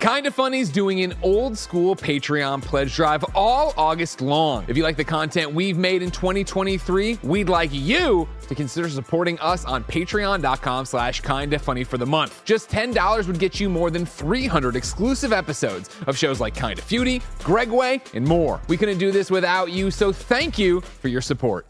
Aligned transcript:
Kinda 0.00 0.30
Funny's 0.30 0.70
doing 0.70 1.00
an 1.02 1.12
old 1.22 1.58
school 1.58 1.96
Patreon 1.96 2.62
pledge 2.62 2.94
drive 2.94 3.24
all 3.34 3.74
August 3.76 4.20
long. 4.20 4.64
If 4.68 4.76
you 4.76 4.84
like 4.84 4.96
the 4.96 5.02
content 5.02 5.52
we've 5.52 5.76
made 5.76 6.02
in 6.02 6.12
2023, 6.12 7.18
we'd 7.24 7.48
like 7.48 7.70
you 7.72 8.28
to 8.46 8.54
consider 8.54 8.88
supporting 8.88 9.40
us 9.40 9.64
on 9.64 9.82
patreon.com 9.82 10.84
slash 10.86 11.20
kinda 11.22 11.58
funny 11.58 11.82
for 11.82 11.98
the 11.98 12.06
month. 12.06 12.44
Just 12.44 12.70
$10 12.70 13.26
would 13.26 13.40
get 13.40 13.58
you 13.58 13.68
more 13.68 13.90
than 13.90 14.06
300 14.06 14.76
exclusive 14.76 15.32
episodes 15.32 15.90
of 16.06 16.16
shows 16.16 16.38
like 16.38 16.54
Kinda 16.54 16.80
Feudy, 16.80 17.20
Gregway, 17.40 18.00
and 18.14 18.24
more. 18.24 18.60
We 18.68 18.76
couldn't 18.76 18.98
do 18.98 19.10
this 19.10 19.32
without 19.32 19.72
you, 19.72 19.90
so 19.90 20.12
thank 20.12 20.60
you 20.60 20.80
for 20.80 21.08
your 21.08 21.20
support. 21.20 21.66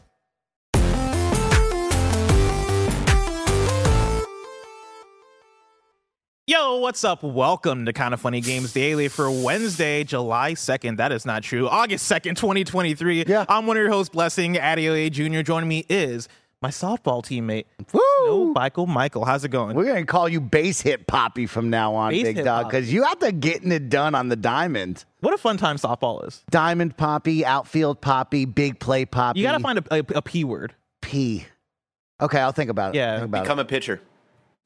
Yo, 6.49 6.77
what's 6.79 7.05
up? 7.05 7.23
Welcome 7.23 7.85
to 7.85 7.93
Kind 7.93 8.15
of 8.15 8.23
Funny 8.23 8.41
Games 8.41 8.73
Daily 8.73 9.09
for 9.09 9.31
Wednesday, 9.31 10.03
July 10.03 10.53
2nd. 10.55 10.97
That 10.97 11.13
is 11.13 11.27
not 11.27 11.43
true. 11.43 11.69
August 11.69 12.11
2nd, 12.11 12.37
2023. 12.37 13.27
Yeah. 13.27 13.45
I'm 13.51 13.67
one 13.67 13.77
of 13.77 13.83
your 13.83 13.91
hosts, 13.91 14.09
Blessing 14.09 14.55
Adeoye 14.55 15.11
Jr. 15.11 15.43
Joining 15.43 15.69
me 15.69 15.85
is 15.91 16.27
my 16.63 16.71
softball 16.71 17.23
teammate, 17.23 17.67
Woo! 17.93 18.01
Snow 18.25 18.53
Michael 18.55 18.87
Michael. 18.87 19.27
How's 19.27 19.45
it 19.45 19.51
going? 19.51 19.77
We're 19.77 19.85
gonna 19.85 20.07
call 20.07 20.27
you 20.27 20.41
base 20.41 20.81
hit 20.81 21.07
Poppy 21.07 21.45
from 21.45 21.69
now 21.69 21.95
on, 21.95 22.13
Base 22.13 22.23
big 22.23 22.37
hit 22.37 22.45
dog, 22.47 22.65
Poppy. 22.65 22.77
because 22.79 22.93
you 22.95 23.05
out 23.05 23.21
there 23.21 23.31
getting 23.31 23.71
it 23.71 23.91
done 23.91 24.15
on 24.15 24.31
the 24.31 24.37
diamond. 24.37 25.05
What 25.21 25.35
a 25.35 25.39
fun 25.39 25.59
time 25.59 25.77
softball 25.77 26.27
is. 26.27 26.43
Diamond 26.49 26.97
Poppy, 26.97 27.45
outfield 27.45 28.01
Poppy, 28.01 28.47
big 28.47 28.81
play 28.81 29.05
Poppy. 29.05 29.41
You 29.41 29.47
got 29.47 29.53
to 29.53 29.61
find 29.61 29.81
a, 29.81 29.85
a, 29.97 29.99
a 30.15 30.23
P 30.23 30.45
word. 30.45 30.73
P. 31.03 31.45
Okay, 32.23 32.41
I'll 32.41 32.53
think 32.53 32.71
about 32.71 32.95
it. 32.95 32.99
Yeah. 32.99 33.17
Think 33.19 33.27
about 33.29 33.43
Become 33.45 33.59
it. 33.59 33.63
a 33.63 33.65
pitcher. 33.67 34.01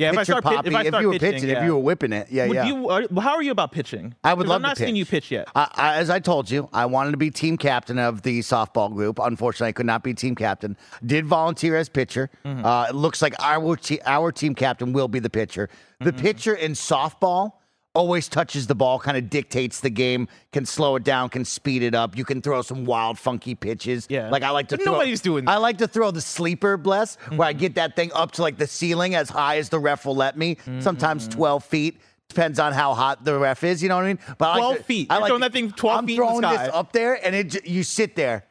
Yeah, 0.03 0.13
if 0.13 0.19
I 0.19 0.23
start, 0.25 0.45
Poppy. 0.45 0.69
if 0.69 0.75
I 0.75 0.87
start 0.89 1.03
you 1.03 1.09
were 1.09 1.13
pitching, 1.15 1.33
pitching, 1.33 1.49
yeah. 1.51 1.59
if 1.61 1.65
you 1.65 1.75
were 1.75 1.81
whipping 1.83 2.13
it, 2.13 2.29
yeah, 2.31 2.47
Would 2.47 2.55
yeah. 2.55 2.67
you, 2.67 2.89
are, 2.91 3.03
how 3.21 3.35
are 3.35 3.43
you 3.43 3.51
about 3.53 3.73
pitching? 3.73 4.15
I 4.25 4.35
would 4.35 4.47
love 4.47 4.57
I'm 4.57 4.63
to 4.63 4.69
not 4.69 4.77
seeing 4.79 4.97
you 4.97 5.07
pitch 5.07 5.31
yet. 5.31 5.49
I, 5.55 5.69
I, 5.75 5.95
as 5.97 6.11
I 6.11 6.19
told 6.21 6.51
you, 6.51 6.69
I 6.73 6.87
wanted 6.87 7.13
to 7.13 7.17
be 7.17 7.31
team 7.31 7.57
captain 7.57 7.99
of 7.99 8.23
the 8.23 8.41
softball 8.41 8.93
group. 8.93 9.19
Unfortunately, 9.23 9.69
I 9.69 9.73
could 9.73 9.87
not 9.87 10.03
be 10.05 10.15
team 10.15 10.35
captain. 10.35 10.77
Did 11.05 11.27
volunteer 11.27 11.77
as 11.77 11.89
pitcher. 11.89 12.31
Mm-hmm. 12.45 12.65
Uh, 12.65 12.87
it 12.91 12.95
looks 12.95 13.23
like 13.23 13.35
our 13.41 13.77
te- 13.77 14.01
our 14.05 14.33
team 14.33 14.55
captain 14.55 14.93
will 14.93 15.09
be 15.09 15.19
the 15.19 15.31
pitcher. 15.31 15.69
The 16.01 16.11
Mm-hmm. 16.13 16.21
pitcher 16.21 16.55
in 16.55 16.73
softball 16.73 17.53
always 17.95 18.29
touches 18.29 18.67
the 18.67 18.75
ball, 18.75 18.99
kind 18.99 19.17
of 19.17 19.29
dictates 19.29 19.81
the 19.81 19.91
game, 19.91 20.27
can 20.53 20.65
slow 20.65 20.97
it 20.97 21.05
down, 21.05 21.29
can 21.29 21.45
speed 21.45 21.83
it 21.83 21.95
up. 21.95 22.17
You 22.17 22.25
can 22.25 22.41
throw 22.41 22.63
some 22.63 22.85
wild, 22.85 23.19
funky 23.19 23.55
pitches. 23.55 24.07
Yeah. 24.09 24.31
like 24.31 24.43
I 24.43 24.51
like 24.51 24.69
to. 24.69 24.77
But 24.77 24.85
throw, 24.85 24.93
nobody's 24.93 25.21
doing 25.21 25.47
I 25.49 25.59
like 25.59 25.79
to 25.79 25.87
throw 25.89 26.11
the 26.11 26.21
sleeper 26.21 26.77
bless, 26.77 27.17
where 27.17 27.33
Mm-hmm. 27.33 27.43
I 27.43 27.53
get 27.53 27.75
that 27.77 27.97
thing 27.97 28.11
up 28.15 28.33
to 28.33 28.43
like 28.43 28.57
the 28.57 28.67
ceiling 28.67 29.15
as 29.15 29.29
high 29.29 29.59
as 29.59 29.69
the 29.69 29.79
ref 29.79 30.07
will 30.07 30.17
let 30.17 30.37
me. 30.39 30.57
Sometimes 30.81 31.29
Mm-hmm. 31.29 31.39
twelve 31.39 31.65
feet. 31.65 32.01
Depends 32.29 32.59
on 32.59 32.73
how 32.73 32.95
hot 32.95 33.25
the 33.27 33.39
ref 33.39 33.63
is, 33.63 33.83
you 33.83 33.91
know 33.91 33.97
what 33.97 34.05
I 34.05 34.09
mean? 34.09 34.19
But 34.39 34.47
I 34.47 34.49
like 34.53 34.59
12 34.61 34.77
to- 34.79 34.83
feet. 34.85 35.07
I 35.11 35.19
like 35.19 35.27
throwing 35.29 35.41
that 35.43 35.53
thing 35.53 35.71
12 35.71 35.99
I'm 35.99 36.07
feet 36.07 36.13
the 36.13 36.17
throwing 36.17 36.41
this 36.41 36.71
up 36.73 36.93
there, 36.93 37.27
and 37.27 37.35
it 37.37 37.67
you 37.67 37.83
sit 37.83 38.17
there, 38.17 38.47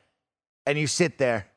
and 0.67 0.77
you 0.77 0.85
sit 0.85 1.17
there, 1.17 1.47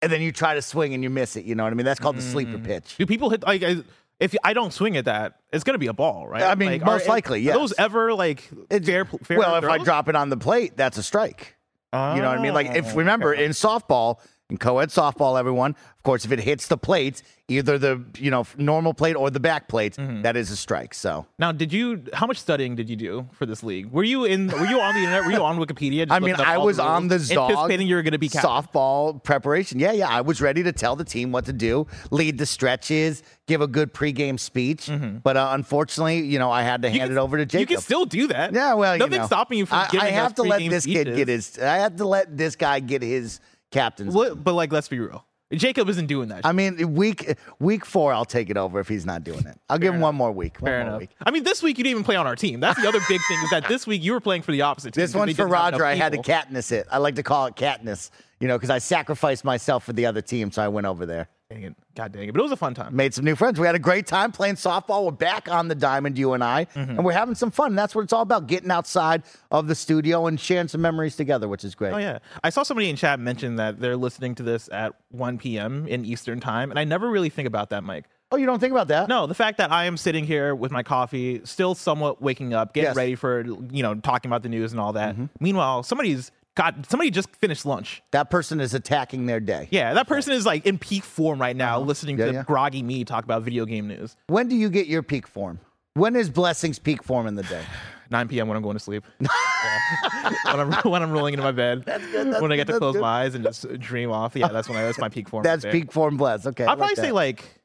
and 0.00 0.10
then 0.10 0.22
you 0.22 0.32
try 0.32 0.54
to 0.54 0.62
swing 0.62 0.94
and 0.94 1.02
you 1.02 1.10
miss 1.10 1.36
it. 1.36 1.44
You 1.44 1.54
know 1.54 1.64
what 1.64 1.72
I 1.74 1.76
mean? 1.76 1.84
That's 1.84 2.00
called 2.00 2.16
the 2.16 2.22
sleeper 2.22 2.56
pitch. 2.58 2.96
Do 2.96 3.04
people 3.04 3.28
hit 3.28 3.42
like 3.42 3.62
I- 3.62 3.82
if 4.20 4.34
I 4.44 4.52
don't 4.54 4.72
swing 4.72 4.96
at 4.96 5.04
that, 5.06 5.34
it's 5.52 5.64
gonna 5.64 5.78
be 5.78 5.86
a 5.88 5.92
ball, 5.92 6.26
right? 6.26 6.42
I 6.42 6.54
mean, 6.54 6.70
Like, 6.72 6.84
most 6.84 7.06
are- 7.06 7.10
likely, 7.10 7.40
yeah. 7.40 7.52
those 7.54 7.72
ever 7.78 8.14
like 8.14 8.48
It's- 8.70 8.86
fair? 8.86 9.04
fair 9.04 9.38
well, 9.38 9.56
if 9.56 9.64
I 9.64 9.78
drop 9.78 10.08
it 10.08 10.16
on 10.16 10.30
the 10.30 10.36
plate, 10.36 10.76
that's 10.76 10.98
a 10.98 11.02
strike. 11.02 11.54
You 11.92 11.98
know 12.20 12.28
what 12.28 12.38
I 12.38 12.42
mean? 12.42 12.52
Like 12.52 12.74
if 12.74 12.92
Oh, 12.92 12.96
remember 12.96 13.32
okay. 13.34 13.44
in 13.46 13.52
softball, 13.52 14.16
in 14.48 14.58
co-ed 14.58 14.90
softball, 14.90 15.38
everyone, 15.38 15.72
of 15.72 16.02
course, 16.04 16.24
if 16.24 16.30
it 16.30 16.38
hits 16.38 16.68
the 16.68 16.76
plates, 16.78 17.22
either 17.48 17.78
the 17.78 18.04
you 18.16 18.30
know 18.30 18.44
normal 18.56 18.94
plate 18.94 19.14
or 19.16 19.28
the 19.30 19.40
back 19.40 19.66
plates, 19.68 19.96
Mm-hmm. 19.96 20.22
that 20.22 20.36
is 20.36 20.50
a 20.52 20.56
strike. 20.56 20.94
So 20.94 21.26
Now, 21.38 21.50
did 21.52 21.72
you? 21.72 22.04
How 22.12 22.26
much 22.26 22.38
studying 22.38 22.76
did 22.76 22.88
you 22.88 22.94
do 22.96 23.28
for 23.32 23.44
this 23.46 23.62
league? 23.64 23.86
Were 23.90 24.04
you 24.04 24.24
in? 24.24 24.46
Were 24.48 24.66
you 24.66 24.80
on 24.80 24.94
the 24.94 25.00
internet? 25.00 25.24
Were 25.24 25.32
you 25.32 25.42
on 25.42 25.58
Wikipedia? 25.58 26.06
just 26.06 26.12
I 26.16 26.20
mean, 26.20 26.36
I 26.36 26.58
was 26.58 26.76
the 26.76 26.84
on 26.84 27.08
the 27.08 27.18
Zog 27.18 27.50
anticipating 27.50 27.88
you 27.88 27.96
were 27.96 28.02
going 28.02 28.12
to 28.12 28.18
be 28.18 28.28
captain. 28.28 28.48
softball 28.50 29.20
preparation. 29.22 29.80
Yeah, 29.80 29.92
yeah. 29.92 30.08
I 30.08 30.20
was 30.20 30.40
ready 30.40 30.62
to 30.62 30.72
tell 30.72 30.94
the 30.94 31.04
team 31.04 31.32
what 31.32 31.44
to 31.46 31.52
do, 31.52 31.86
lead 32.12 32.38
the 32.38 32.46
stretches, 32.46 33.24
give 33.48 33.60
a 33.60 33.66
good 33.66 33.92
pregame 33.92 34.38
speech. 34.38 34.88
But 35.24 35.36
uh, 35.36 35.48
unfortunately, 35.52 36.20
you 36.20 36.38
know, 36.38 36.50
I 36.52 36.62
had 36.62 36.82
to 36.82 36.86
Mm-hmm. 36.88 36.94
You 36.94 37.00
hand 37.00 37.10
can- 37.10 37.18
it 37.18 37.20
over 37.20 37.36
to 37.38 37.46
Jacob. 37.46 37.70
You 37.70 37.76
can 37.76 37.82
still 37.82 38.04
do 38.04 38.28
that. 38.28 38.52
yeah, 38.52 38.74
well, 38.74 38.94
you 38.94 39.00
nothing's 39.00 39.18
know. 39.18 39.26
stopping 39.26 39.58
you 39.58 39.66
from 39.66 39.78
I, 39.78 39.88
I 39.98 40.10
have 40.10 40.36
to 40.36 40.44
let 40.44 40.60
this 40.70 40.86
kid 40.86 41.16
get 41.16 41.26
his. 41.26 41.58
I 41.58 41.78
have 41.78 41.96
to 41.96 42.06
let 42.06 42.36
this 42.36 42.54
guy 42.54 42.78
get 42.78 43.02
his 43.02 43.40
captain's. 43.70 44.14
What- 44.14 44.42
but 44.42 44.54
like, 44.54 44.72
let's 44.72 44.88
be 44.88 44.98
real. 44.98 45.24
Jacob 45.52 45.88
isn't 45.88 46.06
doing 46.06 46.28
that. 46.30 46.40
I 46.44 46.50
mean, 46.50 46.94
week 46.94 47.36
week 47.60 47.84
four, 47.84 48.12
I'll 48.12 48.24
take 48.24 48.50
it 48.50 48.56
over 48.56 48.80
if 48.80 48.88
he's 48.88 49.06
not 49.06 49.22
doing 49.22 49.46
it. 49.46 49.56
I'll 49.70 49.78
give 49.78 49.94
him 49.94 50.00
one 50.00 50.16
more 50.16 50.32
week. 50.32 50.60
One 50.60 50.68
Fair 50.68 50.78
more 50.80 50.88
enough. 50.88 51.00
week. 51.02 51.10
I 51.24 51.30
mean, 51.30 51.44
this 51.44 51.62
week 51.62 51.78
you 51.78 51.84
didn't 51.84 51.92
even 51.92 52.02
play 52.04 52.16
on 52.16 52.26
our 52.26 52.34
team. 52.34 52.58
That's 52.58 52.80
the 52.82 52.88
other 52.88 52.98
big 53.08 53.20
thing 53.28 53.38
is 53.44 53.50
that 53.50 53.68
this 53.68 53.86
week 53.86 54.02
you 54.02 54.12
were 54.12 54.20
playing 54.20 54.42
for 54.42 54.50
the 54.50 54.62
opposite 54.62 54.92
team. 54.94 55.02
This 55.02 55.14
one's 55.14 55.36
for 55.36 55.46
Roger. 55.46 55.84
I 55.84 55.94
had 55.94 56.12
to. 56.14 56.18
Katniss 56.18 56.72
it. 56.72 56.88
I 56.90 56.98
like 56.98 57.14
to 57.14 57.22
call 57.22 57.46
it 57.46 57.54
Katniss, 57.54 58.10
you 58.40 58.48
know, 58.48 58.56
because 58.58 58.70
I 58.70 58.78
sacrificed 58.78 59.44
myself 59.44 59.84
for 59.84 59.92
the 59.92 60.06
other 60.06 60.20
team, 60.20 60.50
so 60.50 60.62
I 60.62 60.66
went 60.68 60.88
over 60.88 61.06
there. 61.06 61.28
Dang 61.48 61.62
it. 61.62 61.76
God 61.94 62.10
dang 62.10 62.28
it. 62.28 62.32
But 62.32 62.40
it 62.40 62.42
was 62.42 62.50
a 62.50 62.56
fun 62.56 62.74
time. 62.74 62.96
made 62.96 63.14
some 63.14 63.24
new 63.24 63.36
friends. 63.36 63.60
We 63.60 63.66
had 63.66 63.76
a 63.76 63.80
great 63.80 64.08
time 64.08 64.32
playing 64.32 64.56
softball. 64.56 65.04
We're 65.04 65.12
back 65.12 65.48
on 65.48 65.68
the 65.68 65.76
diamond, 65.76 66.18
you 66.18 66.32
and 66.32 66.42
I, 66.42 66.64
Mm-hmm. 66.64 66.90
and 66.90 67.04
we're 67.04 67.12
having 67.12 67.36
some 67.36 67.52
fun. 67.52 67.76
That's 67.76 67.94
what 67.94 68.02
it's 68.02 68.12
all 68.12 68.22
about: 68.22 68.48
getting 68.48 68.70
outside 68.72 69.22
of 69.52 69.68
the 69.68 69.76
studio 69.76 70.26
and 70.26 70.40
sharing 70.40 70.66
some 70.66 70.80
memories 70.80 71.14
together, 71.14 71.46
which 71.46 71.62
is 71.64 71.76
great. 71.76 71.92
Oh 71.92 71.98
yeah, 71.98 72.18
I 72.42 72.50
saw 72.50 72.64
somebody 72.64 72.90
in 72.90 72.96
chat 72.96 73.20
mention 73.20 73.56
that 73.56 73.78
they're 73.78 73.96
listening 73.96 74.34
to 74.36 74.42
this 74.42 74.68
at 74.72 74.94
1 75.10 75.38
p.m. 75.38 75.86
in 75.86 76.04
Eastern 76.04 76.40
time, 76.40 76.70
and 76.70 76.80
I 76.80 76.84
never 76.84 77.08
really 77.08 77.28
think 77.30 77.46
about 77.46 77.70
that, 77.70 77.84
Mike. 77.84 78.06
Oh, 78.32 78.36
you 78.36 78.44
don't 78.46 78.58
think 78.58 78.72
about 78.72 78.88
that? 78.88 79.08
No, 79.08 79.28
the 79.28 79.34
fact 79.34 79.58
that 79.58 79.70
I 79.70 79.84
am 79.84 79.96
sitting 79.96 80.24
here 80.24 80.52
with 80.52 80.72
my 80.72 80.82
coffee, 80.82 81.42
still 81.44 81.76
somewhat 81.76 82.20
waking 82.20 82.54
up, 82.54 82.74
getting 82.74 82.86
Yes. 82.88 82.90
Mm-hmm. 82.90 82.98
ready 82.98 83.14
for 83.14 83.44
you 83.72 83.84
know 83.84 83.94
talking 83.94 84.28
about 84.28 84.42
the 84.42 84.48
news 84.48 84.72
and 84.72 84.80
all 84.80 84.94
that. 84.94 85.14
Meanwhile, 85.38 85.84
somebody's 85.84 86.32
got 86.56 86.90
somebody 86.90 87.10
just 87.10 87.34
finished 87.36 87.64
lunch. 87.64 88.02
That 88.10 88.28
person 88.30 88.60
is 88.60 88.74
attacking 88.74 89.26
their 89.26 89.38
day. 89.40 89.68
Yeah, 89.70 89.94
that 89.94 90.08
person 90.08 90.32
is 90.32 90.44
like 90.44 90.66
in 90.66 90.78
peak 90.78 91.04
form 91.04 91.40
right 91.40 91.54
now, 91.56 91.78
listening 91.78 92.16
Uh-huh. 92.16 92.26
Yeah, 92.26 92.32
to 92.32 92.38
yeah. 92.38 92.44
groggy 92.44 92.82
me 92.82 93.04
talk 93.04 93.22
about 93.24 93.42
video 93.42 93.64
game 93.64 93.86
news. 93.86 94.16
When 94.26 94.48
do 94.48 94.56
you 94.56 94.68
get 94.70 94.88
your 94.88 95.02
peak 95.04 95.26
form? 95.28 95.60
When 95.94 96.16
is 96.16 96.28
blessings 96.28 96.78
peak 96.78 97.02
form 97.04 97.26
in 97.28 97.36
the 97.36 97.44
day? 97.44 97.62
9 98.10 98.28
p.m. 98.28 98.46
when 98.48 98.56
I'm 98.56 98.62
going 98.62 98.76
to 98.76 98.82
sleep. 98.82 99.04
Yeah. 99.64 100.32
when 100.56 100.60
I'm 100.60 100.72
when 100.90 101.02
I'm 101.02 101.10
rolling 101.10 101.34
into 101.34 101.42
my 101.44 101.50
bed. 101.52 101.82
that's 101.84 102.06
good 102.12 102.40
when 102.40 102.52
I 102.52 102.56
get 102.56 102.66
to 102.68 102.72
good, 102.74 102.74
that's 102.74 102.78
close 102.78 102.92
good. 102.94 103.00
my 103.02 103.22
eyes 103.22 103.34
and 103.34 103.42
just 103.44 103.66
dream 103.80 104.10
off. 104.12 104.36
Yeah, 104.36 104.48
that's 104.48 104.68
when 104.68 104.78
I 104.78 104.82
that's 104.82 104.98
my 104.98 105.08
peak 105.08 105.28
form. 105.28 105.42
That's 105.42 105.64
right 105.64 105.72
peak 105.72 105.90
form 105.92 106.16
bless. 106.16 106.46
Okay, 106.46 106.64
I'd 106.64 106.78
probably 106.78 106.86
like 106.88 106.96
say 106.96 107.10
like 107.12 107.60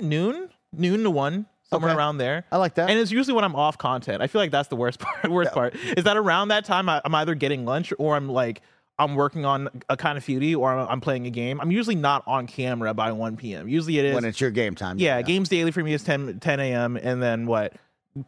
noon, 0.00 0.48
noon 0.72 1.02
to 1.02 1.10
one, 1.10 1.46
somewhere 1.74 1.90
Okay. 1.92 1.98
around 1.98 2.18
there. 2.18 2.44
I 2.50 2.56
like 2.58 2.74
that. 2.74 2.88
And 2.90 2.98
it's 2.98 3.10
usually 3.10 3.34
when 3.34 3.44
I'm 3.44 3.54
off 3.56 3.76
content. 3.78 4.22
I 4.22 4.26
feel 4.26 4.40
like 4.40 4.50
that's 4.50 4.68
the 4.68 4.76
worst 4.76 4.98
part. 5.00 5.30
Worst 5.30 5.52
part 5.52 5.74
is 5.96 6.04
that 6.04 6.16
around 6.16 6.48
that 6.48 6.64
time 6.64 6.88
I, 6.88 7.00
I'm 7.04 7.14
either 7.14 7.34
getting 7.34 7.64
lunch 7.64 7.92
or 7.98 8.16
I'm 8.16 8.28
like 8.28 8.62
I'm 8.98 9.16
working 9.16 9.44
on 9.44 9.68
a 9.88 9.96
kind 9.96 10.16
of 10.16 10.24
feudy 10.24 10.56
or 10.56 10.72
I'm, 10.72 10.88
I'm 10.88 11.00
playing 11.00 11.26
a 11.26 11.30
game. 11.30 11.60
I'm 11.60 11.72
usually 11.72 11.96
not 11.96 12.22
on 12.28 12.46
camera 12.46 12.94
by 12.94 13.10
1 13.10 13.36
p.m. 13.36 13.68
Usually 13.68 13.98
it 13.98 14.04
is. 14.04 14.14
when 14.14 14.24
it's 14.24 14.40
your 14.40 14.52
game 14.52 14.74
time. 14.76 14.98
yeah, 14.98 15.20
games 15.22 15.48
daily 15.48 15.72
for 15.72 15.82
me 15.82 15.92
is 15.94 16.04
10 16.04 16.38
10 16.40 16.60
a.m. 16.60 16.96
and 16.96 17.20
then 17.22 17.46
what? 17.46 17.72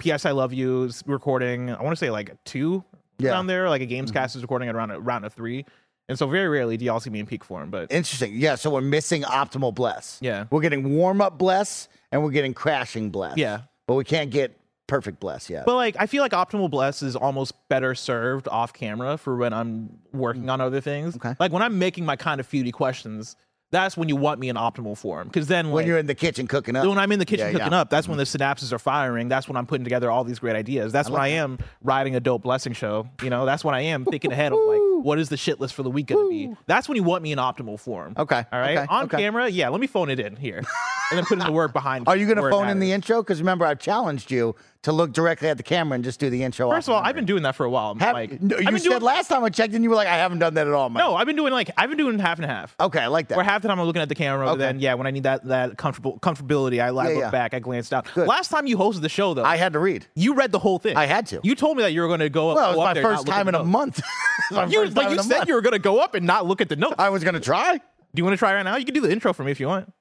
PS 0.01 0.27
I 0.27 0.33
Love 0.33 0.53
You 0.53 0.83
is 0.85 1.05
recording. 1.07 1.71
I 1.71 1.81
want 1.83 1.97
to 1.97 2.05
say 2.05 2.11
like 2.11 2.35
two 2.45 2.83
Yeah. 3.19 3.27
Mm-hmm. 3.29 3.33
around 3.33 3.47
there. 3.47 3.69
Like 3.71 3.83
a 3.83 3.87
games 3.87 4.11
cast 4.11 4.35
is 4.35 4.43
recording 4.43 4.69
at 4.69 4.75
around 4.75 4.91
around 4.91 5.25
a 5.25 5.31
three. 5.31 5.65
And 6.09 6.19
so 6.19 6.27
very 6.29 6.49
rarely 6.49 6.77
do 6.77 6.85
y'all 6.85 7.01
see 7.01 7.11
me 7.11 7.19
in 7.21 7.27
peak 7.27 7.43
form. 7.45 7.71
But 7.71 7.91
Interesting. 7.91 8.35
Yeah, 8.37 8.55
so 8.55 8.71
we're 8.71 8.81
missing 8.81 9.23
optimal 9.23 9.75
bless. 9.75 10.19
Yeah. 10.21 10.45
We're 10.51 10.61
getting 10.61 10.95
warm 10.95 11.21
up 11.21 11.37
bless 11.39 11.89
and 12.13 12.23
we're 12.23 12.31
getting 12.31 12.55
crashing 12.55 13.11
bless. 13.11 13.37
Yeah. 13.37 13.63
But 13.89 13.95
we 13.95 14.05
can't 14.05 14.31
get 14.31 14.57
perfect 14.87 15.19
bless 15.19 15.51
yet. 15.51 15.67
But 15.67 15.75
like, 15.75 15.97
I 15.99 16.07
feel 16.07 16.23
like 16.23 16.31
optimal 16.33 16.71
bless 16.71 17.03
is 17.03 17.17
almost 17.17 17.55
better 17.69 17.95
served 17.97 18.47
off 18.47 18.73
camera 18.73 19.19
for 19.19 19.37
when 19.37 19.53
I'm 19.53 19.99
working 20.13 20.49
on 20.49 20.61
other 20.61 20.81
things. 20.81 21.17
Okay. 21.17 21.35
Like 21.41 21.51
when 21.51 21.63
I'm 21.63 21.79
making 21.79 22.05
my 22.05 22.15
kind 22.15 22.41
of 22.41 22.49
feudy 22.49 22.73
questions, 22.73 23.35
that's 23.73 23.97
when 23.97 24.09
you 24.09 24.15
want 24.15 24.39
me 24.39 24.49
in 24.49 24.55
optimal 24.55 24.97
form. 24.97 25.27
Because 25.27 25.49
then, 25.49 25.67
when 25.73 25.83
like, 25.83 25.87
you're 25.89 25.99
in 25.99 26.07
the 26.07 26.15
kitchen 26.15 26.47
cooking 26.47 26.77
up. 26.77 26.87
when 26.87 26.99
I'm 26.99 27.11
in 27.11 27.19
the 27.19 27.25
kitchen 27.25 27.47
Yeah, 27.47 27.51
Mm-hmm. 27.51 27.59
cooking 27.59 27.73
yeah. 27.73 27.81
up, 27.81 27.91
that's 27.91 28.07
when 28.07 28.17
the 28.17 28.23
synapses 28.23 28.73
are 28.73 28.79
firing. 28.79 29.27
That's 29.27 29.49
when 29.49 29.57
I'm 29.57 29.67
putting 29.67 29.83
together 29.83 30.09
all 30.09 30.23
these 30.23 30.39
great 30.39 30.55
ideas. 30.55 30.93
That's 30.93 31.11
when 31.11 31.21
I 31.21 31.29
am 31.29 31.59
writing 31.83 32.15
a 32.15 32.21
dope 32.21 32.43
blessing 32.43 32.75
show. 32.75 33.09
You 33.25 33.31
know, 33.31 33.45
that's 33.45 33.65
when 33.65 33.75
I 33.75 33.81
am 33.81 34.05
thinking 34.05 34.31
ahead 34.31 34.53
of 34.53 34.59
like, 34.69 34.81
what 35.07 35.21
is 35.21 35.29
the 35.29 35.37
shit 35.37 35.61
list 35.61 35.73
for 35.75 35.85
the 35.85 35.91
week 35.91 36.09
gonna 36.09 36.29
be? 36.29 36.53
That's 36.67 36.89
when 36.89 36.97
you 36.97 37.05
want 37.05 37.23
me 37.23 37.31
in 37.31 37.39
optimal 37.39 37.79
form. 37.79 38.15
Okay, 38.19 38.45
All 38.53 38.59
right. 38.59 38.77
okay, 38.79 38.87
On 38.91 39.05
okay. 39.05 39.19
camera, 39.19 39.49
yeah. 39.49 39.69
Let 39.69 39.81
me 39.81 39.87
phone 39.87 40.11
it 40.11 40.19
in 40.19 40.35
here. 40.35 40.63
and 41.11 41.19
then 41.19 41.25
put 41.25 41.39
in 41.39 41.45
the 41.47 41.53
work 41.53 41.73
behind. 41.73 42.09
Are 42.09 42.17
you 42.17 42.27
going 42.27 42.37
to 42.43 42.51
phone 42.51 42.69
in 42.69 42.79
the 42.81 42.93
intro? 42.93 43.23
Because 43.23 43.41
remember, 43.41 43.65
I've 43.67 43.79
challenged 43.79 44.31
you 44.31 44.55
to 44.83 44.93
look 44.93 45.13
directly 45.13 45.49
at 45.49 45.57
the 45.57 45.63
camera 45.65 45.97
and 45.97 46.05
just 46.05 46.21
do 46.21 46.31
the 46.31 46.43
intro. 46.45 46.71
First 46.71 46.89
of 46.89 46.95
all, 46.95 47.03
I've 47.03 47.15
been 47.17 47.25
doing 47.25 47.43
that 47.43 47.57
for 47.57 47.67
a 47.67 47.71
while. 47.71 47.95
Have, 47.97 48.15
like, 48.15 48.41
no, 48.41 48.55
I've 48.57 48.63
you 48.63 48.71
been 48.71 48.79
said 48.79 48.89
doing, 48.91 49.03
last 49.03 49.27
time 49.29 49.43
I 49.43 49.49
checked, 49.49 49.75
and 49.75 49.83
you 49.83 49.91
were 49.91 49.97
like, 49.97 50.07
"I 50.09 50.17
haven't 50.17 50.39
done 50.39 50.55
that 50.55 50.67
at 50.67 50.73
all." 50.73 50.89
Mike. 50.91 51.03
no, 51.03 51.15
I've 51.17 51.27
been 51.27 51.35
doing 51.37 51.53
like 51.53 51.71
I've 51.77 51.89
been 51.89 51.99
doing 51.99 52.19
half 52.19 52.39
and 52.39 52.47
half. 52.47 52.75
Okay, 52.79 53.01
I 53.01 53.09
like 53.09 53.29
that. 53.29 53.37
Where 53.37 53.45
half 53.45 53.63
the 53.63 53.69
time 53.69 53.81
I'm 53.81 53.87
looking 53.87 54.03
at 54.03 54.09
the 54.09 54.15
camera, 54.15 54.49
Okay. 54.51 54.59
then 54.59 54.79
yeah, 54.81 54.95
when 54.95 55.07
I 55.07 55.11
need 55.11 55.25
that 55.25 55.45
that 55.47 55.77
comfortable 55.77 56.19
comfortability, 56.21 56.81
I, 56.81 56.87
I 56.89 57.09
Yeah, 57.09 57.15
look 57.15 57.19
yeah. 57.25 57.31
back, 57.31 57.55
I 57.55 57.59
glance 57.59 57.89
down. 57.89 58.05
Good. 58.15 58.29
Last 58.29 58.49
time 58.49 58.67
you 58.67 58.77
hosted 58.77 59.01
the 59.01 59.09
show 59.09 59.35
though, 59.35 59.45
I 59.45 59.57
had 59.57 59.73
to 59.73 59.79
read. 59.81 60.07
you 60.15 60.35
read 60.35 60.53
the 60.53 60.59
whole 60.61 60.79
thing. 60.79 60.97
I 60.97 61.07
had 61.07 61.27
to. 61.29 61.41
You 61.43 61.55
told 61.57 61.77
me 61.77 61.83
that 61.83 61.93
you 61.93 62.01
were 62.03 62.09
going 62.09 62.21
to 62.21 62.29
go 62.31 62.51
up. 62.51 62.57
Well, 62.57 62.73
it 62.73 62.77
was 62.77 62.85
my 62.85 62.95
there 62.95 63.03
first 63.03 63.27
not 63.27 63.27
look 63.27 63.35
at 63.35 63.39
time 63.39 63.49
in 63.49 63.55
a 63.55 63.65
month. 63.65 64.01
You 64.51 64.85
like 64.91 65.11
you 65.11 65.17
said 65.23 65.39
month. 65.39 65.49
you 65.49 65.55
were 65.55 65.61
going 65.63 65.73
to 65.73 65.79
go 65.81 65.99
up 65.99 66.15
and 66.15 66.25
not 66.25 66.47
look 66.47 66.61
at 66.61 66.69
the 66.69 66.77
notes. 66.77 66.95
I 67.01 67.09
was 67.09 67.25
going 67.25 67.35
to 67.35 67.41
try. 67.41 67.73
Do 67.79 67.81
you 68.15 68.23
want 68.25 68.35
to 68.35 68.39
try 68.39 68.55
right 68.55 68.63
now? 68.63 68.77
You 68.77 68.85
can 68.85 68.95
do 68.95 69.01
the 69.01 69.11
intro 69.11 69.33
for 69.33 69.43
me 69.43 69.51
if 69.51 69.59
you 69.59 69.67
want. 69.67 69.93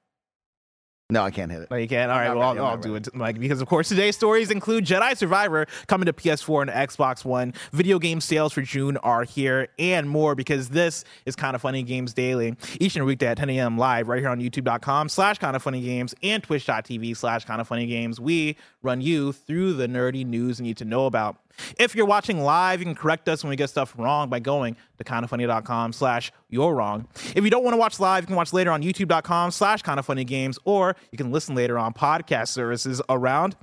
No, 1.08 1.22
I 1.22 1.30
can't 1.30 1.52
hit 1.52 1.62
it. 1.62 1.70
No, 1.70 1.76
you 1.76 1.86
can't. 1.86 2.10
All 2.10 2.18
right, 2.18 2.34
well, 2.34 2.58
I'll, 2.58 2.66
I'll 2.66 2.76
do 2.76 2.96
it, 2.96 3.14
Mike, 3.14 3.38
because 3.38 3.60
of 3.60 3.68
course 3.68 3.88
today's 3.88 4.16
stories 4.16 4.50
include 4.50 4.84
Jedi 4.84 5.16
Survivor 5.16 5.66
coming 5.86 6.06
to 6.06 6.12
PS4 6.12 6.62
and 6.62 6.70
Xbox 6.70 7.24
One. 7.24 7.54
Video 7.72 8.00
game 8.00 8.20
sales 8.20 8.52
for 8.52 8.62
June 8.62 8.96
are 8.98 9.22
here, 9.22 9.68
and 9.78 10.10
more 10.10 10.34
because 10.34 10.70
this 10.70 11.04
is 11.24 11.36
kind 11.36 11.54
of 11.54 11.62
funny 11.62 11.84
games 11.84 12.12
daily 12.12 12.56
each 12.80 12.96
and 12.96 13.02
every 13.02 13.12
weekday 13.12 13.28
at 13.28 13.38
10 13.38 13.50
a.m. 13.50 13.78
live 13.78 14.08
right 14.08 14.18
here 14.18 14.30
on 14.30 14.40
YouTube.com/slash 14.40 15.38
kind 15.38 15.54
of 15.54 15.62
funny 15.62 15.80
games 15.80 16.12
and 16.24 16.42
Twitch.tv/slash 16.42 17.44
kind 17.44 17.60
of 17.60 17.68
funny 17.68 17.86
games. 17.86 18.18
We 18.18 18.56
run 18.82 19.00
you 19.00 19.30
through 19.30 19.74
the 19.74 19.86
nerdy 19.86 20.26
news 20.26 20.58
you 20.58 20.64
need 20.64 20.76
to 20.78 20.84
know 20.84 21.06
about. 21.06 21.36
If 21.78 21.94
you're 21.94 22.06
watching 22.06 22.40
live, 22.40 22.80
you 22.80 22.84
can 22.84 22.94
correct 22.94 23.28
us 23.28 23.42
when 23.42 23.50
we 23.50 23.56
get 23.56 23.70
stuff 23.70 23.94
wrong 23.96 24.28
by 24.28 24.40
going 24.40 24.76
to 24.98 25.04
kindafunny.com 25.04 25.92
slash 25.92 26.32
you're 26.48 26.74
wrong. 26.74 27.08
If 27.34 27.44
you 27.44 27.50
don't 27.50 27.64
want 27.64 27.74
to 27.74 27.78
watch 27.78 28.00
live, 28.00 28.22
you 28.22 28.26
can 28.26 28.36
watch 28.36 28.52
later 28.52 28.70
on 28.70 28.82
youtube.com 28.82 29.50
slash 29.50 29.82
kindafunnygames, 29.82 30.58
or 30.64 30.96
you 31.10 31.18
can 31.18 31.32
listen 31.32 31.54
later 31.54 31.78
on 31.78 31.94
podcast 31.94 32.48
services 32.48 33.00
around 33.08 33.56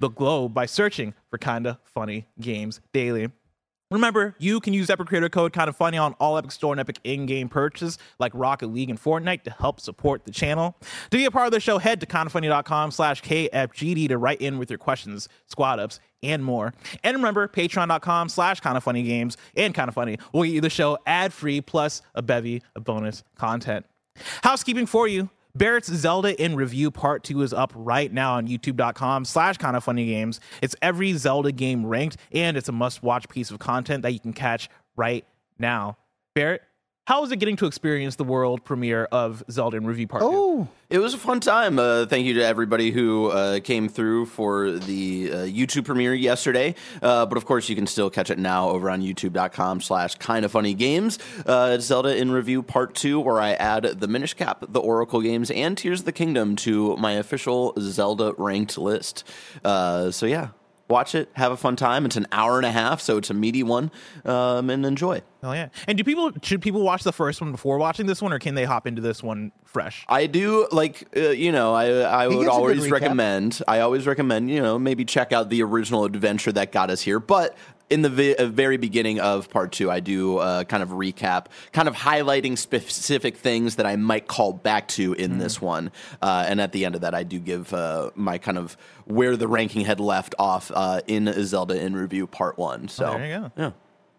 the 0.00 0.08
globe 0.08 0.54
by 0.54 0.66
searching 0.66 1.14
for 1.28 1.38
Kinda 1.38 1.78
Funny 1.84 2.26
Games 2.40 2.80
Daily. 2.92 3.28
Remember, 3.90 4.36
you 4.38 4.60
can 4.60 4.72
use 4.72 4.88
Epic 4.88 5.08
Creator 5.08 5.30
Code 5.30 5.52
Kind 5.52 5.68
of 5.68 5.74
Funny 5.74 5.98
on 5.98 6.14
all 6.20 6.38
Epic 6.38 6.52
Store 6.52 6.72
and 6.72 6.78
Epic 6.78 7.00
in-game 7.02 7.48
purchases 7.48 7.98
like 8.20 8.30
Rocket 8.36 8.68
League 8.68 8.88
and 8.88 9.02
Fortnite 9.02 9.42
to 9.42 9.50
help 9.50 9.80
support 9.80 10.24
the 10.24 10.30
channel. 10.30 10.76
To 11.10 11.16
be 11.16 11.24
a 11.24 11.30
part 11.32 11.46
of 11.46 11.52
the 11.52 11.58
show, 11.58 11.78
head 11.78 12.00
to 12.00 12.06
kindafunny.com 12.06 12.92
slash 12.92 13.20
KFGD 13.22 14.06
to 14.10 14.16
write 14.16 14.40
in 14.40 14.58
with 14.58 14.70
your 14.70 14.78
questions, 14.78 15.28
squad 15.46 15.80
ups, 15.80 15.98
and 16.22 16.44
more. 16.44 16.72
And 17.02 17.16
remember, 17.16 17.48
patreon.com 17.48 18.28
slash 18.28 18.60
kind 18.60 18.76
of 18.76 18.84
funny 18.84 19.02
games 19.02 19.36
and 19.56 19.74
kind 19.74 19.88
of 19.88 19.94
funny 19.96 20.18
will 20.32 20.44
get 20.44 20.52
you 20.52 20.60
the 20.60 20.70
show 20.70 20.96
ad-free 21.04 21.62
plus 21.62 22.00
a 22.14 22.22
bevy 22.22 22.62
of 22.76 22.84
bonus 22.84 23.24
content. 23.36 23.86
Housekeeping 24.44 24.86
for 24.86 25.08
you. 25.08 25.30
Barrett's 25.54 25.88
Zelda 25.88 26.40
in 26.42 26.54
Review 26.54 26.90
Part 26.90 27.24
2 27.24 27.42
is 27.42 27.52
up 27.52 27.72
right 27.74 28.12
now 28.12 28.34
on 28.34 28.46
youtube.com 28.46 29.24
slash 29.24 29.56
kind 29.58 29.76
of 29.76 29.82
funny 29.82 30.06
games. 30.06 30.40
It's 30.62 30.76
every 30.80 31.12
Zelda 31.14 31.52
game 31.52 31.84
ranked, 31.84 32.16
and 32.32 32.56
it's 32.56 32.68
a 32.68 32.72
must-watch 32.72 33.28
piece 33.28 33.50
of 33.50 33.58
content 33.58 34.02
that 34.02 34.12
you 34.12 34.20
can 34.20 34.32
catch 34.32 34.68
right 34.96 35.24
now. 35.58 35.96
Barrett, 36.34 36.62
how 37.10 37.24
is 37.24 37.32
it 37.32 37.38
getting 37.38 37.56
to 37.56 37.66
experience 37.66 38.14
the 38.14 38.22
world 38.22 38.62
premiere 38.62 39.02
of 39.10 39.42
Zelda 39.50 39.76
in 39.76 39.84
Review 39.84 40.06
Part 40.06 40.22
2? 40.22 40.28
Oh, 40.30 40.68
It 40.90 41.00
was 41.00 41.12
a 41.12 41.18
fun 41.18 41.40
time. 41.40 41.76
Uh, 41.76 42.06
thank 42.06 42.24
you 42.24 42.34
to 42.34 42.46
everybody 42.46 42.92
who 42.92 43.26
uh, 43.32 43.58
came 43.58 43.88
through 43.88 44.26
for 44.26 44.70
the 44.70 45.32
uh, 45.32 45.36
YouTube 45.38 45.86
premiere 45.86 46.14
yesterday. 46.14 46.76
Uh, 47.02 47.26
but 47.26 47.36
of 47.36 47.46
course, 47.46 47.68
you 47.68 47.74
can 47.74 47.88
still 47.88 48.10
catch 48.10 48.30
it 48.30 48.38
now 48.38 48.68
over 48.68 48.88
on 48.88 49.02
youtube.com 49.02 49.80
slash 49.80 50.14
kind 50.18 50.44
of 50.44 50.52
funny 50.52 50.72
games. 50.72 51.18
Uh, 51.44 51.78
Zelda 51.80 52.16
in 52.16 52.30
Review 52.30 52.62
Part 52.62 52.94
2, 52.94 53.18
where 53.18 53.40
I 53.40 53.54
add 53.54 53.82
the 53.82 54.06
Minish 54.06 54.34
Cap, 54.34 54.66
the 54.68 54.80
Oracle 54.80 55.20
games, 55.20 55.50
and 55.50 55.76
Tears 55.76 55.98
of 55.98 56.06
the 56.06 56.12
Kingdom 56.12 56.54
to 56.56 56.96
my 56.96 57.14
official 57.14 57.74
Zelda 57.80 58.34
ranked 58.38 58.78
list. 58.78 59.24
Uh, 59.64 60.12
so 60.12 60.26
yeah, 60.26 60.50
watch 60.90 61.14
it, 61.14 61.30
have 61.34 61.52
a 61.52 61.56
fun 61.56 61.76
time. 61.76 62.04
It's 62.04 62.16
an 62.16 62.26
hour 62.32 62.58
and 62.58 62.66
a 62.66 62.72
half, 62.72 63.00
so 63.00 63.16
it's 63.16 63.30
a 63.30 63.34
meaty 63.34 63.62
one, 63.62 63.90
um, 64.24 64.68
and 64.68 64.84
enjoy. 64.84 65.22
Oh 65.42 65.52
yeah. 65.52 65.68
And 65.88 65.96
do 65.96 66.04
people 66.04 66.32
should 66.42 66.60
people 66.60 66.82
watch 66.82 67.02
the 67.02 67.12
first 67.12 67.40
one 67.40 67.52
before 67.52 67.78
watching 67.78 68.06
this 68.06 68.20
one, 68.20 68.32
or 68.32 68.38
can 68.38 68.54
they 68.54 68.64
hop 68.64 68.86
into 68.86 69.00
this 69.00 69.22
one 69.22 69.52
fresh? 69.64 70.04
I 70.08 70.26
do 70.26 70.68
like 70.70 71.08
uh, 71.16 71.30
you 71.30 71.52
know 71.52 71.72
I 71.72 72.24
I 72.24 72.28
He 72.28 72.36
would 72.36 72.42
gives 72.42 72.48
a 72.48 72.50
good 72.50 72.60
always 72.60 72.90
recommend 72.90 73.62
I 73.66 73.80
always 73.80 74.06
recommend 74.06 74.50
you 74.50 74.60
know 74.60 74.78
maybe 74.78 75.04
check 75.04 75.32
out 75.32 75.48
the 75.48 75.62
original 75.62 76.04
adventure 76.04 76.52
that 76.52 76.72
got 76.72 76.90
us 76.90 77.00
here, 77.00 77.20
but 77.20 77.56
in 77.90 78.02
the 78.02 78.08
vi- 78.08 78.34
uh, 78.36 78.46
very 78.46 78.76
beginning 78.76 79.20
of 79.20 79.50
part 79.50 79.72
two, 79.72 79.90
I 79.90 80.00
do 80.00 80.38
uh, 80.38 80.64
kind 80.64 80.82
of 80.82 80.90
recap, 80.90 81.46
kind 81.72 81.88
of 81.88 81.94
highlighting 81.94 82.56
specific 82.56 83.36
things 83.36 83.76
that 83.76 83.86
I 83.86 83.96
might 83.96 84.26
call 84.28 84.52
back 84.52 84.88
to 84.88 85.12
in 85.14 85.32
Mm. 85.32 85.38
this 85.40 85.60
one, 85.60 85.90
uh, 86.22 86.46
and 86.48 86.60
at 86.60 86.72
the 86.72 86.84
end 86.84 86.94
of 86.94 87.00
that, 87.02 87.14
I 87.14 87.22
do 87.24 87.38
give 87.38 87.72
uh, 87.74 88.10
my 88.14 88.38
kind 88.38 88.56
of 88.58 88.76
where 89.04 89.36
the 89.36 89.48
ranking 89.48 89.84
had 89.84 90.00
left 90.00 90.34
off 90.38 90.70
uh, 90.74 91.00
in 91.06 91.32
Zelda 91.44 91.80
in 91.80 91.94
review 91.94 92.26
part 92.26 92.56
one. 92.58 92.88
So 92.88 93.06
Oh, 93.06 93.18
there 93.18 93.26
you 93.26 93.38
go. 93.40 93.52
Yeah. 93.56 93.70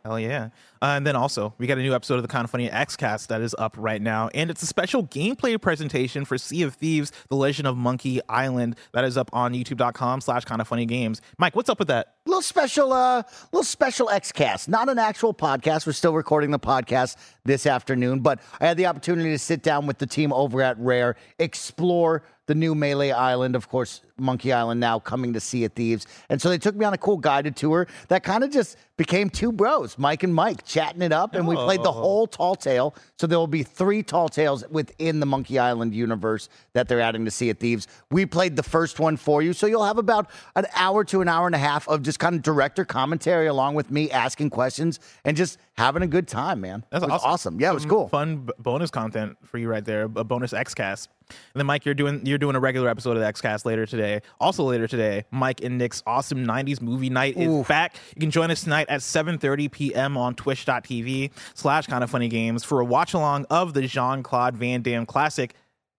Hell 0.04 0.20
yeah. 0.20 0.46
Uh, 0.82 0.96
and 0.98 1.06
then 1.06 1.16
also, 1.16 1.54
we 1.60 1.68
got 1.68 1.78
a 1.78 1.82
new 1.84 1.94
episode 1.94 2.16
of 2.16 2.24
the 2.24 2.28
Kind 2.28 2.44
of 2.44 2.50
Funny 2.50 2.68
Xcast 2.68 3.28
that 3.28 3.40
is 3.40 3.54
up 3.60 3.76
right 3.78 4.02
now. 4.02 4.30
And 4.34 4.50
it's 4.50 4.64
a 4.64 4.66
special 4.66 5.06
gameplay 5.06 5.62
presentation 5.62 6.26
for 6.26 6.40
Sea 6.40 6.64
of 6.64 6.74
Thieves, 6.74 7.12
The 7.30 7.36
Legend 7.36 7.68
of 7.68 7.78
Monkey 7.78 8.20
Island, 8.28 8.78
that 8.94 9.04
is 9.04 9.16
up 9.16 9.30
on 9.32 9.54
youtube.com 9.54 10.22
slash 10.22 10.44
kind 10.46 10.60
of 10.60 10.68
funny 10.68 10.88
games. 10.88 11.22
Mike, 11.38 11.56
what's 11.56 11.70
up 11.70 11.78
with 11.78 11.88
that? 11.90 12.16
Little 12.26 12.42
special, 12.42 12.94
uh, 12.94 13.24
little 13.52 13.64
special 13.64 14.08
XCast. 14.08 14.68
Not 14.68 14.90
an 14.90 15.00
actual 15.00 15.34
podcast. 15.34 15.88
We're 15.88 15.94
still 15.94 16.14
recording 16.14 16.52
the 16.52 16.60
podcast 16.60 17.16
this 17.44 17.66
afternoon, 17.66 18.20
but 18.20 18.40
I 18.60 18.68
had 18.68 18.78
the 18.78 18.86
opportunity 18.86 19.32
to 19.32 19.40
sit 19.40 19.64
down 19.64 19.88
with 19.88 19.98
the 19.98 20.06
team 20.06 20.32
over 20.32 20.62
at 20.62 20.78
Rare, 20.80 21.16
explore 21.40 22.24
the 22.48 22.56
new 22.56 22.76
Melee 22.76 23.12
Island, 23.12 23.56
of 23.56 23.70
course, 23.70 24.02
Monkey 24.18 24.52
Island 24.52 24.80
now 24.80 25.00
coming 25.00 25.32
to 25.34 25.40
Sea 25.40 25.66
of 25.66 25.74
Thieves. 25.74 26.06
And 26.30 26.42
so 26.42 26.50
they 26.50 26.58
took 26.58 26.76
me 26.76 26.86
on 26.86 26.94
a 26.94 26.98
cool 26.98 27.18
guided 27.18 27.56
tour 27.56 27.88
that 28.10 28.24
kind 28.24 28.44
of 28.44 28.52
just 28.52 28.78
became 28.98 29.30
two 29.30 29.52
bros, 29.52 29.98
Mike 29.98 30.24
and 30.24 30.36
Mike, 30.36 30.66
chatting 30.66 31.02
it 31.02 31.14
up. 31.14 31.34
And 31.34 31.48
we 31.48 31.56
played 31.56 31.82
the 31.82 31.92
whole 31.92 32.28
Tall 32.28 32.56
Tale. 32.56 32.94
So 33.18 33.26
there 33.26 33.40
will 33.40 33.48
be 33.48 33.64
three 33.64 34.04
Tall 34.04 34.28
Tales 34.28 34.64
within 34.70 35.20
the 35.20 35.26
Monkey 35.26 35.60
Island 35.60 35.96
universe 35.96 36.50
that 36.74 36.88
they're 36.88 37.00
adding 37.00 37.26
to 37.26 37.32
Sea 37.32 37.52
of 37.52 37.58
Thieves. 37.58 37.88
We 38.12 38.26
played 38.26 38.56
the 38.58 38.64
first 38.64 39.00
one 39.00 39.18
for 39.18 39.42
you. 39.42 39.54
So 39.54 39.66
you'll 39.66 39.86
have 39.86 39.98
about 39.98 40.30
an 40.56 40.66
hour 40.76 41.04
to 41.06 41.22
an 41.22 41.30
hour 41.30 41.46
and 41.46 41.56
a 41.56 41.60
half 41.60 41.88
of 41.88 42.04
just 42.04 42.11
kind 42.18 42.36
of 42.36 42.42
director 42.42 42.86
commentary 42.86 43.48
along 43.48 43.76
with 43.76 43.92
me 43.92 44.10
asking 44.12 44.50
questions 44.50 45.00
and 45.26 45.36
just 45.38 45.58
having 45.74 46.02
a 46.04 46.08
good 46.08 46.28
time, 46.28 46.62
man. 46.62 46.86
That's 46.90 47.06
was 47.06 47.22
awesome. 47.24 47.60
Yeah, 47.60 47.72
it 47.72 47.74
was 47.74 47.84
Some 47.84 47.90
cool. 47.90 48.08
Fun 48.10 48.38
b- 48.46 48.54
bonus 48.60 48.90
content 48.92 49.38
for 49.44 49.58
you 49.58 49.70
right 49.70 49.84
there, 49.84 50.04
a 50.04 50.24
bonus 50.24 50.54
Xcast. 50.54 51.08
And 51.30 51.60
then 51.60 51.66
Mike, 51.66 51.86
you're 51.86 51.96
doing 51.96 52.26
you're 52.26 52.38
doing 52.38 52.56
a 52.56 52.60
regular 52.60 52.90
episode 52.90 53.16
of 53.16 53.24
the 53.24 53.32
Xcast 53.32 53.64
later 53.66 53.86
today. 53.86 54.22
Also 54.40 54.64
later 54.64 54.88
today, 54.88 55.24
Mike 55.32 55.64
and 55.64 55.78
Nick's 55.78 56.04
awesome 56.06 56.46
90s 56.46 56.82
movie 56.82 57.10
night 57.10 57.38
is 57.38 57.68
back. 57.68 57.96
You 58.16 58.20
can 58.20 58.32
join 58.32 58.52
us 58.52 58.64
tonight 58.64 58.88
at 58.90 59.00
7:30 59.02 59.72
p.m. 59.72 60.18
on 60.18 60.36
twitch.tv 60.36 61.32
slash 61.54 61.88
kind 61.88 62.04
of 62.04 62.10
funny 62.10 62.28
games 62.28 62.64
for 62.64 62.80
a 62.82 62.86
watch 62.86 63.14
along 63.14 63.46
of 63.50 63.74
the 63.74 63.84
Jean-Claude 63.84 64.58
Van 64.58 64.82
Damme 64.82 65.06
classic 65.06 65.56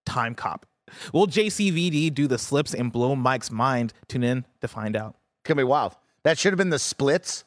Timecop. 0.06 0.62
Will 1.12 1.26
JCVD 1.26 2.12
do 2.12 2.26
the 2.26 2.36
slips 2.38 2.74
and 2.74 2.92
blow 2.92 3.16
Mike's 3.16 3.50
mind? 3.50 3.94
Tune 4.08 4.22
in 4.24 4.44
to 4.60 4.68
find 4.68 4.96
out. 4.96 5.16
It's 5.40 5.48
to 5.48 5.54
be 5.54 5.64
wild. 5.64 5.96
That 6.24 6.38
should 6.38 6.52
have 6.52 6.58
been 6.58 6.70
the 6.70 6.78
splits. 6.78 7.44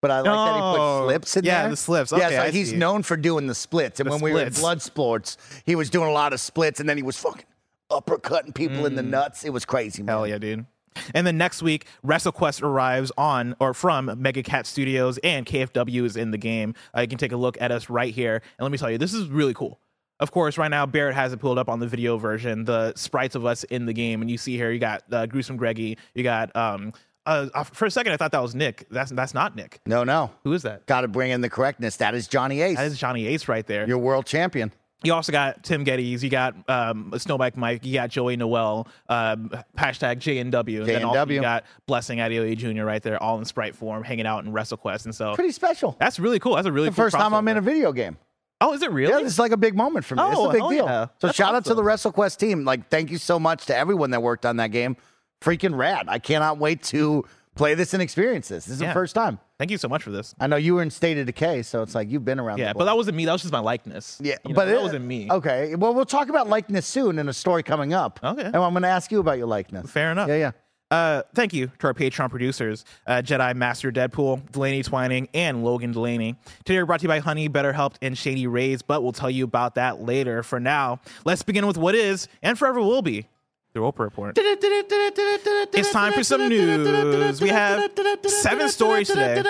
But 0.00 0.10
I 0.10 0.20
like 0.20 0.24
that 0.24 0.54
he 0.54 0.60
Oh, 0.60 1.00
put 1.00 1.06
slips 1.06 1.36
in 1.38 1.44
there. 1.44 1.54
yeah, 1.54 1.62
there. 1.62 1.70
the 1.70 1.76
slips. 1.76 2.12
Yeah, 2.12 2.18
Okay, 2.26 2.36
so 2.36 2.42
I 2.42 2.50
he's 2.50 2.70
see. 2.70 2.76
known 2.76 3.02
for 3.02 3.16
doing 3.16 3.46
the 3.46 3.54
splits. 3.54 4.00
And 4.00 4.06
The 4.06 4.10
when 4.12 4.20
we 4.20 4.32
were 4.32 4.40
in 4.40 4.46
splits. 4.48 4.60
blood 4.60 4.82
sports, 4.82 5.38
he 5.64 5.74
was 5.74 5.88
doing 5.88 6.08
a 6.08 6.12
lot 6.12 6.34
of 6.34 6.40
splits, 6.40 6.78
and 6.78 6.86
then 6.88 6.98
he 6.98 7.02
was 7.02 7.16
fucking 7.16 7.46
uppercutting 7.90 8.54
people 8.54 8.84
in 8.86 8.96
the 8.96 9.02
nuts. 9.02 9.44
It 9.44 9.50
was 9.52 9.64
crazy, 9.64 10.02
man. 10.02 10.14
Mm. 10.14 10.18
Hell 10.18 10.26
yeah, 10.26 10.38
dude. 10.38 10.66
And 11.14 11.26
then 11.26 11.38
next 11.38 11.62
week, 11.62 11.86
WrestleQuest 12.06 12.62
arrives 12.62 13.10
on 13.18 13.56
or 13.60 13.72
from 13.74 14.12
Mega 14.20 14.42
Cat 14.42 14.66
Studios, 14.66 15.18
and 15.24 15.44
KFW 15.46 16.04
is 16.04 16.16
in 16.16 16.30
the 16.30 16.38
game. 16.38 16.74
Uh, 16.96 17.00
you 17.00 17.08
can 17.08 17.18
take 17.18 17.32
a 17.32 17.36
look 17.36 17.56
at 17.60 17.72
us 17.72 17.88
right 17.90 18.14
here. 18.14 18.34
And 18.58 18.62
let 18.64 18.70
me 18.70 18.78
tell 18.78 18.90
you, 18.90 18.98
this 18.98 19.14
is 19.14 19.26
really 19.28 19.54
cool. 19.54 19.80
Of 20.20 20.30
course, 20.30 20.56
right 20.58 20.70
now 20.70 20.86
Barrett 20.86 21.14
has 21.16 21.32
it 21.32 21.40
pulled 21.40 21.58
up 21.58 21.68
on 21.68 21.80
the 21.80 21.88
video 21.88 22.16
version, 22.18 22.64
the 22.64 22.92
sprites 22.94 23.34
of 23.34 23.44
us 23.44 23.64
in 23.64 23.86
the 23.86 23.92
game, 23.92 24.20
and 24.22 24.30
you 24.30 24.38
see 24.38 24.56
here 24.56 24.70
you 24.70 24.78
got 24.78 25.02
uh, 25.10 25.26
Gruesome 25.26 25.56
Greggy, 25.56 25.96
you 26.14 26.22
got 26.22 26.54
um. 26.54 26.92
Uh, 27.26 27.48
uh, 27.54 27.64
for 27.64 27.86
a 27.86 27.90
second, 27.90 28.12
I 28.12 28.16
thought 28.16 28.32
that 28.32 28.42
was 28.42 28.54
Nick. 28.54 28.86
That's 28.90 29.10
that's 29.10 29.32
not 29.34 29.56
Nick. 29.56 29.80
No, 29.86 30.04
no. 30.04 30.30
Who 30.44 30.52
is 30.52 30.62
that? 30.62 30.86
Got 30.86 31.02
to 31.02 31.08
bring 31.08 31.30
in 31.30 31.40
the 31.40 31.48
correctness. 31.50 31.96
That 31.96 32.14
is 32.14 32.28
Johnny 32.28 32.60
Ace. 32.60 32.76
That 32.76 32.86
is 32.86 32.98
Johnny 32.98 33.26
Ace 33.28 33.48
right 33.48 33.66
there. 33.66 33.86
your 33.88 33.98
world 33.98 34.26
champion. 34.26 34.72
You 35.02 35.12
also 35.12 35.32
got 35.32 35.62
Tim 35.62 35.84
Gettys. 35.84 36.22
You 36.22 36.30
got 36.30 36.54
um, 36.68 37.10
Snowbike 37.14 37.56
Mike. 37.58 37.84
You 37.84 37.92
got 37.92 38.08
Joey 38.08 38.36
Noel. 38.36 38.88
Um, 39.08 39.50
hashtag 39.76 40.16
JNW. 40.16 40.78
And 40.78 40.86
then 40.88 41.04
also 41.04 41.26
you 41.30 41.42
got 41.42 41.64
Blessing 41.86 42.20
Adeoye 42.20 42.56
Jr. 42.56 42.84
right 42.84 43.02
there, 43.02 43.22
all 43.22 43.38
in 43.38 43.44
sprite 43.44 43.74
form, 43.76 44.02
hanging 44.02 44.24
out 44.26 44.46
in 44.46 44.52
WrestleQuest. 44.52 45.04
And 45.04 45.14
so 45.14 45.34
Pretty 45.34 45.52
special. 45.52 45.94
that's 46.00 46.18
really 46.18 46.38
cool. 46.38 46.54
That's 46.54 46.66
a 46.66 46.72
really 46.72 46.88
the 46.88 46.94
cool 46.94 47.04
first 47.04 47.16
time 47.16 47.34
I'm 47.34 47.46
in 47.48 47.58
a 47.58 47.60
video 47.60 47.92
game. 47.92 48.16
Oh, 48.62 48.72
is 48.72 48.82
it 48.82 48.90
really? 48.92 49.12
Yeah, 49.12 49.18
this 49.18 49.32
is 49.34 49.38
like 49.38 49.52
a 49.52 49.58
big 49.58 49.74
moment 49.76 50.06
for 50.06 50.14
me. 50.16 50.22
it's 50.22 50.38
Oh, 50.38 50.48
a 50.48 50.52
big 50.52 50.60
hell 50.60 50.70
deal. 50.70 50.86
yeah. 50.86 51.04
So 51.20 51.26
That's 51.26 51.36
shout 51.36 51.54
out 51.54 51.66
to 51.66 51.74
the. 51.74 51.82
WrestleQuest 51.82 52.38
team. 52.38 52.64
Like, 52.64 52.88
thank 52.88 53.10
you 53.10 53.18
so 53.18 53.38
much 53.38 53.66
to 53.66 53.76
everyone 53.76 54.10
that 54.12 54.22
worked 54.22 54.46
on 54.46 54.56
that 54.56 54.68
game. 54.68 54.96
Freaking 55.44 55.76
rad. 55.76 56.06
I 56.08 56.18
cannot 56.18 56.58
wait 56.58 56.82
to 56.84 57.24
play 57.54 57.74
this 57.74 57.92
and 57.94 58.02
experience 58.02 58.48
this. 58.48 58.64
This 58.64 58.76
is 58.76 58.80
Yeah. 58.80 58.88
the 58.88 58.94
first 58.94 59.14
time. 59.14 59.38
Thank 59.58 59.70
you 59.70 59.78
so 59.78 59.88
much 59.88 60.02
for 60.02 60.10
this. 60.10 60.34
I 60.40 60.46
know 60.48 60.56
you 60.56 60.74
were 60.74 60.82
in 60.82 60.90
State 60.90 61.18
of 61.18 61.26
Decay, 61.26 61.62
so 61.62 61.82
it's 61.82 61.94
like 61.94 62.10
you've 62.10 62.24
been 62.24 62.40
around. 62.40 62.58
Yeah, 62.58 62.72
but 62.72 62.86
that 62.86 62.96
wasn't 62.96 63.16
me. 63.16 63.26
That 63.26 63.32
was 63.32 63.42
just 63.42 63.52
my 63.52 63.60
likeness. 63.60 64.18
Yeah, 64.20 64.34
You 64.44 64.50
know, 64.50 64.56
but 64.56 64.64
that 64.64 64.74
it- 64.76 64.82
wasn't 64.82 65.04
me. 65.04 65.28
Okay, 65.30 65.74
well, 65.76 65.94
we'll 65.94 66.04
talk 66.06 66.28
about 66.28 66.48
likeness 66.48 66.86
soon 66.86 67.18
in 67.18 67.28
a 67.28 67.32
story 67.32 67.62
coming 67.62 67.92
up. 67.92 68.18
Okay. 68.24 68.42
and 68.42 68.56
I'm 68.56 68.72
going 68.72 68.82
to 68.82 68.88
ask 68.88 69.12
you 69.12 69.20
about 69.20 69.38
your 69.38 69.46
likeness. 69.46 69.88
Fair 69.90 70.10
enough. 70.10 70.28
Yeah, 70.28 70.36
yeah. 70.36 70.50
Uh, 70.90 71.22
thank 71.34 71.52
you 71.52 71.70
to 71.78 71.86
our 71.88 71.94
Patreon 71.94 72.30
producers, 72.30 72.84
uh, 73.06 73.14
Jedi 73.14 73.54
Master 73.56 73.90
Deadpool, 73.90 74.50
Delaney 74.52 74.82
Twining, 74.82 75.28
and 75.34 75.64
Logan 75.64 75.92
Delaney. 75.92 76.36
Today 76.64 76.78
we're 76.78 76.86
brought 76.86 77.00
to 77.00 77.04
you 77.04 77.08
by 77.08 77.18
Honey, 77.20 77.48
BetterHelp, 77.48 77.94
and 78.02 78.16
Shady 78.16 78.46
Rays, 78.46 78.82
but 78.82 79.02
we'll 79.02 79.12
tell 79.12 79.30
you 79.30 79.44
about 79.44 79.74
that 79.76 80.02
later. 80.02 80.42
For 80.42 80.60
now, 80.60 81.00
let's 81.24 81.42
begin 81.42 81.66
with 81.66 81.78
what 81.78 81.94
is 81.94 82.28
and 82.42 82.58
forever 82.58 82.80
will 82.80 83.02
be 83.02 83.26
the 83.74 83.80
Roper 83.80 84.04
Report. 84.04 84.38
It's 84.38 85.90
time 85.90 86.12
for 86.12 86.22
some 86.22 86.48
news. 86.48 87.40
We 87.40 87.48
have 87.48 87.90
seven 88.26 88.68
stories 88.68 89.08
today. 89.08 89.42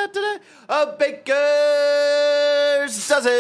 A 0.69 0.97
baker's 0.99 1.37
dozen. 3.09 3.33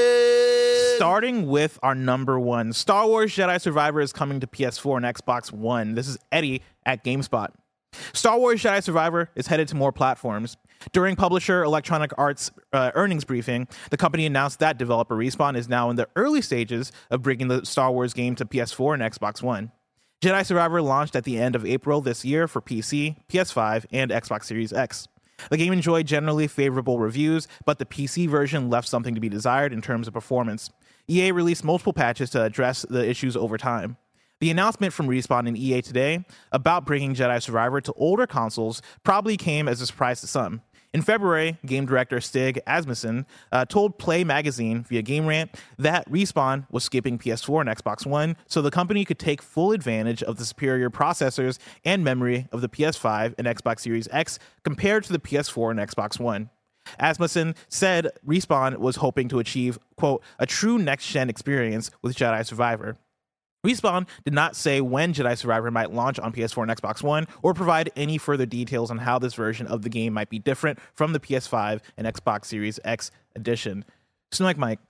Starting 0.96 1.46
with 1.48 1.78
our 1.82 1.94
number 1.94 2.38
one, 2.38 2.74
Star 2.74 3.06
Wars 3.06 3.34
Jedi 3.34 3.58
Survivor 3.60 4.00
is 4.00 4.12
coming 4.12 4.40
to 4.40 4.46
PS4 4.46 4.98
and 4.98 5.06
Xbox 5.06 5.50
One. 5.50 5.94
This 5.94 6.06
is 6.06 6.18
Eddie 6.30 6.62
at 6.84 7.02
GameSpot. 7.02 7.48
Star 8.12 8.38
Wars 8.38 8.62
Jedi 8.62 8.82
Survivor 8.82 9.30
is 9.34 9.46
headed 9.46 9.68
to 9.68 9.76
more 9.76 9.90
platforms. 9.90 10.58
During 10.92 11.16
publisher 11.16 11.62
Electronic 11.62 12.10
Arts 12.18 12.50
uh, 12.74 12.90
earnings 12.94 13.24
briefing, 13.24 13.68
the 13.88 13.96
company 13.96 14.26
announced 14.26 14.58
that 14.58 14.76
developer 14.76 15.16
Respawn 15.16 15.56
is 15.56 15.66
now 15.66 15.88
in 15.88 15.96
the 15.96 16.08
early 16.14 16.42
stages 16.42 16.92
of 17.10 17.22
bringing 17.22 17.48
the 17.48 17.64
Star 17.64 17.90
Wars 17.90 18.12
game 18.12 18.34
to 18.34 18.44
PS4 18.44 18.92
and 18.92 19.02
Xbox 19.02 19.42
One. 19.42 19.72
Jedi 20.20 20.44
Survivor 20.46 20.80
launched 20.80 21.16
at 21.16 21.24
the 21.24 21.38
end 21.38 21.54
of 21.54 21.66
April 21.66 22.00
this 22.00 22.24
year 22.24 22.48
for 22.48 22.60
PC, 22.60 23.16
PS5, 23.28 23.86
and 23.92 24.10
Xbox 24.10 24.44
Series 24.44 24.72
X. 24.72 25.08
The 25.50 25.56
game 25.56 25.72
enjoyed 25.72 26.06
generally 26.06 26.46
favorable 26.46 26.98
reviews, 26.98 27.48
but 27.66 27.78
the 27.78 27.84
PC 27.84 28.28
version 28.28 28.70
left 28.70 28.88
something 28.88 29.14
to 29.14 29.20
be 29.20 29.28
desired 29.28 29.72
in 29.72 29.82
terms 29.82 30.06
of 30.06 30.14
performance. 30.14 30.70
EA 31.08 31.32
released 31.32 31.64
multiple 31.64 31.92
patches 31.92 32.30
to 32.30 32.42
address 32.42 32.86
the 32.88 33.06
issues 33.06 33.36
over 33.36 33.58
time. 33.58 33.96
The 34.40 34.50
announcement 34.50 34.92
from 34.92 35.08
Respawn 35.08 35.46
and 35.46 35.56
EA 35.56 35.82
today 35.82 36.24
about 36.52 36.86
bringing 36.86 37.14
Jedi 37.14 37.42
Survivor 37.42 37.80
to 37.82 37.92
older 37.94 38.26
consoles 38.26 38.82
probably 39.02 39.36
came 39.36 39.68
as 39.68 39.80
a 39.80 39.86
surprise 39.86 40.20
to 40.22 40.26
some. 40.26 40.62
In 40.94 41.02
February, 41.02 41.58
game 41.66 41.86
director 41.86 42.20
Stig 42.20 42.60
Asmussen 42.68 43.26
uh, 43.50 43.64
told 43.64 43.98
Play 43.98 44.22
Magazine 44.22 44.84
via 44.84 45.02
Game 45.02 45.26
Rant 45.26 45.50
that 45.76 46.08
Respawn 46.08 46.68
was 46.70 46.84
skipping 46.84 47.18
PS4 47.18 47.62
and 47.62 47.68
Xbox 47.68 48.06
One 48.06 48.36
so 48.46 48.62
the 48.62 48.70
company 48.70 49.04
could 49.04 49.18
take 49.18 49.42
full 49.42 49.72
advantage 49.72 50.22
of 50.22 50.36
the 50.36 50.44
superior 50.44 50.90
processors 50.90 51.58
and 51.84 52.04
memory 52.04 52.46
of 52.52 52.60
the 52.60 52.68
PS5 52.68 53.34
and 53.38 53.48
Xbox 53.48 53.80
Series 53.80 54.06
X 54.12 54.38
compared 54.62 55.02
to 55.02 55.12
the 55.12 55.18
PS4 55.18 55.72
and 55.72 55.80
Xbox 55.80 56.20
One. 56.20 56.48
Asmussen 57.00 57.56
said 57.68 58.12
Respawn 58.24 58.76
was 58.76 58.94
hoping 58.96 59.28
to 59.30 59.40
achieve, 59.40 59.80
quote, 59.96 60.22
a 60.38 60.46
true 60.46 60.78
next 60.78 61.08
gen 61.08 61.28
experience 61.28 61.90
with 62.02 62.14
Jedi 62.14 62.46
Survivor. 62.46 62.98
Respawn 63.64 64.06
did 64.24 64.34
not 64.34 64.54
say 64.56 64.80
when 64.80 65.14
Jedi 65.14 65.36
Survivor 65.38 65.70
might 65.70 65.90
launch 65.92 66.18
on 66.18 66.32
PS4 66.32 66.62
and 66.68 66.70
Xbox 66.70 67.02
One 67.02 67.26
or 67.42 67.54
provide 67.54 67.90
any 67.96 68.18
further 68.18 68.46
details 68.46 68.90
on 68.90 68.98
how 68.98 69.18
this 69.18 69.34
version 69.34 69.66
of 69.66 69.82
the 69.82 69.88
game 69.88 70.12
might 70.12 70.28
be 70.28 70.38
different 70.38 70.78
from 70.92 71.12
the 71.12 71.20
PS5 71.20 71.80
and 71.96 72.06
Xbox 72.06 72.44
Series 72.46 72.78
X 72.84 73.10
edition. 73.34 73.84
So, 74.32 74.44
like 74.44 74.58
Mike, 74.58 74.80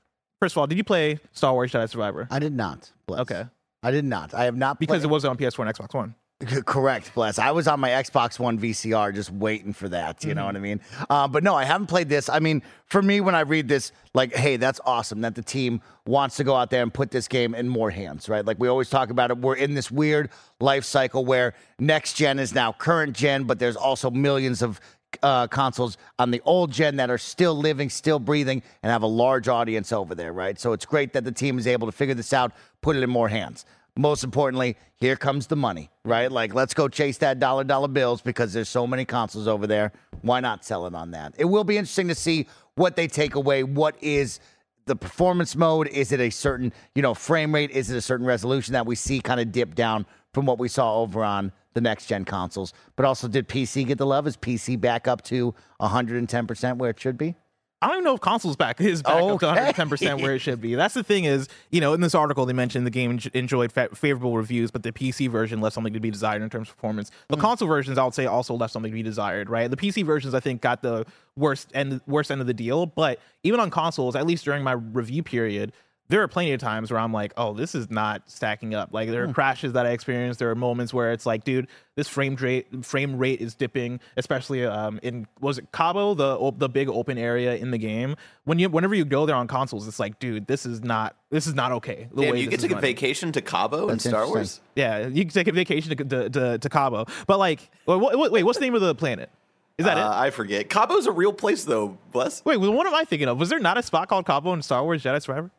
first 0.41 0.55
of 0.55 0.59
all, 0.59 0.67
did 0.67 0.77
you 0.79 0.85
play 0.85 1.21
Star 1.33 1.53
Wars 1.53 1.71
Jedi 1.73 1.89
Survivor? 1.89 2.27
I 2.31 2.39
did 2.39 2.53
not. 2.53 2.91
Bless. 3.07 3.21
Okay. 3.21 3.45
I 3.83 3.91
did 3.91 4.05
not. 4.05 4.33
I 4.35 4.45
have 4.45 4.57
not 4.57 4.81
Because 4.81 5.01
played- 5.01 5.05
it 5.05 5.11
wasn't 5.11 5.31
on 5.33 5.37
PS4 5.37 5.67
and 5.67 5.75
Xbox 5.77 5.95
One. 5.95 6.15
Correct, 6.41 7.15
bless. 7.15 7.39
I 7.39 7.53
was 7.53 7.69
on 7.69 7.79
my 7.81 7.91
Xbox 7.91 8.39
One 8.41 8.59
VCR 8.59 9.15
just 9.15 9.31
waiting 9.31 9.73
for 9.73 9.89
that. 9.91 10.25
You 10.25 10.35
know 10.35 10.45
what 10.45 10.57
I 10.57 10.59
mean? 10.59 10.81
Uh, 11.09 11.29
but 11.29 11.45
no, 11.45 11.55
I 11.55 11.65
haven't 11.65 11.87
played 11.87 12.09
this. 12.09 12.29
I 12.29 12.41
mean, 12.41 12.61
for 12.87 13.01
me, 13.01 13.21
when 13.21 13.37
I 13.37 13.41
read 13.41 13.69
this, 13.69 13.93
like, 14.15 14.35
hey, 14.35 14.57
that's 14.57 14.81
awesome 14.85 15.21
that 15.23 15.37
the 15.37 15.43
team 15.43 15.81
wants 16.07 16.37
to 16.37 16.45
go 16.45 16.57
out 16.57 16.71
there 16.71 16.83
and 16.83 16.93
put 16.93 17.13
this 17.13 17.29
game 17.29 17.55
in 17.55 17.69
more 17.69 17.89
hands, 17.89 18.29
right? 18.29 18.45
Like 18.45 18.59
we 18.59 18.67
always 18.69 18.91
talk 18.91 19.11
about 19.11 19.31
it. 19.31 19.39
We're 19.39 19.55
in 19.55 19.75
this 19.75 19.93
weird 19.93 20.29
life 20.61 20.85
cycle 20.85 21.25
where 21.25 21.55
next 21.79 22.15
gen 22.15 22.41
is 22.41 22.53
now 22.53 22.73
current 22.73 23.17
gen, 23.17 23.45
but 23.45 23.61
there's 23.61 23.77
also 23.77 24.11
millions 24.11 24.61
of 24.61 24.81
uh, 25.23 25.47
consoles 25.47 25.97
on 26.19 26.33
the 26.33 26.43
old 26.45 26.73
gen 26.73 26.97
that 26.97 27.11
are 27.11 27.19
still 27.19 27.55
living, 27.55 27.89
still 27.89 28.19
breathing, 28.19 28.61
and 28.83 28.91
have 28.91 29.03
a 29.03 29.07
large 29.07 29.47
audience 29.47 29.93
over 29.93 30.15
there, 30.17 30.33
right? 30.33 30.59
So 30.59 30.73
it's 30.73 30.85
great 30.85 31.13
that 31.13 31.23
the 31.25 31.33
team 31.33 31.59
is 31.59 31.69
able 31.69 31.87
to 31.87 31.93
figure 31.93 32.15
this 32.15 32.33
out, 32.33 32.53
put 32.81 32.97
it 32.97 33.03
in 33.05 33.09
more 33.11 33.29
hands. 33.29 33.65
Most 33.97 34.25
importantly, 34.25 34.77
here 34.97 35.15
comes 35.15 35.47
the 35.47 35.55
money, 35.55 35.89
right? 36.05 36.31
Like, 36.31 36.53
let's 36.53 36.75
go 36.75 36.89
chase 36.89 37.19
that 37.19 37.39
dollar 37.39 37.63
dollar 37.63 37.87
bills 37.87 38.21
because 38.21 38.53
there's 38.53 38.69
so 38.69 38.89
many 38.89 39.05
consoles 39.05 39.47
over 39.47 39.69
there. 39.69 39.93
Why 40.23 40.41
not 40.41 40.65
sell 40.65 40.87
it 40.87 40.95
on 40.95 41.13
that? 41.13 41.35
It 41.39 41.45
will 41.45 41.63
be 41.63 41.77
interesting 41.77 42.09
to 42.09 42.15
see 42.15 42.49
what 42.75 42.97
they 42.97 43.07
take 43.07 43.37
away. 43.37 43.63
What 43.63 43.95
is 44.03 44.41
the 44.87 44.97
performance 44.97 45.55
mode? 45.55 45.87
Is 45.89 46.11
it 46.11 46.19
a 46.19 46.31
certain, 46.31 46.73
you 46.97 47.03
know, 47.03 47.15
frame 47.15 47.55
rate? 47.55 47.71
Is 47.71 47.89
it 47.89 47.97
a 47.97 48.03
certain 48.03 48.27
resolution 48.27 48.73
that 48.73 48.85
we 48.85 48.97
see 48.97 49.21
kind 49.21 49.39
of 49.39 49.53
dip 49.53 49.77
down 49.77 50.07
from 50.33 50.45
what 50.45 50.59
we 50.59 50.67
saw 50.67 51.01
over 51.01 51.23
on 51.23 51.53
the 51.75 51.81
next 51.81 52.07
gen 52.07 52.25
consoles? 52.25 52.73
But 52.97 53.07
also, 53.07 53.29
did 53.29 53.49
PC 53.49 53.87
get 53.87 53.99
the 53.99 54.07
love? 54.07 54.27
Is 54.27 54.37
PC 54.37 54.81
back 54.81 55.07
up 55.07 55.23
to 55.25 55.55
110% 55.81 56.79
where 56.79 56.91
it 56.91 56.99
should 56.99 57.17
be? 57.17 57.37
I 57.85 57.89
don't 57.89 57.97
even 57.97 58.05
know 58.05 58.15
if 58.15 58.23
consoles 58.23 58.57
back 58.57 58.81
is 58.81 59.03
back 59.03 59.13
up 59.15 59.21
to 59.21 59.25
Okay. 59.35 59.47
110 59.47 59.89
percent 59.91 60.23
where 60.23 60.35
it 60.35 60.39
should 60.39 60.59
be. 60.59 60.75
That's 60.75 60.95
the 60.95 61.03
thing 61.03 61.25
is, 61.25 61.49
you 61.71 61.83
know, 61.83 61.93
in 61.93 62.01
this 62.01 62.15
article 62.15 62.47
they 62.47 62.55
mentioned 62.55 62.87
the 62.87 62.91
game 62.91 63.21
enjoyed 63.35 63.73
fa- 63.73 63.91
favorable 63.95 64.39
reviews, 64.39 64.71
but 64.71 64.83
the 64.83 64.91
PC 64.91 65.29
version 65.29 65.61
left 65.61 65.75
something 65.75 65.93
to 65.93 66.01
be 66.01 66.11
desired 66.11 66.41
in 66.41 66.49
terms 66.49 66.71
of 66.71 66.77
performance. 66.77 67.11
The 67.29 67.37
hmm. 67.37 67.43
console 67.43 67.69
versions, 67.69 67.99
I 67.99 68.05
would 68.05 68.15
say, 68.15 68.25
also 68.25 68.55
left 68.55 68.73
something 68.73 68.91
to 68.91 68.95
be 68.95 69.03
desired. 69.03 69.51
Right, 69.51 69.71
the 69.71 69.77
PC 69.77 70.03
versions 70.03 70.33
I 70.33 70.41
think 70.41 70.63
got 70.63 70.81
the 70.81 71.05
worst 71.37 71.69
end 71.75 72.01
worst 72.07 72.31
end 72.31 72.41
of 72.41 72.47
the 72.47 72.55
deal, 72.55 72.87
but 72.87 73.19
even 73.43 73.61
on 73.61 73.69
consoles, 73.69 74.17
at 74.17 74.27
least 74.27 74.47
during 74.47 74.63
my 74.63 74.73
review 74.73 75.23
period. 75.23 75.73
There 76.11 76.23
are 76.23 76.29
plenty 76.29 76.53
of 76.53 76.61
times 76.61 76.91
where 76.91 77.01
I'm 77.01 77.15
like, 77.15 77.33
oh, 77.39 77.55
this 77.55 77.75
is 77.75 77.91
not 77.91 78.31
stacking 78.31 78.75
up. 78.75 78.91
Like 78.93 79.09
there 79.09 79.25
are 79.25 79.33
crashes 79.33 79.73
that 79.73 79.87
I 79.87 79.91
experienced. 79.93 80.39
There 80.39 80.51
are 80.51 80.55
moments 80.55 80.93
where 80.93 81.13
it's 81.13 81.25
like, 81.25 81.45
dude, 81.45 81.67
this 81.97 82.09
frame 82.09 82.35
rate 82.37 82.85
frame 82.85 83.17
rate 83.17 83.41
is 83.41 83.55
dipping, 83.55 84.01
especially 84.19 84.67
um 84.67 85.01
in 85.03 85.27
was 85.41 85.57
it 85.57 85.73
Cabo, 85.73 86.13
the 86.13 86.53
the 86.59 86.69
big 86.69 86.91
open 86.91 87.17
area 87.17 87.57
in 87.57 87.71
the 87.71 87.79
game. 87.79 88.17
When 88.45 88.59
you 88.59 88.69
whenever 88.69 88.95
you 88.95 89.07
go 89.07 89.25
there 89.25 89.35
on 89.35 89.49
consoles, 89.49 89.89
it's 89.89 89.99
like, 89.99 90.19
dude, 90.19 90.47
this 90.47 90.67
is 90.67 90.83
not 90.85 91.17
this 91.31 91.47
is 91.47 91.55
not 91.55 91.73
okay. 91.73 92.07
The 92.15 92.21
Damn, 92.21 92.33
way 92.35 92.41
you 92.41 92.51
get 92.51 92.61
to 92.61 92.69
take 92.69 92.77
a 92.77 92.81
vacation 92.81 93.33
to 93.33 93.41
Cabo 93.41 93.89
in 93.89 93.99
Star. 93.99 94.27
Wars? 94.27 94.61
Yeah, 94.77 95.07
you 95.09 95.25
can 95.25 95.33
take 95.33 95.49
a 95.49 95.53
vacation 95.53 95.97
to 95.97 96.05
to, 96.05 96.29
to, 96.31 96.59
to 96.59 96.69
Cabo, 96.69 97.07
but 97.27 97.39
like, 97.39 97.71
wait, 97.87 97.99
wait, 97.99 98.31
wait, 98.31 98.43
what's 98.45 98.59
the 98.59 98.65
name 98.67 98.75
of 98.75 98.83
the 98.83 98.95
planet? 98.95 99.31
Is 99.79 99.87
that 99.87 99.97
Uh, 99.97 100.01
it? 100.01 100.05
I 100.05 100.31
forget. 100.31 100.69
Cabo's 100.69 101.07
a 101.07 101.13
real 101.13 101.33
place, 101.33 101.65
though, 101.65 101.99
Bless. 102.13 102.45
Wait, 102.45 102.59
well, 102.59 102.73
what 102.75 102.87
am 102.87 102.95
I 102.95 103.05
thinking 103.05 103.27
of? 103.27 103.41
Was 103.41 103.49
there 103.49 103.59
not 103.59 103.77
a 103.79 103.83
spot 103.83 104.09
called 104.09 104.27
Cabo 104.27 104.53
in 104.53 104.61
Star 104.63 104.85
Wars 104.85 105.03
Jedi 105.03 105.21
Survivor? 105.21 105.51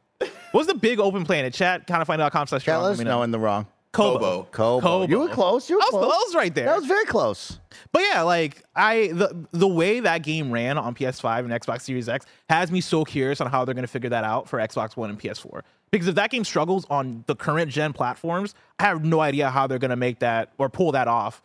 What's 0.51 0.67
the 0.67 0.75
big 0.75 0.99
open 0.99 1.25
planet? 1.25 1.53
Chat, 1.53 1.87
kind 1.87 2.01
of 2.01 2.07
find 2.07 2.21
out 2.21 2.31
slash 2.31 2.67
us 2.67 2.67
let 2.67 2.97
me 2.97 3.03
know. 3.03 3.23
in 3.23 3.31
the 3.31 3.39
wrong. 3.39 3.67
Koboh. 3.95 4.47
Koboh. 4.49 4.81
Koboh. 4.81 5.09
You 5.09 5.19
were 5.19 5.29
close. 5.29 5.69
You 5.69 5.77
were 5.77 5.81
I 5.81 5.89
was, 5.91 5.91
close. 5.91 6.13
I 6.13 6.17
was 6.27 6.35
right 6.35 6.53
there. 6.53 6.65
That 6.65 6.75
was 6.75 6.85
very 6.85 7.05
close. 7.05 7.59
But 7.93 8.03
yeah, 8.11 8.21
like 8.23 8.61
I 8.75 9.07
the 9.13 9.47
the 9.51 9.67
way 9.67 10.01
that 10.01 10.21
game 10.23 10.51
ran 10.51 10.77
on 10.77 10.95
PS5 10.95 11.39
and 11.39 11.49
Xbox 11.49 11.81
Series 11.81 12.09
X 12.09 12.25
has 12.49 12.71
me 12.71 12.81
so 12.81 13.05
curious 13.05 13.39
on 13.39 13.49
how 13.49 13.63
they're 13.63 13.73
going 13.75 13.83
to 13.83 13.91
figure 13.91 14.09
that 14.09 14.23
out 14.25 14.49
for 14.49 14.59
Xbox 14.59 14.97
One 14.97 15.09
and 15.09 15.19
PS4. 15.19 15.61
Because 15.91 16.07
if 16.07 16.15
that 16.15 16.29
game 16.29 16.43
struggles 16.43 16.85
on 16.89 17.23
the 17.27 17.35
current 17.35 17.71
gen 17.71 17.93
platforms, 17.93 18.53
I 18.79 18.83
have 18.83 19.05
no 19.05 19.21
idea 19.21 19.49
how 19.49 19.65
they're 19.65 19.79
going 19.79 19.91
to 19.91 19.95
make 19.95 20.19
that 20.19 20.51
or 20.57 20.69
pull 20.69 20.91
that 20.91 21.07
off 21.07 21.41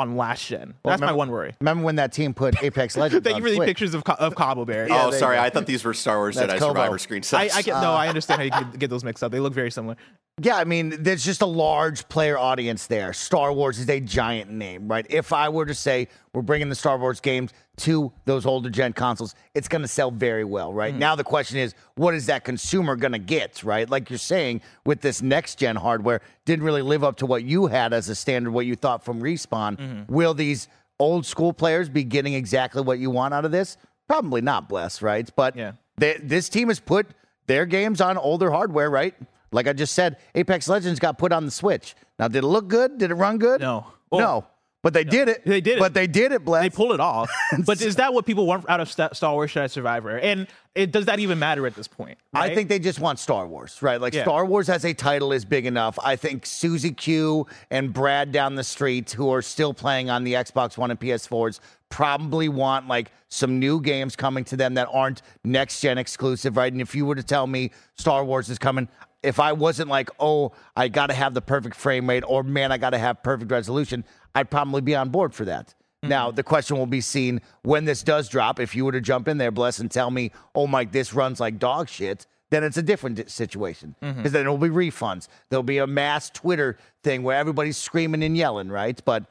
on 0.00 0.16
last 0.16 0.46
gen. 0.46 0.74
That's 0.84 1.00
my 1.00 1.12
one 1.12 1.30
worry. 1.30 1.54
Remember 1.60 1.84
when 1.84 1.96
that 1.96 2.12
team 2.12 2.34
put 2.34 2.62
Apex 2.62 2.96
Legends 2.96 3.24
Thank 3.24 3.36
on 3.36 3.42
you 3.42 3.46
for 3.46 3.50
the 3.50 3.56
Switch? 3.56 3.66
pictures 3.66 3.94
of, 3.94 4.04
Ca- 4.04 4.16
of 4.18 4.34
Cabo 4.34 4.64
Bear. 4.64 4.88
Yeah, 4.88 5.06
oh, 5.06 5.10
sorry. 5.10 5.36
go. 5.36 5.42
I 5.42 5.50
thought 5.50 5.66
these 5.66 5.84
were 5.84 5.94
Star 5.94 6.18
Wars 6.18 6.36
That's 6.36 6.52
Jedi 6.52 6.58
Koboh. 6.58 6.68
Survivor 6.68 6.98
screenshots. 6.98 7.34
I, 7.34 7.58
I 7.58 7.62
get 7.62 7.80
no, 7.80 7.92
I 7.92 8.06
uh, 8.06 8.08
understand 8.08 8.38
how 8.40 8.44
you 8.44 8.50
can 8.50 8.78
get 8.78 8.90
those 8.90 9.04
mixed 9.04 9.22
up. 9.22 9.32
They 9.32 9.40
look 9.40 9.54
very 9.54 9.70
similar. 9.70 9.96
Yeah, 10.42 10.56
I 10.56 10.64
mean, 10.64 11.02
there's 11.02 11.24
just 11.24 11.42
a 11.42 11.46
large 11.46 12.08
player 12.08 12.38
audience 12.38 12.86
there. 12.86 13.12
Star 13.12 13.52
Wars 13.52 13.78
is 13.78 13.88
a 13.90 14.00
giant 14.00 14.50
name, 14.50 14.88
right? 14.88 15.04
If 15.10 15.32
I 15.32 15.48
were 15.50 15.66
to 15.66 15.74
say 15.74 16.08
we're 16.32 16.40
bringing 16.42 16.68
the 16.70 16.74
Star 16.74 16.96
Wars 16.98 17.20
games 17.20 17.52
to 17.78 18.10
those 18.24 18.46
older 18.46 18.70
gen 18.70 18.92
consoles, 18.94 19.34
it's 19.54 19.68
going 19.68 19.82
to 19.82 19.88
sell 19.88 20.10
very 20.10 20.44
well, 20.44 20.72
right? 20.72 20.94
Hmm. 20.94 20.98
Now 21.00 21.14
the 21.14 21.24
question 21.24 21.58
is, 21.58 21.74
what 21.96 22.14
is 22.14 22.26
that 22.26 22.44
consumer 22.44 22.96
going 22.96 23.12
to 23.12 23.18
get, 23.18 23.62
right? 23.62 23.88
Like 23.88 24.08
you're 24.08 24.18
saying, 24.18 24.62
with 24.86 25.00
this 25.02 25.20
next 25.20 25.58
gen 25.58 25.76
hardware, 25.76 26.22
didn't 26.46 26.64
really 26.64 26.82
live 26.82 27.04
up 27.04 27.16
to 27.18 27.26
what 27.26 27.44
you 27.44 27.66
had 27.66 27.92
as 27.92 28.08
a 28.08 28.14
standard, 28.14 28.52
what 28.52 28.64
you 28.66 28.76
thought 28.76 29.04
from 29.04 29.20
Respawn. 29.20 29.76
Mm-hmm. 29.76 30.12
Will 30.14 30.32
these 30.32 30.68
old 30.98 31.26
school 31.26 31.52
players 31.52 31.88
be 31.88 32.04
getting 32.04 32.32
exactly 32.34 32.80
what 32.82 32.98
you 32.98 33.10
want 33.10 33.34
out 33.34 33.44
of 33.44 33.50
this? 33.52 33.76
Probably 34.08 34.40
not, 34.40 34.68
bless, 34.70 35.02
right? 35.02 35.28
But 35.36 35.54
Yeah. 35.56 35.72
they, 35.98 36.16
this 36.22 36.48
team 36.48 36.68
has 36.68 36.80
put 36.80 37.08
their 37.46 37.66
games 37.66 38.00
on 38.00 38.16
older 38.16 38.50
hardware, 38.50 38.88
right? 38.90 39.14
Like 39.52 39.66
I 39.68 39.72
just 39.72 39.94
said, 39.94 40.18
Apex 40.34 40.68
Legends 40.68 41.00
got 41.00 41.18
put 41.18 41.32
on 41.32 41.44
the 41.44 41.50
Switch. 41.50 41.94
Now, 42.18 42.28
did 42.28 42.44
it 42.44 42.46
look 42.46 42.68
good? 42.68 42.98
Did 42.98 43.10
it 43.10 43.14
run 43.14 43.38
good? 43.38 43.60
No. 43.60 43.86
no. 44.12 44.46
But 44.82 44.94
they 44.94 45.04
did 45.04 45.28
it. 45.28 45.44
They 45.44 45.60
did 45.60 45.76
it. 45.76 45.78
But 45.78 45.92
they 45.92 46.06
did 46.06 46.32
it, 46.32 46.42
Bless. 46.42 46.62
They 46.62 46.70
pulled 46.70 46.92
it 46.92 47.00
off. 47.00 47.30
but 47.66 47.82
is 47.82 47.96
that 47.96 48.14
what 48.14 48.24
people 48.24 48.46
want 48.46 48.68
out 48.68 48.80
of 48.80 48.90
Star 48.90 49.34
Wars 49.34 49.52
Jedi 49.52 49.70
Survivor? 49.70 50.18
And 50.18 50.46
it, 50.74 50.90
does 50.90 51.04
that 51.04 51.18
even 51.18 51.38
matter 51.38 51.66
at 51.66 51.74
this 51.74 51.86
point? 51.86 52.16
I 52.32 52.54
think 52.54 52.70
they 52.70 52.78
just 52.78 52.98
want 52.98 53.18
Star 53.18 53.46
Wars, 53.46 53.82
right? 53.82 54.00
Like 54.00 54.14
Yeah. 54.14 54.22
Star 54.22 54.46
Wars 54.46 54.70
as 54.70 54.86
a 54.86 54.94
title 54.94 55.32
is 55.32 55.44
big 55.44 55.66
enough. 55.66 55.98
I 56.02 56.16
think 56.16 56.46
Susie 56.46 56.92
Q 56.92 57.46
and 57.70 57.92
Brad 57.92 58.32
down 58.32 58.54
the 58.54 58.64
street, 58.64 59.10
who 59.10 59.30
are 59.30 59.42
still 59.42 59.74
playing 59.74 60.08
on 60.08 60.24
the 60.24 60.32
Xbox 60.32 60.78
One 60.78 60.90
and 60.90 60.98
PS4s, 60.98 61.60
probably 61.90 62.48
want 62.48 62.88
like 62.88 63.10
some 63.28 63.58
new 63.58 63.80
games 63.82 64.16
coming 64.16 64.44
to 64.44 64.56
them 64.56 64.74
that 64.74 64.88
aren't 64.90 65.20
next 65.44 65.80
gen 65.82 65.98
exclusive, 65.98 66.56
right? 66.56 66.72
And 66.72 66.80
if 66.80 66.94
you 66.94 67.04
were 67.04 67.16
to 67.16 67.22
tell 67.22 67.46
me 67.46 67.70
Star 67.96 68.24
Wars 68.24 68.48
is 68.48 68.58
coming, 68.58 68.88
if 69.22 69.38
I 69.38 69.52
wasn't 69.52 69.88
like, 69.88 70.10
oh, 70.18 70.52
I 70.76 70.88
got 70.88 71.08
to 71.08 71.14
have 71.14 71.34
the 71.34 71.42
perfect 71.42 71.76
frame 71.76 72.08
rate 72.08 72.24
or 72.26 72.42
man, 72.42 72.72
I 72.72 72.78
got 72.78 72.90
to 72.90 72.98
have 72.98 73.22
perfect 73.22 73.50
resolution, 73.50 74.04
I'd 74.34 74.50
probably 74.50 74.80
be 74.80 74.94
on 74.94 75.10
board 75.10 75.34
for 75.34 75.44
that. 75.44 75.74
Hmm. 76.02 76.08
Now, 76.08 76.30
the 76.30 76.42
question 76.42 76.78
will 76.78 76.86
be 76.86 77.00
seen 77.00 77.40
when 77.62 77.84
this 77.84 78.02
does 78.02 78.28
drop. 78.28 78.60
If 78.60 78.74
you 78.74 78.84
were 78.84 78.92
to 78.92 79.00
jump 79.00 79.28
in 79.28 79.38
there, 79.38 79.50
Bless, 79.50 79.78
and 79.78 79.90
tell 79.90 80.10
me, 80.10 80.32
oh, 80.54 80.66
Mike, 80.66 80.92
this 80.92 81.12
runs 81.12 81.40
like 81.40 81.58
dog 81.58 81.88
shit, 81.88 82.26
then 82.50 82.64
it's 82.64 82.76
a 82.76 82.82
different 82.82 83.30
situation. 83.30 83.94
Mm-hmm. 84.02 84.16
Because 84.16 84.32
then 84.32 84.42
it'll 84.42 84.58
be 84.58 84.68
refunds. 84.68 85.28
There'll 85.50 85.62
be 85.62 85.78
a 85.78 85.86
mass 85.86 86.30
Twitter 86.30 86.78
thing 87.02 87.22
where 87.22 87.36
everybody's 87.36 87.76
screaming 87.76 88.22
and 88.22 88.36
yelling, 88.36 88.68
right? 88.68 89.00
But 89.04 89.24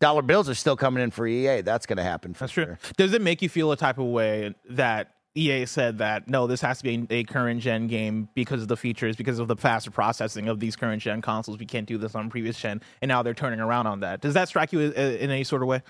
dollar 0.00 0.22
bills 0.22 0.48
are 0.48 0.54
still 0.54 0.76
coming 0.76 1.02
in 1.02 1.10
for 1.10 1.26
EA. 1.26 1.62
That's 1.62 1.86
going 1.86 1.96
to 1.96 2.02
happen. 2.02 2.34
For 2.34 2.40
That's 2.40 2.52
sure. 2.52 2.64
true. 2.64 2.76
Does 2.96 3.14
it 3.14 3.22
make 3.22 3.40
you 3.40 3.48
feel 3.48 3.72
a 3.72 3.76
type 3.76 3.98
of 3.98 4.06
way 4.06 4.54
that 4.70 5.12
EA 5.36 5.66
said 5.66 5.98
that 5.98 6.28
no, 6.28 6.46
this 6.46 6.60
has 6.60 6.78
to 6.78 6.84
be 6.84 7.06
a 7.10 7.24
current 7.24 7.60
gen 7.60 7.86
game 7.86 8.28
because 8.34 8.62
of 8.62 8.68
the 8.68 8.76
features, 8.76 9.16
because 9.16 9.38
of 9.38 9.48
the 9.48 9.56
faster 9.56 9.90
processing 9.90 10.48
of 10.48 10.60
these 10.60 10.76
current 10.76 11.02
gen 11.02 11.20
consoles? 11.22 11.58
We 11.58 11.66
can't 11.66 11.86
do 11.86 11.98
this 11.98 12.14
on 12.14 12.30
previous 12.30 12.58
gen, 12.58 12.80
and 13.02 13.08
now 13.08 13.22
they're 13.22 13.34
turning 13.34 13.60
around 13.60 13.86
on 13.86 14.00
that. 14.00 14.20
Does 14.20 14.34
that 14.34 14.48
strike 14.48 14.72
you 14.72 14.80
uh, 14.80 15.00
in 15.00 15.30
any 15.30 15.44
sort 15.44 15.62
of 15.62 15.68
way? 15.68 15.82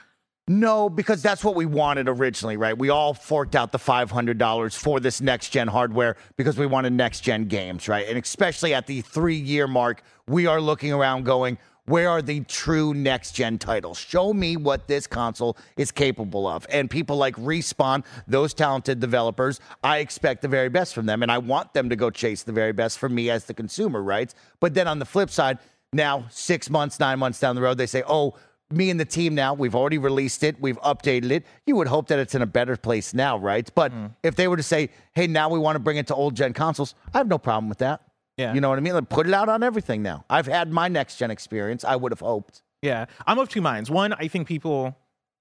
No, 0.48 0.88
because 0.88 1.22
that's 1.22 1.42
what 1.42 1.56
we 1.56 1.66
wanted 1.66 2.08
originally, 2.08 2.56
right? 2.56 2.78
We 2.78 2.88
all 2.88 3.14
forked 3.14 3.56
out 3.56 3.72
the 3.72 3.78
$500 3.78 4.78
for 4.78 5.00
this 5.00 5.20
next 5.20 5.50
gen 5.50 5.66
hardware 5.66 6.16
because 6.36 6.56
we 6.56 6.66
wanted 6.66 6.92
next 6.92 7.20
gen 7.20 7.46
games, 7.46 7.88
right? 7.88 8.06
And 8.06 8.16
especially 8.16 8.72
at 8.72 8.86
the 8.86 9.00
three 9.00 9.34
year 9.34 9.66
mark, 9.66 10.02
we 10.28 10.46
are 10.46 10.60
looking 10.60 10.92
around 10.92 11.24
going, 11.24 11.58
where 11.86 12.10
are 12.10 12.22
the 12.22 12.40
true 12.40 12.94
next 12.94 13.32
gen 13.32 13.58
titles? 13.58 13.98
Show 13.98 14.32
me 14.32 14.56
what 14.56 14.86
this 14.88 15.06
console 15.06 15.56
is 15.76 15.90
capable 15.90 16.46
of. 16.46 16.66
And 16.70 16.90
people 16.90 17.16
like 17.16 17.34
Respawn, 17.36 18.04
those 18.26 18.54
talented 18.54 19.00
developers, 19.00 19.60
I 19.82 19.98
expect 19.98 20.42
the 20.42 20.48
very 20.48 20.68
best 20.68 20.94
from 20.94 21.06
them. 21.06 21.22
And 21.22 21.32
I 21.32 21.38
want 21.38 21.72
them 21.72 21.88
to 21.88 21.96
go 21.96 22.10
chase 22.10 22.42
the 22.42 22.52
very 22.52 22.72
best 22.72 22.98
for 22.98 23.08
me 23.08 23.30
as 23.30 23.44
the 23.44 23.54
consumer, 23.54 24.02
right? 24.02 24.32
But 24.60 24.74
then 24.74 24.88
on 24.88 24.98
the 24.98 25.04
flip 25.04 25.30
side, 25.30 25.58
now 25.92 26.26
six 26.28 26.68
months, 26.68 27.00
nine 27.00 27.18
months 27.18 27.40
down 27.40 27.54
the 27.54 27.62
road, 27.62 27.78
they 27.78 27.86
say, 27.86 28.02
oh, 28.06 28.34
me 28.70 28.90
and 28.90 28.98
the 28.98 29.04
team 29.04 29.34
now, 29.34 29.54
we've 29.54 29.76
already 29.76 29.98
released 29.98 30.42
it, 30.42 30.60
we've 30.60 30.80
updated 30.80 31.30
it. 31.30 31.46
You 31.66 31.76
would 31.76 31.86
hope 31.86 32.08
that 32.08 32.18
it's 32.18 32.34
in 32.34 32.42
a 32.42 32.46
better 32.46 32.76
place 32.76 33.14
now, 33.14 33.38
right? 33.38 33.70
But 33.74 33.92
hmm. 33.92 34.06
if 34.24 34.34
they 34.34 34.48
were 34.48 34.56
to 34.56 34.62
say, 34.62 34.90
hey, 35.14 35.28
now 35.28 35.48
we 35.48 35.58
want 35.58 35.76
to 35.76 35.80
bring 35.80 35.98
it 35.98 36.08
to 36.08 36.14
old 36.14 36.34
gen 36.34 36.52
consoles, 36.52 36.94
I 37.14 37.18
have 37.18 37.28
no 37.28 37.38
problem 37.38 37.68
with 37.68 37.78
that. 37.78 38.02
Yeah. 38.36 38.52
You 38.54 38.60
know 38.60 38.68
what 38.68 38.78
I 38.78 38.82
mean? 38.82 38.94
Like, 38.94 39.08
put 39.08 39.26
it 39.26 39.32
out 39.34 39.48
on 39.48 39.62
everything 39.62 40.02
now. 40.02 40.24
I've 40.28 40.46
had 40.46 40.70
my 40.70 40.88
next 40.88 41.16
gen 41.16 41.30
experience. 41.30 41.84
I 41.84 41.96
would 41.96 42.12
have 42.12 42.20
hoped. 42.20 42.62
Yeah, 42.82 43.06
I'm 43.26 43.38
of 43.38 43.48
two 43.48 43.60
minds. 43.62 43.90
One, 43.90 44.12
I 44.12 44.28
think 44.28 44.46
people 44.46 44.96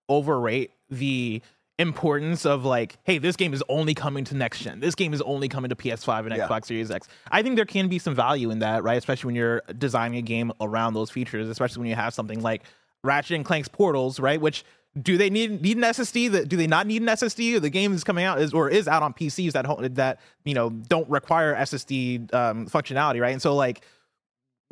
overrate 0.07 0.71
the 0.89 1.41
importance 1.77 2.45
of 2.45 2.63
like, 2.63 2.97
hey, 3.03 3.17
this 3.17 3.35
game 3.35 3.53
is 3.53 3.61
only 3.67 3.93
coming 3.93 4.23
to 4.23 4.35
next 4.35 4.59
gen. 4.61 4.79
This 4.79 4.95
game 4.95 5.13
is 5.13 5.21
only 5.23 5.49
coming 5.49 5.69
to 5.69 5.75
PS5 5.75 6.25
and 6.25 6.35
Yeah. 6.35 6.47
Xbox 6.47 6.65
Series 6.67 6.89
X. 6.89 7.07
I 7.29 7.41
think 7.43 7.57
there 7.57 7.65
can 7.65 7.89
be 7.89 7.99
some 7.99 8.15
value 8.15 8.49
in 8.49 8.59
that, 8.59 8.83
right? 8.83 8.97
Especially 8.97 9.27
when 9.27 9.35
you're 9.35 9.61
designing 9.77 10.17
a 10.17 10.21
game 10.21 10.53
around 10.61 10.93
those 10.93 11.09
features, 11.11 11.49
especially 11.49 11.81
when 11.81 11.89
you 11.89 11.95
have 11.95 12.13
something 12.13 12.41
like 12.41 12.63
Ratchet 13.03 13.35
and 13.35 13.43
Clank's 13.45 13.67
Portals, 13.67 14.19
right? 14.21 14.39
Which 14.39 14.63
do 15.01 15.17
they 15.17 15.29
need 15.29 15.61
need 15.61 15.77
an 15.77 15.83
SSD? 15.83 16.31
That 16.31 16.47
do 16.49 16.55
they 16.57 16.67
not 16.67 16.87
need 16.87 17.01
an 17.01 17.07
SSD? 17.09 17.59
The 17.61 17.69
game 17.69 17.93
is 17.93 18.03
coming 18.03 18.23
out 18.23 18.39
is 18.41 18.53
or 18.53 18.69
is 18.69 18.87
out 18.87 19.03
on 19.03 19.13
PCs 19.13 19.51
that 19.53 19.95
that 19.95 20.19
you 20.45 20.53
know 20.53 20.69
don't 20.69 21.09
require 21.09 21.53
SSD 21.55 22.33
um, 22.33 22.67
functionality, 22.67 23.19
right? 23.21 23.33
And 23.33 23.41
so 23.41 23.55
like 23.55 23.81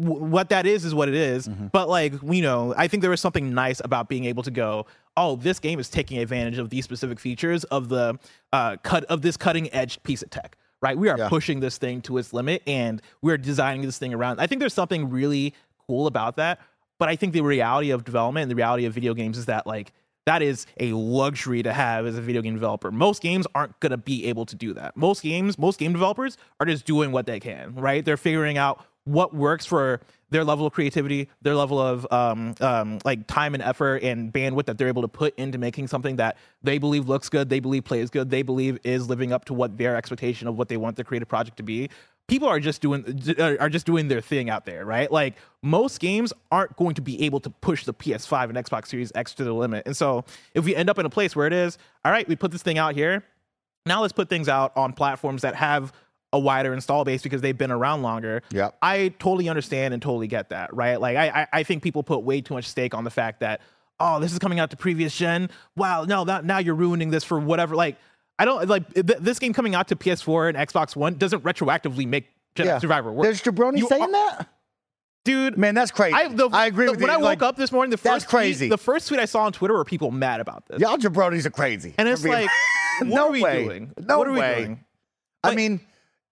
w- 0.01 0.23
what 0.23 0.49
that 0.49 0.65
is 0.65 0.85
is 0.85 0.95
what 0.95 1.09
it 1.09 1.15
is. 1.15 1.47
but 1.47 1.89
like 1.89 2.13
you 2.23 2.41
know 2.41 2.73
i 2.77 2.87
think 2.87 3.01
there 3.01 3.13
is 3.13 3.21
something 3.21 3.53
nice 3.53 3.81
about 3.83 4.09
being 4.09 4.25
able 4.25 4.43
to 4.43 4.51
go 4.51 4.85
oh 5.17 5.35
this 5.35 5.59
game 5.59 5.79
is 5.79 5.89
taking 5.89 6.17
advantage 6.19 6.57
of 6.57 6.69
these 6.69 6.83
specific 6.83 7.19
features 7.19 7.63
of 7.65 7.89
the 7.89 8.17
uh, 8.51 8.77
cut 8.83 9.03
of 9.05 9.21
this 9.21 9.37
cutting 9.37 9.71
edge 9.73 10.01
piece 10.03 10.21
of 10.23 10.29
tech 10.29 10.57
right 10.81 10.97
we 10.97 11.09
are 11.09 11.17
Yeah. 11.17 11.29
pushing 11.29 11.59
this 11.59 11.77
thing 11.77 12.01
to 12.03 12.17
its 12.17 12.33
limit 12.33 12.63
and 12.65 13.01
we're 13.21 13.37
designing 13.37 13.81
this 13.83 13.97
thing 13.97 14.13
around 14.13 14.39
i 14.39 14.47
think 14.47 14.59
there's 14.59 14.73
something 14.73 15.09
really 15.09 15.53
cool 15.87 16.07
about 16.07 16.37
that 16.37 16.59
but 16.97 17.09
i 17.09 17.15
think 17.15 17.33
the 17.33 17.41
reality 17.41 17.91
of 17.91 18.03
development 18.03 18.43
and 18.43 18.51
the 18.51 18.55
reality 18.55 18.85
of 18.85 18.93
video 18.93 19.13
games 19.13 19.37
is 19.37 19.45
that 19.45 19.67
like 19.67 19.91
that 20.25 20.41
is 20.41 20.65
a 20.79 20.93
luxury 20.93 21.63
to 21.63 21.73
have 21.73 22.05
as 22.05 22.17
a 22.17 22.21
video 22.21 22.41
game 22.41 22.53
developer. 22.53 22.91
Most 22.91 23.21
games 23.21 23.45
aren't 23.53 23.79
going 23.79 23.91
to 23.91 23.97
be 23.97 24.25
able 24.25 24.45
to 24.45 24.55
do 24.55 24.73
that. 24.73 24.95
Most 24.95 25.21
games, 25.21 25.57
most 25.57 25.79
game 25.79 25.93
developers 25.93 26.37
are 26.59 26.65
just 26.65 26.85
doing 26.85 27.11
what 27.11 27.25
they 27.25 27.39
can, 27.39 27.75
right? 27.75 28.03
They're 28.03 28.17
figuring 28.17 28.57
out 28.57 28.85
what 29.05 29.33
works 29.33 29.65
for 29.65 29.99
their 30.29 30.43
level 30.43 30.65
of 30.65 30.73
creativity, 30.73 31.29
their 31.41 31.55
level 31.55 31.79
of 31.79 32.07
um, 32.11 32.55
um, 32.59 32.99
like 33.05 33.27
time 33.27 33.53
and 33.53 33.61
effort 33.61 34.01
and 34.01 34.33
bandwidth 34.33 34.65
that 34.65 34.77
they're 34.77 34.87
able 34.87 35.03
to 35.03 35.07
put 35.07 35.37
into 35.37 35.57
making 35.57 35.87
something 35.87 36.15
that 36.15 36.37
they 36.63 36.77
believe 36.77 37.07
looks 37.07 37.29
good, 37.29 37.49
they 37.49 37.59
believe 37.59 37.83
plays 37.83 38.09
good, 38.09 38.29
they 38.29 38.41
believe 38.41 38.79
is 38.83 39.07
living 39.07 39.31
up 39.31 39.45
to 39.45 39.53
what 39.53 39.77
their 39.77 39.95
expectation 39.95 40.47
of 40.47 40.57
what 40.57 40.69
they 40.69 40.77
want 40.77 40.95
the 40.95 41.03
creative 41.03 41.27
project 41.27 41.57
to 41.57 41.63
be. 41.63 41.89
People 42.27 42.47
are 42.47 42.59
just 42.59 42.81
doing 42.81 43.21
uh, 43.37 43.55
are 43.59 43.69
just 43.69 43.85
doing 43.85 44.07
their 44.07 44.21
thing 44.21 44.49
out 44.49 44.65
there, 44.65 44.85
right? 44.85 45.11
Like 45.11 45.35
most 45.61 45.99
games 45.99 46.31
aren't 46.51 46.75
going 46.77 46.95
to 46.95 47.01
be 47.01 47.21
able 47.23 47.39
to 47.41 47.49
push 47.49 47.83
the 47.83 47.93
PS5 47.93 48.45
and 48.49 48.57
Xbox 48.57 48.87
Series 48.87 49.11
X 49.13 49.33
to 49.35 49.43
the 49.43 49.53
limit. 49.53 49.83
And 49.85 49.95
so 49.95 50.23
if 50.53 50.63
we 50.63 50.75
end 50.75 50.89
up 50.89 50.97
in 50.97 51.05
a 51.05 51.09
place 51.09 51.35
where 51.35 51.47
it 51.47 51.53
is, 51.53 51.77
all 52.05 52.11
right, 52.11 52.27
we 52.27 52.35
put 52.35 52.51
this 52.51 52.63
thing 52.63 52.77
out 52.77 52.95
here, 52.95 53.23
now 53.85 54.01
let's 54.01 54.13
put 54.13 54.29
things 54.29 54.47
out 54.47 54.75
on 54.77 54.93
platforms 54.93 55.41
that 55.41 55.55
have 55.55 55.91
a 56.31 56.39
wider 56.39 56.73
install 56.73 57.03
base 57.03 57.21
because 57.21 57.41
they've 57.41 57.57
been 57.57 57.71
around 57.71 58.01
longer. 58.01 58.41
Yeah. 58.51 58.71
I 58.81 59.13
totally 59.19 59.49
understand 59.49 59.93
and 59.93 60.01
totally 60.01 60.27
get 60.27 60.49
that, 60.49 60.73
right? 60.73 60.99
Like 60.99 61.15
I, 61.15 61.41
I, 61.41 61.47
I 61.59 61.63
think 61.63 61.83
people 61.83 62.03
put 62.03 62.23
way 62.23 62.41
too 62.41 62.55
much 62.55 62.65
stake 62.65 62.95
on 62.95 63.03
the 63.03 63.11
fact 63.11 63.41
that, 63.41 63.61
oh, 63.99 64.19
this 64.19 64.33
is 64.33 64.39
coming 64.39 64.59
out 64.59 64.71
to 64.71 64.77
previous 64.77 65.15
gen. 65.15 65.49
Wow, 65.75 66.05
no, 66.05 66.25
that, 66.25 66.43
now 66.43 66.57
you're 66.57 66.75
ruining 66.75 67.11
this 67.11 67.23
for 67.23 67.39
whatever. 67.39 67.75
Like, 67.75 67.97
I 68.39 68.45
don't 68.45 68.67
like 68.67 68.91
th- 68.93 69.05
this 69.19 69.39
game 69.39 69.53
coming 69.53 69.75
out 69.75 69.87
to 69.89 69.95
PS4 69.95 70.49
and 70.49 70.57
Xbox 70.57 70.95
One 70.95 71.15
doesn't 71.15 71.43
retroactively 71.43 72.07
make 72.07 72.27
Jedi 72.55 72.79
Survivor 72.81 73.11
work. 73.11 73.23
There's 73.23 73.41
Jabroni 73.41 73.77
You 73.77 73.87
saying 73.87 74.01
are- 74.03 74.11
that? 74.11 74.47
dude. 75.25 75.57
Man, 75.57 75.75
that's 75.75 75.91
crazy. 75.91 76.13
I, 76.15 76.27
the, 76.29 76.49
I 76.51 76.65
agree 76.67 76.85
the- 76.85 76.91
with 76.91 77.01
when 77.01 77.09
you. 77.09 77.13
I 77.13 77.17
woke 77.17 77.25
Like, 77.25 77.41
up 77.43 77.55
this 77.57 77.71
morning, 77.71 77.91
the 77.91 77.97
first 77.97 78.27
crazy. 78.27 78.67
Tweet, 78.67 78.71
the 78.71 78.83
first 78.83 79.07
tweet 79.07 79.19
I 79.19 79.25
saw 79.25 79.43
on 79.43 79.53
Twitter 79.53 79.73
were 79.75 79.85
people 79.85 80.11
mad 80.11 80.39
about 80.41 80.65
this, 80.67 80.79
Y'all 80.81 80.97
jabronis 80.97 81.45
are 81.45 81.49
crazy. 81.51 81.93
and 81.97 82.07
it's 82.09 82.25
like, 82.25 82.49
what 82.99 83.07
no 83.07 83.27
are 83.27 83.31
we 83.31 83.41
way. 83.43 83.63
doing? 83.65 83.93
No 83.99 84.17
what 84.17 84.27
are 84.27 84.31
we 84.31 84.39
way. 84.39 84.55
doing? 84.65 84.83
I 85.43 85.49
But- 85.49 85.55
mean, 85.55 85.79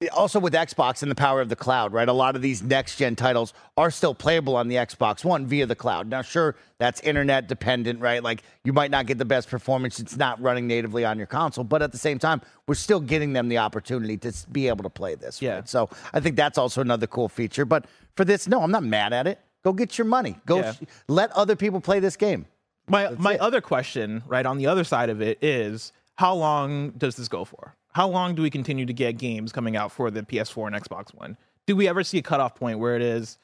also 0.10 0.40
with 0.40 0.54
Xbox 0.54 1.02
and 1.02 1.12
the 1.12 1.16
power 1.16 1.42
of 1.42 1.50
the 1.50 1.56
cloud, 1.56 1.94
right? 1.94 2.08
A 2.08 2.14
lot 2.14 2.36
of 2.36 2.42
these 2.42 2.64
next 2.64 2.98
gen 2.98 3.16
titles 3.16 3.54
are 3.78 3.92
still 3.92 4.16
playable 4.16 4.56
on 4.56 4.68
the 4.68 4.76
Xbox 4.76 5.24
One 5.24 5.46
via 5.46 5.66
the 5.66 5.76
cloud. 5.76 6.08
Now, 6.08 6.22
sure, 6.22 6.56
that's 6.80 7.00
internet 7.02 7.48
dependent, 7.48 8.00
right? 8.00 8.24
Like 8.24 8.44
you 8.64 8.74
might 8.74 8.92
not 8.92 9.06
get 9.06 9.18
the 9.18 9.26
best 9.26 9.50
performance; 9.50 10.00
it's 10.00 10.18
not 10.18 10.42
running 10.42 10.68
natively 10.68 11.06
on 11.06 11.18
your 11.18 11.28
console, 11.28 11.64
but 11.64 11.82
at 11.82 11.92
the 11.92 11.98
same 11.98 12.20
time, 12.20 12.42
we're 12.68 12.76
still 12.76 13.00
getting 13.00 13.34
them 13.34 13.50
the 13.50 13.60
opportunity 13.60 14.18
to 14.18 14.34
be 14.52 14.68
able 14.68 14.84
to 14.84 14.90
play 14.90 15.16
this. 15.16 15.42
Yeah. 15.42 15.56
right? 15.56 15.70
So 15.70 15.90
I 16.14 16.20
think 16.20 16.36
that's 16.36 16.58
also 16.58 16.82
another 16.82 17.08
cool 17.08 17.30
feature. 17.30 17.66
But 17.66 17.86
for 18.16 18.26
this, 18.26 18.48
no, 18.48 18.62
I'm 18.62 18.72
not 18.72 18.84
mad 18.84 19.14
at 19.14 19.28
it. 19.28 19.40
Go 19.64 19.74
get 19.74 19.98
your 19.98 20.06
money. 20.06 20.38
Go 20.46 20.58
Yeah. 20.60 20.74
sh- 20.74 20.82
let 21.08 21.32
other 21.34 21.56
people 21.56 21.80
play 21.82 22.00
this 22.00 22.16
game. 22.18 22.48
My 22.88 23.10
my 23.12 23.38
other 23.38 23.62
question, 23.62 24.24
right 24.28 24.46
on 24.46 24.58
the 24.58 24.68
other 24.68 24.84
side 24.84 25.10
of 25.10 25.22
it, 25.22 25.38
is 25.44 25.94
how 26.16 26.34
long 26.34 26.92
does 26.92 27.16
this 27.16 27.28
go 27.28 27.46
for? 27.46 27.76
How 27.94 28.08
long 28.08 28.36
do 28.36 28.42
we 28.42 28.50
continue 28.50 28.86
to 28.86 28.94
get 28.94 29.18
games 29.18 29.52
coming 29.52 29.76
out 29.76 29.92
for 29.92 30.10
the 30.12 30.24
PS4 30.24 30.68
and 30.68 30.76
Xbox 30.76 31.14
One? 31.14 31.38
Do 31.66 31.76
we 31.76 31.88
ever 31.88 32.04
see 32.04 32.20
a 32.20 32.22
cutoff 32.22 32.56
point 32.56 32.80
where 32.80 32.96
it 32.96 33.02
is, 33.02 33.38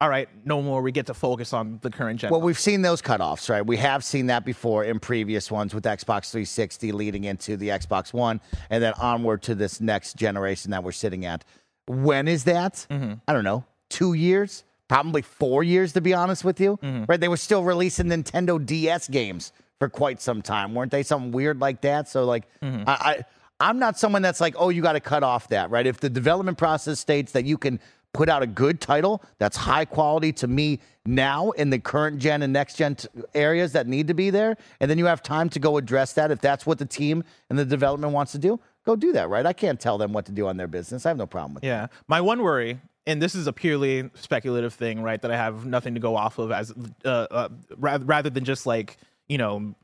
all 0.00 0.10
right, 0.10 0.28
no 0.44 0.60
more? 0.60 0.82
We 0.82 0.92
get 0.92 1.06
to 1.06 1.14
focus 1.14 1.52
on 1.52 1.78
the 1.82 1.90
current 1.90 2.20
gen. 2.20 2.30
Well, 2.30 2.42
we've 2.42 2.58
seen 2.58 2.82
those 2.82 3.00
cutoffs, 3.00 3.48
right? 3.48 3.64
We 3.64 3.78
have 3.78 4.04
seen 4.04 4.26
that 4.26 4.44
before 4.44 4.84
in 4.84 5.00
previous 5.00 5.50
ones 5.50 5.74
with 5.74 5.84
Xbox 5.84 6.30
360 6.30 6.92
leading 6.92 7.24
into 7.24 7.56
the 7.56 7.68
Xbox 7.68 8.12
One 8.12 8.40
and 8.68 8.82
then 8.82 8.92
onward 8.94 9.42
to 9.44 9.54
this 9.54 9.80
next 9.80 10.16
generation 10.16 10.70
that 10.72 10.84
we're 10.84 10.92
sitting 10.92 11.24
at. 11.24 11.44
When 11.86 12.28
is 12.28 12.44
that? 12.44 12.86
Mm-hmm. 12.90 13.14
I 13.26 13.32
don't 13.32 13.44
know. 13.44 13.64
Two 13.88 14.12
years? 14.12 14.64
Probably 14.88 15.22
four 15.22 15.64
years, 15.64 15.92
to 15.94 16.00
be 16.00 16.12
honest 16.14 16.44
with 16.44 16.60
you. 16.60 16.78
Mm-hmm. 16.82 17.04
Right? 17.08 17.18
They 17.18 17.28
were 17.28 17.36
still 17.36 17.64
releasing 17.64 18.06
Nintendo 18.06 18.64
DS 18.64 19.08
games 19.08 19.52
for 19.78 19.88
quite 19.88 20.20
some 20.20 20.42
time, 20.42 20.74
weren't 20.74 20.92
they? 20.92 21.02
Something 21.02 21.32
weird 21.32 21.60
like 21.60 21.80
that. 21.82 22.08
So, 22.08 22.24
like, 22.24 22.44
mm-hmm. 22.60 22.84
I, 22.86 22.92
I, 22.92 23.24
I'm 23.60 23.78
not 23.78 23.98
someone 23.98 24.22
that's 24.22 24.40
like, 24.40 24.54
oh, 24.58 24.68
you 24.68 24.82
got 24.82 24.92
to 24.92 25.00
cut 25.00 25.22
off 25.22 25.48
that, 25.48 25.70
right? 25.70 25.86
If 25.86 26.00
the 26.00 26.10
development 26.10 26.58
process 26.58 27.00
states 27.00 27.32
that 27.32 27.44
you 27.44 27.56
can 27.56 27.80
put 28.12 28.28
out 28.28 28.42
a 28.42 28.46
good 28.46 28.80
title 28.80 29.22
that's 29.38 29.56
high 29.56 29.84
quality 29.84 30.32
to 30.32 30.46
me 30.46 30.80
now 31.04 31.50
in 31.52 31.68
the 31.70 31.78
current 31.78 32.18
gen 32.18 32.42
and 32.42 32.52
next 32.52 32.76
gen 32.76 32.94
t- 32.94 33.08
areas 33.34 33.72
that 33.72 33.86
need 33.86 34.08
to 34.08 34.14
be 34.14 34.30
there, 34.30 34.56
and 34.80 34.90
then 34.90 34.98
you 34.98 35.06
have 35.06 35.22
time 35.22 35.48
to 35.50 35.58
go 35.58 35.76
address 35.76 36.14
that. 36.14 36.30
If 36.30 36.40
that's 36.40 36.66
what 36.66 36.78
the 36.78 36.86
team 36.86 37.24
and 37.50 37.58
the 37.58 37.64
development 37.64 38.12
wants 38.12 38.32
to 38.32 38.38
do, 38.38 38.58
go 38.84 38.96
do 38.96 39.12
that, 39.12 39.28
right? 39.28 39.44
I 39.44 39.52
can't 39.52 39.78
tell 39.78 39.98
them 39.98 40.12
what 40.12 40.26
to 40.26 40.32
do 40.32 40.46
on 40.46 40.56
their 40.56 40.66
business. 40.66 41.04
I 41.04 41.10
have 41.10 41.18
no 41.18 41.26
problem 41.26 41.54
with 41.54 41.64
Yeah. 41.64 41.88
My 42.08 42.20
one 42.20 42.42
worry, 42.42 42.80
and 43.06 43.20
this 43.22 43.34
is 43.34 43.46
a 43.46 43.52
purely 43.52 44.10
speculative 44.14 44.74
thing, 44.74 45.02
right, 45.02 45.20
that 45.20 45.30
I 45.30 45.36
have 45.36 45.66
nothing 45.66 45.94
to 45.94 46.00
go 46.00 46.16
off 46.16 46.38
of 46.38 46.50
as 46.50 46.72
uh, 47.04 47.08
uh, 47.08 47.48
rather, 47.76 48.04
rather 48.04 48.30
than 48.30 48.44
just 48.44 48.66
like, 48.66 48.96
you 49.28 49.38
know, 49.38 49.74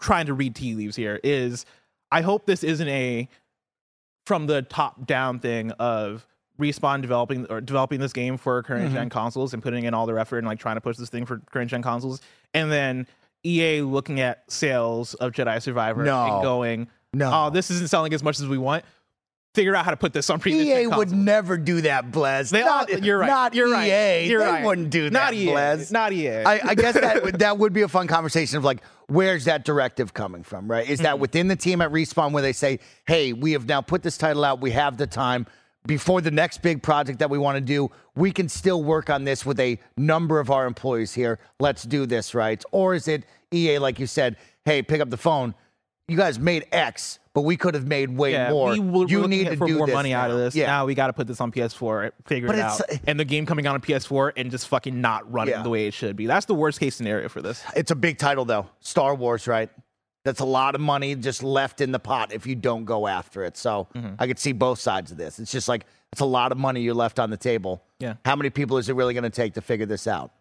trying 0.00 0.26
to 0.26 0.34
read 0.34 0.54
tea 0.54 0.74
leaves 0.74 0.96
here, 0.96 1.18
is 1.24 1.66
I 2.12 2.20
hope 2.20 2.46
this 2.46 2.62
isn't 2.62 2.88
a 2.88 3.28
from 4.26 4.46
the 4.46 4.62
top 4.62 5.06
down 5.06 5.40
thing 5.40 5.72
of 5.72 6.26
respawn 6.60 7.00
developing 7.00 7.46
or 7.50 7.60
developing 7.60 7.98
this 7.98 8.12
game 8.12 8.36
for 8.36 8.62
current 8.62 8.86
mm-hmm. 8.86 8.94
gen 8.94 9.08
consoles 9.08 9.54
and 9.54 9.62
putting 9.62 9.84
in 9.84 9.94
all 9.94 10.06
their 10.06 10.18
effort 10.18 10.38
and 10.38 10.46
like 10.46 10.60
trying 10.60 10.76
to 10.76 10.80
push 10.80 10.96
this 10.96 11.08
thing 11.08 11.24
for 11.24 11.38
current 11.50 11.70
gen 11.70 11.82
consoles 11.82 12.20
and 12.54 12.70
then 12.70 13.06
EA 13.44 13.80
looking 13.80 14.20
at 14.20 14.44
sales 14.50 15.14
of 15.14 15.32
Jedi 15.32 15.60
Survivor 15.60 16.04
No. 16.04 16.34
and 16.34 16.42
going, 16.42 16.88
No. 17.12 17.30
oh, 17.32 17.50
this 17.50 17.70
isn't 17.70 17.88
selling 17.88 18.12
as 18.12 18.22
much 18.22 18.38
as 18.38 18.46
we 18.46 18.58
want. 18.58 18.84
Figure 19.54 19.76
out 19.76 19.84
how 19.84 19.90
to 19.90 19.98
put 19.98 20.14
this 20.14 20.30
on 20.30 20.40
previous 20.40 20.66
EA 20.66 20.86
would 20.86 21.12
never 21.12 21.58
do 21.58 21.82
that, 21.82 22.10
Bless. 22.10 22.48
They 22.48 22.62
not, 22.64 22.90
all, 22.90 22.98
you're 23.00 23.18
right. 23.18 23.26
Not 23.26 23.54
you're 23.54 23.68
EA. 23.68 23.72
right. 23.72 24.24
You're 24.26 24.40
they 24.40 24.46
right. 24.50 24.64
wouldn't 24.64 24.88
do 24.88 25.04
that, 25.04 25.12
Not 25.12 25.34
EA. 25.34 25.46
Bless. 25.50 25.90
Not 25.90 26.12
EA. 26.14 26.36
I, 26.38 26.60
I 26.70 26.74
guess 26.74 26.94
that 26.94 27.22
would- 27.22 27.38
that 27.40 27.58
would 27.58 27.74
be 27.74 27.82
a 27.82 27.88
fun 27.88 28.06
conversation 28.06 28.56
of 28.56 28.64
like, 28.64 28.82
where's 29.08 29.44
that 29.44 29.66
directive 29.66 30.14
coming 30.14 30.42
from, 30.42 30.70
right? 30.70 30.88
Is 30.88 31.00
Mm-hmm. 31.00 31.04
that 31.04 31.18
within 31.18 31.48
the 31.48 31.56
team 31.56 31.82
at 31.82 31.90
Respawn 31.92 32.32
where 32.32 32.42
they 32.42 32.54
say, 32.54 32.78
hey, 33.06 33.34
we 33.34 33.52
have 33.52 33.66
now 33.66 33.82
put 33.82 34.02
this 34.02 34.16
title 34.16 34.42
out, 34.42 34.62
we 34.62 34.70
have 34.70 34.96
the 34.96 35.06
time 35.06 35.46
before 35.86 36.22
the 36.22 36.30
next 36.30 36.62
big 36.62 36.82
project 36.82 37.18
that 37.18 37.28
we 37.28 37.36
want 37.36 37.56
to 37.56 37.60
do, 37.60 37.90
we 38.14 38.30
can 38.30 38.48
still 38.48 38.82
work 38.82 39.10
on 39.10 39.24
this 39.24 39.44
with 39.44 39.60
a 39.60 39.78
number 39.98 40.40
of 40.40 40.50
our 40.50 40.64
employees 40.64 41.12
here. 41.12 41.38
Let's 41.60 41.82
do 41.82 42.06
this, 42.06 42.34
right? 42.34 42.62
Or 42.70 42.94
is 42.94 43.06
it 43.08 43.24
EA, 43.52 43.78
like 43.80 43.98
you 43.98 44.06
said, 44.06 44.36
hey, 44.64 44.80
pick 44.80 45.00
up 45.02 45.10
the 45.10 45.16
phone. 45.18 45.54
You 46.08 46.16
guys 46.16 46.38
made 46.38 46.66
X, 46.72 47.20
but 47.32 47.42
we 47.42 47.56
could 47.56 47.74
have 47.74 47.86
made 47.86 48.10
way 48.14 48.32
yeah, 48.32 48.50
more. 48.50 48.72
we 48.72 48.80
will, 48.80 49.10
you 49.10 49.26
need 49.28 49.46
to 49.46 49.56
for 49.56 49.66
do 49.66 49.78
more 49.78 49.86
money 49.86 50.12
out 50.12 50.30
of 50.30 50.36
this. 50.36 50.54
Yeah. 50.54 50.66
Now 50.66 50.84
we 50.84 50.94
got 50.94 51.06
to 51.06 51.12
put 51.12 51.26
this 51.26 51.40
on 51.40 51.52
PS4, 51.52 52.10
figure 52.26 52.48
But 52.48 52.56
it 52.58 52.62
out, 52.62 52.80
and 53.06 53.18
the 53.18 53.24
game 53.24 53.46
coming 53.46 53.66
out 53.66 53.74
on 53.74 53.80
PS4 53.80 54.32
and 54.36 54.50
just 54.50 54.68
fucking 54.68 55.00
not 55.00 55.30
running 55.32 55.54
Yeah. 55.54 55.62
the 55.62 55.70
way 55.70 55.86
it 55.86 55.94
should 55.94 56.16
be. 56.16 56.26
That's 56.26 56.46
the 56.46 56.54
worst 56.54 56.80
case 56.80 56.96
scenario 56.96 57.28
for 57.28 57.40
this. 57.40 57.62
It's 57.76 57.90
a 57.92 57.94
big 57.94 58.18
title 58.18 58.44
though. 58.44 58.66
Star 58.80 59.14
Wars, 59.14 59.46
right? 59.46 59.70
That's 60.24 60.40
a 60.40 60.44
lot 60.44 60.74
of 60.74 60.80
money 60.80 61.14
just 61.14 61.42
left 61.42 61.80
in 61.80 61.92
the 61.92 61.98
pot 61.98 62.32
if 62.32 62.46
you 62.46 62.54
don't 62.56 62.84
go 62.84 63.06
after 63.06 63.44
it. 63.44 63.56
So 63.56 63.88
Mm-hmm. 63.94 64.14
I 64.18 64.26
could 64.26 64.38
see 64.38 64.52
both 64.52 64.78
sides 64.80 65.10
of 65.12 65.16
this. 65.18 65.38
It's 65.38 65.50
just 65.52 65.68
like 65.68 65.86
it's 66.12 66.20
a 66.20 66.24
lot 66.26 66.52
of 66.52 66.58
money 66.58 66.82
you 66.82 66.94
left 66.94 67.18
on 67.18 67.30
the 67.30 67.36
table. 67.36 67.82
Yeah. 68.00 68.14
How 68.24 68.36
many 68.36 68.50
people 68.50 68.76
is 68.76 68.88
it 68.88 68.96
really 68.96 69.14
going 69.14 69.24
to 69.24 69.30
take 69.30 69.54
to 69.54 69.60
figure 69.62 69.86
this 69.86 70.06
out? 70.06 70.32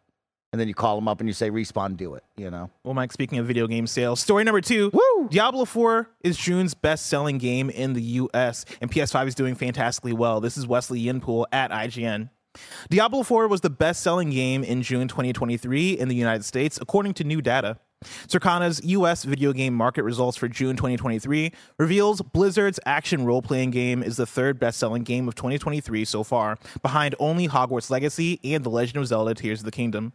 And 0.51 0.59
then 0.59 0.67
you 0.67 0.73
call 0.73 0.95
them 0.95 1.07
up 1.07 1.19
and 1.21 1.29
you 1.29 1.33
say, 1.33 1.49
"Respawn, 1.49 1.95
do 1.95 2.13
it." 2.15 2.23
You 2.35 2.51
know. 2.51 2.69
Well, 2.83 2.93
Mike, 2.93 3.13
speaking 3.13 3.39
of 3.39 3.45
video 3.45 3.67
game 3.67 3.87
sales, 3.87 4.19
story 4.19 4.43
number 4.43 4.61
two 4.61 4.89
Woo! 4.93 5.29
Diablo 5.29 5.63
4 5.63 6.09
is 6.23 6.37
June's 6.37 6.73
best 6.73 7.05
selling 7.05 7.37
game 7.37 7.69
in 7.69 7.93
the 7.93 8.01
US, 8.01 8.65
and 8.81 8.91
PS5 8.91 9.27
is 9.27 9.35
doing 9.35 9.55
fantastically 9.55 10.13
well. 10.13 10.41
This 10.41 10.57
is 10.57 10.67
Wesley 10.67 10.99
Yin-Poole 10.99 11.47
at 11.53 11.71
IGN. 11.71 12.29
Diablo 12.89 13.23
4 13.23 13.47
was 13.47 13.61
the 13.61 13.69
best 13.69 14.03
selling 14.03 14.29
game 14.29 14.63
in 14.63 14.81
June 14.81 15.07
2023 15.07 15.91
in 15.91 16.09
the 16.09 16.15
United 16.15 16.43
States, 16.43 16.77
according 16.81 17.13
to 17.13 17.23
new 17.23 17.41
data. 17.41 17.77
Circana's 18.27 18.81
US 18.83 19.23
video 19.23 19.53
game 19.53 19.75
market 19.75 20.03
results 20.03 20.35
for 20.35 20.47
June 20.47 20.75
2023 20.75 21.51
reveals 21.77 22.21
Blizzard's 22.21 22.79
action 22.85 23.25
role 23.25 23.43
playing 23.43 23.69
game 23.69 24.01
is 24.01 24.17
the 24.17 24.25
third 24.25 24.59
best 24.59 24.79
selling 24.79 25.03
game 25.03 25.27
of 25.27 25.35
2023 25.35 26.03
so 26.03 26.23
far, 26.23 26.57
behind 26.81 27.13
only 27.19 27.47
Hogwarts 27.47 27.91
Legacy 27.91 28.39
and 28.43 28.63
The 28.63 28.71
Legend 28.71 28.97
of 28.97 29.07
Zelda 29.07 29.35
Tears 29.35 29.59
of 29.59 29.65
the 29.65 29.71
Kingdom. 29.71 30.13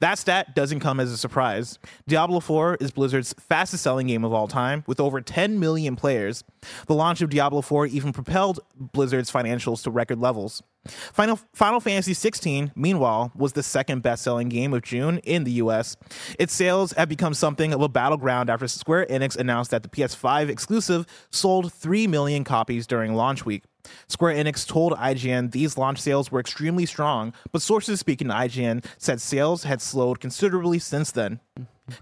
That 0.00 0.18
stat 0.18 0.54
doesn't 0.54 0.80
come 0.80 1.00
as 1.00 1.10
a 1.10 1.16
surprise. 1.16 1.78
Diablo 2.06 2.40
4 2.40 2.76
is 2.80 2.90
Blizzard's 2.90 3.34
fastest 3.38 3.82
selling 3.82 4.06
game 4.06 4.24
of 4.24 4.32
all 4.32 4.48
time, 4.48 4.84
with 4.86 5.00
over 5.00 5.20
10 5.20 5.58
million 5.58 5.96
players. 5.96 6.44
The 6.86 6.94
launch 6.94 7.20
of 7.20 7.30
Diablo 7.30 7.62
4 7.62 7.86
even 7.86 8.12
propelled 8.12 8.60
Blizzard's 8.78 9.30
financials 9.30 9.82
to 9.84 9.90
record 9.90 10.20
levels. 10.20 10.62
Final, 10.86 11.40
Final 11.52 11.80
Fantasy 11.80 12.14
16, 12.14 12.72
meanwhile, 12.76 13.32
was 13.34 13.54
the 13.54 13.62
second 13.62 14.02
best 14.02 14.22
selling 14.22 14.48
game 14.48 14.72
of 14.72 14.82
June 14.82 15.18
in 15.18 15.44
the 15.44 15.52
US. 15.52 15.96
Its 16.38 16.52
sales 16.52 16.92
have 16.92 17.08
become 17.08 17.34
something 17.34 17.72
of 17.72 17.82
a 17.82 17.88
battleground 17.88 18.50
after 18.50 18.68
Square 18.68 19.06
Enix 19.10 19.36
announced 19.36 19.72
that 19.72 19.82
the 19.82 19.88
PS5 19.88 20.48
exclusive 20.48 21.06
sold 21.30 21.72
3 21.72 22.06
million 22.06 22.44
copies 22.44 22.86
during 22.86 23.14
launch 23.14 23.44
week. 23.44 23.64
Square 24.08 24.36
Enix 24.36 24.66
told 24.66 24.92
IGN 24.94 25.52
these 25.52 25.76
launch 25.76 26.00
sales 26.00 26.30
were 26.30 26.40
extremely 26.40 26.86
strong, 26.86 27.32
but 27.52 27.62
sources 27.62 28.00
speaking 28.00 28.28
to 28.28 28.34
IGN 28.34 28.84
said 28.98 29.20
sales 29.20 29.64
had 29.64 29.80
slowed 29.82 30.20
considerably 30.20 30.78
since 30.78 31.10
then. 31.10 31.40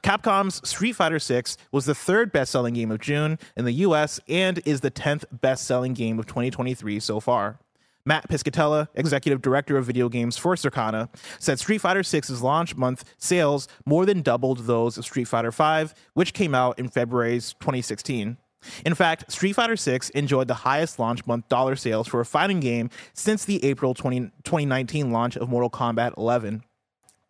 Capcom's 0.02 0.66
Street 0.66 0.92
Fighter 0.92 1.18
VI 1.18 1.42
was 1.70 1.84
the 1.84 1.94
third 1.94 2.32
best 2.32 2.52
selling 2.52 2.74
game 2.74 2.90
of 2.90 3.00
June 3.00 3.38
in 3.56 3.64
the 3.64 3.72
US 3.72 4.18
and 4.28 4.60
is 4.64 4.80
the 4.80 4.90
10th 4.90 5.24
best 5.30 5.66
selling 5.66 5.92
game 5.92 6.18
of 6.18 6.26
2023 6.26 7.00
so 7.00 7.20
far. 7.20 7.58
Matt 8.06 8.28
Piscatella, 8.28 8.88
executive 8.94 9.40
director 9.40 9.78
of 9.78 9.86
video 9.86 10.10
games 10.10 10.36
for 10.36 10.54
Circana, 10.56 11.08
said 11.38 11.58
Street 11.58 11.78
Fighter 11.78 12.02
VI's 12.02 12.42
launch 12.42 12.76
month 12.76 13.04
sales 13.16 13.66
more 13.86 14.04
than 14.04 14.20
doubled 14.20 14.66
those 14.66 14.98
of 14.98 15.04
Street 15.04 15.24
Fighter 15.24 15.50
V, 15.50 15.94
which 16.12 16.34
came 16.34 16.54
out 16.54 16.78
in 16.78 16.88
February 16.88 17.36
2016. 17.36 18.36
In 18.84 18.94
fact, 18.94 19.30
Street 19.30 19.54
Fighter 19.54 19.76
VI 19.76 20.00
enjoyed 20.14 20.48
the 20.48 20.54
highest 20.54 20.98
launch 20.98 21.26
month 21.26 21.48
dollar 21.48 21.76
sales 21.76 22.08
for 22.08 22.20
a 22.20 22.26
fighting 22.26 22.60
game 22.60 22.90
since 23.12 23.44
the 23.44 23.64
April 23.64 23.94
20, 23.94 24.20
2019 24.44 25.10
launch 25.10 25.36
of 25.36 25.48
Mortal 25.48 25.70
Kombat 25.70 26.16
11. 26.16 26.62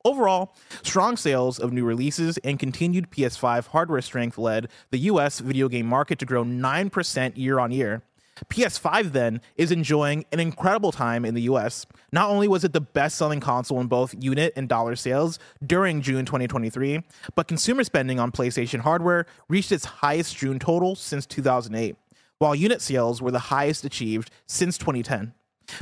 Overall, 0.07 0.55
strong 0.83 1.17
sales 1.17 1.59
of 1.59 1.73
new 1.73 1.85
releases 1.85 2.37
and 2.39 2.59
continued 2.59 3.11
PS5 3.11 3.69
hardware 3.69 4.03
strength 4.03 4.37
led 4.37 4.69
the 4.91 4.99
US 4.99 5.41
video 5.41 5.69
game 5.69 5.87
market 5.87 6.19
to 6.19 6.27
grow 6.27 6.45
9% 6.45 7.37
year 7.37 7.59
on 7.59 7.73
year. 7.73 8.03
PS5 8.49 9.13
then 9.13 9.41
is 9.57 9.71
enjoying 9.71 10.25
an 10.33 10.41
incredible 10.41 10.93
time 10.93 11.25
in 11.25 11.35
the 11.35 11.43
US. 11.43 11.87
Not 12.13 12.31
only 12.31 12.49
was 12.49 12.65
it 12.65 12.73
the 12.73 12.81
best 12.81 13.17
selling 13.17 13.41
console 13.41 13.81
in 13.81 13.87
both 13.87 14.15
unit 14.19 14.53
and 14.57 14.69
dollar 14.69 14.97
sales 14.97 15.39
during 15.65 16.03
June 16.03 16.25
2023, 16.25 17.03
but 17.35 17.49
consumer 17.49 17.85
spending 17.85 18.19
on 18.19 18.33
PlayStation 18.33 18.81
hardware 18.81 19.27
reached 19.49 19.73
its 19.73 19.85
highest 19.85 20.37
June 20.37 20.59
total 20.59 20.95
since 20.95 21.27
2008, 21.27 21.97
while 22.39 22.55
unit 22.55 22.81
sales 22.81 23.21
were 23.21 23.31
the 23.31 23.39
highest 23.39 23.85
achieved 23.85 24.31
since 24.47 24.79
2010. 24.79 25.33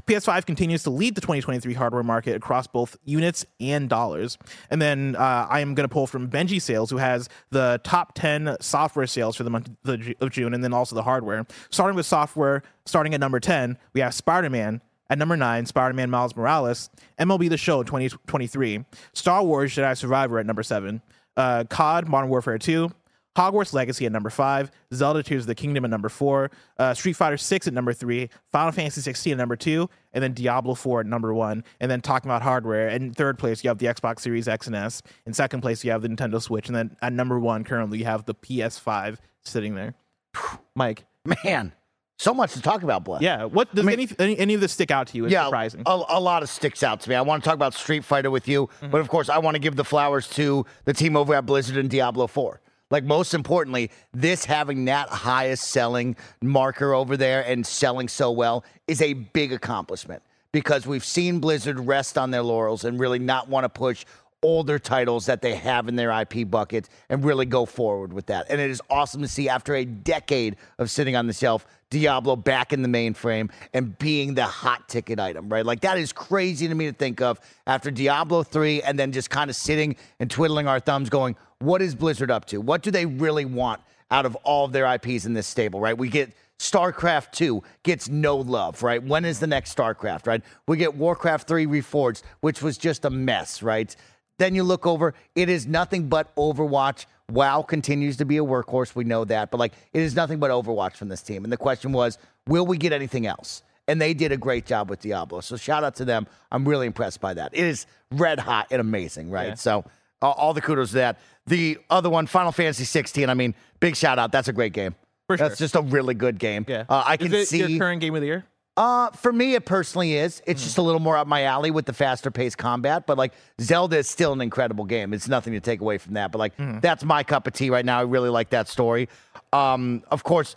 PS5 0.06 0.46
continues 0.46 0.82
to 0.84 0.90
lead 0.90 1.14
the 1.14 1.20
2023 1.20 1.74
hardware 1.74 2.02
market 2.02 2.36
across 2.36 2.66
both 2.66 2.96
units 3.04 3.44
and 3.60 3.88
dollars. 3.88 4.38
And 4.70 4.80
then 4.80 5.16
uh, 5.16 5.46
I 5.48 5.60
am 5.60 5.74
going 5.74 5.88
to 5.88 5.92
pull 5.92 6.06
from 6.06 6.28
Benji 6.28 6.60
Sales, 6.60 6.90
who 6.90 6.98
has 6.98 7.28
the 7.50 7.80
top 7.84 8.14
10 8.14 8.56
software 8.60 9.06
sales 9.06 9.36
for 9.36 9.44
the 9.44 9.50
month 9.50 9.70
of 9.84 10.30
June, 10.30 10.54
and 10.54 10.62
then 10.62 10.72
also 10.72 10.94
the 10.94 11.02
hardware. 11.02 11.46
Starting 11.70 11.96
with 11.96 12.06
software, 12.06 12.62
starting 12.84 13.14
at 13.14 13.20
number 13.20 13.40
10, 13.40 13.78
we 13.92 14.00
have 14.00 14.14
Spider 14.14 14.50
Man. 14.50 14.80
At 15.10 15.18
number 15.18 15.36
9, 15.36 15.66
Spider 15.66 15.92
Man 15.92 16.08
Miles 16.08 16.34
Morales, 16.34 16.88
MLB 17.18 17.50
The 17.50 17.58
Show 17.58 17.82
2023, 17.82 18.82
Star 19.12 19.44
Wars 19.44 19.74
Jedi 19.74 19.94
Survivor 19.94 20.38
at 20.38 20.46
number 20.46 20.62
7, 20.62 21.02
uh, 21.36 21.64
COD 21.68 22.08
Modern 22.08 22.30
Warfare 22.30 22.56
2, 22.56 22.90
Hogwarts 23.36 23.72
Legacy 23.72 24.04
at 24.04 24.12
number 24.12 24.28
five, 24.30 24.70
Zelda 24.92 25.22
Tears 25.22 25.44
of 25.44 25.46
the 25.46 25.54
Kingdom 25.54 25.84
at 25.84 25.90
number 25.90 26.08
four, 26.10 26.50
uh, 26.78 26.92
Street 26.92 27.14
Fighter 27.14 27.36
Six 27.38 27.66
at 27.66 27.72
number 27.72 27.92
three, 27.94 28.28
Final 28.52 28.72
Fantasy 28.72 29.00
16 29.00 29.32
at 29.32 29.38
number 29.38 29.56
two, 29.56 29.88
and 30.12 30.22
then 30.22 30.34
Diablo 30.34 30.74
4 30.74 31.00
at 31.00 31.06
number 31.06 31.32
one. 31.32 31.64
And 31.80 31.90
then 31.90 32.02
talking 32.02 32.30
about 32.30 32.42
hardware, 32.42 32.88
in 32.88 33.12
third 33.14 33.38
place 33.38 33.64
you 33.64 33.68
have 33.68 33.78
the 33.78 33.86
Xbox 33.86 34.20
Series 34.20 34.48
X 34.48 34.66
and 34.66 34.76
S. 34.76 35.02
In 35.24 35.32
second 35.32 35.62
place 35.62 35.82
you 35.82 35.90
have 35.92 36.02
the 36.02 36.08
Nintendo 36.08 36.42
Switch, 36.42 36.66
and 36.68 36.76
then 36.76 36.96
at 37.00 37.12
number 37.14 37.38
one 37.38 37.64
currently 37.64 37.98
you 37.98 38.04
have 38.04 38.26
the 38.26 38.34
PS5 38.34 39.16
sitting 39.42 39.74
there. 39.74 39.94
Mike, 40.74 41.04
Man, 41.44 41.72
so 42.18 42.34
much 42.34 42.52
to 42.52 42.60
talk 42.60 42.82
about, 42.82 43.04
Bless. 43.04 43.22
yeah, 43.22 43.44
what 43.44 43.74
does 43.74 43.86
any, 43.86 44.08
any 44.18 44.38
any 44.38 44.54
of 44.54 44.60
this 44.60 44.72
stick 44.72 44.90
out 44.90 45.06
to 45.08 45.16
you? 45.16 45.24
As 45.26 45.32
yeah, 45.32 45.44
surprising. 45.44 45.82
A, 45.86 46.02
a 46.10 46.20
lot 46.20 46.42
of 46.42 46.48
sticks 46.50 46.82
out 46.82 47.00
to 47.00 47.08
me. 47.08 47.14
I 47.16 47.22
want 47.22 47.42
to 47.42 47.48
talk 47.48 47.54
about 47.54 47.72
Street 47.74 48.04
Fighter 48.04 48.30
with 48.30 48.46
you, 48.46 48.66
Mm-hmm. 48.66 48.90
but 48.90 49.00
of 49.00 49.08
course, 49.08 49.28
I 49.30 49.38
want 49.38 49.54
to 49.54 49.58
give 49.58 49.76
the 49.76 49.84
flowers 49.84 50.28
to 50.30 50.66
the 50.84 50.92
team 50.92 51.16
over 51.16 51.34
at 51.34 51.46
Blizzard 51.46 51.76
and 51.78 51.88
Diablo 51.88 52.26
4. 52.26 52.60
Like, 52.92 53.04
most 53.04 53.32
importantly, 53.32 53.90
this 54.12 54.44
having 54.44 54.84
that 54.84 55.08
highest 55.08 55.70
selling 55.70 56.14
marker 56.42 56.92
over 56.92 57.16
there 57.16 57.40
and 57.40 57.66
selling 57.66 58.06
so 58.06 58.30
well 58.30 58.64
is 58.86 59.00
a 59.00 59.14
big 59.14 59.50
accomplishment 59.50 60.22
because 60.52 60.86
we've 60.86 61.04
seen 61.04 61.40
Blizzard 61.40 61.80
rest 61.80 62.18
on 62.18 62.30
their 62.30 62.42
laurels 62.42 62.84
and 62.84 63.00
really 63.00 63.18
not 63.18 63.48
want 63.48 63.64
to 63.64 63.70
push 63.70 64.04
older 64.42 64.78
titles 64.78 65.26
that 65.26 65.40
they 65.42 65.54
have 65.54 65.88
in 65.88 65.96
their 65.96 66.10
IP 66.10 66.50
bucket 66.50 66.88
and 67.08 67.24
really 67.24 67.46
go 67.46 67.64
forward 67.64 68.12
with 68.12 68.26
that. 68.26 68.46
And 68.50 68.60
it 68.60 68.70
is 68.70 68.82
awesome 68.90 69.22
to 69.22 69.28
see 69.28 69.48
after 69.48 69.74
a 69.74 69.84
decade 69.84 70.56
of 70.78 70.90
sitting 70.90 71.16
on 71.16 71.26
the 71.26 71.32
shelf, 71.32 71.66
Diablo 71.90 72.36
back 72.36 72.72
in 72.72 72.82
the 72.82 72.88
mainframe 72.88 73.50
and 73.74 73.96
being 73.98 74.34
the 74.34 74.44
hot 74.44 74.88
ticket 74.88 75.20
item, 75.20 75.48
right? 75.48 75.64
Like 75.64 75.80
that 75.80 75.98
is 75.98 76.12
crazy 76.12 76.66
to 76.66 76.74
me 76.74 76.86
to 76.86 76.92
think 76.92 77.20
of 77.20 77.38
after 77.66 77.90
Diablo 77.90 78.42
3 78.42 78.82
and 78.82 78.98
then 78.98 79.12
just 79.12 79.30
kind 79.30 79.50
of 79.50 79.56
sitting 79.56 79.96
and 80.18 80.30
twiddling 80.30 80.66
our 80.66 80.80
thumbs 80.80 81.10
going, 81.10 81.36
what 81.58 81.82
is 81.82 81.94
Blizzard 81.94 82.30
up 82.30 82.46
to? 82.46 82.60
What 82.60 82.82
do 82.82 82.90
they 82.90 83.06
really 83.06 83.44
want 83.44 83.80
out 84.10 84.26
of 84.26 84.34
all 84.36 84.64
of 84.64 84.72
their 84.72 84.92
IPs 84.94 85.26
in 85.26 85.34
this 85.34 85.46
stable, 85.46 85.80
right? 85.80 85.96
We 85.96 86.08
get 86.08 86.32
StarCraft 86.62 87.32
2 87.32 87.62
gets 87.82 88.08
no 88.08 88.36
love, 88.36 88.82
right? 88.82 89.02
When 89.02 89.24
is 89.24 89.40
the 89.40 89.46
next 89.46 89.76
StarCraft, 89.76 90.26
right? 90.26 90.42
We 90.68 90.76
get 90.76 90.94
Warcraft 90.94 91.48
3 91.48 91.66
Reforged, 91.66 92.22
which 92.40 92.62
was 92.62 92.78
just 92.78 93.04
a 93.04 93.10
mess, 93.10 93.62
right? 93.62 93.94
Then 94.42 94.56
you 94.56 94.64
look 94.64 94.88
over, 94.88 95.14
it 95.36 95.48
is 95.48 95.68
nothing 95.68 96.08
but 96.08 96.34
Overwatch. 96.34 97.06
WoW 97.30 97.62
continues 97.62 98.16
to 98.16 98.24
be 98.24 98.38
a 98.38 98.42
workhorse. 98.44 98.92
We 98.96 99.04
know 99.04 99.24
that. 99.26 99.52
But 99.52 99.60
like, 99.60 99.72
it 99.92 100.02
is 100.02 100.16
nothing 100.16 100.40
but 100.40 100.50
Overwatch 100.50 100.96
from 100.96 101.08
this 101.08 101.22
team. 101.22 101.44
And 101.44 101.52
the 101.52 101.56
question 101.56 101.92
was, 101.92 102.18
will 102.48 102.66
we 102.66 102.76
get 102.76 102.92
anything 102.92 103.24
else? 103.24 103.62
And 103.86 104.00
they 104.00 104.14
did 104.14 104.32
a 104.32 104.36
great 104.36 104.66
job 104.66 104.90
with 104.90 104.98
Diablo. 105.00 105.42
So 105.42 105.56
shout 105.56 105.84
out 105.84 105.94
to 105.96 106.04
them. 106.04 106.26
I'm 106.50 106.68
really 106.68 106.88
impressed 106.88 107.20
by 107.20 107.34
that. 107.34 107.52
It 107.54 107.64
is 107.64 107.86
red 108.10 108.40
hot 108.40 108.66
and 108.72 108.80
amazing, 108.80 109.30
right? 109.30 109.48
Yeah. 109.50 109.54
So 109.54 109.84
uh, 110.20 110.30
all 110.30 110.54
the 110.54 110.60
kudos 110.60 110.88
to 110.90 110.96
that. 110.96 111.20
The 111.46 111.78
other 111.88 112.10
one, 112.10 112.26
Final 112.26 112.50
Fantasy 112.50 112.84
16. 112.84 113.30
I 113.30 113.34
mean, 113.34 113.54
big 113.78 113.94
shout 113.94 114.18
out. 114.18 114.32
That's 114.32 114.48
a 114.48 114.52
great 114.52 114.72
game. 114.72 114.96
For 115.28 115.36
That's 115.36 115.56
sure. 115.56 115.64
just 115.64 115.76
a 115.76 115.82
really 115.82 116.14
good 116.14 116.40
game. 116.40 116.64
yeah, 116.68 116.84
Uh, 116.88 117.04
I 117.06 117.16
can 117.16 117.28
is 117.28 117.42
it 117.44 117.48
see. 117.48 117.58
your 117.64 117.78
current 117.78 118.00
game 118.00 118.16
of 118.16 118.20
the 118.22 118.26
year. 118.26 118.44
Uh, 118.76 119.10
for 119.10 119.32
me, 119.32 119.54
it 119.54 119.66
personally 119.66 120.14
is. 120.14 120.42
It's 120.46 120.62
just 120.62 120.78
a 120.78 120.82
little 120.82 121.00
more 121.00 121.16
up 121.16 121.26
my 121.26 121.42
alley 121.44 121.70
with 121.70 121.84
the 121.84 121.92
faster 121.92 122.30
paced 122.30 122.56
combat. 122.56 123.06
But 123.06 123.18
like 123.18 123.34
Zelda 123.60 123.98
is 123.98 124.08
still 124.08 124.32
an 124.32 124.40
incredible 124.40 124.86
game. 124.86 125.12
It's 125.12 125.28
nothing 125.28 125.52
to 125.52 125.60
take 125.60 125.80
away 125.82 125.98
from 125.98 126.14
that. 126.14 126.32
But 126.32 126.38
like 126.38 126.54
that's 126.80 127.04
my 127.04 127.22
cup 127.22 127.46
of 127.46 127.52
tea 127.52 127.68
right 127.70 127.84
now. 127.84 127.98
I 127.98 128.02
really 128.02 128.30
like 128.30 128.50
that 128.50 128.68
story. 128.68 129.08
Um, 129.52 130.02
of 130.10 130.24
course, 130.24 130.56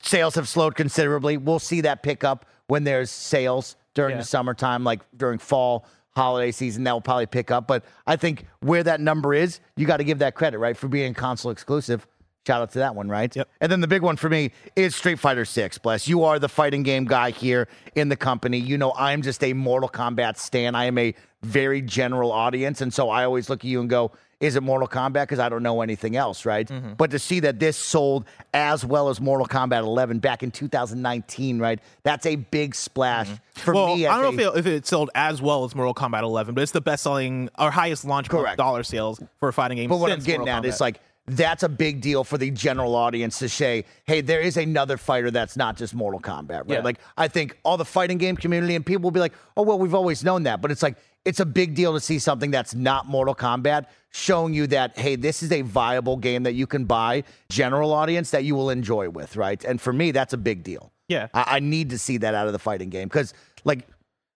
sales 0.00 0.34
have 0.36 0.48
slowed 0.48 0.74
considerably. 0.74 1.36
We'll 1.36 1.58
see 1.58 1.82
that 1.82 2.02
pick 2.02 2.24
up 2.24 2.46
when 2.68 2.84
there's 2.84 3.10
sales 3.10 3.76
during 3.92 4.12
Yeah. 4.12 4.18
the 4.22 4.24
summertime, 4.26 4.82
like 4.82 5.00
during 5.16 5.38
fall 5.38 5.84
holiday 6.16 6.50
season. 6.50 6.84
That 6.84 6.92
will 6.92 7.00
probably 7.02 7.26
pick 7.26 7.50
up. 7.50 7.66
But 7.66 7.84
I 8.06 8.16
think 8.16 8.46
where 8.60 8.82
that 8.84 9.00
number 9.00 9.34
is, 9.34 9.60
you 9.76 9.86
got 9.86 9.98
to 9.98 10.04
give 10.04 10.20
that 10.20 10.34
credit, 10.34 10.58
right, 10.58 10.76
for 10.76 10.88
being 10.88 11.12
console 11.12 11.50
exclusive. 11.50 12.06
Shout 12.46 12.60
out 12.60 12.72
to 12.72 12.78
that 12.80 12.94
one, 12.94 13.08
right? 13.08 13.34
Yep. 13.34 13.48
And 13.60 13.72
then 13.72 13.80
the 13.80 13.86
big 13.88 14.02
one 14.02 14.16
for 14.16 14.28
me 14.28 14.50
is 14.76 14.94
Street 14.94 15.18
Fighter 15.18 15.44
6. 15.44 15.78
Bless. 15.78 16.06
You 16.06 16.24
are 16.24 16.38
the 16.38 16.48
fighting 16.48 16.82
game 16.82 17.06
guy 17.06 17.30
here 17.30 17.68
in 17.94 18.10
the 18.10 18.16
company. 18.16 18.58
You 18.58 18.76
know, 18.76 18.92
I'm 18.96 19.22
just 19.22 19.42
a 19.42 19.52
Mortal 19.54 19.88
Kombat 19.88 20.36
stan. 20.36 20.74
I 20.74 20.84
am 20.84 20.98
a 20.98 21.14
very 21.42 21.80
general 21.80 22.32
audience. 22.32 22.80
And 22.82 22.92
so 22.92 23.08
I 23.08 23.24
always 23.24 23.48
look 23.48 23.60
at 23.60 23.64
you 23.64 23.80
and 23.80 23.88
go, 23.88 24.12
is 24.40 24.56
it 24.56 24.62
Mortal 24.62 24.88
Kombat? 24.88 25.22
Because 25.22 25.38
I 25.38 25.48
don't 25.48 25.62
know 25.62 25.80
anything 25.80 26.16
else, 26.16 26.44
right? 26.44 26.68
Mm-hmm. 26.68 26.94
But 26.94 27.12
to 27.12 27.18
see 27.18 27.40
that 27.40 27.60
this 27.60 27.78
sold 27.78 28.26
as 28.52 28.84
well 28.84 29.08
as 29.08 29.20
Mortal 29.22 29.46
Kombat 29.46 29.80
11 29.80 30.18
back 30.18 30.42
in 30.42 30.50
2019, 30.50 31.58
right? 31.60 31.80
That's 32.02 32.26
a 32.26 32.36
big 32.36 32.74
splash 32.74 33.28
for 33.54 33.72
Mm-hmm. 33.72 33.74
well, 33.74 33.96
me. 33.96 34.06
I 34.06 34.20
don't 34.20 34.36
know 34.36 34.48
if 34.50 34.56
it, 34.56 34.58
if 34.58 34.66
it 34.66 34.86
sold 34.86 35.08
as 35.14 35.40
well 35.40 35.64
as 35.64 35.74
Mortal 35.74 35.94
Kombat 35.94 36.22
11, 36.24 36.54
but 36.54 36.60
it's 36.62 36.72
the 36.72 36.82
best-selling 36.82 37.48
or 37.58 37.70
highest 37.70 38.04
launch 38.04 38.28
dollar 38.28 38.82
sales 38.82 39.22
for 39.38 39.48
a 39.48 39.52
fighting 39.52 39.78
game. 39.78 39.88
But 39.88 39.96
what 39.96 40.12
I'm 40.12 40.18
getting 40.18 40.40
Mortal 40.40 40.56
at 40.56 40.64
is 40.66 40.80
like 40.80 41.00
that's 41.26 41.62
a 41.62 41.68
big 41.68 42.00
deal 42.02 42.22
for 42.22 42.36
the 42.36 42.50
general 42.50 42.94
audience 42.94 43.38
to 43.38 43.48
say, 43.48 43.84
hey, 44.04 44.20
there 44.20 44.40
is 44.40 44.56
another 44.56 44.96
fighter 44.96 45.30
that's 45.30 45.56
not 45.56 45.76
just 45.76 45.94
Mortal 45.94 46.20
Kombat, 46.20 46.50
right? 46.50 46.68
Yeah. 46.68 46.80
Like 46.80 46.98
I 47.16 47.28
think 47.28 47.58
all 47.62 47.76
the 47.76 47.84
fighting 47.84 48.18
game 48.18 48.36
community 48.36 48.74
and 48.74 48.84
people 48.84 49.04
will 49.04 49.10
be 49.10 49.20
like, 49.20 49.32
oh 49.56 49.62
well, 49.62 49.78
we've 49.78 49.94
always 49.94 50.22
known 50.22 50.42
that, 50.42 50.60
but 50.60 50.70
it's 50.70 50.82
like 50.82 50.96
it's 51.24 51.40
a 51.40 51.46
big 51.46 51.74
deal 51.74 51.94
to 51.94 52.00
see 52.00 52.18
something 52.18 52.50
that's 52.50 52.74
not 52.74 53.06
Mortal 53.06 53.34
Kombat 53.34 53.86
showing 54.10 54.52
you 54.52 54.66
that 54.66 54.98
hey, 54.98 55.16
this 55.16 55.42
is 55.42 55.50
a 55.50 55.62
viable 55.62 56.18
game 56.18 56.42
that 56.42 56.52
you 56.52 56.66
can 56.66 56.84
buy, 56.84 57.24
general 57.48 57.94
audience 57.94 58.30
that 58.30 58.44
you 58.44 58.54
will 58.54 58.68
enjoy 58.68 59.08
with, 59.08 59.36
right? 59.36 59.64
And 59.64 59.80
for 59.80 59.92
me, 59.92 60.10
that's 60.10 60.34
a 60.34 60.38
big 60.38 60.62
deal. 60.62 60.92
Yeah. 61.08 61.28
I, 61.32 61.56
I 61.56 61.60
need 61.60 61.90
to 61.90 61.98
see 61.98 62.18
that 62.18 62.34
out 62.34 62.46
of 62.46 62.52
the 62.52 62.58
fighting 62.58 62.90
game 62.90 63.08
because 63.08 63.32
like 63.64 63.88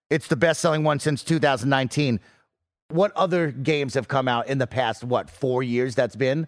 it's 0.09 0.27
the 0.27 0.35
best 0.35 0.59
selling 0.59 0.83
one 0.83 0.99
since 0.99 1.23
2019. 1.23 2.19
What 2.87 3.11
other 3.15 3.51
games 3.51 3.93
have 3.93 4.07
come 4.07 4.27
out 4.27 4.47
in 4.47 4.57
the 4.57 4.65
past 4.65 5.03
what 5.03 5.29
four 5.29 5.61
years? 5.61 5.93
That's 5.93 6.15
been 6.15 6.47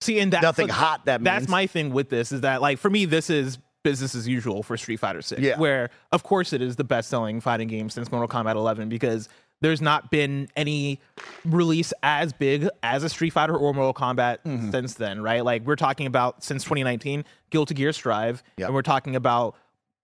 See, 0.00 0.20
and 0.20 0.32
that's 0.32 0.42
Nothing 0.42 0.68
what- 0.68 0.76
hot, 0.76 1.04
that 1.06 1.20
means. 1.20 1.24
that's 1.24 1.48
my 1.48 1.66
thing 1.66 1.92
with 1.92 2.08
this 2.08 2.30
is 2.32 2.42
that 2.42 2.60
like 2.62 2.78
for 2.78 2.88
me, 2.90 3.04
this 3.04 3.30
is 3.30 3.58
business 3.84 4.14
as 4.14 4.26
usual 4.28 4.62
for 4.62 4.76
Street 4.76 4.98
Fighter 4.98 5.22
Six. 5.22 5.40
Yeah. 5.40 5.58
Where 5.58 5.90
of 6.12 6.22
course 6.22 6.52
it 6.52 6.60
is 6.62 6.76
the 6.76 6.84
best 6.84 7.08
selling 7.08 7.40
fighting 7.40 7.68
game 7.68 7.90
since 7.90 8.10
Mortal 8.12 8.28
Kombat 8.28 8.54
11 8.56 8.88
because 8.88 9.28
there's 9.60 9.80
not 9.80 10.10
been 10.10 10.48
any 10.56 11.00
release 11.44 11.92
as 12.02 12.32
big 12.32 12.68
as 12.82 13.02
a 13.02 13.08
Street 13.08 13.30
Fighter 13.30 13.56
or 13.56 13.74
Mortal 13.74 13.94
Kombat 13.94 14.38
Mm-hmm. 14.44 14.70
since 14.70 14.94
then, 14.94 15.20
right? 15.20 15.44
Like 15.44 15.64
we're 15.64 15.76
talking 15.76 16.06
about 16.06 16.44
since 16.44 16.62
2019, 16.64 17.24
Guilty 17.50 17.74
Gear 17.74 17.92
Strive, 17.92 18.42
Yep. 18.58 18.66
and 18.68 18.74
we're 18.74 18.82
talking 18.82 19.16
about 19.16 19.56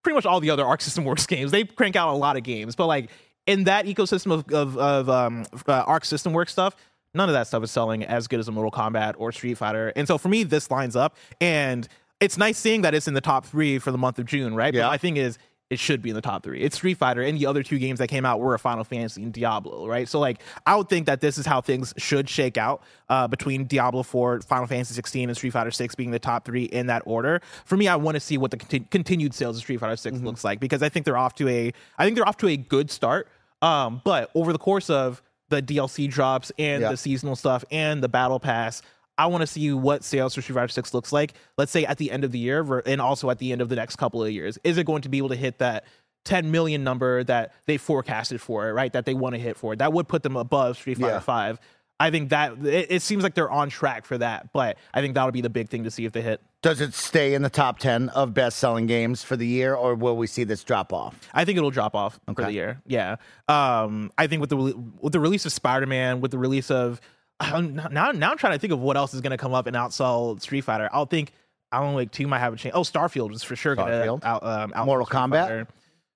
pretty 0.02 0.14
much 0.14 0.26
all 0.26 0.40
the 0.40 0.50
other 0.50 0.64
Arc 0.64 0.80
System 0.80 1.04
Works 1.04 1.26
games. 1.28 1.50
They 1.52 1.64
crank 1.64 1.94
out 1.96 2.12
a 2.12 2.16
lot 2.16 2.36
of 2.36 2.42
games, 2.42 2.74
but 2.74 2.86
like 2.86 3.10
in 3.46 3.64
that 3.64 3.86
ecosystem 3.86 4.32
of 4.32 4.52
of, 4.52 4.76
of 4.78 5.08
um, 5.10 5.44
uh, 5.68 5.72
Arc 5.86 6.04
System 6.04 6.32
Works 6.32 6.52
stuff, 6.52 6.74
none 7.14 7.28
of 7.28 7.32
that 7.34 7.46
stuff 7.46 7.62
is 7.64 7.70
selling 7.70 8.04
as 8.04 8.26
good 8.28 8.40
as 8.40 8.48
a 8.48 8.52
Mortal 8.52 8.70
Kombat 8.70 9.14
or 9.18 9.32
Street 9.32 9.54
Fighter. 9.54 9.92
And 9.96 10.06
so 10.06 10.18
for 10.18 10.28
me, 10.28 10.42
this 10.42 10.70
lines 10.70 10.96
up, 10.96 11.16
and 11.40 11.86
it's 12.20 12.36
nice 12.38 12.58
seeing 12.58 12.82
that 12.82 12.94
it's 12.94 13.08
in 13.08 13.14
the 13.14 13.20
top 13.20 13.46
three 13.46 13.78
for 13.78 13.90
the 13.90 13.98
month 13.98 14.18
of 14.18 14.26
June, 14.26 14.54
right? 14.54 14.72
Yeah. 14.74 14.82
But 14.82 14.88
my 14.88 14.98
thing 14.98 15.16
is. 15.16 15.38
It 15.70 15.78
should 15.78 16.02
be 16.02 16.10
in 16.10 16.14
the 16.14 16.20
top 16.20 16.42
three. 16.44 16.60
It's 16.60 16.76
Street 16.76 16.98
Fighter, 16.98 17.22
and 17.22 17.38
the 17.40 17.46
other 17.46 17.62
two 17.62 17.78
games 17.78 17.98
that 17.98 18.08
came 18.08 18.26
out 18.26 18.38
were 18.38 18.54
a 18.54 18.58
Final 18.58 18.84
Fantasy 18.84 19.22
and 19.22 19.32
Diablo, 19.32 19.88
right? 19.88 20.06
So, 20.06 20.20
like, 20.20 20.40
I 20.66 20.76
would 20.76 20.90
think 20.90 21.06
that 21.06 21.22
this 21.22 21.38
is 21.38 21.46
how 21.46 21.62
things 21.62 21.94
should 21.96 22.28
shake 22.28 22.58
out 22.58 22.82
uh, 23.08 23.26
between 23.28 23.64
Diablo 23.64 24.02
4, 24.02 24.42
Final 24.42 24.66
Fantasy 24.66 24.92
16, 24.92 25.30
and 25.30 25.36
Street 25.36 25.50
Fighter 25.54 25.70
6 25.70 25.94
being 25.94 26.10
the 26.10 26.18
top 26.18 26.44
three 26.44 26.64
in 26.64 26.86
that 26.88 27.02
order. 27.06 27.40
For 27.64 27.78
me, 27.78 27.88
I 27.88 27.96
want 27.96 28.14
to 28.14 28.20
see 28.20 28.36
what 28.36 28.50
the 28.50 28.58
conti- 28.58 28.86
continued 28.90 29.32
sales 29.34 29.56
of 29.56 29.62
Street 29.62 29.78
Fighter 29.80 29.96
6 29.96 30.18
Mm-hmm. 30.18 30.26
looks 30.26 30.44
like 30.44 30.60
because 30.60 30.82
I 30.82 30.90
think 30.90 31.06
they're 31.06 31.16
off 31.16 31.34
to 31.36 31.48
a, 31.48 31.72
I 31.98 32.04
think 32.04 32.16
they're 32.16 32.28
off 32.28 32.36
to 32.38 32.48
a 32.48 32.58
good 32.58 32.90
start. 32.90 33.26
Um, 33.62 34.02
but 34.04 34.30
over 34.34 34.52
the 34.52 34.58
course 34.58 34.90
of 34.90 35.22
the 35.50 35.60
DLC 35.62 36.08
drops 36.08 36.50
and 36.58 36.82
Yeah. 36.82 36.90
the 36.90 36.96
seasonal 36.96 37.36
stuff 37.36 37.64
and 37.70 38.02
the 38.02 38.08
battle 38.08 38.40
pass, 38.40 38.82
I 39.16 39.26
want 39.26 39.42
to 39.42 39.46
see 39.46 39.72
what 39.72 40.02
sales 40.02 40.34
for 40.34 40.42
Street 40.42 40.54
Fighter 40.56 40.68
6 40.68 40.92
looks 40.94 41.12
like. 41.12 41.34
Let's 41.56 41.70
say 41.70 41.84
at 41.84 41.98
the 41.98 42.10
end 42.10 42.24
of 42.24 42.32
the 42.32 42.38
year 42.38 42.82
and 42.86 43.00
also 43.00 43.30
at 43.30 43.38
the 43.38 43.52
end 43.52 43.60
of 43.60 43.68
the 43.68 43.76
next 43.76 43.96
couple 43.96 44.22
of 44.24 44.30
years. 44.30 44.58
Is 44.64 44.76
it 44.78 44.86
going 44.86 45.02
to 45.02 45.08
be 45.08 45.18
able 45.18 45.28
to 45.28 45.36
hit 45.36 45.58
that 45.58 45.84
10 46.24 46.50
million 46.50 46.82
number 46.82 47.22
that 47.24 47.52
they 47.66 47.76
forecasted 47.76 48.40
for 48.40 48.68
it, 48.68 48.72
right? 48.72 48.92
That 48.92 49.04
they 49.04 49.14
want 49.14 49.34
to 49.34 49.38
hit 49.40 49.56
for 49.56 49.74
it. 49.74 49.78
That 49.78 49.92
would 49.92 50.08
put 50.08 50.22
them 50.22 50.36
above 50.36 50.76
Street 50.78 50.98
Fighter 50.98 51.12
Yeah. 51.14 51.20
5. 51.20 51.60
I 52.00 52.10
think 52.10 52.30
that 52.30 52.64
it, 52.64 52.86
it 52.90 53.02
seems 53.02 53.22
like 53.22 53.34
they're 53.34 53.50
on 53.50 53.70
track 53.70 54.04
for 54.04 54.18
that, 54.18 54.52
but 54.52 54.76
I 54.92 55.00
think 55.00 55.14
that'll 55.14 55.30
be 55.30 55.40
the 55.40 55.50
big 55.50 55.68
thing 55.68 55.84
to 55.84 55.90
see 55.90 56.04
if 56.04 56.12
they 56.12 56.22
hit. 56.22 56.40
Does 56.60 56.80
it 56.80 56.92
stay 56.94 57.34
in 57.34 57.42
the 57.42 57.50
top 57.50 57.78
10 57.78 58.08
of 58.10 58.34
best 58.34 58.58
selling 58.58 58.86
games 58.86 59.22
for 59.22 59.36
the 59.36 59.46
year, 59.46 59.74
or 59.74 59.94
will 59.94 60.16
we 60.16 60.26
see 60.26 60.44
this 60.44 60.64
drop 60.64 60.92
off? 60.92 61.14
I 61.32 61.44
think 61.44 61.58
it'll 61.58 61.70
drop 61.70 61.94
off 61.94 62.18
for 62.26 62.34
the 62.34 62.52
year. 62.52 62.80
Yeah. 62.86 63.16
Um, 63.48 64.10
I 64.18 64.26
think 64.26 64.40
with 64.40 64.50
the 64.50 64.56
with 64.56 65.12
the 65.12 65.20
release 65.20 65.44
of 65.46 65.52
Spider 65.52 65.86
Man, 65.86 66.20
with 66.20 66.30
the 66.30 66.38
release 66.38 66.70
of 66.70 67.00
I'm 67.40 67.74
now 67.76 68.10
now 68.12 68.30
I'm 68.30 68.38
trying 68.38 68.54
to 68.54 68.58
think 68.58 68.72
of 68.72 68.80
what 68.80 68.96
else 68.96 69.12
is 69.14 69.20
going 69.20 69.32
to 69.32 69.36
come 69.36 69.54
up 69.54 69.66
and 69.66 69.76
outsell 69.76 70.40
Street 70.40 70.62
Fighter. 70.62 70.88
I'll 70.92 71.06
think 71.06 71.32
Alan 71.70 71.94
Wake 71.94 72.10
Two 72.10 72.26
might 72.26 72.38
have 72.38 72.54
a 72.54 72.56
chance. 72.56 72.74
Oh, 72.74 72.80
Starfield 72.82 73.32
is 73.34 73.42
for 73.42 73.56
sure 73.56 73.74
going 73.76 73.90
to 73.90 74.26
out, 74.26 74.42
um, 74.42 74.70
outsell 74.72 74.86
Mortal 74.86 75.06
Street 75.06 75.18
Kombat? 75.18 75.42
Fighter. 75.42 75.68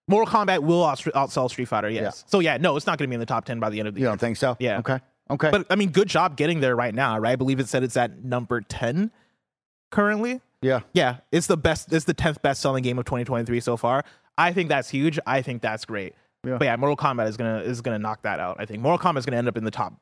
Mortal 0.09 0.33
Kombat 0.35 0.61
will 0.63 0.83
outsell 0.85 1.51
Street 1.51 1.67
Fighter. 1.69 1.91
Yes. 1.91 2.03
Yeah. 2.27 2.31
So 2.31 2.41
yeah, 2.41 2.57
no, 2.57 2.77
it's 2.77 2.87
not 2.87 2.97
going 2.99 3.07
to 3.07 3.11
be 3.11 3.15
in 3.15 3.21
the 3.21 3.27
top 3.27 3.45
ten 3.45 3.61
by 3.61 3.69
the 3.69 3.79
end 3.81 3.89
of 3.89 3.95
the 3.95 4.01
You 4.01 4.07
year. 4.07 4.11
don't 4.13 4.19
think 4.19 4.39
so? 4.39 4.57
Yeah. 4.59 4.79
Okay. 4.79 4.99
Okay. 5.31 5.51
But 5.51 5.67
I 5.71 5.77
mean, 5.77 5.91
good 5.91 6.09
job 6.09 6.37
getting 6.37 6.61
there 6.61 6.75
right 6.77 6.95
now, 6.95 7.19
right? 7.19 7.33
I 7.33 7.37
believe 7.37 7.61
it 7.61 7.69
said 7.69 7.83
it's 7.83 7.97
at 7.97 8.25
number 8.25 8.61
ten 8.61 9.11
currently. 9.91 10.41
yeah. 10.63 10.81
Yeah, 10.93 11.19
it's 11.33 11.47
the 11.47 11.57
best. 11.57 11.93
It's 11.93 12.05
the 12.05 12.15
tenth 12.15 12.41
best 12.43 12.61
selling 12.61 12.83
game 12.83 12.99
of 12.99 13.05
2023 13.05 13.61
so 13.61 13.77
far. 13.77 14.05
I 14.37 14.53
think 14.53 14.69
that's 14.69 14.89
huge. 14.89 15.19
I 15.27 15.43
think 15.43 15.63
that's 15.63 15.85
great. 15.85 16.15
Yeah. 16.47 16.57
But 16.59 16.65
yeah, 16.67 16.77
Mortal 16.77 16.97
Kombat 16.97 17.29
is 17.29 17.37
gonna 17.37 17.59
is 17.61 17.81
gonna 17.81 17.99
knock 17.99 18.23
that 18.23 18.41
out. 18.41 18.57
I 18.61 18.65
think 18.67 18.83
Mortal 18.83 18.99
Kombat 18.99 19.19
is 19.19 19.27
gonna 19.27 19.37
end 19.39 19.49
up 19.49 19.57
in 19.57 19.65
the 19.65 19.71
top. 19.71 19.95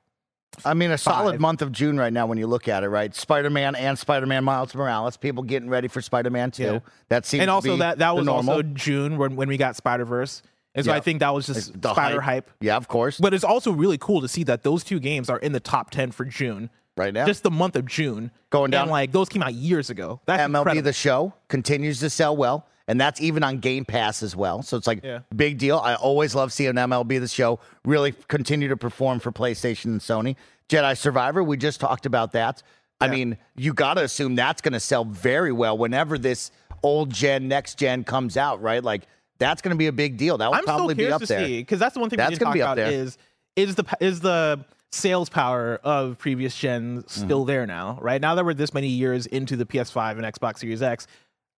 I 0.65 0.73
mean, 0.75 0.91
a 0.91 0.97
solid 0.97 1.33
Five. 1.33 1.41
month 1.41 1.61
of 1.63 1.73
June 1.73 1.99
right 1.99 2.13
now 2.13 2.27
when 2.27 2.39
you 2.39 2.47
look 2.47 2.67
at 2.69 2.83
it, 2.83 2.89
right? 2.89 3.15
Spider 3.15 3.51
Man 3.51 3.75
and 3.75 3.99
Spider 3.99 4.27
Man 4.27 4.45
Miles 4.45 4.75
Morales, 4.75 5.17
people 5.17 5.43
getting 5.43 5.69
ready 5.69 5.89
for 5.89 6.01
Spider 6.01 6.31
Man 6.31 6.51
2. 6.51 6.63
Yeah. 6.63 6.79
That 7.09 7.27
seems 7.27 7.43
and 7.43 7.51
also 7.51 7.77
that 7.77 7.99
that 7.99 8.15
was 8.17 8.25
normal. 8.25 8.51
also 8.51 8.63
June 8.63 9.19
when 9.19 9.37
when 9.37 9.49
we 9.49 9.57
got 9.57 9.77
Spider 9.77 10.05
Verse, 10.05 10.43
and 10.77 10.85
so 10.85 10.93
Yeah. 10.93 10.97
I 10.97 11.01
think 11.01 11.19
that 11.21 11.35
was 11.35 11.47
just 11.47 11.81
The 11.81 11.93
Spider 11.93 12.21
hype. 12.21 12.49
Yeah, 12.61 12.77
of 12.77 12.87
course. 12.87 13.19
But 13.19 13.35
it's 13.35 13.43
also 13.45 13.73
really 13.73 13.99
cool 13.99 14.21
to 14.21 14.29
see 14.29 14.45
that 14.45 14.63
those 14.63 14.85
two 14.85 15.01
games 15.01 15.29
are 15.29 15.39
in 15.39 15.51
the 15.53 15.61
top 15.61 15.91
ten 15.91 16.13
for 16.13 16.25
June. 16.25 16.71
right 16.99 17.13
now. 17.13 17.27
Just 17.27 17.43
the 17.43 17.51
month 17.51 17.77
of 17.77 17.85
June 17.85 18.31
Going 18.49 18.71
down- 18.71 18.83
And 18.85 18.91
like 18.91 19.13
those 19.13 19.29
came 19.29 19.43
out 19.43 19.53
years 19.53 19.91
ago. 19.91 20.21
That's 20.25 20.41
MLB 20.43 20.61
incredible. 20.61 20.83
The 20.85 20.93
Show 20.95 21.35
continues 21.49 22.01
to 22.01 22.09
sell 22.09 22.35
well, 22.35 22.67
and 22.89 22.99
that's 22.99 23.21
even 23.21 23.43
on 23.45 23.59
Game 23.59 23.85
Pass 23.85 24.23
as 24.23 24.35
well. 24.35 24.63
So 24.63 24.79
it's 24.79 24.87
like 24.87 25.05
Yeah. 25.05 25.19
big 25.35 25.59
deal. 25.59 25.79
I 25.79 25.95
always 25.97 26.35
love 26.35 26.55
seeing 26.55 26.73
MLB 26.79 27.19
The 27.19 27.29
Show 27.29 27.61
really 27.85 28.13
continue 28.29 28.69
to 28.69 28.79
perform 28.79 29.19
for 29.19 29.31
PlayStation 29.31 29.87
and 29.87 30.01
Sony. 30.01 30.37
Jedi 30.71 30.97
Survivor, 30.97 31.43
we 31.45 31.59
just 31.59 31.81
talked 31.81 32.07
about 32.07 32.33
that. 32.33 32.63
I 32.99 33.09
mean, 33.09 33.37
you 33.57 33.75
got 33.75 33.95
to 33.95 34.03
assume 34.05 34.35
that's 34.37 34.63
going 34.63 34.73
to 34.73 34.81
sell 34.81 35.05
very 35.05 35.53
well 35.53 35.77
whenever 35.77 36.17
this 36.17 36.51
old 36.83 37.11
gen, 37.11 37.47
next 37.47 37.79
gen 37.79 38.05
comes 38.05 38.39
out, 38.39 38.63
right? 38.63 38.83
Like 38.83 39.07
that's 39.39 39.63
going 39.63 39.75
to 39.75 39.79
be 39.79 39.87
a 39.87 39.93
big 39.93 40.17
deal. 40.17 40.39
That 40.39 40.47
will 40.49 40.55
I'm 40.57 40.63
still 40.63 40.77
probably 40.77 40.95
be 40.95 41.03
curious 41.05 41.15
up 41.15 41.21
to 41.23 41.27
there. 41.27 41.47
see 41.47 41.59
because 41.61 41.79
that's 41.79 41.95
the 41.95 42.01
one 42.01 42.11
thing 42.11 42.17
That's 42.19 42.31
we 42.31 42.35
didn't 42.37 42.47
talk 42.47 42.55
be 42.55 42.63
up 42.63 42.67
about 42.69 42.77
there. 42.77 42.91
is 42.93 43.19
is 43.57 43.75
the 43.75 43.85
is 44.01 44.21
the 44.21 44.65
sales 44.93 45.29
power 45.29 45.81
of 45.83 46.17
previous 46.19 46.57
gens 46.57 47.05
still 47.13 47.41
Mm-hmm. 47.41 47.47
there 47.49 47.67
now? 47.67 47.99
Right 48.01 48.21
now 48.21 48.35
that 48.35 48.45
we're 48.45 48.55
this 48.55 48.73
many 48.75 48.89
years 48.89 49.27
into 49.27 49.57
the 49.57 49.67
PS5 49.67 50.13
and 50.13 50.23
Xbox 50.23 50.59
Series 50.61 50.81
X, 50.83 51.07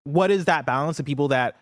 what 0.06 0.32
is 0.32 0.46
that 0.46 0.66
balance 0.66 1.00
of 1.00 1.06
people 1.06 1.28
that 1.30 1.56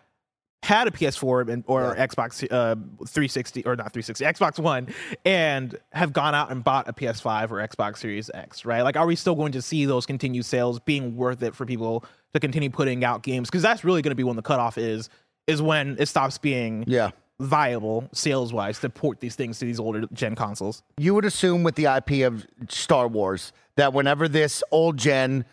had 0.62 0.88
a 0.88 0.90
PS4 0.90 1.48
and, 1.48 1.64
or 1.68 1.94
Xbox 1.94 2.42
uh, 2.50 2.74
360 3.06 3.64
or 3.66 3.76
not 3.76 3.92
360 3.92 4.24
Xbox 4.24 4.58
One 4.58 4.88
and 5.24 5.78
have 5.92 6.12
gone 6.12 6.34
out 6.34 6.50
and 6.50 6.64
bought 6.64 6.88
a 6.88 6.92
PS5 6.92 7.50
or 7.50 7.56
Xbox 7.68 7.98
Series 7.98 8.30
X, 8.34 8.64
right? 8.64 8.82
Like, 8.82 8.96
are 8.96 9.06
we 9.06 9.14
still 9.16 9.34
going 9.36 9.52
to 9.52 9.62
see 9.62 9.84
those 9.84 10.06
continued 10.06 10.44
sales 10.44 10.80
being 10.80 11.14
worth 11.16 11.42
it 11.42 11.54
for 11.54 11.66
people 11.66 12.04
to 12.34 12.40
continue 12.40 12.70
putting 12.70 13.04
out 13.04 13.22
games? 13.22 13.48
Because 13.48 13.62
that's 13.62 13.84
really 13.84 14.02
going 14.02 14.10
to 14.12 14.16
be 14.16 14.24
when 14.24 14.34
the 14.36 14.42
cutoff 14.42 14.76
is 14.78 15.08
is 15.46 15.62
when 15.62 15.96
it 15.98 16.06
stops 16.06 16.38
being 16.38 16.84
Yeah. 16.86 17.10
viable 17.38 18.08
sales 18.12 18.52
wise 18.52 18.78
to 18.80 18.88
port 18.88 19.20
these 19.20 19.36
things 19.36 19.58
to 19.58 19.64
these 19.64 19.78
older 19.80 20.04
gen 20.12 20.34
consoles. 20.34 20.82
you 20.96 21.14
would 21.14 21.24
assume 21.24 21.62
with 21.62 21.74
the 21.74 21.86
IP 21.86 22.22
of 22.22 22.46
Star 22.68 23.06
Wars 23.08 23.52
that 23.76 23.92
whenever 23.92 24.26
this 24.28 24.62
old 24.70 24.96
gen 24.96 25.44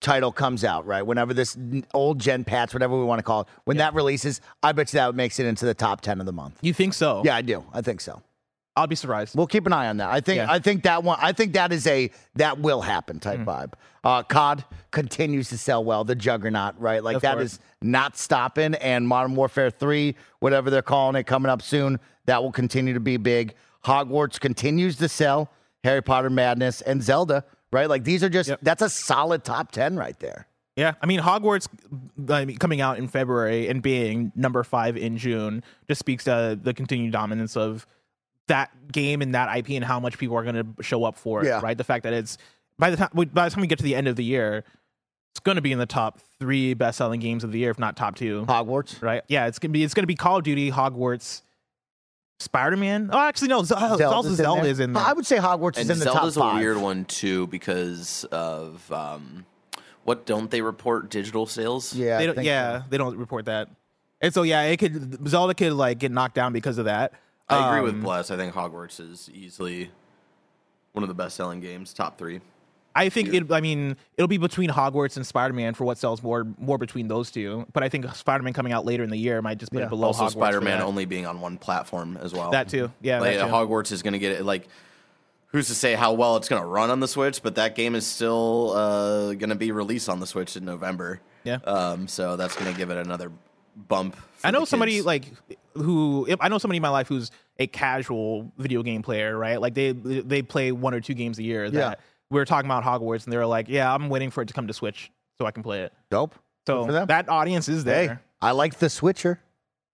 title 0.00 0.32
comes 0.32 0.64
out, 0.64 0.86
right? 0.86 1.02
Whenever 1.02 1.34
this 1.34 1.56
old 1.92 2.18
gen 2.18 2.44
patch, 2.44 2.72
whatever 2.72 2.96
we 2.98 3.04
want 3.04 3.18
to 3.18 3.22
call 3.22 3.42
it, 3.42 3.46
when 3.64 3.76
that 3.78 3.92
releases, 3.94 4.40
I 4.62 4.72
bet 4.72 4.92
you 4.92 4.98
that 4.98 5.14
makes 5.14 5.38
it 5.38 5.46
into 5.46 5.64
the 5.66 5.74
top 5.74 6.00
10 6.00 6.20
of 6.20 6.26
the 6.26 6.32
month. 6.32 6.58
You 6.62 6.72
think 6.72 6.94
so? 6.94 7.22
Yeah, 7.24 7.36
I 7.36 7.42
do. 7.42 7.64
I 7.72 7.82
think 7.82 8.00
so. 8.00 8.22
I'll 8.76 8.86
be 8.86 8.94
surprised. 8.96 9.36
We'll 9.36 9.46
keep 9.48 9.66
an 9.66 9.72
eye 9.72 9.88
on 9.88 9.96
that. 9.98 10.10
I 10.10 10.20
think 10.20 10.36
Yeah. 10.38 10.46
I 10.50 10.58
think 10.58 10.84
that 10.84 11.02
one 11.02 11.18
I 11.20 11.32
think 11.32 11.52
that 11.54 11.72
is 11.72 11.86
a 11.86 12.10
that 12.36 12.58
will 12.60 12.80
happen 12.80 13.18
type 13.18 13.40
vibe. 13.40 13.72
Uh 14.04 14.22
COD 14.22 14.64
continues 14.90 15.48
to 15.50 15.58
sell 15.58 15.84
well, 15.84 16.04
the 16.04 16.14
juggernaut, 16.14 16.74
right? 16.80 17.02
Like 17.02 17.16
Of 17.16 17.22
that 17.22 17.34
course. 17.34 17.54
is 17.54 17.58
not 17.82 18.16
stopping 18.16 18.74
and 18.76 19.06
Modern 19.06 19.34
Warfare 19.34 19.70
3, 19.70 20.14
whatever 20.38 20.70
they're 20.70 20.82
calling 20.82 21.16
it 21.16 21.24
coming 21.24 21.50
up 21.50 21.62
soon, 21.62 21.98
that 22.26 22.42
will 22.42 22.52
continue 22.52 22.94
to 22.94 23.00
be 23.00 23.16
big. 23.16 23.54
Hogwarts 23.84 24.38
continues 24.38 24.96
to 24.96 25.08
sell, 25.08 25.50
Harry 25.84 26.02
Potter 26.02 26.30
Madness 26.30 26.80
and 26.82 27.02
Zelda, 27.02 27.44
right? 27.72 27.88
Like 27.88 28.04
these 28.04 28.22
are 28.22 28.28
just 28.28 28.50
Yep. 28.50 28.60
that's 28.62 28.82
a 28.82 28.88
solid 28.90 29.42
top 29.44 29.72
10 29.72 29.96
right 29.96 30.18
there. 30.20 30.46
Yeah, 30.76 30.94
I 31.02 31.06
mean 31.06 31.20
Hogwarts 31.20 31.66
I 32.30 32.44
mean, 32.44 32.56
coming 32.56 32.80
out 32.80 32.98
in 32.98 33.08
February 33.08 33.68
and 33.68 33.82
being 33.82 34.32
number 34.36 34.62
five 34.62 34.96
in 34.96 35.16
June 35.18 35.62
just 35.88 35.98
speaks 35.98 36.24
to 36.24 36.58
the 36.62 36.72
continued 36.72 37.12
dominance 37.12 37.56
of 37.56 37.86
that 38.50 38.92
game 38.92 39.22
and 39.22 39.34
that 39.34 39.56
IP 39.56 39.70
and 39.70 39.84
how 39.84 39.98
much 39.98 40.18
people 40.18 40.36
are 40.36 40.44
going 40.44 40.54
to 40.56 40.82
show 40.82 41.04
up 41.04 41.16
for 41.16 41.42
it. 41.42 41.46
Yeah. 41.46 41.60
Right, 41.60 41.76
the 41.76 41.84
fact 41.84 42.04
that 42.04 42.12
it's 42.12 42.36
by 42.78 42.90
the 42.90 42.96
time 42.96 43.10
by 43.32 43.48
the 43.48 43.54
time 43.54 43.62
we 43.62 43.66
get 43.66 43.78
to 43.78 43.84
the 43.84 43.94
end 43.94 44.06
of 44.06 44.16
the 44.16 44.24
year, 44.24 44.64
it's 45.32 45.40
going 45.40 45.56
to 45.56 45.62
be 45.62 45.72
in 45.72 45.78
the 45.78 45.86
top 45.86 46.20
three 46.38 46.74
best 46.74 46.98
selling 46.98 47.20
games 47.20 47.44
of 47.44 47.52
the 47.52 47.58
year, 47.58 47.70
if 47.70 47.78
not 47.78 47.96
top 47.96 48.16
two. 48.16 48.44
Hogwarts. 48.46 49.00
Right? 49.02 49.22
Yeah, 49.28 49.46
it's 49.46 49.58
gonna 49.58 49.72
be 49.72 49.82
it's 49.82 49.94
gonna 49.94 50.06
be 50.06 50.16
Call 50.16 50.38
of 50.38 50.44
Duty, 50.44 50.70
Hogwarts, 50.70 51.42
Spider 52.40 52.76
Man. 52.76 53.10
Oh, 53.12 53.18
actually 53.18 53.48
no, 53.48 53.62
Z- 53.62 53.74
also 53.74 53.96
Zelda's 53.96 54.30
in 54.30 54.36
Zelda 54.36 54.62
there. 54.62 54.70
is 54.70 54.80
in 54.80 54.92
there. 54.92 55.02
I 55.02 55.12
would 55.12 55.26
say 55.26 55.38
Hogwarts 55.38 55.76
And 55.76 55.88
is 55.88 55.90
in 55.90 55.98
the 55.98 56.12
Zelda's 56.12 56.34
top 56.34 56.54
a 56.54 56.58
weird 56.58 56.78
one 56.78 57.04
too 57.04 57.46
because 57.46 58.24
of 58.24 58.90
um, 58.90 59.46
what 60.04 60.26
don't 60.26 60.50
they 60.50 60.62
report 60.62 61.10
digital 61.10 61.46
sales? 61.46 61.94
Yeah. 61.94 62.18
they 62.18 62.26
don't, 62.26 62.42
yeah, 62.42 62.80
so. 62.80 62.84
they 62.90 62.98
don't 62.98 63.16
report 63.16 63.44
that. 63.44 63.68
And 64.20 64.34
so 64.34 64.42
yeah, 64.42 64.62
it 64.62 64.78
could 64.78 65.28
Zelda 65.28 65.54
could 65.54 65.72
like 65.72 65.98
get 65.98 66.10
knocked 66.10 66.34
down 66.34 66.52
because 66.52 66.78
of 66.78 66.86
that. 66.86 67.12
I 67.50 67.68
agree 67.68 67.82
with 67.84 67.94
Um, 67.94 68.02
Bless. 68.02 68.30
I 68.30 68.36
think 68.36 68.54
Hogwarts 68.54 69.00
is 69.00 69.30
easily 69.34 69.90
one 70.92 71.02
of 71.02 71.08
the 71.08 71.14
best 71.14 71.36
selling 71.36 71.60
games, 71.60 71.92
top 71.92 72.18
three. 72.18 72.40
I 72.94 73.08
think 73.08 73.32
it. 73.32 73.52
I 73.52 73.60
mean, 73.60 73.96
it'll 74.16 74.26
be 74.26 74.36
between 74.36 74.68
Hogwarts 74.68 75.16
and 75.16 75.24
Spider 75.24 75.54
Man 75.54 75.74
for 75.74 75.84
what 75.84 75.96
sells 75.96 76.22
more 76.24 76.44
more 76.58 76.76
between 76.76 77.06
those 77.06 77.30
two. 77.30 77.64
But 77.72 77.84
I 77.84 77.88
think 77.88 78.12
Spider 78.16 78.42
Man 78.42 78.52
coming 78.52 78.72
out 78.72 78.84
later 78.84 79.04
in 79.04 79.10
the 79.10 79.16
year 79.16 79.40
might 79.42 79.58
just 79.58 79.70
put 79.70 79.78
Yeah. 79.78 79.86
it 79.86 79.90
below 79.90 80.08
Also, 80.08 80.28
Spider 80.28 80.60
Man 80.60 80.82
only 80.82 81.04
being 81.04 81.24
on 81.24 81.40
one 81.40 81.56
platform 81.56 82.18
as 82.20 82.32
well. 82.32 82.50
That 82.50 82.68
too. 82.68 82.90
Yeah, 83.00 83.20
like, 83.20 83.36
that 83.36 83.46
too. 83.46 83.52
Hogwarts 83.52 83.92
is 83.92 84.02
going 84.02 84.14
to 84.14 84.18
get 84.18 84.32
it. 84.32 84.44
Like, 84.44 84.66
who's 85.48 85.68
to 85.68 85.74
say 85.74 85.94
how 85.94 86.14
well 86.14 86.36
it's 86.36 86.48
going 86.48 86.60
to 86.62 86.66
run 86.66 86.90
on 86.90 86.98
the 86.98 87.06
Switch? 87.06 87.42
But 87.44 87.54
that 87.54 87.76
game 87.76 87.94
is 87.94 88.04
still 88.08 88.72
uh, 88.72 89.34
going 89.34 89.50
to 89.50 89.54
be 89.54 89.70
released 89.70 90.08
on 90.08 90.18
the 90.18 90.26
Switch 90.26 90.56
in 90.56 90.64
November. 90.64 91.20
Yeah. 91.44 91.58
Um, 91.64 92.08
so 92.08 92.34
that's 92.34 92.56
going 92.56 92.72
to 92.72 92.76
give 92.76 92.90
it 92.90 92.96
another 92.96 93.30
bump. 93.76 94.16
I 94.44 94.50
know 94.50 94.64
somebody 94.64 94.94
kids. 94.94 95.06
like 95.06 95.24
who 95.74 96.28
I 96.40 96.48
know 96.48 96.58
somebody 96.58 96.76
in 96.78 96.82
my 96.82 96.88
life 96.90 97.08
who's 97.08 97.30
a 97.58 97.66
casual 97.66 98.52
video 98.58 98.82
game 98.82 99.02
player, 99.02 99.36
right? 99.36 99.60
Like 99.60 99.74
they 99.74 99.92
they 99.92 100.42
play 100.42 100.72
one 100.72 100.94
or 100.94 101.00
two 101.00 101.14
games 101.14 101.38
a 101.38 101.42
year. 101.42 101.70
That 101.70 101.78
Yeah. 101.98 102.04
we 102.30 102.38
were 102.40 102.44
talking 102.44 102.70
about 102.70 102.84
Hogwarts, 102.84 103.24
and 103.24 103.32
they 103.32 103.36
were 103.36 103.46
like, 103.46 103.68
"Yeah, 103.68 103.92
I'm 103.92 104.08
waiting 104.08 104.30
for 104.30 104.42
it 104.42 104.46
to 104.46 104.54
come 104.54 104.66
to 104.66 104.72
Switch 104.74 105.10
so 105.38 105.46
I 105.46 105.50
can 105.50 105.62
play 105.62 105.82
it." 105.82 105.92
Dope. 106.10 106.34
So 106.66 106.80
Good 106.80 106.86
for 106.86 106.92
them. 106.92 107.06
that 107.08 107.28
audience 107.28 107.68
is 107.68 107.84
Hey, 107.84 108.06
there. 108.08 108.22
I 108.40 108.50
like 108.52 108.78
the 108.78 108.88
Switcher. 108.90 109.40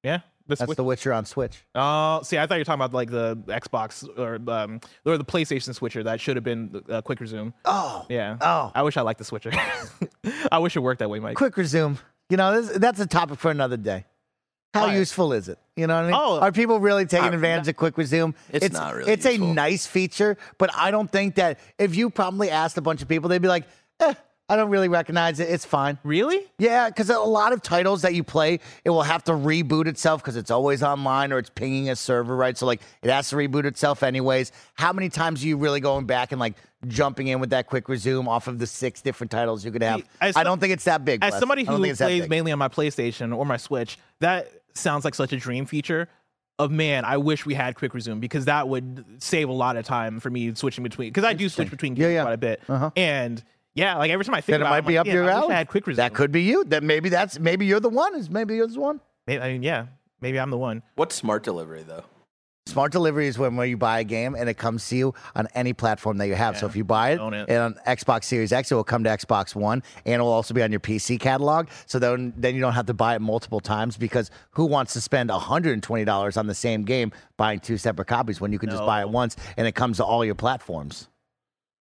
Yeah, 0.03 0.19
the 0.47 0.55
That's 0.57 0.65
Switch. 0.65 0.77
the 0.77 0.85
Witcher 0.85 1.13
on 1.13 1.25
Switch. 1.25 1.65
Oh, 1.75 2.21
see, 2.23 2.39
I 2.39 2.47
thought 2.47 2.55
you 2.57 2.61
were 2.61 2.65
talking 2.65 2.81
about 2.81 2.93
like 2.95 3.11
the 3.11 3.37
Xbox 3.49 4.07
or 4.19 4.37
um 4.51 4.81
or 5.05 5.19
the 5.19 5.25
PlayStation 5.25 5.75
switcher 5.75 6.03
that 6.05 6.21
should 6.21 6.37
have 6.37 6.45
been 6.45 6.83
uh, 6.89 7.03
quick 7.03 7.21
resume. 7.21 7.53
Oh, 7.65 8.07
Yeah. 8.09 8.37
Oh. 8.41 8.73
I 8.75 8.83
wish 8.83 8.97
I 8.97 9.03
liked 9.03 9.19
the 9.19 9.25
switcher. 9.25 9.51
I 10.53 10.59
wish 10.59 10.77
it 10.77 10.81
worked 10.81 10.99
that 11.01 11.11
way, 11.11 11.19
Mike. 11.19 11.37
quick 11.37 11.57
resume. 11.57 11.99
You 12.29 12.37
know, 12.37 12.61
this, 12.61 12.77
that's 12.79 12.99
a 13.01 13.07
topic 13.07 13.39
for 13.39 13.51
another 13.51 13.77
day. 13.77 14.05
How 14.75 14.87
Why? 14.87 14.97
useful 14.97 15.33
is 15.33 15.49
it? 15.49 15.59
You 15.75 15.87
know 15.87 15.95
what 15.95 16.05
I 16.05 16.11
mean? 16.11 16.21
Oh, 16.21 16.41
Are 16.41 16.53
people 16.53 16.81
really 16.81 17.07
taking 17.07 17.31
uh, 17.31 17.35
advantage 17.35 17.69
of 17.69 17.77
quick 17.77 17.97
resume? 17.97 18.35
It's 18.53 18.73
not 18.73 18.95
really 18.95 19.13
It's 19.13 19.27
a 19.27 19.39
nice 19.39 19.87
feature, 19.87 20.37
but 20.59 20.71
I 20.75 20.91
don't 20.91 21.11
think 21.11 21.37
that 21.37 21.59
if 21.79 21.95
you 21.97 22.11
probably 22.11 22.51
asked 22.51 22.77
a 22.77 22.83
bunch 22.83 23.03
of 23.03 23.09
people, 23.09 23.29
they'd 23.29 23.41
be 23.43 23.49
like, 23.49 23.65
eh, 24.01 24.15
I 24.49 24.55
don't 24.55 24.71
really 24.71 24.89
recognize 24.89 25.41
it. 25.41 25.51
It's 25.51 25.65
fine. 25.65 25.99
Really? 26.05 26.41
Yeah, 26.59 26.89
because 26.89 27.11
a 27.11 27.19
lot 27.19 27.53
of 27.53 27.63
titles 27.63 28.03
that 28.03 28.15
you 28.15 28.23
play, 28.23 28.61
it 28.85 28.91
will 28.91 29.03
have 29.03 29.25
to 29.25 29.33
reboot 29.33 29.87
itself 29.87 30.23
because 30.23 30.37
it's 30.37 30.53
always 30.53 30.83
online 30.85 31.33
or 31.33 31.39
it's 31.39 31.51
pinging 31.51 31.91
a 31.91 31.97
server, 31.97 32.37
right? 32.37 32.57
So 32.57 32.65
like 32.65 32.81
it 33.03 33.11
has 33.11 33.31
to 33.31 33.37
reboot 33.37 33.65
itself 33.65 34.03
anyways. 34.05 34.53
How 34.75 34.93
many 34.93 35.09
times 35.09 35.43
are 35.43 35.47
you 35.49 35.57
really 35.57 35.81
going 35.81 36.07
back 36.07 36.31
and 36.31 36.41
like 36.41 36.55
jumping 36.89 37.29
in 37.29 37.41
with 37.41 37.51
that 37.51 37.67
quick 37.67 37.89
resume 37.89 38.29
off 38.29 38.49
of 38.49 38.59
the 38.59 38.67
six 38.67 39.03
different 39.03 39.31
titles 39.31 39.65
you 39.65 39.71
could 39.73 39.83
have? 39.83 40.03
As 40.21 40.37
I 40.37 40.45
don't 40.45 40.59
think 40.61 40.73
it's 40.73 40.85
that 40.85 41.05
big. 41.05 41.23
As 41.23 41.31
Bless. 41.31 41.41
somebody 41.41 41.65
who 41.65 41.75
think 41.77 41.89
it's 41.89 41.99
that 41.99 42.07
plays 42.07 42.29
mainly 42.29 42.53
on 42.53 42.59
my 42.59 42.69
PlayStation 42.69 43.37
or 43.37 43.45
my 43.47 43.57
Switch, 43.57 43.99
that 44.21 44.51
sounds 44.75 45.05
like 45.05 45.15
such 45.15 45.33
a 45.33 45.37
dream 45.37 45.67
feature. 45.67 46.09
Of 46.59 46.71
man, 46.71 47.05
I 47.05 47.19
wish 47.19 47.45
we 47.45 47.53
had 47.53 47.75
quick 47.75 47.93
resume 47.93 48.19
because 48.19 48.47
that 48.47 48.67
would 48.67 49.05
save 49.19 49.51
a 49.51 49.53
lot 49.53 49.77
of 49.77 49.85
time 49.85 50.21
for 50.21 50.31
me 50.31 50.55
switching 50.55 50.83
between. 50.85 51.11
Because 51.11 51.25
I 51.25 51.35
do 51.35 51.51
switch 51.51 51.69
between 51.69 51.93
games 51.93 52.05
Yeah, 52.05 52.15
yeah. 52.15 52.23
quite 52.23 52.33
a 52.33 52.39
bit, 52.39 52.63
Uh-huh. 52.67 52.91
and 52.97 53.45
yeah, 53.75 53.99
like 53.99 54.11
every 54.11 54.25
time 54.25 54.35
I 54.35 54.41
think 54.41 54.55
then 54.55 54.63
it 54.63 54.65
might 54.65 54.79
I'm 54.79 54.85
be 54.87 54.95
like, 54.95 55.01
up 55.01 55.07
"Man, 55.07 55.15
your 55.17 55.25
I 55.25 55.35
wish 55.35 55.35
alley. 55.45 55.55
I 55.55 55.59
had 55.59 55.69
quick 55.69 55.87
resume. 55.87 56.03
That 56.03 56.15
could 56.15 56.33
be 56.33 56.45
you. 56.45 56.65
That 56.65 56.83
maybe 56.83 57.11
that's 57.11 57.39
maybe 57.39 57.67
you're 57.67 57.79
the 57.81 57.91
one. 57.91 58.15
Is 58.15 58.31
maybe 58.31 58.55
you're 58.57 58.67
the 58.69 58.81
one. 58.81 59.01
Maybe, 59.27 59.43
I 59.43 59.53
mean, 59.53 59.63
yeah, 59.65 59.85
maybe 60.23 60.41
I'm 60.41 60.49
the 60.49 60.57
one. 60.57 60.83
What's 60.95 61.15
smart 61.15 61.43
delivery 61.43 61.83
though? 61.87 62.05
Smart 62.67 62.91
delivery 62.91 63.29
is 63.29 63.39
when 63.39 63.55
where 63.55 63.67
you 63.67 63.77
buy 63.77 64.01
a 64.01 64.05
game 64.05 64.35
and 64.35 64.49
it 64.49 64.55
comes 64.55 64.89
to 64.89 64.97
you 64.97 65.15
on 65.37 65.47
any 65.55 65.73
platform 65.73 66.19
that 66.19 66.27
you 66.27 66.35
have. 66.35 66.59
so 66.59 66.67
if 66.67 66.75
you 66.75 66.83
buy 66.83 67.11
it, 67.13 67.21
own 67.21 67.33
it. 67.33 67.49
and 67.49 67.59
on 67.59 67.75
Xbox 67.87 68.25
Series 68.25 68.53
X, 68.53 68.73
it 68.73 68.75
will 68.75 68.83
come 68.83 69.05
to 69.05 69.11
Xbox 69.11 69.55
One 69.55 69.85
and 70.05 70.17
it 70.17 70.19
will 70.21 70.33
also 70.33 70.53
be 70.53 70.63
on 70.63 70.73
your 70.73 70.81
PC 70.81 71.21
catalog. 71.21 71.69
So 71.87 72.01
then, 72.01 72.33
then 72.37 72.57
you 72.57 72.61
don't 72.61 72.73
have 72.73 72.87
to 72.87 72.95
buy 72.95 73.15
it 73.15 73.21
multiple 73.21 73.61
times 73.61 73.97
because 73.97 74.33
who 74.51 74.65
wants 74.67 74.93
to 74.95 75.01
spend 75.01 75.31
$120 75.31 76.37
on 76.37 76.47
the 76.49 76.55
same 76.55 76.83
game 76.83 77.13
buying 77.37 77.61
two 77.61 77.79
separate 77.79 78.09
copies 78.09 78.41
when 78.41 78.53
you 78.53 78.59
can 78.59 78.69
just 78.69 78.85
buy 78.85 79.01
it 79.01 79.09
once 79.09 79.37
and 79.57 79.67
it 79.69 79.77
comes 79.77 79.99
to 79.99 80.05
all 80.05 80.25
your 80.25 80.35
platforms? 80.35 81.09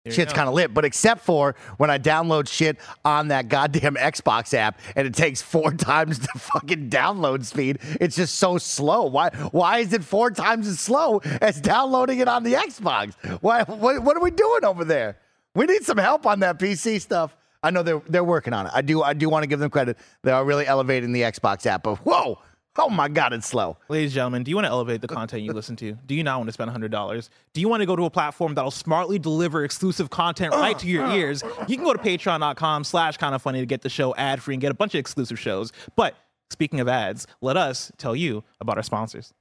There 0.04 0.12
Shit's 0.12 0.32
kind 0.32 0.48
of 0.48 0.54
lit, 0.54 0.72
but 0.72 0.84
except 0.84 1.22
for 1.22 1.54
when 1.76 1.90
I 1.90 1.98
download 1.98 2.48
shit 2.48 2.78
on 3.04 3.28
that 3.28 3.48
goddamn 3.48 3.94
Xbox 3.96 4.54
app 4.54 4.80
and 4.96 5.06
it 5.06 5.14
takes 5.14 5.42
four 5.42 5.72
times 5.74 6.20
the 6.20 6.38
fucking 6.38 6.88
download 6.88 7.44
speed. 7.44 7.78
It's 8.00 8.16
just 8.16 8.36
so 8.36 8.58
slow. 8.58 9.06
Why? 9.06 9.30
Why 9.50 9.78
is 9.78 9.92
it 9.92 10.04
four 10.04 10.30
times 10.30 10.68
as 10.68 10.80
slow 10.80 11.18
as 11.40 11.60
downloading 11.60 12.20
it 12.20 12.28
on 12.28 12.44
the 12.44 12.54
Xbox? 12.54 13.14
Why? 13.42 13.64
What, 13.64 14.02
what 14.02 14.16
are 14.16 14.22
we 14.22 14.30
doing 14.30 14.64
over 14.64 14.84
there? 14.84 15.18
We 15.54 15.66
need 15.66 15.82
some 15.82 15.98
help 15.98 16.26
on 16.26 16.40
that 16.40 16.58
PC 16.58 17.00
stuff. 17.00 17.36
I 17.62 17.70
know 17.70 17.82
they're 17.82 18.02
they're 18.08 18.24
working 18.24 18.52
on 18.52 18.66
it. 18.66 18.72
I 18.74 18.82
do 18.82 19.02
I 19.02 19.14
do 19.14 19.28
want 19.28 19.42
to 19.42 19.48
give 19.48 19.58
them 19.58 19.70
credit. 19.70 19.98
They 20.22 20.30
are 20.30 20.44
really 20.44 20.66
elevating 20.66 21.12
the 21.12 21.22
Xbox 21.22 21.66
app. 21.66 21.82
But 21.82 21.96
whoa, 21.96 22.38
oh 22.78 22.88
my 22.88 23.08
god, 23.08 23.32
it's 23.32 23.46
slow. 23.46 23.76
Ladies 23.88 24.12
and 24.12 24.14
gentlemen, 24.14 24.44
do 24.44 24.50
you 24.50 24.56
want 24.56 24.66
to 24.66 24.70
elevate 24.70 25.00
the 25.00 25.08
content 25.08 25.42
you 25.42 25.52
listen 25.52 25.76
to? 25.76 25.92
Do 26.06 26.14
you 26.14 26.22
not 26.22 26.38
want 26.38 26.48
to 26.48 26.52
spend 26.52 26.70
$100? 26.70 27.28
Do 27.52 27.60
you 27.60 27.68
want 27.68 27.80
to 27.80 27.86
go 27.86 27.96
to 27.96 28.04
a 28.04 28.10
platform 28.10 28.54
that'll 28.54 28.70
smartly 28.70 29.18
deliver 29.18 29.64
exclusive 29.64 30.10
content 30.10 30.54
right 30.54 30.78
to 30.78 30.86
your 30.86 31.06
ears? 31.10 31.42
You 31.66 31.76
can 31.76 31.84
go 31.84 31.92
to 31.92 31.98
patreon.com 31.98 32.84
slash 32.84 33.16
kind 33.16 33.34
of 33.34 33.42
funny 33.42 33.60
to 33.60 33.66
get 33.66 33.82
the 33.82 33.90
show 33.90 34.14
ad 34.14 34.42
free 34.42 34.54
and 34.54 34.60
get 34.60 34.70
a 34.70 34.74
bunch 34.74 34.94
of 34.94 35.00
exclusive 35.00 35.38
shows. 35.38 35.72
But 35.96 36.14
speaking 36.50 36.80
of 36.80 36.88
ads, 36.88 37.26
let 37.40 37.56
us 37.56 37.90
tell 37.98 38.14
you 38.14 38.44
about 38.60 38.76
our 38.76 38.82
sponsors. 38.82 39.34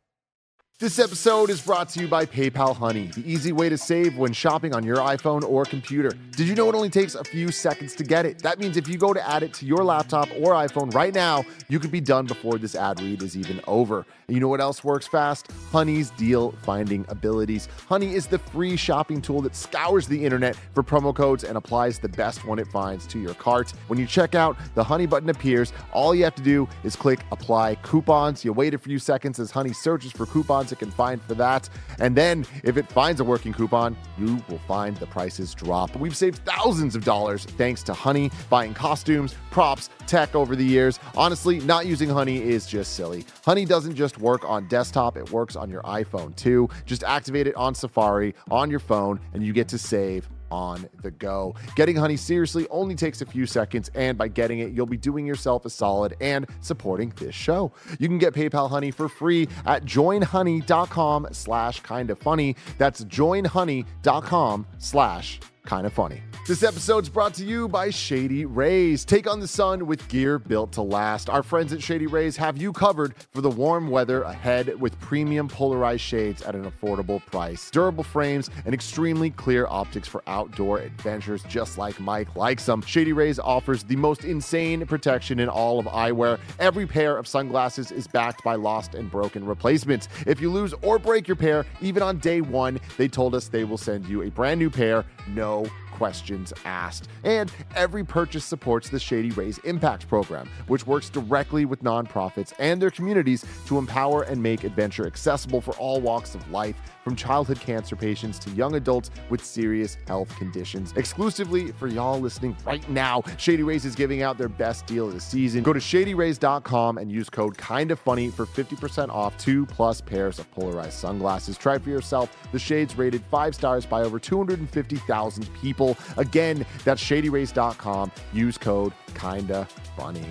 This 0.79 0.99
episode 0.99 1.49
is 1.49 1.59
brought 1.59 1.89
to 1.89 2.01
you 2.01 2.07
by 2.07 2.27
PayPal 2.27 2.75
Honey, 2.75 3.07
the 3.07 3.27
easy 3.27 3.51
way 3.51 3.67
to 3.67 3.79
save 3.79 4.15
when 4.15 4.31
shopping 4.31 4.75
on 4.75 4.83
your 4.83 4.97
iPhone 4.97 5.41
or 5.43 5.65
computer. 5.65 6.11
Did 6.35 6.47
you 6.47 6.53
know 6.53 6.69
it 6.69 6.75
only 6.75 6.91
takes 6.91 7.15
a 7.15 7.23
few 7.23 7.51
seconds 7.51 7.95
to 7.95 8.03
get 8.03 8.27
it? 8.27 8.43
That 8.43 8.59
means 8.59 8.77
if 8.77 8.87
you 8.87 8.95
go 8.95 9.11
to 9.11 9.27
add 9.27 9.41
it 9.41 9.55
to 9.55 9.65
your 9.65 9.83
laptop 9.83 10.29
or 10.37 10.53
iPhone 10.53 10.93
right 10.93 11.15
now, 11.15 11.43
you 11.67 11.79
could 11.79 11.89
be 11.89 11.99
done 11.99 12.27
before 12.27 12.59
this 12.59 12.75
ad 12.75 13.01
read 13.01 13.23
is 13.23 13.35
even 13.35 13.59
over. 13.65 14.05
You 14.29 14.41
know 14.41 14.49
what 14.49 14.59
else 14.59 14.83
works 14.83 15.07
fast? 15.07 15.49
Honey's 15.71 16.09
deal 16.09 16.51
finding 16.63 17.05
abilities. 17.07 17.69
Honey 17.87 18.13
is 18.13 18.27
the 18.27 18.37
free 18.37 18.75
shopping 18.75 19.21
tool 19.21 19.41
that 19.43 19.55
scours 19.55 20.05
the 20.05 20.21
internet 20.21 20.57
for 20.73 20.83
promo 20.83 21.15
codes 21.15 21.45
and 21.45 21.57
applies 21.57 21.97
the 21.97 22.09
best 22.09 22.43
one 22.43 22.59
it 22.59 22.67
finds 22.67 23.07
to 23.07 23.19
your 23.19 23.33
cart. 23.35 23.71
When 23.87 23.97
you 23.97 24.05
check 24.05 24.35
out, 24.35 24.57
the 24.75 24.83
Honey 24.83 25.05
button 25.05 25.29
appears. 25.29 25.71
All 25.93 26.13
you 26.13 26.25
have 26.25 26.35
to 26.35 26.41
do 26.41 26.67
is 26.83 26.93
click 26.93 27.21
apply 27.31 27.75
coupons. 27.83 28.43
You 28.43 28.51
wait 28.51 28.73
a 28.73 28.77
few 28.77 28.99
seconds 28.99 29.39
as 29.39 29.49
Honey 29.49 29.71
searches 29.71 30.11
for 30.11 30.25
coupons 30.25 30.73
it 30.73 30.79
can 30.79 30.91
find 30.91 31.21
for 31.21 31.35
that. 31.35 31.69
And 32.01 32.13
then 32.13 32.45
if 32.65 32.75
it 32.75 32.91
finds 32.91 33.21
a 33.21 33.23
working 33.23 33.53
coupon, 33.53 33.95
you 34.17 34.43
will 34.49 34.59
find 34.67 34.97
the 34.97 35.07
prices 35.07 35.55
drop. 35.55 35.95
We've 35.95 36.17
saved 36.17 36.43
thousands 36.43 36.97
of 36.97 37.05
dollars 37.05 37.45
thanks 37.45 37.81
to 37.83 37.93
Honey 37.93 38.31
buying 38.49 38.73
costumes, 38.73 39.35
props, 39.51 39.89
tech 40.05 40.35
over 40.35 40.53
the 40.53 40.65
years. 40.65 40.99
Honestly, 41.15 41.61
not 41.61 41.85
using 41.85 42.09
Honey 42.09 42.41
is 42.41 42.67
just 42.67 42.95
silly. 42.95 43.25
Honey 43.45 43.63
doesn't 43.63 43.95
just 43.95 44.16
work 44.19 44.47
on 44.47 44.67
desktop, 44.67 45.17
it 45.17 45.31
works 45.31 45.55
on 45.55 45.69
your 45.69 45.81
iPhone 45.83 46.35
too. 46.35 46.69
Just 46.85 47.03
activate 47.03 47.47
it 47.47 47.55
on 47.55 47.75
Safari 47.75 48.33
on 48.49 48.69
your 48.69 48.79
phone 48.79 49.19
and 49.33 49.43
you 49.43 49.53
get 49.53 49.67
to 49.69 49.77
save 49.77 50.27
on 50.51 50.87
the 51.01 51.11
go. 51.11 51.55
Getting 51.75 51.95
Honey 51.95 52.17
seriously 52.17 52.67
only 52.69 52.95
takes 52.95 53.21
a 53.21 53.25
few 53.25 53.45
seconds, 53.45 53.89
and 53.95 54.17
by 54.17 54.27
getting 54.27 54.59
it, 54.59 54.71
you'll 54.71 54.85
be 54.85 54.97
doing 54.97 55.25
yourself 55.25 55.65
a 55.65 55.69
solid 55.69 56.15
and 56.21 56.47
supporting 56.61 57.11
this 57.17 57.35
show. 57.35 57.71
You 57.99 58.07
can 58.07 58.17
get 58.17 58.33
PayPal 58.33 58.69
Honey 58.69 58.91
for 58.91 59.09
free 59.09 59.47
at 59.65 59.83
joinhoney.com 59.85 61.27
slash 61.31 61.79
kind 61.81 62.09
of 62.09 62.19
funny. 62.19 62.55
That's 62.77 63.03
joinhoney.com 63.03 64.67
slash 64.77 65.39
kind 65.67 65.85
of 65.85 65.93
funny. 65.93 66.23
This 66.47 66.63
episode's 66.63 67.09
brought 67.09 67.33
to 67.33 67.43
you 67.43 67.67
by 67.67 67.89
Shady 67.89 68.45
Rays. 68.45 69.03
Take 69.03 69.29
on 69.29 69.41
the 69.41 69.47
sun 69.49 69.85
with 69.85 70.07
gear 70.07 70.39
built 70.39 70.71
to 70.71 70.81
last. 70.81 71.29
Our 71.29 71.43
friends 71.43 71.73
at 71.73 71.83
Shady 71.83 72.07
Rays 72.07 72.37
have 72.37 72.55
you 72.55 72.71
covered 72.71 73.15
for 73.33 73.41
the 73.41 73.49
warm 73.49 73.89
weather 73.89 74.21
ahead 74.21 74.79
with 74.79 74.97
premium 75.01 75.49
polarized 75.49 76.03
shades 76.03 76.41
at 76.41 76.55
an 76.55 76.71
affordable 76.71 77.23
price, 77.25 77.69
durable 77.69 78.05
frames, 78.05 78.49
and 78.65 78.73
extremely 78.73 79.29
clear 79.29 79.67
optics 79.67 80.07
for 80.07 80.23
outdoor 80.25 80.79
adventures, 80.79 81.43
just 81.49 81.77
like 81.77 81.99
Mike 81.99 82.33
likes 82.37 82.65
them. 82.65 82.81
Shady 82.81 83.11
Rays 83.11 83.39
offers 83.39 83.83
the 83.83 83.97
most 83.97 84.23
insane 84.23 84.85
protection 84.85 85.41
in 85.41 85.49
all 85.49 85.79
of 85.79 85.85
eyewear. 85.87 86.39
Every 86.59 86.87
pair 86.87 87.17
of 87.17 87.27
sunglasses 87.27 87.91
is 87.91 88.07
backed 88.07 88.41
by 88.45 88.55
lost 88.55 88.95
and 88.95 89.11
broken 89.11 89.45
replacements. 89.45 90.07
If 90.25 90.39
you 90.39 90.49
lose 90.49 90.73
or 90.81 90.97
break 90.97 91.27
your 91.27 91.35
pair, 91.35 91.65
even 91.81 92.01
on 92.01 92.19
day 92.19 92.39
one, 92.39 92.79
they 92.95 93.09
told 93.09 93.35
us 93.35 93.49
they 93.49 93.65
will 93.65 93.77
send 93.77 94.07
you 94.07 94.21
a 94.21 94.31
brand 94.31 94.61
new 94.61 94.69
pair, 94.69 95.03
no 95.27 95.56
questions 95.91 96.53
asked. 96.65 97.09
And 97.23 97.51
every 97.75 98.03
purchase 98.03 98.45
supports 98.45 98.89
the 98.89 98.99
Shady 98.99 99.31
Rays 99.31 99.57
Impact 99.59 100.07
Program, 100.07 100.49
which 100.67 100.85
works 100.85 101.09
directly 101.09 101.65
with 101.65 101.83
nonprofits 101.83 102.53
and 102.59 102.81
their 102.81 102.91
communities 102.91 103.43
to 103.65 103.77
empower 103.77 104.23
and 104.23 104.41
make 104.41 104.63
adventure 104.63 105.07
accessible 105.07 105.61
for 105.61 105.73
all 105.75 105.99
walks 105.99 106.35
of 106.35 106.49
life, 106.51 106.75
from 107.07 107.15
childhood 107.15 107.57
cancer 107.61 107.95
patients 107.95 108.37
to 108.37 108.49
young 108.49 108.75
adults 108.75 109.11
with 109.29 109.41
serious 109.41 109.97
health 110.07 110.27
conditions. 110.35 110.91
Exclusively 110.97 111.71
for 111.71 111.87
y'all 111.87 112.19
listening 112.19 112.53
right 112.65 112.87
now, 112.89 113.23
Shady 113.37 113.63
Rays 113.63 113.85
is 113.85 113.95
giving 113.95 114.23
out 114.23 114.37
their 114.37 114.49
best 114.49 114.85
deal 114.87 115.07
of 115.07 115.13
the 115.13 115.21
season. 115.21 115.63
Go 115.63 115.71
to 115.71 115.79
shadyrays.com 115.79 116.97
and 116.97 117.09
use 117.09 117.29
code 117.29 117.57
kind 117.57 117.91
of 117.91 117.99
funny 118.01 118.29
for 118.29 118.45
50% 118.45 119.07
off 119.07 119.37
two 119.37 119.65
plus 119.67 120.01
pairs 120.01 120.37
of 120.37 120.51
polarized 120.51 120.99
sunglasses. 120.99 121.57
Try 121.57 121.77
for 121.77 121.89
yourself 121.89 122.35
the 122.51 122.59
shades 122.59 122.97
rated 122.97 123.23
five 123.31 123.55
stars 123.55 123.85
by 123.85 124.01
over 124.01 124.19
250,000 124.19 125.53
people. 125.61 125.95
Again, 126.17 126.65
that's 126.83 127.01
shadyrays.com. 127.01 128.11
Use 128.33 128.57
code 128.57 128.91
kinda 129.15 129.65
funny. 129.95 130.25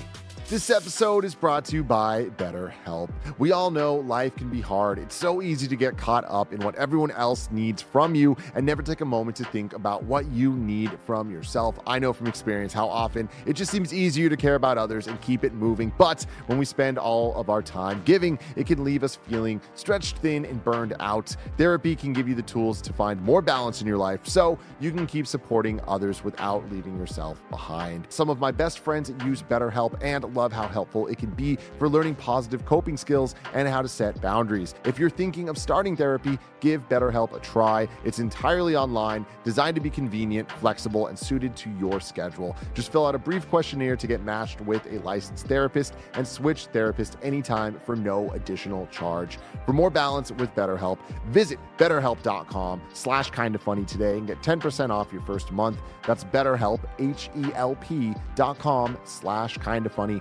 This 0.49 0.71
episode 0.71 1.25
is 1.25 1.35
brought 1.35 1.65
to 1.65 1.75
you 1.75 1.83
by 1.83 2.27
BetterHelp. 2.37 3.11
We 3.37 3.51
all 3.51 3.73
know 3.73 3.97
life 3.97 4.37
can 4.37 4.49
be 4.49 4.61
hard. 4.61 4.97
It's 5.01 5.17
so 5.17 5.43
easy 5.43 5.67
to 5.67 5.75
get 5.75 5.99
caught 5.99 6.25
up 6.29 6.53
in 6.53 6.61
what 6.61 6.77
everyone 6.77 7.11
else 7.11 7.49
needs 7.51 7.83
from 7.83 8.15
you 8.15 8.37
and 8.55 8.65
never 8.65 8.81
take 8.81 9.01
a 9.01 9.05
moment 9.05 9.37
to 9.39 9.45
think 9.47 9.73
about 9.73 10.05
what 10.05 10.25
you 10.27 10.53
need 10.53 10.97
from 11.05 11.33
yourself. 11.33 11.81
I 11.85 11.99
know 11.99 12.13
from 12.13 12.29
experience 12.29 12.73
how 12.73 12.87
often 12.87 13.29
it 13.45 13.55
just 13.55 13.73
seems 13.73 13.93
easier 13.93 14.29
to 14.29 14.37
care 14.37 14.55
about 14.55 14.79
others 14.79 15.09
and 15.09 15.21
keep 15.21 15.43
it 15.43 15.53
moving. 15.53 15.93
But 15.99 16.25
when 16.47 16.59
we 16.59 16.65
spend 16.65 16.97
all 16.97 17.35
of 17.35 17.51
our 17.51 17.61
time 17.61 18.01
giving, 18.05 18.39
it 18.55 18.69
can 18.69 18.85
leave 18.85 19.03
us 19.03 19.17
feeling 19.17 19.61
stretched 19.75 20.19
thin 20.19 20.45
and 20.45 20.63
burned 20.63 20.95
out. 21.01 21.35
Therapy 21.59 21.97
can 21.97 22.13
give 22.13 22.29
you 22.29 22.37
the 22.37 22.43
tools 22.43 22.81
to 22.83 22.93
find 22.93 23.21
more 23.21 23.43
balance 23.43 23.81
in 23.81 23.87
your 23.89 23.99
life 23.99 24.21
so 24.23 24.61
you 24.79 24.93
can 24.93 25.09
keep 25.09 25.27
supporting 25.27 25.81
others 25.89 26.23
without 26.23 26.71
leaving 26.71 26.97
yourself 26.97 27.43
behind. 27.51 28.07
Some 28.11 28.31
of 28.31 28.39
my 28.39 28.53
best 28.53 28.79
friends 28.79 29.13
use 29.25 29.43
BetterHelp 29.43 29.99
and 30.01 30.36
love 30.37 30.53
how 30.53 30.69
helpful 30.69 31.07
it 31.09 31.19
can 31.19 31.31
be 31.31 31.59
for 31.79 31.89
learning 31.89 32.15
positive 32.15 32.65
coping 32.65 32.97
skills 32.97 33.35
and 33.55 33.67
how 33.67 33.83
to 33.83 33.89
set 33.89 34.21
boundaries. 34.21 34.75
If 34.85 34.99
you're 34.99 35.11
thinking 35.11 35.49
of 35.49 35.59
starting 35.59 35.97
therapy, 35.97 36.39
give 36.61 36.89
BetterHelp 36.89 37.35
a 37.35 37.41
try. 37.41 37.89
It's 38.05 38.19
entirely 38.19 38.77
online, 38.77 39.27
designed 39.45 39.75
to 39.77 39.81
be 39.81 39.91
convenient, 39.91 40.51
flexible, 40.53 41.09
and 41.09 41.19
suited 41.19 41.57
to 41.57 41.71
your 41.71 42.01
schedule. 42.01 42.55
Just 42.75 42.93
fill 42.93 43.07
out 43.07 43.15
a 43.15 43.19
brief 43.19 43.49
questionnaire 43.49 43.97
to 43.97 44.07
get 44.07 44.23
matched 44.23 44.61
with 44.61 44.87
a 44.87 44.99
licensed 45.01 45.47
therapist 45.47 45.95
and 46.15 46.27
switch 46.27 46.67
therapist 46.67 47.17
anytime 47.23 47.81
for 47.85 47.97
no 47.97 48.31
additional 48.33 48.87
charge. 48.89 49.39
For 49.65 49.73
more 49.73 49.91
balance 49.91 50.31
with 50.33 50.55
BetterHelp, 50.55 50.99
visit 51.29 51.59
betterhelp.com 51.79 52.83
slash 52.93 53.31
kind 53.31 53.55
of 53.55 53.63
funny 53.63 53.85
today 53.85 54.19
and 54.19 54.27
get 54.27 54.43
10% 54.43 54.91
off 54.91 55.13
your 55.13 55.23
first 55.23 55.51
month. 55.53 55.79
That's 56.07 56.25
betterhelp, 56.25 56.81
H-E-L-P 56.99 58.15
dot 58.35 58.59
com 58.59 58.97
slash 59.05 59.59
kind 59.59 59.87
of 59.87 59.93
funny 59.93 60.21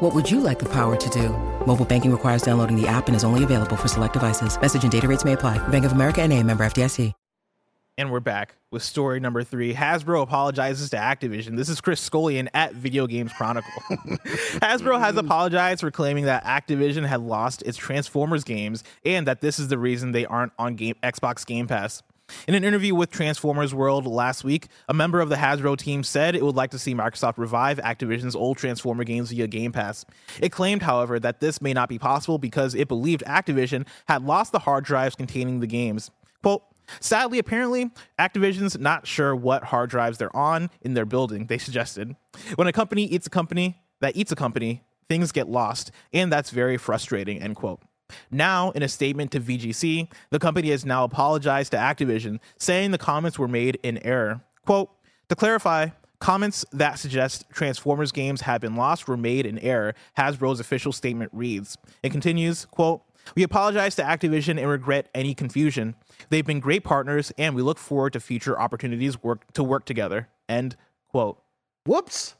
What 0.00 0.14
would 0.14 0.30
you 0.30 0.40
like 0.40 0.58
the 0.58 0.68
power 0.68 0.96
to 0.96 1.10
do? 1.10 1.28
Mobile 1.66 1.84
banking 1.84 2.10
requires 2.10 2.40
downloading 2.40 2.74
the 2.74 2.88
app 2.88 3.06
and 3.06 3.14
is 3.14 3.22
only 3.22 3.44
available 3.44 3.76
for 3.76 3.86
select 3.86 4.14
devices. 4.14 4.58
Message 4.58 4.82
and 4.82 4.90
data 4.90 5.06
rates 5.06 5.26
may 5.26 5.34
apply. 5.34 5.58
Bank 5.68 5.84
of 5.84 5.92
America 5.92 6.22
and 6.22 6.32
a 6.32 6.42
member 6.42 6.64
FDIC. 6.64 7.12
And 7.98 8.10
we're 8.10 8.20
back 8.20 8.54
with 8.70 8.82
story 8.82 9.20
number 9.20 9.44
three. 9.44 9.74
Hasbro 9.74 10.22
apologizes 10.22 10.88
to 10.90 10.96
Activision. 10.96 11.58
This 11.58 11.68
is 11.68 11.82
Chris 11.82 12.00
Scullion 12.00 12.48
at 12.54 12.72
Video 12.72 13.06
Games 13.06 13.30
Chronicle. 13.30 13.70
Hasbro 13.90 14.98
has 14.98 15.18
apologized 15.18 15.80
for 15.80 15.90
claiming 15.90 16.24
that 16.24 16.44
Activision 16.44 17.06
had 17.06 17.20
lost 17.20 17.60
its 17.60 17.76
Transformers 17.76 18.42
games 18.42 18.84
and 19.04 19.26
that 19.26 19.42
this 19.42 19.58
is 19.58 19.68
the 19.68 19.76
reason 19.76 20.12
they 20.12 20.24
aren't 20.24 20.52
on 20.58 20.76
game, 20.76 20.94
Xbox 21.02 21.44
Game 21.44 21.66
Pass. 21.66 22.02
In 22.46 22.54
an 22.54 22.64
interview 22.64 22.94
with 22.94 23.10
Transformers 23.10 23.74
World 23.74 24.06
last 24.06 24.44
week, 24.44 24.68
a 24.88 24.94
member 24.94 25.20
of 25.20 25.28
the 25.28 25.36
Hasbro 25.36 25.76
team 25.76 26.02
said 26.02 26.34
it 26.34 26.44
would 26.44 26.56
like 26.56 26.70
to 26.70 26.78
see 26.78 26.94
Microsoft 26.94 27.38
revive 27.38 27.78
Activision's 27.78 28.36
old 28.36 28.56
Transformer 28.56 29.04
games 29.04 29.30
via 29.30 29.46
Game 29.46 29.72
Pass. 29.72 30.04
It 30.40 30.50
claimed, 30.50 30.82
however, 30.82 31.20
that 31.20 31.40
this 31.40 31.60
may 31.60 31.72
not 31.72 31.88
be 31.88 31.98
possible 31.98 32.38
because 32.38 32.74
it 32.74 32.88
believed 32.88 33.22
Activision 33.26 33.86
had 34.06 34.24
lost 34.24 34.52
the 34.52 34.60
hard 34.60 34.84
drives 34.84 35.14
containing 35.14 35.60
the 35.60 35.66
games. 35.66 36.10
Quote, 36.42 36.62
Sadly, 36.98 37.38
apparently, 37.38 37.90
Activision's 38.18 38.78
not 38.78 39.06
sure 39.06 39.34
what 39.36 39.64
hard 39.64 39.90
drives 39.90 40.18
they're 40.18 40.34
on 40.34 40.70
in 40.80 40.94
their 40.94 41.04
building, 41.04 41.46
they 41.46 41.58
suggested. 41.58 42.16
When 42.56 42.66
a 42.66 42.72
company 42.72 43.04
eats 43.04 43.26
a 43.26 43.30
company 43.30 43.80
that 44.00 44.16
eats 44.16 44.32
a 44.32 44.36
company, 44.36 44.82
things 45.08 45.30
get 45.30 45.48
lost, 45.48 45.92
and 46.12 46.32
that's 46.32 46.50
very 46.50 46.76
frustrating, 46.76 47.40
end 47.40 47.56
quote. 47.56 47.80
Now, 48.30 48.70
in 48.70 48.82
a 48.82 48.88
statement 48.88 49.32
to 49.32 49.40
VGC, 49.40 50.08
the 50.30 50.38
company 50.38 50.70
has 50.70 50.84
now 50.84 51.04
apologized 51.04 51.72
to 51.72 51.78
Activision, 51.78 52.40
saying 52.58 52.90
the 52.90 52.98
comments 52.98 53.38
were 53.38 53.48
made 53.48 53.78
in 53.82 53.98
error. 54.04 54.40
Quote, 54.64 54.90
to 55.28 55.36
clarify, 55.36 55.88
comments 56.18 56.64
that 56.72 56.98
suggest 56.98 57.44
Transformers 57.52 58.12
games 58.12 58.42
have 58.42 58.60
been 58.60 58.76
lost 58.76 59.08
were 59.08 59.16
made 59.16 59.46
in 59.46 59.58
error, 59.58 59.94
Hasbro's 60.18 60.60
official 60.60 60.92
statement 60.92 61.30
reads. 61.32 61.76
It 62.02 62.10
continues, 62.10 62.66
quote, 62.66 63.02
we 63.34 63.42
apologize 63.42 63.94
to 63.96 64.02
Activision 64.02 64.58
and 64.58 64.68
regret 64.68 65.08
any 65.14 65.34
confusion. 65.34 65.94
They've 66.30 66.46
been 66.46 66.60
great 66.60 66.84
partners, 66.84 67.32
and 67.38 67.54
we 67.54 67.62
look 67.62 67.78
forward 67.78 68.12
to 68.14 68.20
future 68.20 68.58
opportunities 68.58 69.22
work 69.22 69.52
to 69.52 69.62
work 69.62 69.84
together. 69.84 70.28
End 70.48 70.76
quote. 71.08 71.40
Whoops. 71.84 72.34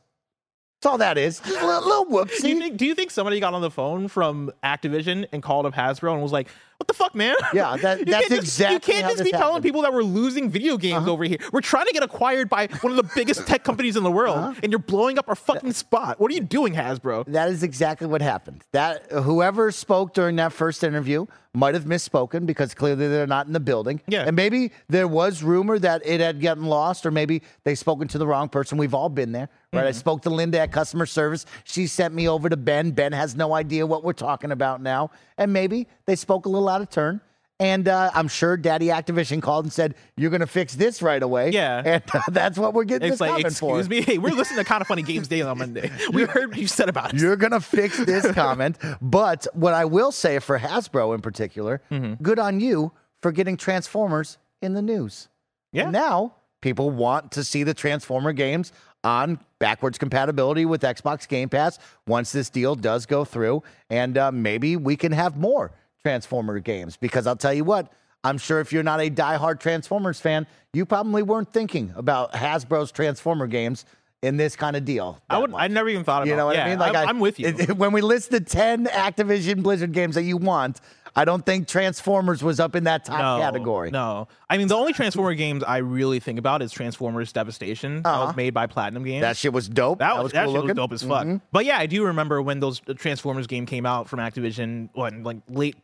That's 0.81 0.93
all 0.93 0.99
that 0.99 1.18
is. 1.18 1.41
Just 1.41 1.61
a 1.61 1.66
little, 1.66 1.87
little 1.87 2.07
whoopsie. 2.07 2.41
Do 2.41 2.49
you 2.49 2.59
think? 2.59 2.76
Do 2.78 2.87
you 2.87 2.95
think 2.95 3.11
somebody 3.11 3.39
got 3.39 3.53
on 3.53 3.61
the 3.61 3.70
phone 3.70 4.09
from 4.09 4.51
Activision 4.64 5.26
and 5.31 5.43
called 5.43 5.66
up 5.66 5.74
Hasbro 5.74 6.14
and 6.14 6.22
was 6.22 6.33
like, 6.33 6.49
"What 6.81 6.89
the 6.89 6.95
fuck, 6.95 7.14
man? 7.14 7.37
Yeah, 7.53 7.76
that- 7.76 7.99
that's 8.07 8.28
just- 8.28 8.33
exactly 8.43 8.74
You 8.95 9.01
can't 9.03 9.12
just 9.12 9.22
be 9.22 9.31
telling 9.33 9.43
happened. 9.43 9.51
Uh-huh. 9.57 9.61
people 9.61 9.83
that 9.83 9.93
we're 9.93 10.03
losing 10.03 10.49
video 10.49 10.76
games 10.78 11.07
over 11.07 11.24
here. 11.24 11.37
We're 11.53 11.61
trying 11.61 11.87
to 11.87 11.93
get 11.93 12.03
acquired 12.03 12.49
by 12.49 12.68
one 12.81 12.91
of 12.93 12.97
the 12.97 13.11
biggest 13.14 13.47
tech 13.47 13.62
companies 13.64 13.97
in 13.97 14.03
the 14.03 14.11
world, 14.11 14.39
Uh-huh. 14.39 14.55
and 14.62 14.72
you're 14.72 14.78
blowing 14.78 15.18
up 15.18 15.28
our 15.28 15.35
fucking 15.35 15.72
spot. 15.74 16.18
What 16.18 16.31
are 16.33 16.35
you 16.35 16.41
doing, 16.41 16.72
Hasbro? 16.74 17.26
That 17.26 17.51
is 17.51 17.62
exactly 17.62 18.07
what 18.07 18.22
happened. 18.22 18.64
That 18.72 19.11
whoever 19.12 19.70
spoke 19.70 20.14
during 20.14 20.37
that 20.37 20.53
first 20.53 20.83
interview 20.83 21.26
might 21.53 21.74
have 21.74 21.85
misspoken 21.85 22.47
because 22.47 22.74
clearly 22.74 23.09
they're 23.09 23.26
not 23.26 23.49
in 23.49 23.53
the 23.53 23.59
building. 23.61 24.01
Yeah. 24.07 24.22
And 24.24 24.37
maybe 24.37 24.70
there 24.89 25.09
was 25.09 25.43
rumor 25.43 25.81
that 25.81 26.01
it 26.05 26.20
had 26.20 26.41
gotten 26.41 26.64
lost, 26.64 27.05
or 27.05 27.11
maybe 27.11 27.43
they 27.64 27.74
spoken 27.74 28.07
to 28.09 28.18
the 28.18 28.26
wrong 28.26 28.49
person. 28.49 28.78
We've 28.78 28.95
all 28.95 29.09
been 29.09 29.33
there, 29.33 29.49
right? 29.72 29.85
I 29.87 29.91
spoke 29.91 30.22
to 30.22 30.31
Linda 30.31 30.61
at 30.61 30.70
customer 30.70 31.07
service. 31.07 31.47
She 31.64 31.89
sent 31.89 32.14
me 32.14 32.28
over 32.28 32.49
to 32.49 32.57
Ben. 32.57 32.93
Ben 32.93 33.11
has 33.11 33.35
no 33.35 33.53
idea 33.53 33.85
what 33.85 34.05
we're 34.05 34.12
talking 34.12 34.53
about 34.53 34.81
now. 34.81 35.11
And 35.39 35.53
maybe 35.53 35.89
they 36.11 36.16
spoke 36.16 36.46
a 36.46 36.48
little 36.48 36.68
out 36.68 36.80
of 36.80 36.90
turn. 36.90 37.20
And 37.61 37.86
uh, 37.88 38.11
I'm 38.14 38.26
sure 38.26 38.56
Daddy 38.56 38.86
Activision 38.86 39.42
called 39.42 39.66
and 39.66 39.72
said, 39.72 39.94
"You're 40.16 40.30
going 40.30 40.40
to 40.40 40.46
fix 40.46 40.74
this 40.74 41.02
right 41.02 41.22
away." 41.22 41.50
Yeah. 41.50 41.82
and 41.84 42.02
uh, 42.12 42.22
that's 42.30 42.56
what 42.58 42.72
we're 42.72 42.84
getting 42.84 43.08
It's 43.12 43.18
this 43.18 43.20
like, 43.20 43.44
excuse 43.44 43.86
for. 43.86 43.90
me, 43.90 44.00
hey, 44.00 44.16
we're 44.16 44.32
listening 44.34 44.58
to 44.61 44.64
kind 44.64 44.80
of 44.80 44.86
funny 44.88 45.02
games 45.02 45.28
daily 45.28 45.42
on 45.48 45.58
Monday. 45.58 45.90
We 46.12 46.22
heard 46.24 46.48
what 46.48 46.58
you 46.58 46.66
said 46.66 46.88
about 46.88 47.12
it. 47.12 47.20
You're 47.20 47.36
going 47.36 47.52
to 47.52 47.61
fix 47.61 47.98
this 47.98 48.26
comment. 48.32 48.78
But 49.02 49.46
what 49.52 49.74
I 49.74 49.84
will 49.84 50.11
say 50.11 50.38
for 50.38 50.58
Hasbro 50.58 51.14
in 51.14 51.20
particular, 51.20 51.82
Mm-hmm. 51.90 52.22
good 52.22 52.38
on 52.38 52.61
you 52.61 52.92
for 53.20 53.30
getting 53.30 53.58
Transformers 53.58 54.38
in 54.62 54.72
the 54.72 54.80
news. 54.82 55.28
Yeah. 55.72 55.82
And 55.84 55.92
now 55.92 56.34
people 56.62 56.88
want 56.90 57.30
to 57.32 57.44
see 57.44 57.62
the 57.62 57.74
Transformer 57.74 58.32
games 58.32 58.72
on 59.04 59.38
backwards 59.58 59.98
compatibility 59.98 60.64
with 60.64 60.80
Xbox 60.80 61.28
Game 61.28 61.50
Pass 61.50 61.78
once 62.06 62.32
this 62.32 62.48
deal 62.48 62.74
does 62.74 63.04
go 63.04 63.24
through. 63.26 63.62
And 63.90 64.16
uh, 64.16 64.32
maybe 64.32 64.76
we 64.76 64.96
can 64.96 65.12
have 65.12 65.36
more 65.36 65.72
Transformer 66.05 66.59
games 66.61 66.96
because 66.96 67.26
I'll 67.26 67.36
tell 67.36 67.55
you 67.55 67.64
what. 67.64 67.92
I'm 68.22 68.36
sure 68.36 68.61
if 68.61 68.70
you're 68.70 68.82
not 68.82 69.01
a 69.01 69.11
diehard 69.11 69.61
Transformers 69.61 70.20
fan, 70.20 70.46
you 70.74 70.84
probably 70.84 71.22
weren't 71.22 71.53
thinking 71.53 71.92
about 71.96 72.32
Hasbro's 72.32 72.92
Transformer 72.92 73.46
games 73.46 73.86
in 74.22 74.36
this 74.36 74.57
kind 74.57 74.76
of 74.76 74.84
deal. 74.84 75.18
I 75.30 75.38
would. 75.38 75.51
much. 75.51 75.62
I 75.62 75.68
never 75.68 75.88
even 75.88 76.05
thought 76.05 76.22
about. 76.22 76.28
You 76.28 76.36
know 76.36 76.46
what 76.46 76.57
yeah, 76.57 76.66
I 76.66 76.68
mean? 76.68 76.78
Like 76.78 76.94
I'm, 76.94 77.07
I, 77.07 77.11
I'm 77.11 77.18
with 77.18 77.40
you. 77.40 77.48
it- 77.48 77.72
when 77.78 77.92
we 77.92 78.03
list 78.03 78.30
the 78.30 78.40
ten 78.40 78.86
Activision 78.86 79.62
Blizzard 79.62 79.92
games 79.92 80.16
that 80.16 80.24
you 80.24 80.36
want, 80.36 80.82
I 81.16 81.24
don't 81.24 81.44
think 81.46 81.66
Transformers 81.66 82.42
was 82.42 82.61
up 82.61 82.76
in 82.76 82.84
that 82.84 83.07
top 83.07 83.18
no, 83.18 83.42
category. 83.42 83.90
No, 83.90 84.28
I 84.51 84.59
mean 84.59 84.68
the 84.68 84.76
only 84.76 84.92
Transformer 84.92 85.34
games 85.34 85.62
I 85.62 85.78
really 85.78 86.20
think 86.20 86.38
about 86.38 86.61
is 86.61 86.72
Transformers 86.72 87.32
Devastation. 87.32 88.03
That 88.03 88.18
was 88.18 88.36
made 88.36 88.53
by 88.53 88.66
Platinum 88.66 89.05
Games. 89.05 89.22
Uh-huh. 89.22 89.30
That 89.30 89.36
shit 89.38 89.55
was 89.55 89.66
dope. 89.66 90.01
That, 90.01 90.14
That, 90.14 90.22
was, 90.22 90.32
that 90.32 90.44
cool 90.44 90.55
shit 90.57 90.64
was 90.64 90.74
dope 90.74 90.92
as 90.92 91.03
fuck. 91.03 91.26
Mhm. 91.26 91.40
But 91.53 91.64
yeah, 91.64 91.78
I 91.78 91.86
do 91.86 92.05
remember 92.05 92.42
when 92.42 92.61
those 92.61 92.80
Transformers 92.80 93.46
game 93.46 93.64
came 93.64 93.86
out 93.86 94.11
from 94.11 94.20
Activision, 94.20 94.90
what 94.92 95.14
like 95.22 95.38
late 95.48 95.76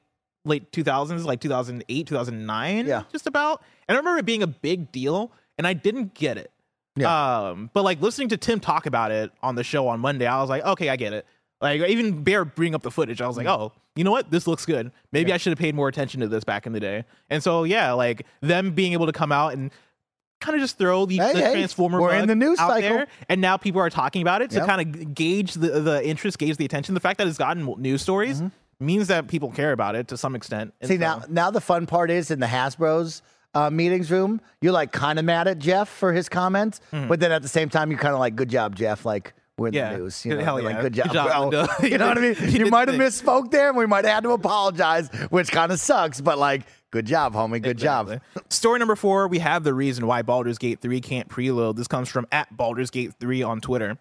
late 0.46 0.70
2000s, 0.72 1.24
like 1.24 1.40
2008, 1.40 2.06
2009, 2.06 2.86
Yeah. 2.86 3.02
just 3.12 3.26
about. 3.26 3.62
And 3.88 3.96
I 3.96 3.98
remember 3.98 4.18
it 4.18 4.24
being 4.26 4.42
a 4.42 4.46
big 4.46 4.90
deal, 4.92 5.32
and 5.58 5.66
I 5.66 5.72
didn't 5.74 6.14
get 6.14 6.38
it. 6.38 6.50
Yeah. 6.96 7.48
Um, 7.50 7.70
but 7.74 7.82
like 7.84 8.00
listening 8.00 8.28
to 8.30 8.36
Tim 8.38 8.58
talk 8.60 8.86
about 8.86 9.10
it 9.10 9.30
on 9.42 9.54
the 9.54 9.62
show 9.64 9.88
on 9.88 10.00
Monday, 10.00 10.26
I 10.26 10.40
was 10.40 10.48
like, 10.48 10.64
okay, 10.64 10.88
I 10.88 10.96
get 10.96 11.12
it. 11.12 11.26
Like 11.60 11.80
even 11.82 12.22
Bear 12.22 12.44
bring 12.44 12.74
up 12.74 12.82
the 12.82 12.90
footage, 12.90 13.20
I 13.20 13.26
was 13.26 13.36
Mm. 13.36 13.40
like, 13.44 13.48
oh, 13.48 13.72
you 13.96 14.04
know 14.04 14.10
what? 14.10 14.30
This 14.30 14.46
looks 14.46 14.64
good. 14.66 14.92
Maybe 15.12 15.32
I 15.32 15.36
should 15.38 15.50
have 15.50 15.58
paid 15.58 15.74
more 15.74 15.88
attention 15.88 16.20
to 16.20 16.28
this 16.28 16.44
back 16.44 16.66
in 16.66 16.72
the 16.72 16.80
day. 16.80 17.04
And 17.30 17.42
so 17.42 17.64
yeah, 17.64 17.92
like 17.92 18.24
them 18.40 18.70
being 18.72 18.92
able 18.94 19.06
to 19.06 19.12
come 19.12 19.32
out 19.32 19.52
and 19.54 19.70
kind 20.40 20.54
of 20.54 20.60
just 20.60 20.76
throw 20.78 21.06
the, 21.06 21.16
Hey, 21.16 21.32
the 21.32 21.40
hey, 21.40 21.52
Transformer 21.52 22.00
we're 22.00 22.14
in 22.14 22.28
the 22.28 22.34
news 22.34 22.58
out 22.58 22.68
cycle. 22.70 22.90
there, 22.96 23.06
and 23.30 23.40
now 23.40 23.56
people 23.56 23.80
are 23.80 23.88
talking 23.88 24.20
about 24.20 24.42
it 24.42 24.50
to 24.50 24.56
Yep. 24.58 24.66
kind 24.66 24.80
of 24.96 25.14
gauge 25.14 25.54
the 25.54 25.80
the 25.80 26.06
interest, 26.06 26.38
gauge 26.38 26.56
the 26.58 26.64
attention. 26.66 26.92
The 26.94 27.00
fact 27.00 27.16
that 27.18 27.26
it's 27.26 27.38
gotten 27.38 27.64
news 27.78 28.02
stories 28.02 28.42
means 28.80 29.08
that 29.08 29.28
people 29.28 29.50
care 29.50 29.72
about 29.72 29.94
it 29.96 30.08
to 30.08 30.16
some 30.16 30.34
extent. 30.34 30.72
And 30.80 30.90
Mm-hmm. 30.90 31.02
See 31.02 31.04
so- 31.04 31.18
now, 31.18 31.24
now 31.44 31.50
the 31.50 31.60
fun 31.60 31.86
part 31.86 32.10
is 32.10 32.30
in 32.30 32.40
the 32.40 32.46
Hasbro's 32.46 33.22
uh, 33.54 33.70
meetings 33.70 34.10
room, 34.10 34.40
you're 34.60 34.72
like 34.72 34.92
kind 34.92 35.18
of 35.18 35.24
mad 35.24 35.48
at 35.48 35.58
Jeff 35.58 35.88
for 35.88 36.12
his 36.12 36.28
comments, 36.28 36.80
but 36.90 37.20
then 37.20 37.32
at 37.32 37.40
the 37.40 37.48
same 37.48 37.70
time, 37.70 37.90
you're 37.90 37.98
kind 38.00 38.12
of 38.12 38.20
like, 38.20 38.36
"Good 38.36 38.50
job, 38.50 38.76
Jeff!" 38.76 39.06
Like 39.06 39.32
we're 39.56 39.68
in 39.68 39.72
Mm-hmm. 39.72 39.78
Yeah. 39.78 39.92
the 39.92 39.98
news. 39.98 40.26
You 40.26 40.36
know, 40.36 40.44
Hell 40.44 40.62
Like, 40.62 40.80
good 40.82 40.92
job, 40.92 41.06
Good 41.06 41.14
job, 41.14 41.50
bro. 41.50 41.66
You 41.88 41.96
know 41.96 42.08
what 42.08 42.18
I 42.18 42.20
mean? 42.20 42.36
You 42.50 42.66
might 42.66 42.88
have 42.88 42.98
misspoke 42.98 43.50
there, 43.50 43.68
and 43.68 43.76
we 43.78 43.86
might 43.86 44.04
have 44.04 44.12
had 44.14 44.24
to 44.24 44.32
apologize, 44.32 45.08
which 45.30 45.50
kind 45.50 45.72
of 45.72 45.80
sucks. 45.80 46.20
But 46.20 46.36
like, 46.36 46.64
good 46.90 47.06
job, 47.06 47.32
homie. 47.32 47.62
Good 47.62 47.78
job. 47.78 48.20
Story 48.50 48.78
number 48.78 48.94
four, 48.96 49.26
we 49.28 49.38
have 49.38 49.64
the 49.64 49.72
reason 49.72 50.06
why 50.06 50.20
Baldur's 50.20 50.58
Gate 50.58 50.82
3 50.82 51.00
can't 51.00 51.28
preload. 51.30 51.76
This 51.76 51.88
comes 51.88 52.10
from 52.10 52.26
at 52.30 52.54
Baldur's 52.54 52.90
Gate 52.90 53.14
3 53.18 53.42
on 53.42 53.62
Twitter. 53.62 53.96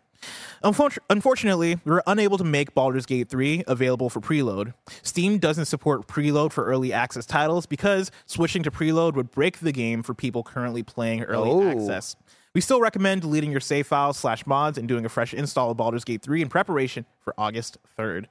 Unfor- 0.63 0.97
Unfortunately, 1.09 1.75
we 1.85 1.91
were 1.91 2.03
unable 2.07 2.37
to 2.37 2.43
make 2.43 2.73
Baldur's 2.73 3.05
Gate 3.05 3.29
3 3.29 3.63
available 3.67 4.09
for 4.09 4.19
preload. 4.19 4.73
Steam 5.03 5.37
doesn't 5.37 5.65
support 5.65 6.07
preload 6.07 6.51
for 6.51 6.65
early 6.65 6.91
access 6.91 7.25
titles 7.25 7.65
because 7.65 8.09
switching 8.25 8.63
to 8.63 8.71
preload 8.71 9.13
would 9.13 9.31
break 9.31 9.59
the 9.59 9.71
game 9.71 10.01
for 10.01 10.13
people 10.13 10.43
currently 10.43 10.81
playing 10.83 11.23
early 11.23 11.49
Oh. 11.51 11.67
access. 11.69 12.15
We 12.53 12.61
still 12.61 12.79
recommend 12.79 13.21
deleting 13.21 13.51
your 13.51 13.59
save 13.59 13.85
files 13.85 14.17
slash 14.17 14.45
mods 14.47 14.77
and 14.77 14.87
doing 14.87 15.05
a 15.05 15.09
fresh 15.09 15.33
install 15.33 15.71
of 15.71 15.77
Baldur's 15.77 16.05
Gate 16.05 16.21
3 16.21 16.41
in 16.41 16.47
preparation 16.49 17.05
for 17.19 17.33
August 17.37 17.77
3rd. 17.99 18.27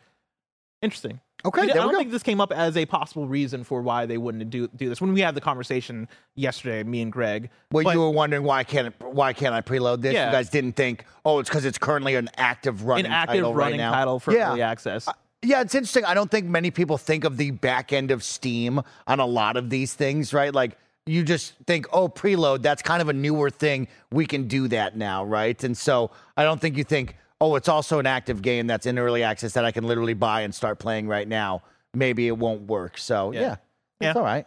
Interesting. 0.83 1.21
Okay, 1.47 1.63
I 1.63 1.67
don't 1.67 1.95
think 1.95 2.11
this 2.11 2.23
came 2.23 2.41
up 2.41 2.53
as 2.53 2.77
a 2.77 2.87
possible 2.87 3.29
reason 3.29 3.65
for 3.65 3.83
why 3.83 4.07
they 4.07 4.17
wouldn't 4.17 4.49
do 4.49 4.67
do 4.69 4.89
this 4.89 5.01
when 5.01 5.13
we 5.13 5.21
had 5.21 5.35
the 5.35 5.41
conversation 5.43 6.09
yesterday, 6.37 6.83
me 6.83 7.03
and 7.03 7.13
Greg. 7.13 7.51
Well, 7.71 7.85
But 7.85 7.95
you 7.95 8.01
were 8.01 8.11
wondering 8.11 8.45
why 8.45 8.65
can't 8.65 8.89
it, 8.89 8.95
why 9.01 9.35
can't 9.35 9.55
I 9.55 9.61
preload 9.61 10.01
this? 10.01 10.15
Yeah. 10.15 10.27
You 10.27 10.33
guys 10.33 10.49
didn't 10.49 10.73
think, 10.73 11.05
oh, 11.25 11.41
it's 11.41 11.51
because 11.51 11.67
it's 11.67 11.77
currently 11.77 12.15
an 12.15 12.31
active 12.39 12.85
running 12.85 13.07
an 13.07 13.13
active 13.13 13.37
title 13.37 13.55
running 13.55 13.79
right 13.79 13.85
now. 13.85 13.93
title 13.93 14.21
for 14.21 14.33
yeah. 14.33 14.53
early 14.53 14.63
access. 14.63 15.07
Uh, 15.07 15.13
yeah, 15.43 15.61
it's 15.61 15.75
interesting. 15.75 16.07
I 16.07 16.15
don't 16.15 16.31
think 16.31 16.47
many 16.47 16.71
people 16.71 16.97
think 16.97 17.25
of 17.25 17.37
the 17.37 17.51
back 17.51 17.93
end 17.93 18.11
of 18.11 18.23
Steam 18.23 18.81
on 19.07 19.21
a 19.21 19.27
lot 19.27 19.59
of 19.59 19.69
these 19.69 19.93
things, 19.93 20.33
right? 20.33 20.55
Like 20.55 20.79
you 21.05 21.23
just 21.23 21.53
think, 21.67 21.87
oh, 21.93 22.09
preload, 22.09 22.63
that's 22.63 22.81
kind 22.81 23.03
of 23.03 23.11
a 23.11 23.13
newer 23.13 23.51
thing. 23.51 23.89
We 24.11 24.25
can 24.25 24.49
do 24.49 24.69
that 24.69 24.97
now, 24.97 25.25
right? 25.25 25.63
And 25.63 25.77
so 25.77 26.11
I 26.39 26.45
don't 26.45 26.61
think 26.61 26.79
you 26.79 26.85
think, 26.85 27.17
oh, 27.45 27.55
it's 27.57 27.69
also 27.69 27.99
an 27.99 28.07
active 28.07 28.43
game 28.43 28.67
that's 28.67 28.87
in 28.87 28.99
early 28.99 29.23
access 29.23 29.53
that 29.53 29.65
I 29.65 29.71
can 29.73 29.85
literally 29.85 30.15
buy 30.15 30.41
and 30.43 30.55
start 30.55 30.79
playing 30.79 31.07
right 31.09 31.29
now. 31.29 31.63
Maybe 31.95 32.27
it 32.27 32.37
won't 32.39 32.63
work. 32.63 32.99
So 32.99 33.33
yeah, 33.33 33.41
Yeah. 33.41 33.53
it's 33.53 33.61
Yeah. 34.01 34.13
all 34.15 34.23
right. 34.23 34.47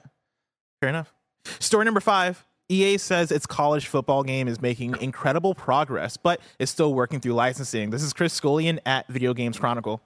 Fair 0.82 0.90
enough. 0.90 1.14
Story 1.60 1.86
number 1.86 2.00
five. 2.02 2.44
EA 2.70 2.98
says 2.98 3.32
its 3.32 3.46
college 3.46 3.88
football 3.88 4.24
game 4.24 4.48
is 4.50 4.62
making 4.62 4.96
incredible 5.00 5.56
progress, 5.56 6.18
but 6.18 6.42
is 6.60 6.70
still 6.70 6.94
working 6.94 7.22
through 7.22 7.34
licensing. 7.34 7.92
This 7.92 8.04
is 8.04 8.12
Chris 8.12 8.34
Scullion 8.34 8.80
at 8.86 9.08
Video 9.08 9.34
Games 9.34 9.58
Chronicle. 9.58 10.02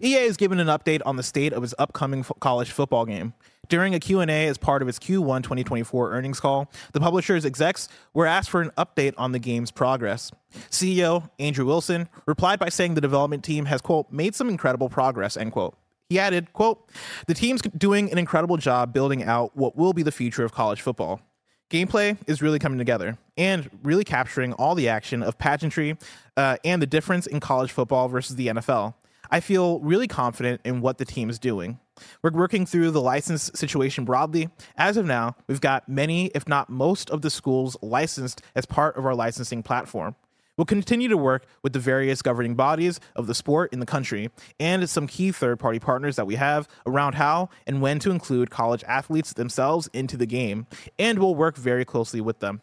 EA 0.00 0.26
has 0.26 0.36
given 0.36 0.60
an 0.60 0.68
update 0.68 1.00
on 1.04 1.16
the 1.16 1.24
state 1.24 1.52
of 1.52 1.64
its 1.64 1.74
upcoming 1.80 2.22
fo- 2.22 2.34
college 2.34 2.70
football 2.70 3.04
game. 3.06 3.34
During 3.68 3.94
a 3.94 4.00
Q&A 4.00 4.46
as 4.46 4.58
part 4.58 4.82
of 4.82 4.88
its 4.88 4.98
Q1 4.98 5.42
2024 5.42 6.12
earnings 6.12 6.40
call, 6.40 6.70
the 6.92 7.00
publisher's 7.00 7.44
execs 7.44 7.88
were 8.14 8.26
asked 8.26 8.50
for 8.50 8.62
an 8.62 8.70
update 8.78 9.14
on 9.16 9.32
the 9.32 9.38
game's 9.38 9.70
progress. 9.70 10.30
CEO 10.70 11.28
Andrew 11.38 11.66
Wilson 11.66 12.08
replied 12.26 12.58
by 12.58 12.68
saying 12.68 12.94
the 12.94 13.00
development 13.00 13.44
team 13.44 13.66
has, 13.66 13.80
quote, 13.80 14.10
made 14.10 14.34
some 14.34 14.48
incredible 14.48 14.88
progress, 14.88 15.36
end 15.36 15.52
quote. 15.52 15.76
He 16.08 16.18
added, 16.18 16.52
quote, 16.52 16.88
the 17.26 17.34
team's 17.34 17.62
doing 17.62 18.12
an 18.12 18.18
incredible 18.18 18.56
job 18.56 18.92
building 18.92 19.24
out 19.24 19.56
what 19.56 19.76
will 19.76 19.92
be 19.92 20.02
the 20.02 20.12
future 20.12 20.44
of 20.44 20.52
college 20.52 20.80
football. 20.80 21.20
Gameplay 21.68 22.16
is 22.28 22.40
really 22.40 22.60
coming 22.60 22.78
together 22.78 23.18
and 23.36 23.68
really 23.82 24.04
capturing 24.04 24.52
all 24.52 24.76
the 24.76 24.88
action 24.88 25.22
of 25.22 25.36
pageantry 25.36 25.96
uh, 26.36 26.56
and 26.64 26.80
the 26.80 26.86
difference 26.86 27.26
in 27.26 27.40
college 27.40 27.72
football 27.72 28.06
versus 28.08 28.36
the 28.36 28.46
NFL. 28.46 28.94
I 29.30 29.40
feel 29.40 29.80
really 29.80 30.08
confident 30.08 30.60
in 30.64 30.80
what 30.80 30.98
the 30.98 31.04
team 31.04 31.30
is 31.30 31.38
doing. 31.38 31.78
We're 32.22 32.30
working 32.30 32.66
through 32.66 32.90
the 32.90 33.00
license 33.00 33.50
situation 33.54 34.04
broadly. 34.04 34.48
As 34.76 34.96
of 34.96 35.06
now, 35.06 35.36
we've 35.46 35.60
got 35.60 35.88
many, 35.88 36.26
if 36.34 36.48
not 36.48 36.68
most, 36.68 37.10
of 37.10 37.22
the 37.22 37.30
schools 37.30 37.76
licensed 37.80 38.42
as 38.54 38.66
part 38.66 38.96
of 38.96 39.06
our 39.06 39.14
licensing 39.14 39.62
platform. 39.62 40.14
We'll 40.56 40.64
continue 40.64 41.08
to 41.08 41.18
work 41.18 41.44
with 41.62 41.74
the 41.74 41.78
various 41.78 42.22
governing 42.22 42.54
bodies 42.54 42.98
of 43.14 43.26
the 43.26 43.34
sport 43.34 43.74
in 43.74 43.80
the 43.80 43.86
country 43.86 44.30
and 44.58 44.88
some 44.88 45.06
key 45.06 45.30
third 45.30 45.58
party 45.58 45.78
partners 45.78 46.16
that 46.16 46.26
we 46.26 46.36
have 46.36 46.66
around 46.86 47.14
how 47.14 47.50
and 47.66 47.82
when 47.82 47.98
to 47.98 48.10
include 48.10 48.48
college 48.48 48.82
athletes 48.84 49.34
themselves 49.34 49.90
into 49.92 50.16
the 50.16 50.24
game, 50.24 50.66
and 50.98 51.18
we'll 51.18 51.34
work 51.34 51.56
very 51.56 51.84
closely 51.84 52.22
with 52.22 52.40
them. 52.40 52.62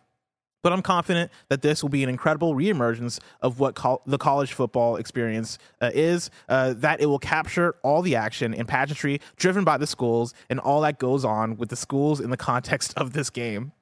But 0.64 0.74
I'm 0.74 0.82
confident 0.82 1.32
that 1.50 1.62
this 1.62 1.84
will 1.84 1.90
be 1.90 2.04
an 2.04 2.10
incredible 2.10 2.56
reemergence 2.56 3.20
of 3.42 3.60
what 3.60 3.76
col- 3.76 4.02
the 4.08 4.18
college 4.18 4.54
football 4.54 4.96
experience 4.96 5.60
uh, 5.82 5.92
is, 5.94 6.32
uh, 6.50 6.74
that 6.78 7.02
it 7.02 7.06
will 7.06 7.20
capture 7.20 7.76
all 7.84 8.02
the 8.02 8.16
action 8.16 8.54
and 8.54 8.68
pageantry 8.68 9.20
driven 9.36 9.64
by 9.64 9.78
the 9.78 9.86
schools 9.86 10.34
and 10.50 10.60
all 10.60 10.82
that 10.82 10.98
goes 10.98 11.24
on 11.24 11.58
with 11.58 11.70
the 11.70 11.76
schools 11.76 12.20
in 12.20 12.32
the 12.32 12.38
context 12.38 12.94
of 12.98 13.14
this 13.14 13.30
game. 13.30 13.74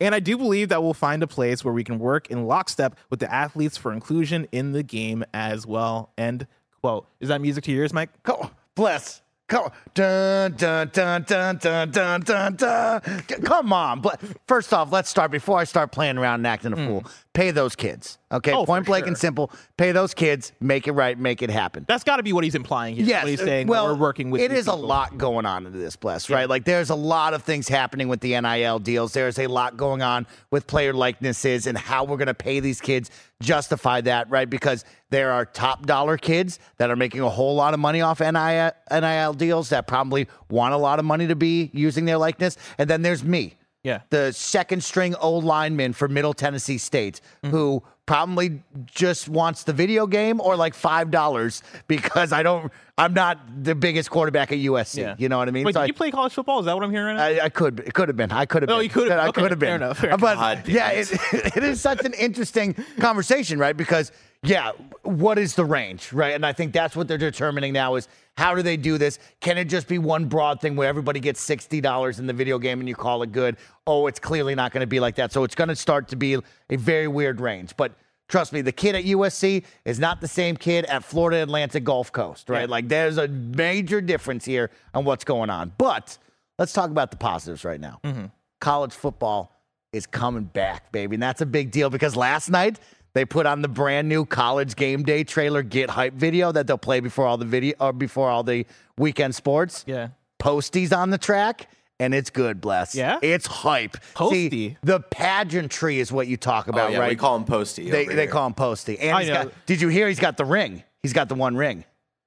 And 0.00 0.14
I 0.14 0.20
do 0.20 0.38
believe 0.38 0.70
that 0.70 0.82
we'll 0.82 0.94
find 0.94 1.22
a 1.22 1.26
place 1.26 1.62
where 1.62 1.74
we 1.74 1.84
can 1.84 1.98
work 1.98 2.30
in 2.30 2.46
lockstep 2.46 2.96
with 3.10 3.20
the 3.20 3.30
athletes 3.30 3.76
for 3.76 3.92
inclusion 3.92 4.48
in 4.50 4.72
the 4.72 4.82
game 4.82 5.24
as 5.34 5.66
well. 5.66 6.12
End 6.16 6.46
quote. 6.80 7.06
Is 7.20 7.28
that 7.28 7.40
music 7.40 7.64
to 7.64 7.72
yours, 7.72 7.92
Mike? 7.92 8.10
Go, 8.22 8.50
bless. 8.74 9.20
Come 9.48 9.64
on. 9.64 9.72
Dun, 9.94 10.52
dun, 10.52 10.90
dun, 10.92 11.22
dun, 11.22 11.56
dun, 11.56 11.90
dun, 11.90 12.20
dun, 12.20 12.54
dun. 12.54 13.00
Come 13.44 13.72
on. 13.72 14.00
But 14.00 14.20
first 14.46 14.72
off, 14.74 14.92
let's 14.92 15.08
start 15.08 15.30
before 15.30 15.58
I 15.58 15.64
start 15.64 15.90
playing 15.90 16.18
around 16.18 16.40
and 16.40 16.46
acting 16.46 16.72
a 16.74 16.76
hmm. 16.76 16.86
fool. 16.86 17.04
Pay 17.32 17.50
those 17.50 17.74
kids. 17.74 18.18
Okay. 18.30 18.52
Oh, 18.52 18.66
Point 18.66 18.84
blank 18.84 19.06
and 19.06 19.16
simple. 19.16 19.50
Pay 19.76 19.92
those 19.92 20.12
kids. 20.12 20.52
Make 20.60 20.86
it 20.86 20.92
right. 20.92 21.18
Make 21.18 21.40
it 21.40 21.50
happen. 21.50 21.86
That's 21.88 22.04
got 22.04 22.16
to 22.16 22.22
be 22.22 22.32
what 22.32 22.44
he's 22.44 22.54
implying 22.54 22.96
here. 22.96 23.06
Yes. 23.06 23.22
What 23.22 23.30
he's 23.30 23.40
saying. 23.40 23.68
Well, 23.68 23.86
we're 23.86 23.94
working 23.94 24.30
with. 24.30 24.42
it 24.42 24.52
is 24.52 24.66
a 24.66 24.74
lot 24.74 25.16
going 25.16 25.46
on 25.46 25.64
in 25.64 25.72
this 25.72 25.96
bless, 25.96 26.28
right? 26.28 26.48
Like 26.48 26.64
there's 26.64 26.90
a 26.90 26.94
lot 26.94 27.32
of 27.32 27.42
things 27.42 27.68
happening 27.68 28.08
with 28.08 28.20
the 28.20 28.38
NIL 28.38 28.80
deals. 28.80 29.12
There's 29.12 29.38
a 29.38 29.46
lot 29.46 29.76
going 29.76 30.02
on 30.02 30.26
with 30.50 30.66
player 30.66 30.92
likenesses 30.92 31.66
and 31.66 31.78
how 31.78 32.04
we're 32.04 32.18
going 32.18 32.26
to 32.26 32.34
pay 32.34 32.60
these 32.60 32.80
kids. 32.80 33.10
Justify 33.40 34.00
that, 34.02 34.28
right? 34.30 34.50
Because 34.50 34.84
there 35.10 35.30
are 35.30 35.44
top 35.44 35.86
dollar 35.86 36.16
kids 36.18 36.58
that 36.78 36.90
are 36.90 36.96
making 36.96 37.20
a 37.20 37.28
whole 37.28 37.54
lot 37.54 37.72
of 37.72 37.78
money 37.78 38.00
off 38.00 38.18
NIL, 38.20 38.72
NIL 38.90 39.32
deals 39.34 39.68
that 39.68 39.86
probably 39.86 40.26
want 40.50 40.74
a 40.74 40.76
lot 40.76 40.98
of 40.98 41.04
money 41.04 41.28
to 41.28 41.36
be 41.36 41.70
using 41.72 42.04
their 42.04 42.18
likeness, 42.18 42.56
and 42.78 42.90
then 42.90 43.02
there's 43.02 43.22
me 43.22 43.54
Yeah. 43.84 44.00
the 44.10 44.32
second 44.32 44.82
string 44.82 45.14
old 45.16 45.44
lineman 45.44 45.92
for 45.92 46.08
Middle 46.08 46.34
Tennessee 46.34 46.78
State, 46.78 47.20
Mm-hmm. 47.44 47.54
who 47.54 47.82
probably 48.08 48.62
just 48.86 49.28
wants 49.28 49.64
the 49.64 49.72
video 49.74 50.06
game 50.06 50.40
or 50.40 50.56
like 50.56 50.72
five 50.74 51.10
dollars 51.10 51.62
because 51.88 52.32
I 52.32 52.42
don't. 52.42 52.72
I'm 52.96 53.12
not 53.14 53.38
the 53.62 53.74
biggest 53.76 54.10
quarterback 54.10 54.50
at 54.50 54.58
USC. 54.58 54.96
Yeah. 55.02 55.14
You 55.18 55.28
know 55.28 55.38
what 55.38 55.46
I 55.46 55.50
mean? 55.52 55.64
Wait, 55.64 55.74
So 55.74 55.80
did 55.80 55.84
I- 55.84 55.86
you 55.88 55.92
play 55.92 56.10
college 56.10 56.32
football? 56.32 56.58
Is 56.58 56.64
that 56.66 56.74
what 56.74 56.82
I'm 56.82 56.90
hearing 56.90 57.16
right? 57.16 57.38
I, 57.40 57.44
I 57.44 57.48
could. 57.50 57.80
It 57.80 57.92
could 57.92 58.08
have 58.08 58.16
been. 58.16 58.32
I 58.32 58.46
could 58.46 58.62
have. 58.62 58.70
Oh, 58.70 58.76
been. 58.78 58.84
you 58.84 58.90
could 58.90 59.10
have- 59.10 59.20
I 59.20 59.28
okay, 59.28 59.42
could 59.42 59.50
have 59.50 59.60
been. 59.60 59.68
fair 59.68 59.76
enough, 59.76 59.98
fair 59.98 60.16
but 60.16 60.34
God 60.36 60.66
yeah, 60.66 60.90
it. 60.92 61.12
it, 61.12 61.56
it 61.58 61.62
is 61.62 61.80
such 61.82 62.04
an 62.06 62.14
interesting 62.14 62.74
conversation, 62.98 63.58
right? 63.58 63.76
Because 63.76 64.10
yeah, 64.42 64.72
what 65.02 65.38
is 65.38 65.54
the 65.54 65.64
range, 65.64 66.12
right? 66.12 66.34
And 66.34 66.46
I 66.46 66.52
think 66.52 66.72
that's 66.72 66.96
what 66.96 67.08
they're 67.08 67.18
determining 67.18 67.72
now 67.72 67.96
is 67.96 68.08
how 68.36 68.54
do 68.54 68.62
they 68.62 68.76
do 68.76 68.96
this? 68.96 69.18
Can 69.40 69.58
it 69.58 69.64
just 69.64 69.86
be 69.88 69.98
one 69.98 70.26
broad 70.26 70.60
thing 70.60 70.76
where 70.76 70.88
everybody 70.88 71.20
gets 71.20 71.40
sixty 71.40 71.80
dollars 71.80 72.18
in 72.20 72.26
the 72.26 72.32
video 72.32 72.58
game 72.58 72.80
and 72.80 72.88
you 72.88 72.94
call 72.94 73.22
it 73.22 73.32
good? 73.32 73.56
Oh, 73.88 74.06
it's 74.06 74.20
clearly 74.20 74.54
not 74.54 74.72
going 74.72 74.82
to 74.82 74.86
be 74.86 75.00
like 75.00 75.16
that. 75.16 75.32
So 75.32 75.44
it's 75.44 75.54
going 75.54 75.68
to 75.68 75.76
start 75.76 76.08
to 76.08 76.16
be 76.16 76.34
a 76.34 76.76
very 76.76 77.08
weird 77.08 77.40
range, 77.40 77.74
but. 77.76 77.92
Trust 78.28 78.52
me, 78.52 78.60
the 78.60 78.72
kid 78.72 78.94
at 78.94 79.04
USC 79.04 79.64
is 79.86 79.98
not 79.98 80.20
the 80.20 80.28
same 80.28 80.54
kid 80.54 80.84
at 80.84 81.02
Florida 81.02 81.42
Atlantic 81.42 81.82
Gulf 81.82 82.12
Coast, 82.12 82.50
right? 82.50 82.68
Like 82.68 82.86
there's 82.86 83.16
a 83.16 83.26
major 83.26 84.02
difference 84.02 84.44
here 84.44 84.70
on 84.92 85.06
what's 85.06 85.24
going 85.24 85.48
on. 85.48 85.72
But 85.78 86.18
let's 86.58 86.74
talk 86.74 86.90
about 86.90 87.10
the 87.10 87.16
positives 87.16 87.64
right 87.64 87.80
now. 87.80 88.00
Mm-hmm. 88.04 88.26
College 88.60 88.92
football 88.92 89.58
is 89.94 90.06
coming 90.06 90.44
back, 90.44 90.92
baby. 90.92 91.16
And 91.16 91.22
that's 91.22 91.40
a 91.40 91.46
big 91.46 91.70
deal 91.70 91.88
because 91.88 92.16
last 92.16 92.50
night 92.50 92.78
they 93.14 93.24
put 93.24 93.46
on 93.46 93.62
the 93.62 93.68
brand 93.68 94.10
new 94.10 94.26
college 94.26 94.76
game 94.76 95.04
day 95.04 95.24
trailer 95.24 95.62
get 95.62 95.88
hype 95.88 96.12
video 96.12 96.52
that 96.52 96.66
they'll 96.66 96.76
play 96.76 97.00
before 97.00 97.26
all 97.26 97.38
the 97.38 97.46
video 97.46 97.74
or 97.80 97.94
before 97.94 98.28
all 98.28 98.42
the 98.42 98.66
weekend 98.98 99.34
sports. 99.34 99.84
Yeah. 99.86 100.08
Posties 100.38 100.94
on 100.94 101.08
the 101.08 101.18
track. 101.18 101.70
And 102.00 102.14
it's 102.14 102.30
good, 102.30 102.60
bless. 102.60 102.94
Yeah? 102.94 103.18
It's 103.22 103.46
hype. 103.46 103.96
Posty? 104.14 104.50
See, 104.50 104.76
the 104.84 105.00
pageantry 105.00 105.98
is 105.98 106.12
what 106.12 106.28
you 106.28 106.36
talk 106.36 106.68
about, 106.68 106.90
Oh, 106.90 106.92
yeah, 106.92 106.98
right? 106.98 107.08
we 107.10 107.16
call 107.16 107.36
him 107.36 107.44
Posty. 107.44 107.90
they 107.90 108.04
over 108.06 108.14
they 108.14 108.26
call 108.28 108.46
him 108.46 108.54
Posty. 108.54 108.98
And 109.00 109.16
I 109.16 109.20
he's 109.22 109.28
know. 109.30 109.44
got, 109.44 109.52
did 109.66 109.80
you 109.80 109.88
hear 109.88 110.06
he's 110.08 110.20
got 110.20 110.36
the 110.36 110.44
ring? 110.44 110.84
He's 111.02 111.12
got 111.12 111.28
the 111.28 111.34
one 111.34 111.56
ring. 111.56 111.84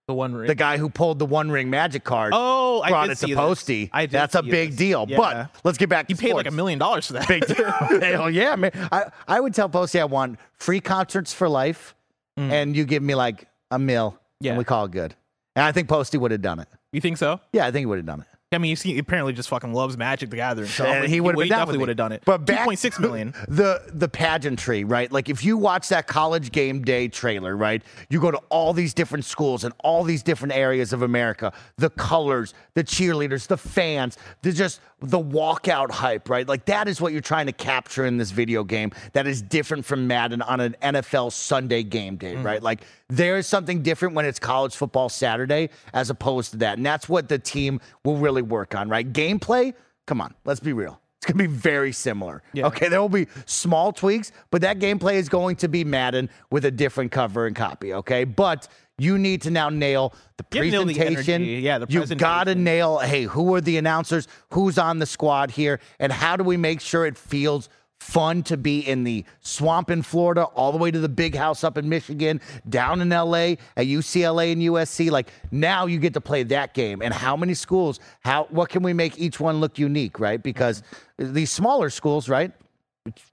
The 0.07 0.13
one 0.13 0.33
ring. 0.33 0.47
The 0.47 0.55
guy 0.55 0.77
who 0.77 0.89
pulled 0.89 1.19
the 1.19 1.25
one 1.25 1.51
ring 1.51 1.69
magic 1.69 2.03
card. 2.03 2.33
Oh, 2.35 2.81
I 2.81 2.89
brought 2.89 3.03
did 3.03 3.11
it 3.11 3.15
to 3.15 3.19
see 3.27 3.31
this. 3.33 3.37
Posty. 3.37 3.89
I 3.93 4.07
did 4.07 4.11
That's 4.11 4.35
a 4.35 4.43
big 4.43 4.71
this. 4.71 4.77
deal. 4.77 5.05
Yeah. 5.07 5.15
But 5.17 5.55
let's 5.63 5.77
get 5.77 5.87
back. 5.87 6.07
he 6.09 6.15
to 6.15 6.19
paid 6.21 6.33
like 6.33 6.47
a 6.47 6.51
million 6.51 6.79
dollars 6.79 7.07
for 7.07 7.13
that. 7.13 7.27
Big 7.29 7.45
deal. 7.45 7.71
Hell 8.01 8.29
yeah, 8.29 8.55
man. 8.57 8.71
I, 8.91 9.05
I 9.27 9.39
would 9.39 9.53
tell 9.53 9.69
Posty 9.69 9.99
I 10.01 10.05
want 10.05 10.37
free 10.57 10.81
concerts 10.81 11.31
for 11.33 11.47
life, 11.47 11.95
and 12.35 12.75
you 12.75 12.83
give 12.83 13.03
me 13.03 13.15
like 13.15 13.47
a 13.69 13.79
mill, 13.79 14.11
Mm. 14.11 14.17
Yeah. 14.45 14.51
and 14.51 14.57
we 14.57 14.63
call 14.65 14.85
it 14.85 14.91
good. 14.91 15.15
And 15.55 15.63
I 15.63 15.71
think 15.71 15.87
Posty 15.87 16.17
would 16.17 16.31
have 16.31 16.41
done 16.41 16.59
it. 16.59 16.67
You 16.91 16.99
think 16.99 17.17
so? 17.17 17.39
Yeah, 17.53 17.67
I 17.67 17.71
think 17.71 17.81
he 17.83 17.85
would 17.85 17.99
have 17.99 18.05
done 18.07 18.21
it. 18.21 18.27
I 18.53 18.57
mean, 18.57 18.75
he 18.75 18.97
apparently 18.97 19.31
just 19.31 19.47
fucking 19.47 19.73
loves 19.73 19.97
Magic 19.97 20.29
the 20.29 20.35
Gathering. 20.35 20.67
So 20.67 20.83
And 20.83 21.07
he 21.07 21.21
would 21.21 21.39
have 21.39 21.47
definitely 21.47 21.77
would 21.77 21.87
have 21.87 21.97
done 21.97 22.11
it. 22.11 22.23
But 22.25 22.45
back, 22.45 22.59
two 22.59 22.65
point 22.65 22.79
six 22.79 22.99
million. 22.99 23.33
The 23.47 23.81
the 23.93 24.09
pageantry, 24.09 24.83
right? 24.83 25.09
Like 25.09 25.29
if 25.29 25.43
you 25.43 25.57
watch 25.57 25.87
that 25.89 26.07
college 26.07 26.51
game 26.51 26.81
day 26.81 27.07
trailer, 27.07 27.55
right? 27.55 27.81
You 28.09 28.19
go 28.19 28.29
to 28.29 28.39
all 28.49 28.73
these 28.73 28.93
different 28.93 29.23
schools 29.23 29.63
and 29.63 29.73
all 29.79 30.03
these 30.03 30.21
different 30.21 30.53
areas 30.53 30.91
of 30.91 31.01
America. 31.01 31.53
The 31.77 31.89
colors, 31.91 32.53
the 32.73 32.83
cheerleaders, 32.83 33.47
the 33.47 33.57
fans, 33.57 34.17
the 34.41 34.51
just 34.51 34.81
the 35.01 35.19
walkout 35.19 35.91
hype, 35.91 36.29
right? 36.29 36.47
Like 36.47 36.65
that 36.65 36.87
is 36.87 37.01
what 37.01 37.11
you're 37.11 37.21
trying 37.21 37.47
to 37.47 37.51
capture 37.51 38.05
in 38.05 38.17
this 38.17 38.31
video 38.31 38.63
game. 38.63 38.91
That 39.13 39.27
is 39.27 39.41
different 39.41 39.85
from 39.85 40.07
Madden 40.07 40.41
on 40.41 40.59
an 40.59 40.75
NFL 40.81 41.31
Sunday 41.31 41.83
game 41.83 42.17
day, 42.17 42.35
mm. 42.35 42.43
right? 42.43 42.61
Like 42.61 42.81
there 43.09 43.37
is 43.37 43.47
something 43.47 43.81
different 43.81 44.15
when 44.15 44.25
it's 44.25 44.39
college 44.39 44.75
football 44.75 45.09
Saturday 45.09 45.69
as 45.93 46.09
opposed 46.09 46.51
to 46.51 46.57
that, 46.57 46.77
and 46.77 46.85
that's 46.85 47.09
what 47.09 47.29
the 47.29 47.39
team 47.39 47.81
will 48.03 48.17
really 48.17 48.41
work 48.41 48.75
on, 48.75 48.89
right? 48.89 49.11
Gameplay. 49.11 49.73
Come 50.05 50.21
on, 50.21 50.33
let's 50.45 50.59
be 50.59 50.73
real. 50.73 50.99
It's 51.17 51.31
going 51.31 51.37
to 51.37 51.47
be 51.49 51.55
very 51.55 51.91
similar. 51.91 52.41
Yeah. 52.51 52.65
Okay, 52.65 52.87
there 52.87 52.99
will 52.99 53.07
be 53.07 53.27
small 53.45 53.93
tweaks, 53.93 54.31
but 54.49 54.61
that 54.61 54.79
gameplay 54.79 55.15
is 55.15 55.29
going 55.29 55.55
to 55.57 55.67
be 55.67 55.83
Madden 55.83 56.31
with 56.49 56.65
a 56.65 56.71
different 56.71 57.11
cover 57.11 57.45
and 57.45 57.55
copy. 57.55 57.93
Okay, 57.93 58.23
but 58.23 58.67
you 59.01 59.17
need 59.17 59.41
to 59.41 59.51
now 59.51 59.69
nail 59.69 60.13
the 60.37 60.43
have 60.43 60.65
to 60.65 60.71
nail 60.71 60.85
the 60.85 60.93
presentation. 60.93 61.43
Yeah, 61.43 61.83
you 61.89 62.05
got 62.15 62.43
to 62.45 62.55
nail. 62.55 62.99
Hey, 62.99 63.23
who 63.23 63.53
are 63.55 63.61
the 63.61 63.77
announcers? 63.77 64.27
Who's 64.51 64.77
on 64.77 64.99
the 64.99 65.05
squad 65.05 65.51
here? 65.51 65.79
And 65.99 66.11
how 66.11 66.35
do 66.35 66.43
we 66.43 66.55
make 66.55 66.81
sure 66.81 67.05
it 67.05 67.17
feels 67.17 67.67
fun 67.99 68.41
to 68.41 68.57
be 68.57 68.79
in 68.79 69.03
the 69.03 69.23
swamp 69.41 69.91
in 69.91 70.01
Florida, 70.01 70.43
all 70.43 70.71
the 70.71 70.77
way 70.77 70.91
to 70.91 70.99
the 70.99 71.09
big 71.09 71.35
house 71.35 71.63
up 71.63 71.77
in 71.77 71.87
Michigan, 71.89 72.41
down 72.69 73.01
in 73.01 73.09
LA 73.09 73.55
at 73.75 73.87
UCLA 73.87 74.51
and 74.51 74.61
USC? 74.61 75.09
Like 75.09 75.29
now 75.51 75.87
you 75.87 75.97
get 75.97 76.13
to 76.13 76.21
play 76.21 76.43
that 76.43 76.75
game. 76.75 77.01
And 77.01 77.11
how 77.11 77.35
many 77.35 77.55
schools? 77.55 77.99
How 78.23 78.45
what 78.51 78.69
can 78.69 78.83
we 78.83 78.93
make 78.93 79.17
each 79.17 79.39
one 79.39 79.59
look 79.59 79.79
unique, 79.79 80.19
right? 80.19 80.41
Because 80.41 80.83
mm-hmm. 81.19 81.33
these 81.33 81.51
smaller 81.51 81.89
schools, 81.89 82.29
right? 82.29 82.51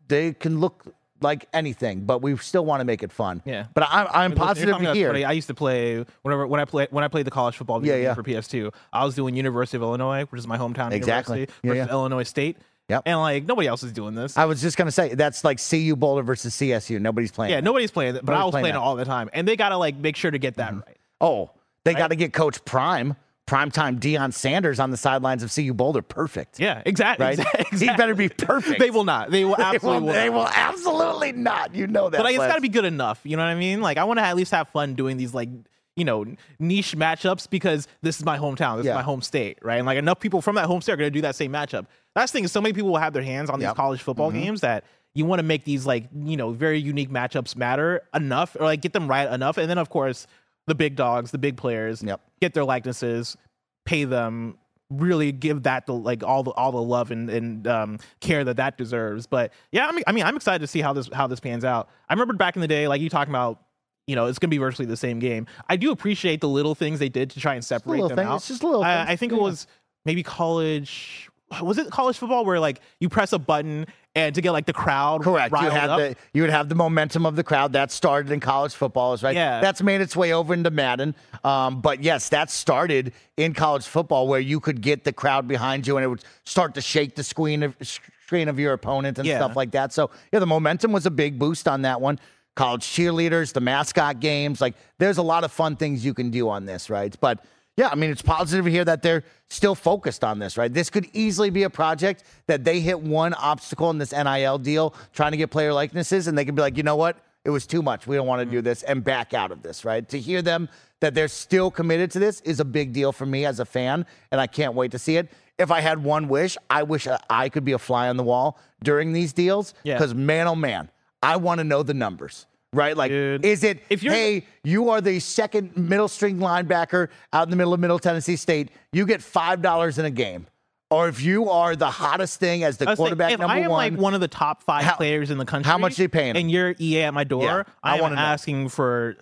They 0.09 0.33
can 0.33 0.61
look 0.61 0.95
like 1.21 1.49
anything, 1.53 2.05
but 2.05 2.23
we 2.23 2.37
still 2.37 2.64
want 2.64 2.81
to 2.81 2.85
make 2.85 3.03
it 3.03 3.12
fun. 3.12 3.43
Yeah. 3.45 3.66
But 3.75 3.89
I'm 3.91 4.07
I'm 4.11 4.35
positive 4.35 4.77
funny. 4.77 5.25
I 5.25 5.33
used 5.33 5.49
to 5.49 5.55
play 5.55 6.05
whenever 6.23 6.47
when 6.47 6.61
I 6.61 6.64
played 6.64 6.89
when 6.91 7.05
I 7.05 7.09
played 7.09 7.27
the 7.27 7.31
college 7.31 7.57
football 7.57 7.85
Yeah, 7.85 7.95
game 7.95 8.03
yeah. 8.05 8.14
for 8.14 8.23
PS2. 8.23 8.73
I 8.93 9.05
was 9.05 9.14
doing 9.14 9.35
University 9.37 9.77
of 9.77 9.83
Illinois, 9.83 10.25
which 10.25 10.39
is 10.39 10.47
my 10.47 10.59
hometown 10.59 10.93
Exactly. 10.93 11.41
university, 11.41 11.66
Yeah, 11.66 11.73
versus 11.75 11.87
yeah. 11.89 11.93
Illinois 11.93 12.23
State. 12.23 12.57
Yep. 12.89 13.03
And 13.05 13.19
like 13.19 13.45
nobody 13.45 13.69
else 13.69 13.83
is 13.83 13.93
doing 13.93 14.14
this. 14.14 14.37
I 14.39 14.47
was 14.47 14.62
just 14.62 14.77
gonna 14.77 14.91
say 14.91 15.14
that's 15.14 15.45
like 15.45 15.59
CU 15.62 15.95
Boulder 15.97 16.23
versus 16.23 16.55
CSU. 16.55 17.01
Nobody's 17.01 17.33
playing. 17.33 17.53
yeah, 17.53 17.61
nobody's 17.61 17.91
playing 17.91 18.16
it, 18.16 18.25
but 18.25 18.33
Nobody's 18.33 18.41
I 18.41 18.45
was 18.45 18.53
playing 18.53 18.62
playing, 18.64 18.75
it 18.77 18.79
all 18.79 18.97
the 18.97 19.05
time, 19.05 19.29
and 19.33 19.47
they 19.47 19.57
gotta 19.57 19.77
like 19.77 19.97
make 19.97 20.16
sure 20.16 20.31
to 20.31 20.39
get 20.39 20.57
that 20.57 20.71
mm-hmm. 20.71 20.81
right. 20.87 20.97
Oh, 21.21 21.51
they 21.85 21.95
got 21.95 22.09
to 22.09 22.16
get 22.16 22.33
Coach 22.33 22.64
Prime, 22.64 23.16
primetime 23.49 23.99
Deion 23.99 24.32
Sanders 24.32 24.78
on 24.78 24.90
the 24.90 24.96
sidelines 24.96 25.42
of 25.42 25.53
CU 25.55 25.72
Boulder. 25.72 26.03
Perfect. 26.03 26.61
Yeah, 26.61 26.82
exactly. 26.84 27.24
Right? 27.26 27.38
exactly. 27.38 27.78
He 27.88 27.96
better 27.96 28.14
be 28.14 28.28
perfect. 28.53 28.78
They 28.78 28.90
will 28.90 29.05
not. 29.05 29.30
They 29.30 29.44
will 29.44 29.57
They 29.59 29.62
absolutely 29.62 30.01
will, 30.01 30.07
will 30.09 30.12
they 30.12 30.28
not. 30.28 30.34
will 30.34 30.46
absolutely 30.49 31.32
not. 31.32 31.74
You 31.74 31.86
know 31.86 32.11
that. 32.11 32.18
But 32.18 32.24
like, 32.24 32.34
it's 32.36 32.44
got 32.46 32.57
to 32.57 32.61
be 32.61 32.68
good 32.68 32.84
enough. 32.84 33.20
You 33.24 33.36
know 33.36 33.42
what 33.42 33.49
I 33.51 33.55
mean? 33.55 33.80
Like, 33.80 33.96
I 33.99 34.05
want 34.05 34.18
to 34.18 34.24
at 34.24 34.36
least 34.36 34.53
have 34.53 34.68
fun 34.68 34.94
doing 34.94 35.16
these 35.16 35.32
like 35.34 35.49
you 35.96 36.05
know 36.05 36.24
niche 36.61 36.96
matchups 36.96 37.51
because 37.51 37.88
this 38.03 38.18
is 38.20 38.24
my 38.24 38.38
hometown. 38.38 38.76
This 38.76 38.86
Yeah. 38.86 38.92
is 38.92 38.96
my 38.96 39.03
home 39.03 39.22
state, 39.22 39.59
right? 39.62 39.76
And 39.78 39.86
like 39.86 39.99
enough 39.99 40.20
people 40.20 40.40
from 40.42 40.55
that 40.57 40.66
home 40.66 40.80
state 40.80 40.92
are 40.92 40.96
going 40.96 41.09
to 41.12 41.18
do 41.18 41.22
that 41.22 41.34
same 41.34 41.53
matchup. 41.53 41.86
That's 42.14 42.30
the 42.30 42.36
thing 42.38 42.44
is, 42.44 42.53
so 42.53 42.61
many 42.61 42.72
people 42.72 42.90
will 42.90 42.99
have 42.99 43.12
their 43.14 43.22
hands 43.22 43.51
on 43.51 43.61
Yep. 43.61 43.70
these 43.70 43.76
college 43.76 44.03
football 44.03 44.30
Mm-hmm. 44.30 44.40
games 44.40 44.61
that 44.61 44.84
you 45.14 45.24
want 45.24 45.40
to 45.40 45.42
make 45.42 45.64
these 45.64 45.86
like 45.86 46.05
you 46.14 46.36
know 46.36 46.51
very 46.53 46.78
unique 46.78 47.11
matchups 47.11 47.57
matter 47.57 48.03
enough, 48.14 48.57
or 48.61 48.64
like 48.66 48.80
get 48.82 48.92
them 48.92 49.09
right 49.09 49.32
enough, 49.32 49.57
and 49.59 49.68
then 49.70 49.78
of 49.78 49.88
course 49.88 50.26
the 50.69 50.75
big 50.75 50.95
dogs, 50.97 51.31
the 51.33 51.39
big 51.39 51.57
players, 51.57 52.03
Yep. 52.03 52.21
get 52.41 52.55
their 52.55 52.64
likenesses, 52.64 53.37
pay 53.85 54.05
them. 54.05 54.57
Really 54.91 55.33
give 55.33 55.64
that 55.64 55.85
the 55.85 55.93
like 55.93 56.23
all 56.25 56.43
the 56.43 56.51
all 56.53 56.73
the 56.73 56.81
love 56.81 57.11
and, 57.11 57.29
and 57.29 57.66
um, 57.66 57.99
care 58.21 58.43
that 58.43 58.57
that 58.57 58.79
deserves. 58.79 59.27
But 59.27 59.53
yeah, 59.71 59.87
I 59.87 59.93
mean, 59.93 60.03
I 60.07 60.12
mean, 60.12 60.25
I'm 60.25 60.35
excited 60.35 60.61
to 60.61 60.66
see 60.66 60.81
how 60.81 60.95
this 60.95 61.11
how 61.12 61.27
this 61.27 61.41
pans 61.41 61.62
out. 61.62 61.91
I 62.09 62.14
remember 62.14 62.33
back 62.33 62.57
in 62.57 62.62
the 62.62 62.69
day, 62.69 62.89
like 62.89 63.03
you 63.03 63.11
talking 63.11 63.31
about, 63.31 63.61
you 64.07 64.16
know, 64.16 64.25
it's 64.25 64.39
gonna 64.39 64.49
be 64.49 64.57
virtually 64.57 64.87
the 64.87 64.97
same 64.97 65.19
game. 65.19 65.47
I 65.69 65.77
do 65.77 65.91
appreciate 65.91 66.41
the 66.41 66.49
little 66.49 66.75
things 66.75 67.01
they 67.01 67.11
did 67.11 67.29
to 67.33 67.41
try 67.41 67.53
and 67.55 67.62
separate 67.62 68.01
them 68.01 68.16
thing. 68.16 68.27
out. 68.27 68.37
It's 68.37 68.49
just 68.49 68.64
little 68.64 68.83
I. 68.83 69.03
I 69.09 69.16
think 69.16 69.33
it 69.33 69.39
was 69.39 69.66
maybe 70.07 70.23
college. 70.23 71.29
Was 71.62 71.77
it 71.77 71.91
college 71.91 72.16
football 72.16 72.47
where 72.47 72.59
like 72.59 72.81
you 72.99 73.11
press 73.11 73.35
a 73.35 73.39
button 73.39 73.85
and 74.19 74.35
to 74.35 74.41
get 74.41 74.51
like 74.53 74.66
the 74.66 74.73
crowd 74.73 75.23
Correct. 75.23 75.53
You 75.53 75.71
had 75.71 75.91
up? 75.91 75.99
the 75.99 76.16
you 76.33 76.43
would 76.43 76.51
have 76.51 76.69
the 76.69 76.75
momentum 76.75 77.25
of 77.27 77.37
the 77.37 77.45
crowd 77.45 77.73
that 77.75 77.91
started 77.91 78.33
in 78.33 78.41
college 78.41 78.75
football, 78.75 79.12
is 79.14 79.23
right. 79.23 79.35
Yeah. 79.35 79.61
That's 79.61 79.83
made 79.83 80.01
its 80.01 80.16
way 80.16 80.33
over 80.33 80.53
into 80.55 80.71
Madden. 80.71 81.14
Um, 81.45 81.81
but 81.81 82.03
yes, 82.03 82.29
that 82.31 82.51
started 82.51 83.12
in 83.37 83.55
college 83.55 83.87
football 83.87 84.27
where 84.29 84.41
you 84.41 84.61
could 84.61 84.81
get 84.81 85.05
the 85.05 85.12
crowd 85.12 85.47
behind 85.47 85.87
you 85.87 85.97
and 85.97 86.05
it 86.05 86.09
would 86.09 86.25
start 86.45 86.75
to 86.75 86.81
shake 86.81 87.14
the 87.14 87.23
screen 87.23 87.62
of 87.62 87.75
screen 87.83 88.49
of 88.49 88.59
your 88.59 88.73
opponent 88.75 89.19
and 89.19 89.27
Yeah. 89.27 89.39
stuff 89.39 89.57
like 89.57 89.71
that. 89.73 89.93
So 89.93 90.11
yeah, 90.33 90.39
the 90.41 90.47
momentum 90.47 90.93
was 90.93 91.07
a 91.07 91.11
big 91.11 91.39
boost 91.39 91.66
on 91.69 91.83
that 91.83 92.01
one. 92.01 92.19
College 92.57 92.83
cheerleaders, 92.85 93.53
the 93.53 93.61
mascot 93.61 94.21
games, 94.21 94.61
like 94.61 94.75
there's 94.99 95.19
a 95.19 95.23
lot 95.23 95.45
of 95.45 95.53
fun 95.53 95.77
things 95.77 96.05
you 96.05 96.12
can 96.12 96.31
do 96.31 96.49
on 96.49 96.66
this, 96.66 96.91
right? 96.91 97.16
But 97.21 97.45
yeah, 97.79 97.91
I 97.93 97.95
mean, 97.95 98.11
it's 98.11 98.22
positive 98.22 98.64
to 98.64 98.70
hear 98.72 98.85
that 98.87 99.03
they're 99.03 99.22
still 99.49 99.76
focused 99.76 100.24
on 100.24 100.41
this, 100.41 100.59
right? 100.59 100.74
This 100.74 100.91
could 100.91 101.07
easily 101.12 101.49
be 101.49 101.62
a 101.62 101.70
project 101.70 102.24
that 102.49 102.64
they 102.64 102.81
hit 102.81 103.01
one 103.01 103.35
obstacle 103.35 103.89
in 103.91 103.99
this 103.99 104.11
NIL 104.11 104.59
deal, 104.59 104.97
trying 105.12 105.31
to 105.31 105.37
get 105.37 105.53
player 105.53 105.72
likenesses, 105.72 106.26
and 106.26 106.37
they 106.37 106.45
can 106.45 106.57
be 106.57 106.61
like, 106.61 106.76
you 106.76 106.83
know 106.83 106.97
what? 106.97 107.18
It 107.45 107.51
was 107.51 107.68
too 107.68 107.81
much. 107.81 108.09
We 108.09 108.16
don't 108.16 108.26
want 108.26 108.41
to 108.41 108.47
do 108.47 108.57
mm-hmm. 108.57 108.64
this 108.64 108.83
and 108.83 109.05
back 109.05 109.33
out 109.33 109.53
of 109.53 109.62
this, 109.62 109.85
right? 109.85 110.07
To 110.09 110.18
hear 110.18 110.43
them 110.43 110.68
that 110.99 111.14
they're 111.14 111.29
still 111.29 111.70
committed 111.70 112.11
to 112.11 112.18
this 112.18 112.41
is 112.41 112.59
a 112.59 112.64
big 112.64 112.93
deal 112.93 113.12
for 113.12 113.26
me 113.26 113.47
as 113.47 113.61
a 113.61 113.64
fan, 113.64 114.07
and 114.33 114.41
I 114.41 114.49
can't 114.49 114.74
wait 114.74 114.91
to 114.91 114.99
see 114.99 115.16
it. 115.16 115.31
If 115.57 115.70
I 115.70 115.81
had 115.81 116.03
one 116.03 116.26
wish, 116.26 116.57
I 116.68 116.83
wish 116.83 117.07
I 117.31 117.49
could 117.49 117.64
be 117.64 117.72
a 117.72 117.79
fly 117.79 118.09
on 118.09 118.16
the 118.16 118.24
wall 118.24 118.59
during 118.83 119.12
these 119.12 119.33
deals. 119.33 119.72
Yeah. 119.85 119.95
Because, 119.95 120.16
man, 120.16 120.49
oh, 120.49 120.57
man, 120.57 120.91
I 121.22 121.37
want 121.37 121.59
to 121.59 121.64
know 121.64 121.85
the 121.85 121.95
numbers, 121.95 122.47
right? 122.73 122.97
Like, 122.97 123.11
Dude. 123.11 123.45
is 123.45 123.64
it, 123.64 123.83
If 123.91 124.03
you're- 124.03 124.14
hey, 124.16 124.47
you 124.64 124.91
are 124.91 125.01
the 125.01 125.19
second 125.21 125.77
middle 125.77 126.09
string 126.09 126.39
linebacker 126.39 127.09
out 127.33 127.45
in 127.45 127.51
the 127.51 127.57
middle 127.57 127.73
of 127.75 127.81
Middle 127.81 127.99
Tennessee 127.99 128.37
State, 128.37 128.71
you 128.93 129.07
get 129.07 129.21
$5 129.21 129.99
in 129.99 130.05
a 130.05 130.11
game. 130.11 130.47
Or 130.91 131.07
if 131.09 131.21
you 131.23 131.51
are 131.51 131.77
the 131.77 131.91
hottest 131.91 132.41
thing 132.41 132.64
as 132.64 132.79
the 132.79 132.87
was 132.87 132.97
saying, 132.97 133.05
quarterback 133.09 133.33
if 133.33 133.39
number 133.41 133.53
I 133.55 133.59
am 133.59 133.71
one, 133.71 133.93
like 133.93 134.01
one 134.01 134.14
of 134.14 134.21
the 134.23 134.29
top 134.29 134.62
five 134.62 134.85
How- 134.85 134.97
players 134.97 135.31
in 135.31 135.37
the 135.37 135.45
country, 135.45 135.71
how 135.71 135.77
much 135.77 135.99
are 135.99 136.03
you 136.03 136.09
paying? 136.09 136.35
And 136.37 136.51
you're 136.51 136.75
EA 136.81 137.03
at 137.03 137.14
my 137.14 137.25
door. 137.25 137.43
Yeah, 137.45 137.62
I 137.83 137.99
I, 137.99 138.07
am 138.07 138.14
know. 138.14 138.19
asking 138.21 138.71
for 138.71 139.16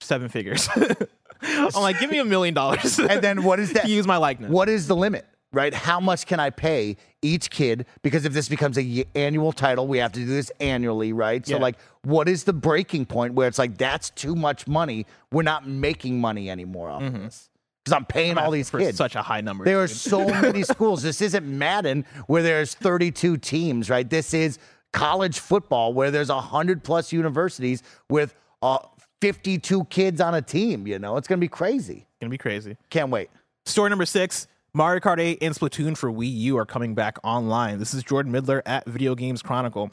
seven 0.00 0.28
figures. 0.28 0.68
I'm 1.42 1.70
like, 1.82 1.98
give 1.98 2.10
me 2.10 2.18
a 2.18 2.24
million 2.24 2.54
dollars. 2.54 2.98
and 3.00 3.20
then 3.22 3.42
what 3.42 3.58
is 3.58 3.72
that? 3.74 3.88
use 3.88 4.06
my 4.06 4.16
likeness. 4.16 4.50
What 4.50 4.68
is 4.68 4.86
the 4.86 4.94
limit? 4.94 5.26
Right? 5.52 5.72
How 5.72 5.98
much 6.00 6.26
can 6.26 6.40
I 6.40 6.50
pay 6.50 6.96
each 7.22 7.50
kid? 7.50 7.86
Because 8.02 8.24
if 8.24 8.32
this 8.32 8.48
becomes 8.48 8.76
a 8.78 8.82
y- 8.82 9.04
annual 9.14 9.52
title, 9.52 9.86
we 9.86 9.98
have 9.98 10.12
to 10.12 10.20
do 10.20 10.26
this 10.26 10.50
annually, 10.60 11.12
right? 11.12 11.46
So 11.46 11.54
Yeah. 11.56 11.60
like, 11.62 11.76
what 12.04 12.28
is 12.28 12.44
the 12.44 12.52
breaking 12.52 13.06
point 13.06 13.34
where 13.34 13.48
it's 13.48 13.58
like 13.58 13.78
that's 13.78 14.10
too 14.10 14.34
much 14.36 14.66
money? 14.66 15.06
We're 15.32 15.42
not 15.42 15.66
making 15.66 16.20
money 16.20 16.50
anymore 16.50 16.90
off 16.90 17.02
of 17.02 17.12
this 17.12 17.48
because 17.84 17.96
I'm 17.96 18.04
paying 18.04 18.36
all 18.36 18.50
these 18.50 18.68
for 18.70 18.78
kids. 18.78 18.98
such 18.98 19.16
a 19.16 19.22
high 19.22 19.40
number. 19.40 19.64
There 19.64 19.82
are 19.82 19.88
so 19.88 20.26
many 20.42 20.62
schools. 20.62 21.02
This 21.02 21.20
isn't 21.22 21.46
Madden 21.46 22.04
where 22.26 22.42
there's 22.42 22.74
32 22.74 23.38
teams, 23.38 23.88
right? 23.88 24.08
This 24.08 24.34
is 24.34 24.58
college 24.92 25.38
football 25.38 25.92
where 25.94 26.10
there's 26.10 26.30
a 26.30 26.34
100 26.34 26.82
plus 26.84 27.12
universities 27.12 27.82
with 28.10 28.34
uh, 28.62 28.78
52 29.20 29.84
kids 29.86 30.20
on 30.20 30.34
a 30.34 30.42
team. 30.42 30.86
You 30.86 30.98
know, 30.98 31.16
it's 31.16 31.26
going 31.28 31.38
to 31.38 31.44
be 31.44 31.48
crazy. 31.48 32.06
gonna 32.20 32.30
be 32.30 32.38
crazy. 32.38 32.76
Can't 32.90 33.10
wait. 33.10 33.30
Story 33.66 33.90
number 33.90 34.06
six 34.06 34.46
Mario 34.74 35.00
Kart 35.00 35.18
8 35.18 35.38
and 35.40 35.54
Splatoon 35.54 35.96
for 35.96 36.12
Wii 36.12 36.30
U 36.30 36.58
are 36.58 36.66
coming 36.66 36.94
back 36.94 37.16
online. 37.24 37.78
This 37.78 37.94
is 37.94 38.02
Jordan 38.02 38.30
Middler 38.30 38.62
at 38.66 38.84
Video 38.84 39.14
Games 39.14 39.40
Chronicle. 39.40 39.90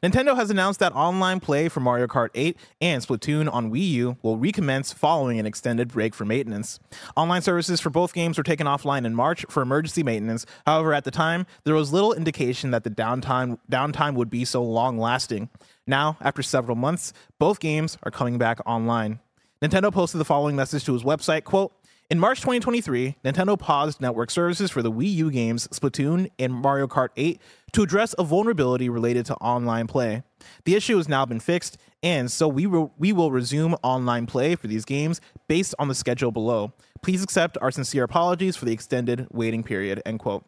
Nintendo 0.00 0.36
has 0.36 0.48
announced 0.48 0.78
that 0.78 0.94
online 0.94 1.40
play 1.40 1.68
for 1.68 1.80
Mario 1.80 2.06
Kart 2.06 2.28
8 2.36 2.56
and 2.80 3.02
Splatoon 3.02 3.52
on 3.52 3.72
Wii 3.72 3.88
U 3.88 4.16
will 4.22 4.38
recommence 4.38 4.92
following 4.92 5.40
an 5.40 5.46
extended 5.46 5.88
break 5.88 6.14
for 6.14 6.24
maintenance. 6.24 6.78
Online 7.16 7.42
services 7.42 7.80
for 7.80 7.90
both 7.90 8.14
games 8.14 8.38
were 8.38 8.44
taken 8.44 8.68
offline 8.68 9.04
in 9.04 9.16
March 9.16 9.44
for 9.48 9.60
emergency 9.60 10.04
maintenance. 10.04 10.46
However, 10.66 10.94
at 10.94 11.02
the 11.02 11.10
time, 11.10 11.44
there 11.64 11.74
was 11.74 11.92
little 11.92 12.12
indication 12.12 12.70
that 12.70 12.84
the 12.84 12.90
downtime 12.90 13.58
downtime 13.72 14.14
would 14.14 14.30
be 14.30 14.44
so 14.44 14.62
long 14.62 14.98
lasting. 14.98 15.48
Now, 15.84 16.16
after 16.20 16.44
several 16.44 16.76
months, 16.76 17.12
both 17.40 17.58
games 17.58 17.98
are 18.04 18.12
coming 18.12 18.38
back 18.38 18.60
online. 18.64 19.18
Nintendo 19.60 19.92
posted 19.92 20.20
the 20.20 20.24
following 20.24 20.54
message 20.54 20.84
to 20.84 20.92
his 20.92 21.02
website, 21.02 21.42
quote, 21.42 21.72
in 22.12 22.20
March 22.20 22.40
2023, 22.40 23.16
Nintendo 23.24 23.58
paused 23.58 23.98
network 24.02 24.30
services 24.30 24.70
for 24.70 24.82
the 24.82 24.92
Wii 24.92 25.14
U 25.14 25.30
games 25.30 25.66
Splatoon 25.68 26.30
and 26.38 26.52
Mario 26.52 26.86
Kart 26.86 27.08
8 27.16 27.40
to 27.72 27.82
address 27.82 28.14
a 28.18 28.22
vulnerability 28.22 28.90
related 28.90 29.24
to 29.24 29.34
online 29.36 29.86
play. 29.86 30.22
The 30.66 30.74
issue 30.74 30.98
has 30.98 31.08
now 31.08 31.24
been 31.24 31.40
fixed, 31.40 31.78
and 32.02 32.30
so 32.30 32.48
we 32.48 32.66
will, 32.66 32.92
we 32.98 33.14
will 33.14 33.32
resume 33.32 33.76
online 33.82 34.26
play 34.26 34.56
for 34.56 34.66
these 34.66 34.84
games 34.84 35.22
based 35.48 35.74
on 35.78 35.88
the 35.88 35.94
schedule 35.94 36.30
below. 36.30 36.74
Please 37.00 37.24
accept 37.24 37.56
our 37.62 37.70
sincere 37.70 38.04
apologies 38.04 38.56
for 38.56 38.66
the 38.66 38.72
extended 38.72 39.26
waiting 39.30 39.62
period. 39.62 40.02
End 40.04 40.18
quote. 40.18 40.44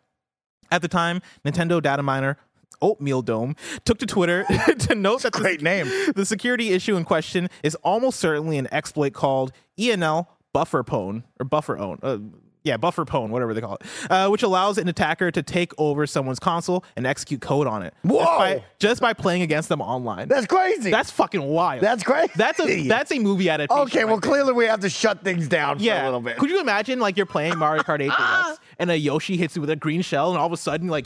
At 0.71 0.83
the 0.83 0.89
time, 0.89 1.23
Nintendo 1.47 1.81
data 1.81 2.03
miner 2.03 2.37
OatmealDome 2.83 3.57
took 3.87 3.97
to 4.01 4.07
Twitter 4.07 4.45
to 4.81 4.95
note 4.95 5.23
that 5.23 5.33
the, 5.33 5.41
Great 5.41 5.63
name. 5.63 5.87
the 6.15 6.27
security 6.27 6.73
issue 6.73 6.97
in 6.97 7.05
question 7.05 7.49
is 7.63 7.75
almost 7.77 8.21
certainly 8.21 8.59
an 8.59 8.69
exploit 8.71 9.15
called 9.15 9.53
ENL 9.81 10.27
buffer 10.55 10.83
pwn 10.83 11.25
or 11.39 11.45
buffer 11.45 11.77
own. 11.77 11.99
Uh, 12.03 12.17
yeah, 12.63 12.79
buffer 12.79 13.05
pwn, 13.05 13.29
whatever 13.29 13.53
they 13.53 13.61
call 13.61 13.75
it, 13.75 13.83
uh, 14.11 14.29
which 14.31 14.43
allows 14.43 14.79
an 14.79 14.89
attacker 14.89 15.31
to 15.31 15.43
take 15.43 15.73
over 15.77 16.07
someone's 16.07 16.39
console 16.39 16.83
and 16.97 17.07
execute 17.07 17.43
code 17.43 17.67
on 17.67 17.83
it. 17.83 17.93
Just 18.07 18.15
Whoa! 18.15 18.25
by, 18.39 18.65
just 18.79 19.03
by 19.03 19.13
playing 19.13 19.43
against 19.43 19.69
them 19.69 19.83
online. 19.83 20.29
That's 20.29 20.47
crazy. 20.47 20.91
That's 20.91 21.11
fucking 21.11 21.43
wild. 21.43 21.83
That's 21.83 22.03
crazy. 22.03 22.33
That's 22.37 22.59
a 22.61 22.89
that's 22.89 23.13
a 23.13 23.19
movie 23.19 23.51
adaptation. 23.51 23.83
okay. 23.83 24.05
Well, 24.07 24.15
right 24.15 24.23
there. 24.23 24.31
clearly 24.31 24.53
we 24.55 24.65
have 24.65 24.81
to 24.81 24.89
shut 24.89 25.23
things 25.23 25.47
down 25.47 25.77
for 25.77 25.85
Yeah. 25.85 26.05
a 26.05 26.07
little 26.07 26.21
bit. 26.23 26.39
Could 26.39 26.49
you 26.49 26.59
imagine 26.59 27.01
like 27.01 27.19
you're 27.19 27.27
playing 27.27 27.59
Mario 27.59 27.83
Kart 27.83 28.01
8 28.01 28.59
and 28.79 28.91
a 28.91 28.97
Yoshi 28.99 29.37
hits 29.37 29.57
you 29.57 29.61
with 29.61 29.69
a 29.69 29.77
green 29.77 30.01
shell 30.01 30.31
and 30.31 30.39
all 30.39 30.47
of 30.47 30.53
a 30.53 30.57
sudden 30.57 30.89
like 30.89 31.05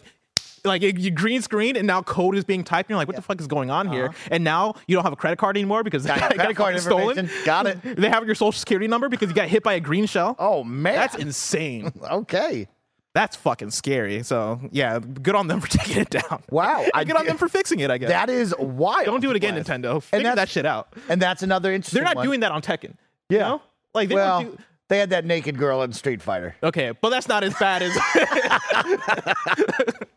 like 0.64 0.82
you 0.82 0.92
you 0.96 1.10
green 1.10 1.42
screen 1.42 1.76
and 1.76 1.86
now 1.86 2.02
code 2.02 2.34
is 2.36 2.44
being 2.44 2.64
typed 2.64 2.88
and 2.88 2.90
you're 2.90 2.98
like 2.98 3.08
what 3.08 3.16
the 3.16 3.22
fuck 3.22 3.40
is 3.40 3.46
going 3.46 3.70
on 3.70 3.88
here 3.92 4.12
and 4.30 4.42
now 4.44 4.74
you 4.86 4.94
don't 4.94 5.04
have 5.04 5.12
a 5.12 5.16
credit 5.16 5.38
card 5.38 5.56
anymore 5.56 5.82
because 5.82 6.04
Uh-huh. 6.06 6.18
Got 6.20 6.32
it 6.32 6.34
credit 6.36 6.56
card 6.56 6.80
stolen. 6.80 7.30
Got 7.44 7.66
it. 7.66 7.82
they 7.82 8.08
have 8.08 8.24
your 8.26 8.34
social 8.34 8.52
security 8.52 8.88
number 8.88 9.08
because 9.08 9.28
you 9.28 9.34
got 9.34 9.48
hit 9.48 9.62
by 9.62 9.74
a 9.74 9.80
green 9.80 10.06
shell 10.06 10.36
Oh 10.38 10.64
man, 10.64 10.94
that's 10.94 11.14
insane 11.16 11.92
okay. 12.10 12.68
that's 13.14 13.36
fucking 13.36 13.70
scary 13.70 14.22
so 14.22 14.60
yeah 14.70 14.98
good 14.98 15.34
on 15.34 15.46
them 15.48 15.60
for 15.60 15.68
taking 15.78 15.98
it 16.02 16.10
down 16.10 16.42
Wow, 16.50 16.84
I 16.94 17.04
good 17.04 17.16
on 17.16 17.26
them 17.26 17.36
for 17.38 17.48
fixing 17.48 17.80
it 17.80 17.90
I 17.90 17.98
guess 17.98 18.10
That 18.10 18.28
is 18.30 18.54
wild. 18.58 19.06
don't 19.06 19.20
do 19.20 19.30
it 19.30 19.36
again 19.36 19.54
Nintendo 19.54 20.02
figure 20.02 20.24
that's- 20.24 20.36
that 20.36 20.48
shit 20.48 20.66
out 20.66 20.92
And 21.08 21.20
that's 21.20 21.42
another 21.42 21.72
interesting. 21.72 21.98
they're 21.98 22.04
not 22.04 22.16
one. 22.16 22.26
doing 22.26 22.40
that 22.40 22.52
on 22.52 22.62
Tekken 22.62 22.94
Yeah. 23.28 23.36
you 23.38 23.38
know? 23.44 23.62
like 23.94 24.08
they 24.08 24.14
well, 24.14 24.42
don't 24.42 24.56
do 24.56 24.62
they 24.88 24.98
had 24.98 25.10
that 25.10 25.24
naked 25.24 25.58
girl 25.58 25.82
in 25.82 25.92
Street 25.92 26.22
Fighter. 26.22 26.56
Okay, 26.62 26.92
but 27.00 27.10
that's 27.10 27.28
not 27.28 27.44
as 27.44 27.54
bad 27.54 27.82
as 27.82 27.94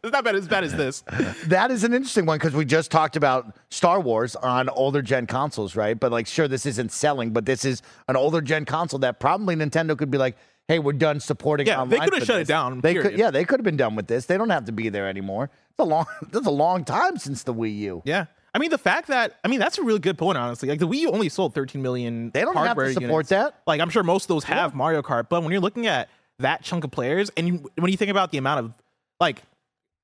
it's 0.04 0.12
not 0.12 0.24
bad 0.24 0.36
as 0.36 0.48
bad 0.48 0.64
as 0.64 0.74
this. 0.76 1.04
That 1.48 1.72
is 1.72 1.84
an 1.84 1.94
interesting 1.94 2.26
one 2.26 2.38
because 2.38 2.54
we 2.54 2.64
just 2.66 2.90
talked 2.90 3.16
about 3.16 3.56
Star 3.70 4.00
Wars 4.00 4.36
on 4.38 4.70
older 4.70 5.02
gen 5.02 5.28
consoles, 5.28 5.76
right? 5.76 6.00
But 6.00 6.12
like, 6.12 6.28
sure, 6.28 6.48
this 6.48 6.66
isn't 6.66 6.92
selling, 6.92 7.32
but 7.32 7.46
this 7.46 7.66
is 7.66 7.82
an 8.08 8.16
older 8.16 8.42
gen 8.42 8.66
console 8.66 9.00
that 9.00 9.20
probably 9.20 9.56
Nintendo 9.56 9.98
could 9.98 10.10
be 10.10 10.18
like, 10.18 10.38
"Hey, 10.68 10.80
we're 10.80 10.94
done 10.94 11.20
supporting." 11.20 11.68
Yeah, 11.68 11.84
they 11.86 12.00
could 12.00 12.14
have 12.14 12.24
shut 12.24 12.40
it 12.40 12.48
down, 12.48 12.80
They 12.82 12.96
could, 12.96 13.18
yeah, 13.18 13.30
they 13.32 13.44
could 13.44 13.60
have 13.60 13.66
been 13.66 13.78
done 13.78 13.96
with 13.96 14.08
this. 14.08 14.26
They 14.26 14.38
don't 14.38 14.50
have 14.50 14.66
to 14.66 14.72
be 14.72 14.90
there 14.90 15.08
anymore. 15.08 15.50
It's 15.72 15.80
a 15.80 15.84
long, 15.84 16.06
that's 16.32 16.48
a 16.48 16.52
long 16.52 16.86
time 16.86 17.18
since 17.18 17.44
the 17.44 17.54
Wii 17.54 17.78
U. 17.80 18.02
Yeah. 18.06 18.26
I 18.54 18.60
mean, 18.60 18.70
the 18.70 18.78
fact 18.78 19.08
that 19.08 19.39
I 19.43 19.47
mean 19.47 19.60
that's 19.60 19.78
a 19.78 19.84
really 19.84 19.99
good 19.99 20.18
point, 20.18 20.38
honestly. 20.38 20.70
Like 20.70 20.80
the 20.80 20.88
Wii 20.88 20.99
U 20.99 21.12
only 21.12 21.30
sold 21.30 21.54
13 21.54 21.82
million. 21.82 22.32
They 22.32 22.41
don't 22.41 22.56
have 22.56 22.64
to 22.64 22.68
hardware 22.68 22.93
support 22.93 23.10
units. 23.10 23.30
that. 23.30 23.62
Like 23.66 23.80
I'm 23.82 23.89
sure 23.89 24.04
most 24.04 24.26
of 24.26 24.28
those 24.30 24.43
have 24.45 24.76
Mario 24.76 25.02
Kart, 25.02 25.30
but 25.30 25.41
when 25.41 25.52
you're 25.52 25.62
looking 25.62 25.88
at 25.88 26.10
that 26.39 26.64
chunk 26.64 26.84
of 26.84 26.91
players, 26.91 27.32
and 27.38 27.47
you, 27.47 27.72
when 27.78 27.91
you 27.91 27.97
think 27.97 28.12
about 28.12 28.32
the 28.32 28.38
amount 28.38 28.60
of 28.66 28.74
like 29.20 29.43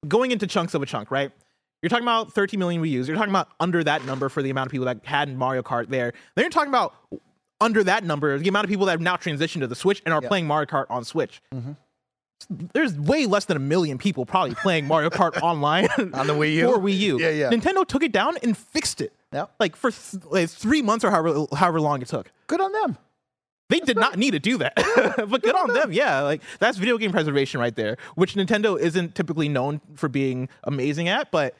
going 0.08 0.32
into 0.32 0.48
chunks 0.48 0.74
of 0.74 0.82
a 0.82 0.86
chunk, 0.86 1.12
right? 1.12 1.32
You're 1.82 1.90
talking 1.90 2.06
about 2.06 2.34
13 2.34 2.60
million 2.60 2.82
Wii 2.82 2.90
U's. 2.92 3.08
You're 3.08 3.18
talking 3.18 3.32
about 3.32 3.50
under 3.60 3.84
that 3.84 4.04
number 4.06 4.30
for 4.30 4.42
the 4.42 4.50
amount 4.50 4.68
of 4.68 4.72
people 4.72 4.86
that 4.86 5.06
had 5.06 5.36
Mario 5.36 5.62
Kart 5.62 5.90
there. 5.90 6.14
Then 6.36 6.44
you're 6.44 6.50
talking 6.50 6.70
about 6.70 6.96
under 7.62 7.84
that 7.84 8.04
number, 8.04 8.38
the 8.38 8.50
amount 8.50 8.66
of 8.66 8.70
people 8.70 8.86
that 8.86 8.94
have 8.94 9.02
now 9.02 9.16
transitioned 9.16 9.62
to 9.62 9.68
the 9.68 9.76
Switch 9.76 10.02
and 10.06 10.14
are 10.14 10.22
playing 10.22 10.48
Mario 10.48 10.66
Kart 10.66 10.86
on 10.90 11.04
Switch. 11.04 11.42
Mm-hmm. 11.54 11.74
There's 12.50 12.98
way 12.98 13.26
less 13.26 13.46
than 13.46 13.58
a 13.58 13.60
million 13.60 13.98
people 13.98 14.26
probably 14.26 14.56
playing 14.56 14.86
Mario 14.88 15.10
Kart 15.10 15.38
online 15.42 15.88
On 16.14 16.28
the 16.28 16.34
Wii 16.34 16.54
U? 16.54 16.72
for 16.74 16.80
Wii 16.80 16.98
U. 16.98 17.20
Yeah, 17.20 17.30
yeah. 17.30 17.50
Nintendo 17.50 17.86
took 17.86 18.04
it 18.04 18.12
down 18.12 18.38
and 18.44 18.56
fixed 18.58 19.02
it. 19.02 19.14
Yep. 19.34 19.52
Like 19.60 19.76
for 19.76 19.92
th- 19.92 20.24
like 20.26 20.50
three 20.50 20.82
months 20.82 21.04
or 21.04 21.12
however 21.12 21.46
however 21.54 21.82
long 21.82 22.02
it 22.02 22.08
took. 22.08 22.32
Good 22.48 22.62
on 22.62 22.72
them. 22.72 22.98
They 23.70 23.82
did 23.82 23.98
not 23.98 24.18
need 24.18 24.32
to 24.32 24.40
do 24.40 24.58
that, 24.60 24.76
but 25.30 25.42
good 25.42 25.56
on 25.56 25.74
them. 25.74 25.92
Yeah, 25.92 26.22
like 26.22 26.42
that's 26.60 26.78
video 26.78 26.98
game 26.98 27.12
preservation 27.12 27.60
right 27.60 27.76
there, 27.76 27.98
which 28.16 28.36
Nintendo 28.36 28.80
isn't 28.80 29.14
typically 29.14 29.50
known 29.50 29.82
for 29.96 30.08
being 30.08 30.48
amazing 30.64 31.10
at. 31.10 31.32
But 31.32 31.54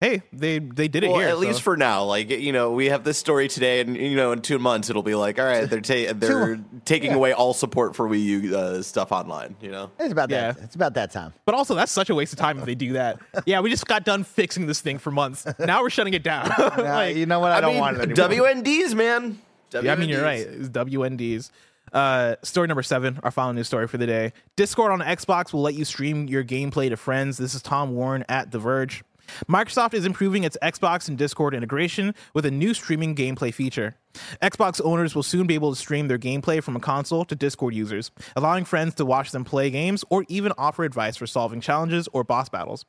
hey, 0.00 0.22
they 0.32 0.58
they 0.58 0.88
did 0.88 1.04
it 1.04 1.08
Well, 1.10 1.18
here. 1.18 1.28
at 1.28 1.34
so- 1.34 1.38
least 1.40 1.62
for 1.62 1.76
now. 1.76 2.04
Like 2.04 2.30
you 2.30 2.52
know, 2.52 2.72
we 2.72 2.86
have 2.86 3.04
this 3.04 3.18
story 3.18 3.48
today, 3.48 3.80
and 3.80 3.96
you 3.96 4.16
know, 4.16 4.32
in 4.32 4.40
two 4.42 4.58
months 4.58 4.90
it'll 4.90 5.02
be 5.02 5.14
like, 5.14 5.38
all 5.38 5.44
right, 5.44 5.68
they're 5.68 5.80
ta- 5.80 6.12
they're 6.16 6.60
taking 6.84 7.12
away 7.12 7.32
all 7.32 7.52
support 7.54 7.96
for 7.96 8.08
Wii 8.08 8.22
U 8.22 8.56
uh, 8.56 8.82
stuff 8.82 9.12
online. 9.12 9.56
You 9.60 9.70
know, 9.70 9.90
It's 9.98 10.12
about 10.12 10.30
Yeah. 10.30 10.52
that. 10.52 10.62
It's 10.64 10.74
about 10.74 10.94
that 10.94 11.10
time. 11.10 11.32
But 11.44 11.54
also, 11.54 11.74
that's 11.74 11.92
such 11.92 12.10
a 12.10 12.14
waste 12.14 12.32
of 12.32 12.38
time 12.38 12.58
if 12.58 12.64
they 12.64 12.74
do 12.74 12.92
that. 12.94 13.18
Yeah, 13.46 13.60
we 13.60 13.70
just 13.70 13.86
got 13.86 14.04
done 14.04 14.24
fixing 14.24 14.66
this 14.66 14.80
thing 14.80 14.98
for 14.98 15.10
months. 15.10 15.46
Now 15.58 15.82
we're 15.82 15.90
shutting 15.90 16.12
it 16.14 16.22
down. 16.22 16.48
Nah, 16.58 16.74
Like, 16.78 17.16
you 17.16 17.24
know 17.26 17.40
what? 17.40 17.52
I, 17.52 17.60
don't 17.60 17.72
mean, 17.72 17.80
want 17.80 17.96
it 17.98 18.18
anymore. 18.18 18.52
WNDs, 18.54 18.94
man. 18.94 19.38
Yeah, 19.72 19.92
I 19.92 19.96
mean 19.96 20.08
you're 20.08 20.22
right. 20.22 20.40
It's 20.46 20.68
WNDs. 20.68 21.50
Uh, 21.92 22.36
story 22.42 22.66
number 22.68 22.82
seven, 22.82 23.18
our 23.22 23.30
final 23.30 23.54
news 23.54 23.66
story 23.66 23.86
for 23.88 23.96
the 23.96 24.06
day. 24.06 24.32
Discord 24.56 24.92
on 24.92 25.00
Xbox 25.00 25.52
will 25.54 25.62
let 25.62 25.74
you 25.74 25.84
stream 25.86 26.26
your 26.26 26.44
gameplay 26.44 26.90
to 26.90 26.96
friends. 26.98 27.38
This 27.38 27.54
is 27.54 27.62
Tom 27.62 27.94
Warren 27.94 28.24
at 28.28 28.50
The 28.50 28.58
Verge. 28.58 29.02
Microsoft 29.48 29.94
is 29.94 30.04
improving 30.04 30.44
its 30.44 30.56
Xbox 30.62 31.08
and 31.08 31.16
Discord 31.16 31.54
integration 31.54 32.14
with 32.34 32.44
a 32.44 32.50
new 32.50 32.74
streaming 32.74 33.14
gameplay 33.14 33.52
feature. 33.52 33.96
Xbox 34.42 34.80
owners 34.84 35.14
will 35.14 35.22
soon 35.22 35.46
be 35.46 35.54
able 35.54 35.70
to 35.70 35.78
stream 35.78 36.08
their 36.08 36.18
gameplay 36.18 36.62
from 36.62 36.74
a 36.76 36.80
console 36.80 37.24
to 37.24 37.36
Discord 37.36 37.74
users, 37.74 38.10
allowing 38.36 38.64
friends 38.64 38.94
to 38.96 39.04
watch 39.04 39.30
them 39.30 39.44
play 39.44 39.70
games 39.70 40.04
or 40.10 40.24
even 40.28 40.52
offer 40.58 40.84
advice 40.84 41.16
for 41.16 41.26
solving 41.26 41.60
challenges 41.60 42.08
or 42.12 42.24
boss 42.24 42.48
battles. 42.48 42.84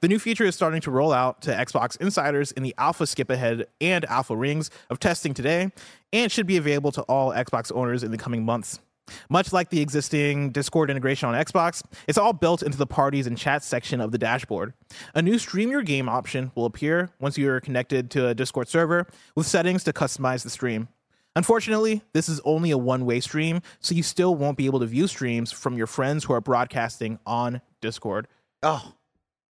The 0.00 0.08
new 0.08 0.18
feature 0.18 0.44
is 0.44 0.54
starting 0.54 0.80
to 0.82 0.90
roll 0.90 1.12
out 1.12 1.42
to 1.42 1.50
Xbox 1.52 2.00
insiders 2.00 2.52
in 2.52 2.62
the 2.62 2.74
alpha 2.76 3.06
skip 3.06 3.30
ahead 3.30 3.66
and 3.80 4.04
alpha 4.06 4.36
rings 4.36 4.70
of 4.90 5.00
testing 5.00 5.32
today, 5.32 5.72
and 6.12 6.30
should 6.30 6.46
be 6.46 6.56
available 6.56 6.92
to 6.92 7.02
all 7.02 7.32
Xbox 7.32 7.74
owners 7.74 8.02
in 8.02 8.10
the 8.10 8.18
coming 8.18 8.44
months. 8.44 8.78
Much 9.28 9.52
like 9.52 9.70
the 9.70 9.80
existing 9.80 10.50
Discord 10.50 10.90
integration 10.90 11.28
on 11.28 11.34
Xbox, 11.34 11.82
it's 12.08 12.18
all 12.18 12.32
built 12.32 12.62
into 12.62 12.78
the 12.78 12.86
parties 12.86 13.26
and 13.26 13.36
chat 13.36 13.62
section 13.62 14.00
of 14.00 14.12
the 14.12 14.18
dashboard. 14.18 14.74
A 15.14 15.22
new 15.22 15.38
stream 15.38 15.70
your 15.70 15.82
game 15.82 16.08
option 16.08 16.52
will 16.54 16.64
appear 16.64 17.10
once 17.20 17.36
you 17.36 17.50
are 17.50 17.60
connected 17.60 18.10
to 18.12 18.28
a 18.28 18.34
Discord 18.34 18.68
server 18.68 19.06
with 19.36 19.46
settings 19.46 19.84
to 19.84 19.92
customize 19.92 20.42
the 20.42 20.50
stream. 20.50 20.88
Unfortunately, 21.36 22.02
this 22.12 22.28
is 22.28 22.40
only 22.44 22.70
a 22.70 22.78
one 22.78 23.04
way 23.04 23.20
stream, 23.20 23.60
so 23.80 23.94
you 23.94 24.02
still 24.02 24.36
won't 24.36 24.56
be 24.56 24.66
able 24.66 24.80
to 24.80 24.86
view 24.86 25.08
streams 25.08 25.50
from 25.50 25.76
your 25.76 25.88
friends 25.88 26.24
who 26.24 26.32
are 26.32 26.40
broadcasting 26.40 27.18
on 27.26 27.60
Discord. 27.80 28.28
Oh, 28.62 28.94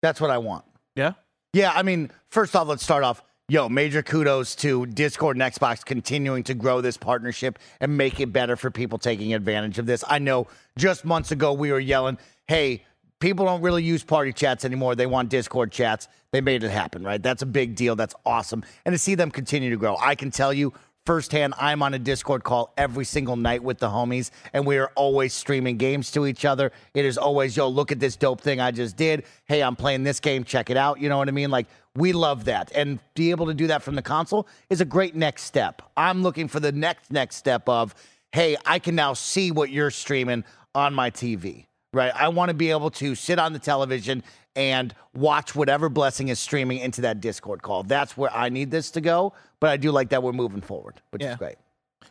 that's 0.01 0.21
what 0.21 0.31
I 0.31 0.39
want. 0.39 0.65
Yeah? 0.97 1.13
Yeah, 1.53 1.73
I 1.73 1.83
mean, 1.83 2.11
first 2.31 2.57
off, 2.57 2.69
let's 2.69 2.83
start 2.83 3.05
off. 3.05 3.23
Yo, 3.51 3.69
major 3.69 4.03
kudos 4.03 4.55
to 4.55 4.87
Discord 4.87 5.37
and 5.37 5.43
Xbox 5.43 5.85
continuing 5.85 6.43
to 6.43 6.55
grow 6.55 6.81
this 6.81 6.97
partnership 6.97 7.59
and 7.79 7.95
make 7.95 8.19
it 8.19 8.33
better 8.33 8.57
for 8.57 8.71
people 8.71 8.97
taking 8.97 9.35
advantage 9.35 9.79
of 9.79 9.85
this. 9.85 10.03
I 10.09 10.19
know 10.19 10.47
just 10.79 11.05
months 11.05 11.31
ago 11.31 11.53
we 11.53 11.71
were 11.71 11.79
yelling, 11.79 12.17
hey, 12.49 12.85
people 13.21 13.45
don't 13.45 13.61
really 13.61 13.83
use 13.83 14.03
party 14.03 14.33
chats 14.33 14.65
anymore. 14.65 14.95
They 14.95 15.05
want 15.05 15.29
Discord 15.29 15.73
chats. 15.73 16.09
They 16.31 16.41
made 16.41 16.65
it 16.65 16.71
happen, 16.71 17.05
right? 17.05 17.23
That's 17.23 17.43
a 17.43 17.47
big 17.47 17.75
deal. 17.75 17.97
That's 17.97 18.15
awesome. 18.25 18.65
And 18.87 18.95
to 18.95 18.99
see 18.99 19.15
them 19.15 19.31
continue 19.31 19.69
to 19.69 19.77
grow, 19.77 19.99
I 20.01 20.15
can 20.15 20.31
tell 20.31 20.55
you 20.55 20.73
firsthand. 21.05 21.53
I'm 21.59 21.83
on 21.83 21.93
a 21.93 21.99
Discord 21.99 22.45
call 22.45 22.73
every 22.79 23.05
single 23.05 23.37
night 23.37 23.63
with 23.63 23.79
the 23.79 23.89
homies, 23.89 24.31
and 24.55 24.65
we 24.65 24.79
are 24.79 24.91
always 24.95 25.35
streaming 25.35 25.77
games 25.77 26.11
to 26.13 26.25
each 26.25 26.47
other. 26.47 26.73
It 26.95 27.05
is 27.05 27.19
always, 27.19 27.59
yo, 27.59 27.69
look 27.69 27.93
at 27.93 28.01
this 28.01 28.17
dope 28.17 28.41
thing 28.41 28.59
I 28.59 28.71
just 28.71 28.97
did. 28.97 29.25
Hey, 29.45 29.63
I'm 29.63 29.77
playing 29.77 30.03
this 30.03 30.19
game. 30.19 30.45
Check 30.45 30.71
it 30.71 30.79
out. 30.79 30.99
You 30.99 31.11
know 31.11 31.19
what 31.19 31.29
I 31.29 31.33
mean? 31.33 31.51
Like, 31.51 31.67
we 31.97 32.13
love 32.13 32.45
that. 32.47 32.73
And 32.75 32.99
be 33.15 33.31
able 33.31 33.47
to 33.47 33.55
do 33.55 33.67
that 33.69 33.83
from 33.83 33.95
the 33.95 34.03
console 34.03 34.47
is 34.71 34.81
a 34.81 34.85
great 34.85 35.15
next 35.15 35.43
step. 35.45 35.83
I'm 35.97 36.23
looking 36.23 36.49
for 36.49 36.61
the 36.61 36.73
next, 36.73 37.11
next 37.13 37.37
step 37.37 37.69
of, 37.69 37.95
hey, 38.33 38.57
I 38.67 38.79
can 38.79 38.95
now 38.95 39.15
see 39.15 39.51
what 39.51 39.71
you're 39.71 39.91
streaming 39.91 40.45
on 40.75 40.93
my 40.95 41.11
TV, 41.11 41.67
right? 41.93 42.13
I 42.15 42.29
want 42.29 42.49
to 42.49 42.55
be 42.55 42.71
able 42.71 42.91
to 42.93 43.15
sit 43.15 43.39
on 43.39 43.53
the 43.53 43.59
television 43.61 44.23
and 44.57 44.95
watch 45.15 45.55
whatever 45.55 45.89
blessing 45.89 46.29
is 46.29 46.39
streaming 46.39 46.79
into 46.79 47.01
that 47.03 47.21
Discord 47.21 47.63
call. 47.63 47.83
That's 47.85 48.17
where 48.17 48.33
I 48.33 48.49
need 48.49 48.71
this 48.71 48.91
to 48.93 49.01
go. 49.01 49.33
But 49.61 49.71
I 49.71 49.77
do 49.77 49.91
like 49.91 50.11
that 50.11 50.23
we're 50.23 50.33
moving 50.33 50.61
forward, 50.61 51.01
which 51.11 51.23
Yeah. 51.23 51.33
is 51.33 51.37
great. 51.39 51.57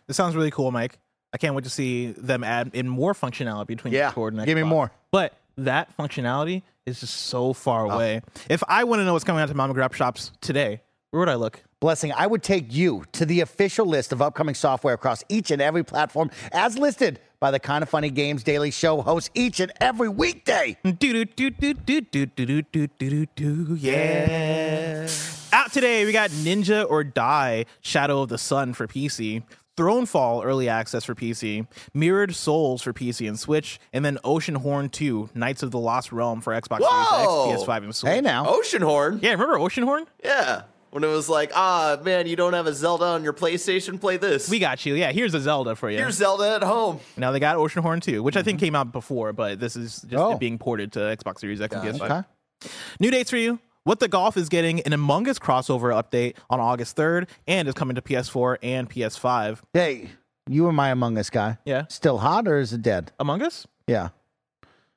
This 0.08 0.18
sounds 0.18 0.36
really 0.36 0.52
cool, 0.52 0.72
Mike. 0.72 0.98
I 1.34 1.38
can't 1.38 1.56
wait 1.56 1.64
to 1.64 1.70
see 1.70 2.08
them 2.12 2.44
add 2.44 2.72
in 2.74 2.88
more 2.88 3.14
functionality 3.14 3.68
between 3.68 3.94
Yeah, 3.94 4.08
Discord 4.08 4.34
and 4.34 4.46
give 4.46 4.56
me 4.58 4.64
more. 4.64 4.92
But 5.12 5.34
that 5.58 5.96
functionality 5.98 6.64
is 6.86 7.00
just 7.00 7.16
so 7.16 7.54
far 7.54 7.88
Oh. 7.88 7.92
away. 7.92 8.22
If 8.50 8.64
I 8.68 8.84
want 8.84 9.00
to 9.00 9.06
know 9.06 9.14
what's 9.14 9.24
coming 9.26 9.42
out 9.42 9.50
to 9.50 9.56
Mom 9.56 9.70
and 9.70 9.76
Grab 9.76 9.94
shops 9.94 10.32
today, 10.42 10.82
where 11.12 11.20
would 11.22 11.30
I 11.30 11.36
look? 11.36 11.64
Blessing, 11.80 12.14
I 12.14 12.28
would 12.28 12.44
take 12.44 12.74
you 12.74 13.04
to 13.12 13.26
the 13.26 13.42
official 13.42 13.86
list 13.86 14.12
of 14.14 14.22
upcoming 14.22 14.56
software 14.56 14.94
across 14.94 15.24
each 15.28 15.52
and 15.52 15.62
every 15.62 15.84
platform 15.84 16.32
as 16.54 16.78
listed 16.78 17.20
by 17.42 17.52
the 17.52 17.60
Kind 17.60 17.84
of 17.84 17.90
Funny 17.90 18.10
Games 18.10 18.42
Daily 18.44 18.72
Show 18.72 19.02
hosts 19.02 19.30
each 19.34 19.60
and 19.60 19.72
every 19.82 20.08
weekday. 20.08 20.78
Do 20.84 20.92
do 20.94 21.26
do 21.26 21.50
do 21.50 21.74
do 21.74 22.02
do 22.02 22.26
do 22.26 22.26
do 22.62 22.62
do 22.62 22.88
do 22.98 23.26
do 23.36 23.76
yeah. 23.76 25.10
Out 25.52 25.72
today, 25.74 26.06
we 26.06 26.14
got 26.14 26.30
Ninja 26.32 26.90
or 26.90 27.04
Die 27.04 27.66
Shadow 27.82 28.22
of 28.22 28.30
the 28.30 28.38
Sun 28.38 28.74
for 28.74 28.88
PC. 28.88 29.44
Thronefall 29.78 30.46
early 30.46 30.70
access 30.70 31.04
for 31.04 31.16
PC, 31.16 31.66
Mirrored 31.94 32.36
Souls 32.36 32.82
for 32.84 32.94
PC 32.94 33.28
and 33.28 33.40
Switch, 33.40 33.80
and 33.92 34.06
then 34.06 34.18
Oceanhorn 34.24 34.92
2 34.92 35.32
Knights 35.34 35.64
of 35.64 35.72
the 35.72 35.80
Lost 35.80 36.12
Realm 36.12 36.42
for 36.42 36.54
Xbox 36.54 36.82
Whoa! 36.82 37.46
Series 37.48 37.62
X, 37.62 37.68
PS5, 37.68 37.84
and 37.84 37.96
Switch. 37.96 38.12
Hey 38.14 38.22
now. 38.22 38.46
Oceanhorn. 38.46 39.22
Yeah, 39.24 39.32
remember 39.32 39.56
Oceanhorn? 39.58 40.06
Yeah. 40.24 40.64
When 40.92 41.04
it 41.04 41.08
was 41.08 41.28
like, 41.28 41.52
ah, 41.56 41.98
man, 42.04 42.28
you 42.28 42.36
don't 42.36 42.54
have 42.54 42.68
a 42.68 42.74
Zelda 42.74 43.06
on 43.06 43.24
your 43.24 43.34
PlayStation, 43.34 44.00
play 44.00 44.18
this. 44.18 44.48
We 44.48 44.60
got 44.60 44.86
you. 44.86 44.94
Yeah, 44.94 45.12
here's 45.12 45.34
a 45.34 45.40
Zelda 45.40 45.76
for 45.76 45.90
you. 45.90 45.98
Here's 45.98 46.18
Zelda 46.18 46.54
at 46.58 46.62
home. 46.62 47.00
now 47.18 47.32
they 47.32 47.40
got 47.40 47.58
Oceanhorn 47.58 48.00
2, 48.00 48.22
which 48.22 48.38
I 48.38 48.44
think 48.44 48.60
came 48.60 48.76
out 48.76 48.92
before, 48.92 49.34
but 49.34 49.60
this 49.60 49.76
is 49.76 50.02
just 50.04 50.14
Oh. 50.14 50.38
being 50.38 50.60
ported 50.60 50.92
to 50.94 51.00
Xbox 51.00 51.40
Series 51.40 51.62
X 51.62 51.74
and 51.74 51.84
PS5. 51.84 52.02
Okay. 52.12 52.72
New 53.00 53.10
dates 53.10 53.32
for 53.32 53.38
you. 53.38 53.58
What 53.86 54.00
the 54.00 54.08
Golf 54.08 54.38
is 54.38 54.48
getting 54.48 54.80
an 54.82 54.94
Among 54.94 55.28
Us 55.28 55.38
crossover 55.38 55.94
update 55.94 56.36
on 56.50 56.62
August 56.62 56.96
3rd 56.96 57.28
and 57.48 57.68
is 57.68 57.74
coming 57.74 57.96
to 57.96 58.02
PS4 58.02 58.56
and 58.64 58.90
PS5. 58.90 59.60
Hey, 59.74 60.12
you 60.50 60.64
were 60.64 60.72
my 60.72 60.90
Among 60.90 61.18
Us 61.18 61.30
guy. 61.30 61.58
Yeah. 61.66 61.88
Still 61.90 62.20
hot 62.20 62.48
or 62.48 62.60
is 62.60 62.72
it 62.72 62.82
dead? 62.82 63.12
Among 63.20 63.42
Us? 63.42 63.68
Yeah. 63.86 64.10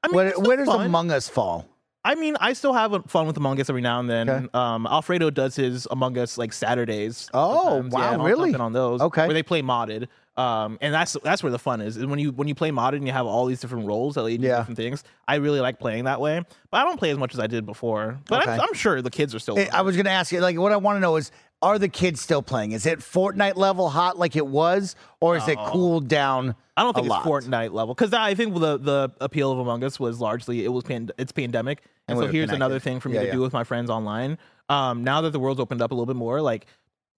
I 0.05 0.09
mean, 0.09 0.15
where 0.15 0.31
where 0.39 0.57
does 0.57 0.69
fun. 0.69 0.87
Among 0.87 1.11
Us 1.11 1.29
fall? 1.29 1.67
I 2.07 2.15
mean, 2.15 2.37
I 2.41 2.53
still 2.53 2.73
have 2.73 2.95
fun 3.09 3.27
with 3.27 3.37
Among 3.37 3.61
Us 3.61 3.69
every 3.69 3.83
now 3.83 3.99
and 3.99 4.09
then. 4.09 4.31
Okay. 4.31 4.47
Um, 4.55 4.87
Alfredo 4.87 5.31
does 5.31 5.57
his 5.57 5.87
Among 5.91 6.17
Us 6.17 6.39
like 6.39 6.53
Saturdays. 6.53 7.29
Oh, 7.35 7.83
wow, 7.91 8.13
yeah, 8.13 8.25
really? 8.25 8.55
on 8.55 8.73
those. 8.73 9.01
Okay. 9.01 9.27
where 9.27 9.35
they 9.35 9.43
play 9.43 9.61
modded. 9.61 10.07
Um, 10.37 10.77
and 10.83 10.93
that's 10.93 11.17
that's 11.25 11.43
where 11.43 11.51
the 11.51 11.59
fun 11.59 11.81
is. 11.81 11.97
is 11.97 12.05
when 12.05 12.19
you 12.19 12.31
when 12.31 12.47
you 12.47 12.55
play 12.55 12.71
modded 12.71 12.97
and 12.97 13.07
you 13.07 13.13
have 13.13 13.27
all 13.27 13.47
these 13.47 13.59
different 13.59 13.87
roles 13.87 14.17
that 14.17 14.23
lead 14.23 14.43
to 14.43 14.47
Yeah. 14.47 14.59
different 14.59 14.77
things. 14.77 15.03
I 15.27 15.37
really 15.37 15.61
like 15.61 15.81
playing 15.81 16.05
that 16.05 16.21
way, 16.21 16.43
but 16.71 16.77
I 16.79 16.85
don't 16.85 16.99
play 16.99 17.11
as 17.11 17.17
much 17.19 17.33
as 17.33 17.41
I 17.41 17.47
did 17.47 17.65
before. 17.65 18.21
But 18.29 18.47
I'm, 18.47 18.61
I'm 18.61 18.75
sure 18.75 19.01
the 19.03 19.11
kids 19.11 19.35
are 19.35 19.39
still. 19.39 19.57
Hey, 19.57 19.69
I 19.71 19.81
was 19.81 19.97
going 19.97 20.05
to 20.05 20.11
ask 20.13 20.31
you, 20.31 20.41
like, 20.41 20.59
what 20.59 20.73
I 20.73 20.77
want 20.77 20.97
to 20.97 21.01
know 21.01 21.17
is, 21.17 21.33
are 21.67 21.79
the 21.79 21.89
kids 21.89 22.21
still 22.21 22.43
playing? 22.43 22.73
Is 22.73 22.87
it 22.87 22.99
Fortnite 23.01 23.57
level 23.57 23.89
hot 23.91 24.19
like 24.19 24.37
it 24.37 24.47
was, 24.47 24.97
or 25.21 25.37
is 25.37 25.47
it 25.49 25.59
cooled 25.59 26.09
down? 26.09 26.55
I 26.77 26.83
don't 26.83 26.93
think 26.95 27.07
it's 27.07 27.11
lot? 27.11 27.25
Fortnite 27.25 27.73
level 27.73 27.95
because 27.95 28.13
I 28.13 28.35
think 28.35 28.55
the 28.55 28.79
the 28.79 29.13
appeal 29.21 29.53
of 29.53 29.59
Among 29.59 29.83
Us 29.85 29.99
was 30.01 30.21
largely 30.21 30.65
it 30.65 30.69
was 30.69 30.85
pand- 30.85 31.13
it's 31.19 31.33
pandemic, 31.33 31.79
and, 32.09 32.17
And 32.17 32.19
we 32.19 32.23
so 32.23 32.27
were 32.27 32.33
here's 32.33 32.51
another 32.51 32.75
connected. 32.75 32.85
thing 32.91 33.01
for 33.01 33.09
me 33.09 33.15
Yeah, 33.17 33.21
to 33.23 33.27
yeah. 33.29 33.33
do 33.35 33.41
with 33.41 33.53
my 33.53 33.65
friends 33.65 33.91
online. 33.91 34.39
Um, 34.69 35.05
now 35.05 35.21
that 35.23 35.31
the 35.31 35.39
world's 35.39 35.61
opened 35.61 35.81
up 35.83 35.91
a 35.91 35.95
little 35.95 36.07
bit 36.07 36.17
more, 36.17 36.41
like 36.41 36.67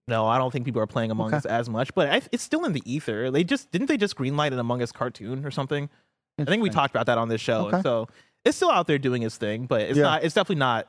no, 0.07 0.27
I 0.27 0.39
don't 0.39 0.51
think 0.51 0.65
people 0.65 0.81
are 0.81 0.87
playing 0.87 1.11
Among 1.11 1.35
Us 1.35 1.45
as 1.45 1.69
much, 1.69 1.93
but 1.95 2.09
I, 2.09 2.23
it's 2.33 2.43
still 2.43 2.65
in 2.65 2.73
the 2.73 2.83
ether. 2.91 3.31
They 3.31 3.45
just 3.45 3.71
didn't 3.71 3.89
they 3.89 3.97
just 3.99 4.17
greenlight 4.17 4.53
an 4.53 4.59
Among 4.59 4.81
Us 4.83 4.93
cartoon 4.93 5.45
or 5.45 5.51
something? 5.51 5.91
I 6.39 6.45
think 6.45 6.63
we 6.63 6.71
talked 6.71 6.95
about 6.95 7.07
that 7.07 7.19
on 7.19 7.29
this 7.29 7.41
show, 7.41 7.69
and 7.69 7.83
so 7.83 8.07
it's 8.45 8.57
still 8.57 8.71
out 8.71 8.87
there 8.87 8.99
doing 8.99 9.23
its 9.23 9.37
thing, 9.37 9.67
but 9.67 9.81
it's 9.83 9.97
Yeah. 9.99 10.05
not. 10.05 10.25
It's 10.25 10.35
definitely 10.35 10.61
not 10.61 10.89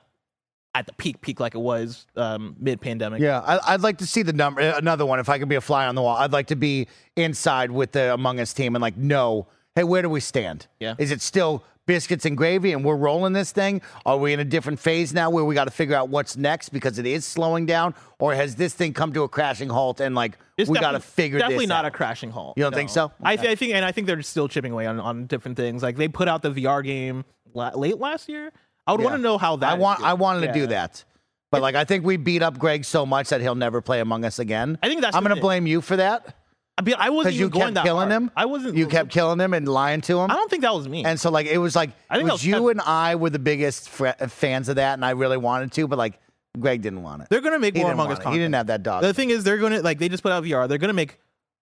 at 0.75 0.85
the 0.85 0.93
peak 0.93 1.19
peak 1.21 1.39
like 1.39 1.55
it 1.55 1.59
was 1.59 2.05
um, 2.15 2.55
mid 2.59 2.79
pandemic. 2.79 3.21
Yeah, 3.21 3.39
I, 3.39 3.73
I'd 3.73 3.81
like 3.81 3.97
to 3.99 4.05
see 4.07 4.21
the 4.21 4.33
number. 4.33 4.61
Another 4.61 5.05
one, 5.05 5.19
if 5.19 5.27
I 5.29 5.39
could 5.39 5.49
be 5.49 5.55
a 5.55 5.61
fly 5.61 5.87
on 5.87 5.95
the 5.95 6.01
wall, 6.01 6.15
I'd 6.17 6.31
like 6.31 6.47
to 6.47 6.55
be 6.55 6.87
inside 7.15 7.71
with 7.71 7.91
the 7.93 8.13
Among 8.13 8.39
Us 8.39 8.53
team 8.53 8.75
and 8.75 8.81
like 8.81 8.95
know, 8.97 9.47
hey, 9.75 9.83
where 9.83 10.01
do 10.01 10.09
we 10.09 10.19
stand? 10.19 10.67
Yeah. 10.79 10.95
is 10.97 11.11
it 11.11 11.21
still 11.21 11.63
biscuits 11.85 12.23
and 12.23 12.37
gravy 12.37 12.71
and 12.71 12.85
we're 12.85 12.95
rolling 12.95 13.33
this 13.33 13.51
thing? 13.51 13.81
Are 14.05 14.15
we 14.17 14.31
in 14.31 14.39
a 14.39 14.45
different 14.45 14.79
phase 14.79 15.11
now 15.11 15.31
where 15.31 15.43
we 15.43 15.55
got 15.55 15.65
to 15.65 15.71
figure 15.71 15.95
out 15.95 16.09
what's 16.09 16.37
next 16.37 16.69
because 16.69 16.99
it 16.99 17.07
is 17.07 17.25
slowing 17.25 17.65
down, 17.65 17.95
or 18.19 18.35
has 18.35 18.55
this 18.55 18.75
thing 18.75 18.93
come 18.93 19.11
to 19.13 19.23
a 19.23 19.27
crashing 19.27 19.69
halt 19.69 19.99
and 19.99 20.13
like 20.13 20.37
It's 20.55 20.69
we 20.69 20.77
got 20.77 20.91
to 20.91 20.99
figure 20.99 21.39
definitely 21.39 21.65
not 21.65 21.85
out? 21.85 21.87
a 21.87 21.91
crashing 21.91 22.29
halt. 22.29 22.57
You 22.57 22.63
don't 22.63 22.75
think 22.75 22.91
so? 22.91 23.11
I, 23.23 23.35
th- 23.37 23.49
I 23.49 23.55
think, 23.55 23.73
and 23.73 23.83
I 23.83 23.91
think 23.91 24.05
they're 24.05 24.21
still 24.21 24.47
chipping 24.47 24.71
away 24.71 24.85
on, 24.85 24.99
on 24.99 25.25
different 25.25 25.57
things. 25.57 25.81
Like 25.81 25.97
they 25.97 26.07
put 26.07 26.27
out 26.27 26.43
the 26.43 26.51
VR 26.51 26.83
game 26.83 27.25
la- 27.55 27.71
late 27.75 27.97
last 27.97 28.29
year. 28.29 28.51
I 28.89 28.91
would 28.91 29.01
Yeah. 29.01 29.05
want 29.07 29.17
to 29.17 29.21
know 29.21 29.37
how 29.37 29.55
that. 29.57 29.69
I 29.71 29.73
want. 29.75 30.01
I 30.01 30.13
wanted 30.13 30.47
to 30.47 30.53
do 30.53 30.67
that. 30.67 31.03
But 31.51 31.61
like 31.61 31.75
I 31.75 31.83
think 31.85 32.05
we 32.05 32.17
beat 32.17 32.41
up 32.43 32.57
Greg 32.59 32.85
so 32.85 33.05
much 33.05 33.29
that 33.29 33.41
he'll 33.41 33.55
never 33.55 33.81
play 33.81 33.99
Among 34.01 34.23
Us 34.25 34.39
again. 34.39 34.77
I 34.83 34.87
think 34.87 35.01
that's 35.01 35.15
I'm 35.15 35.23
gonna 35.23 35.35
blame 35.41 35.65
you 35.65 35.81
for 35.81 35.95
that 35.97 36.35
I, 36.77 36.81
mean, 36.81 36.95
I 36.97 37.09
wasn't 37.09 37.33
because 37.33 37.35
even 37.35 37.45
you 37.47 37.49
going 37.49 37.65
kept 37.65 37.73
that 37.75 37.83
killing 37.83 38.09
hard. 38.09 38.23
him. 38.23 38.31
I 38.37 38.45
wasn't. 38.45 38.77
You 38.77 38.87
kept 38.87 39.09
killing 39.11 39.39
him 39.39 39.53
and 39.53 39.67
lying 39.67 39.99
to 40.01 40.19
him. 40.19 40.31
I 40.31 40.35
don't 40.35 40.49
think 40.49 40.61
that 40.61 40.73
was 40.73 40.87
me. 40.87 41.03
And 41.03 41.19
so 41.19 41.29
like 41.29 41.45
it 41.47 41.57
was 41.57 41.75
like 41.75 41.89
I 42.09 42.15
think 42.15 42.29
it 42.29 42.31
was 42.31 42.41
was 42.41 42.45
you 42.45 42.53
Kevin. 42.53 42.69
and 42.71 42.81
I 42.81 43.15
were 43.15 43.29
the 43.29 43.39
biggest 43.39 43.89
fr- 43.89 44.09
fans 44.27 44.69
of 44.69 44.77
that, 44.77 44.93
and 44.93 45.03
I 45.03 45.09
really 45.11 45.37
wanted 45.37 45.71
to, 45.73 45.87
but 45.87 45.97
like 45.97 46.19
Greg 46.57 46.81
didn't 46.81 47.03
want 47.03 47.23
it. 47.23 47.29
they're 47.29 47.41
gonna 47.41 47.59
make 47.59 47.75
He 47.75 47.81
more 47.81 47.91
Among 47.91 48.11
Us 48.11 48.17
content. 48.19 48.33
He 48.33 48.39
didn't 48.39 48.55
have 48.55 48.67
that 48.67 48.81
dog. 48.83 49.01
The 49.01 49.13
thing 49.13 49.29
is, 49.29 49.43
they're 49.43 49.57
gonna 49.57 49.81
like 49.81 49.99
they 49.99 50.07
just 50.07 50.23
put 50.23 50.31
out 50.31 50.43
VR. 50.43 50.69
They're 50.69 50.77
gonna 50.77 50.93
make 50.93 51.17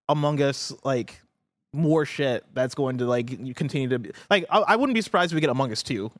Among 0.07 0.39
Us 0.41 0.71
like 0.83 1.19
more 1.73 2.05
shit. 2.05 2.43
That's 2.53 2.75
going 2.75 2.99
to 2.99 3.05
like 3.05 3.31
you 3.31 3.53
continue 3.55 3.89
to 3.89 3.99
be 3.99 4.11
like. 4.29 4.45
I, 4.51 4.59
I 4.59 4.75
wouldn't 4.75 4.93
be 4.95 5.01
surprised 5.01 5.31
if 5.31 5.35
we 5.35 5.41
get 5.41 5.49
Among 5.49 5.71
Us 5.71 5.81
two 5.81 6.11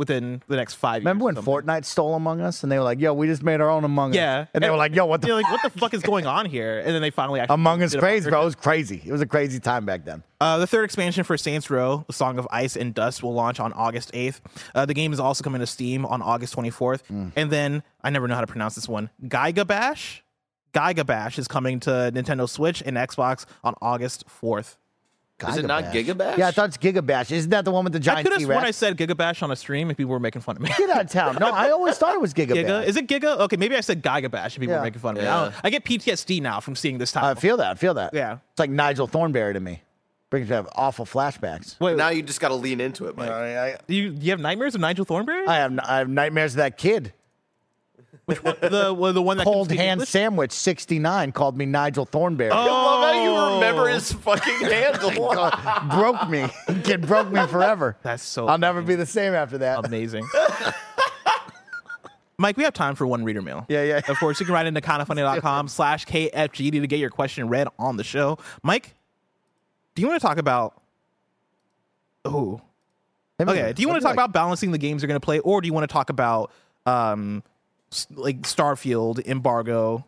within 0.00 0.42
the 0.48 0.56
next 0.56 0.76
five. 0.76 1.02
Remember 1.02 1.26
when 1.26 1.36
or. 1.36 1.42
Fortnite 1.42 1.84
stole 1.84 2.14
Among 2.14 2.40
Us, 2.40 2.62
and 2.62 2.72
they 2.72 2.78
were 2.78 2.84
like, 2.84 2.98
"Yo, 3.00 3.12
we 3.12 3.26
just 3.26 3.42
made 3.42 3.60
our 3.60 3.68
own 3.68 3.84
Among 3.84 4.12
Us." 4.12 4.16
Yeah. 4.16 4.46
and 4.54 4.64
they 4.64 4.70
were 4.70 4.78
like, 4.78 4.94
"Yo, 4.94 5.04
what 5.04 5.20
the 5.20 5.34
like, 5.34 5.48
what 5.50 5.62
the 5.62 5.68
fuck 5.78 5.92
is 5.92 6.02
going 6.02 6.26
on 6.26 6.46
here? 6.46 6.78
And 6.78 6.88
then 6.88 7.02
they 7.02 7.10
finally 7.10 7.38
actually 7.38 7.54
Among 7.54 7.82
Us 7.82 7.94
crazy, 7.94 8.30
bro? 8.30 8.40
It 8.40 8.44
was 8.46 8.54
crazy. 8.54 9.02
It 9.04 9.12
was 9.12 9.20
a 9.20 9.26
crazy 9.26 9.60
time 9.60 9.84
back 9.84 10.06
then." 10.06 10.22
Uh, 10.40 10.56
the 10.56 10.66
third 10.66 10.84
expansion 10.84 11.22
for 11.22 11.36
Saints 11.36 11.68
Row, 11.68 12.02
The 12.06 12.14
Song 12.14 12.38
of 12.38 12.48
Ice 12.50 12.76
and 12.76 12.94
Dust, 12.94 13.22
will 13.22 13.34
launch 13.34 13.60
on 13.60 13.74
August 13.74 14.10
8th. 14.14 14.40
Uh, 14.74 14.86
the 14.86 14.94
game 14.94 15.12
is 15.12 15.20
also 15.20 15.44
coming 15.44 15.60
to 15.60 15.66
Steam 15.66 16.06
on 16.06 16.22
August 16.22 16.56
24th. 16.56 17.02
Mm. 17.12 17.32
And 17.36 17.50
then, 17.50 17.82
I 18.02 18.08
never 18.08 18.26
know 18.26 18.36
how 18.36 18.40
to 18.40 18.46
pronounce 18.46 18.74
this 18.74 18.88
one, 18.88 19.10
Gaiga 19.22 19.66
Bash? 19.66 20.24
Gaiga 20.72 21.04
Bash 21.04 21.38
is 21.38 21.46
coming 21.46 21.78
to 21.80 21.90
Nintendo 21.90 22.48
Switch 22.48 22.82
and 22.86 22.96
Xbox 22.96 23.44
on 23.62 23.74
August 23.82 24.24
4th. 24.42 24.76
Is 25.48 25.56
it 25.56 25.66
not 25.66 25.84
Gigabash. 25.84 26.04
Gigabash? 26.14 26.36
Yeah, 26.38 26.48
I 26.48 26.50
thought 26.50 26.68
it's 26.68 26.76
Gigabash. 26.76 27.30
Isn't 27.32 27.50
that 27.50 27.64
the 27.64 27.70
one 27.70 27.84
with 27.84 27.92
the 27.92 28.00
giant? 28.00 28.18
I 28.18 28.22
giant 28.22 28.32
could 28.32 28.40
have 28.40 28.46
sworn 28.46 28.58
I 28.58 28.60
T-Rex? 28.72 28.76
said 28.76 28.96
Giga 28.96 29.16
Bash 29.16 29.42
on 29.42 29.50
a 29.50 29.56
stream 29.56 29.90
if 29.90 29.96
people 29.96 30.10
were 30.12 30.20
making 30.20 30.42
fun 30.42 30.56
of 30.56 30.62
me. 30.62 30.70
Get 30.76 30.90
out 30.90 31.00
of 31.04 31.10
town. 31.10 31.36
No, 31.40 31.48
I 31.50 31.70
always 31.70 31.96
thought 31.98 32.14
it 32.14 32.20
was 32.20 32.34
Gigabash. 32.34 32.64
Giga? 32.66 32.84
Is 32.84 32.96
it 32.96 33.06
Giga? 33.06 33.38
Okay, 33.40 33.56
maybe 33.56 33.76
I 33.76 33.80
said 33.80 34.02
Gaiga 34.02 34.30
Bash 34.30 34.54
if 34.56 34.60
people 34.60 34.72
Yeah. 34.74 34.78
were 34.80 34.84
making 34.84 35.00
fun 35.00 35.16
of 35.16 35.22
me. 35.22 35.28
I, 35.28 35.44
don't- 35.44 35.54
I 35.64 35.70
get 35.70 35.84
PTSD 35.84 36.40
now 36.42 36.60
from 36.60 36.76
seeing 36.76 36.98
this 36.98 37.12
time. 37.12 37.24
I 37.24 37.34
feel 37.40 37.56
that. 37.58 37.70
I 37.70 37.74
feel 37.74 37.94
that. 37.94 38.12
Yeah. 38.14 38.38
it's 38.50 38.58
like 38.58 38.70
Nigel 38.70 39.06
Thornberry 39.06 39.54
to 39.54 39.60
me. 39.60 39.82
Brings 40.30 40.48
have 40.50 40.68
awful 40.76 41.04
flashbacks. 41.06 41.74
Wait, 41.80 41.96
Now 41.96 42.10
you 42.10 42.22
just 42.22 42.40
got 42.40 42.48
to 42.50 42.54
lean 42.54 42.80
into 42.80 43.06
it, 43.06 43.16
Mike. 43.16 43.28
I, 43.30 43.78
you, 43.88 44.16
you 44.20 44.30
have 44.30 44.38
nightmares 44.38 44.76
of 44.76 44.80
Nigel 44.80 45.04
Thornberry? 45.04 45.44
I 45.46 45.56
have 45.56 45.76
I 45.82 45.98
have 45.98 46.08
nightmares 46.08 46.52
of 46.52 46.58
that 46.58 46.78
kid. 46.78 47.12
The, 48.26 48.94
well, 48.96 49.12
the 49.12 49.20
one 49.22 49.38
that 49.38 49.44
can 49.44 49.52
Cold 49.52 49.70
hand 49.72 49.92
English? 50.00 50.08
sandwich 50.08 50.52
69 50.52 51.32
called 51.32 51.56
me 51.56 51.66
Nigel 51.66 52.04
Thornberry. 52.06 52.50
I 52.52 52.64
love 52.64 53.02
how 53.02 53.24
you 53.24 53.54
remember 53.56 53.82
Oh. 53.90 53.92
his 53.92 54.12
fucking 54.12 54.60
handle. 54.60 55.10
broke 55.90 56.28
me. 56.28 56.46
Kid 56.84 57.06
broke 57.06 57.30
me 57.32 57.44
forever. 57.48 57.96
That's 58.02 58.22
so 58.22 58.46
I'll 58.46 58.58
never 58.58 58.82
be 58.82 58.94
the 58.94 59.06
same 59.06 59.34
after 59.34 59.58
that. 59.58 59.84
amazing. 59.84 60.26
Mike, 62.38 62.56
we 62.56 62.64
have 62.64 62.72
time 62.72 62.94
for 62.94 63.06
one 63.06 63.22
reader 63.22 63.42
mail. 63.42 63.66
Yeah, 63.68 63.82
yeah. 63.82 64.00
Of 64.08 64.18
course, 64.18 64.40
you 64.40 64.46
can 64.46 64.54
write 64.54 64.66
into 64.66 64.80
kindafunny.com 64.80 65.68
slash 65.68 66.06
KFGD 66.06 66.80
to 66.80 66.86
get 66.86 66.98
your 66.98 67.10
question 67.10 67.48
read 67.48 67.68
on 67.78 67.98
the 67.98 68.04
show. 68.04 68.38
Mike, 68.62 68.94
do 69.94 70.00
you 70.00 70.08
want 70.08 70.20
to 70.20 70.26
talk 70.26 70.38
about. 70.38 70.80
Oh. 72.24 72.60
Okay. 73.38 73.72
Do 73.74 73.82
you 73.82 73.88
want 73.88 74.00
to 74.00 74.04
talk 74.04 74.14
about 74.14 74.32
balancing 74.32 74.70
the 74.72 74.78
games 74.78 75.02
you're 75.02 75.08
going 75.08 75.20
to 75.20 75.24
play, 75.24 75.38
or 75.40 75.60
do 75.60 75.66
you 75.66 75.72
want 75.74 75.88
to 75.88 75.92
talk 75.92 76.08
about 76.10 76.50
um, 76.86 77.36
s- 77.38 77.42
like 78.10 78.42
Starfield 78.42 79.26
embargo 79.26 80.04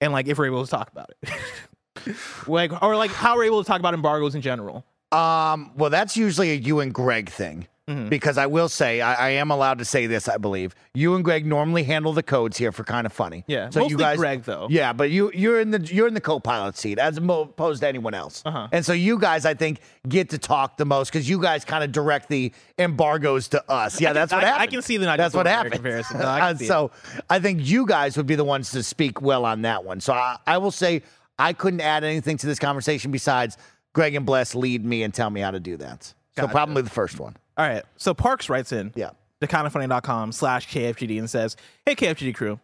and 0.00 0.12
like 0.12 0.26
if 0.28 0.38
we're 0.38 0.46
able 0.46 0.64
to 0.64 0.70
talk 0.70 0.90
about 0.90 1.10
it? 1.10 2.16
like, 2.46 2.82
or 2.82 2.96
like 2.96 3.10
how 3.10 3.36
we're 3.36 3.44
able 3.44 3.62
to 3.62 3.66
talk 3.66 3.80
about 3.80 3.94
embargoes 3.94 4.34
in 4.34 4.42
general? 4.42 4.84
Um, 5.12 5.72
well, 5.76 5.90
that's 5.90 6.16
usually 6.16 6.52
a 6.52 6.54
you 6.54 6.80
and 6.80 6.92
Greg 6.92 7.28
thing. 7.30 7.66
Mm-hmm. 7.88 8.10
because 8.10 8.38
I 8.38 8.46
will 8.46 8.68
say 8.68 9.00
I, 9.00 9.14
I 9.14 9.30
am 9.30 9.50
allowed 9.50 9.78
to 9.78 9.84
say 9.84 10.06
this. 10.06 10.28
I 10.28 10.36
believe 10.36 10.72
you 10.94 11.16
and 11.16 11.24
Greg 11.24 11.44
normally 11.44 11.82
handle 11.82 12.12
the 12.12 12.22
codes 12.22 12.56
here 12.56 12.70
for 12.70 12.84
kind 12.84 13.06
of 13.06 13.12
funny. 13.12 13.42
Yeah, 13.48 13.70
so 13.70 13.80
you 13.80 13.84
mostly 13.84 13.96
guys, 13.96 14.18
Greg, 14.18 14.42
though. 14.44 14.68
Yeah, 14.70 14.92
but 14.92 15.10
you 15.10 15.32
you're 15.34 15.60
in 15.60 15.72
the 15.72 15.80
you're 15.92 16.06
in 16.06 16.14
the 16.14 16.20
co-pilot 16.20 16.76
seat 16.76 17.00
as 17.00 17.16
opposed 17.16 17.80
to 17.82 17.88
anyone 17.88 18.14
else. 18.14 18.40
Uh-huh. 18.46 18.68
And 18.70 18.86
so 18.86 18.92
you 18.92 19.18
guys, 19.18 19.44
I 19.44 19.54
think, 19.54 19.80
get 20.08 20.30
to 20.30 20.38
talk 20.38 20.76
the 20.76 20.84
most 20.84 21.10
because 21.12 21.28
you 21.28 21.40
guys 21.42 21.64
kind 21.64 21.82
of 21.82 21.90
direct 21.90 22.28
the 22.28 22.52
embargoes 22.78 23.48
to 23.48 23.70
us. 23.70 24.00
Yeah, 24.00 24.10
can- 24.10 24.14
that's 24.14 24.32
what 24.32 24.44
I- 24.44 24.58
I 24.60 24.66
can 24.68 24.80
see 24.82 24.96
the 24.96 25.06
That's 25.06 25.34
what 25.34 25.46
happens. 25.46 25.74
comparison. 25.74 26.18
No, 26.20 26.26
I 26.26 26.50
it. 26.52 26.58
so 26.60 26.92
I 27.28 27.40
think 27.40 27.66
you 27.66 27.84
guys 27.84 28.16
would 28.16 28.26
be 28.26 28.36
the 28.36 28.44
ones 28.44 28.70
to 28.70 28.84
speak 28.84 29.20
well 29.22 29.44
on 29.44 29.62
that 29.62 29.84
one. 29.84 30.00
So 30.00 30.12
I, 30.12 30.36
I 30.46 30.58
will 30.58 30.70
say 30.70 31.02
I 31.38 31.52
couldn't 31.52 31.80
add 31.80 32.04
anything 32.04 32.36
to 32.38 32.46
this 32.46 32.60
conversation 32.60 33.10
besides 33.10 33.58
Greg 33.92 34.14
and 34.14 34.24
Bless 34.24 34.54
lead 34.54 34.84
me 34.84 35.02
and 35.02 35.12
tell 35.12 35.30
me 35.30 35.40
how 35.40 35.50
to 35.50 35.58
do 35.60 35.76
that. 35.78 36.04
So 36.36 36.42
Gotcha. 36.42 36.52
probably 36.52 36.82
the 36.82 36.90
first 36.90 37.18
one. 37.18 37.34
All 37.56 37.66
right. 37.68 37.82
So 37.96 38.14
Parks 38.14 38.48
writes 38.48 38.72
in 38.72 38.92
Yeah. 38.94 39.10
to 39.40 39.46
kindafunny.com 39.46 40.32
slash 40.32 40.68
KFGD 40.68 41.18
and 41.18 41.28
says, 41.28 41.56
Hey, 41.84 41.94
KFGD 41.94 42.34
crew, 42.34 42.60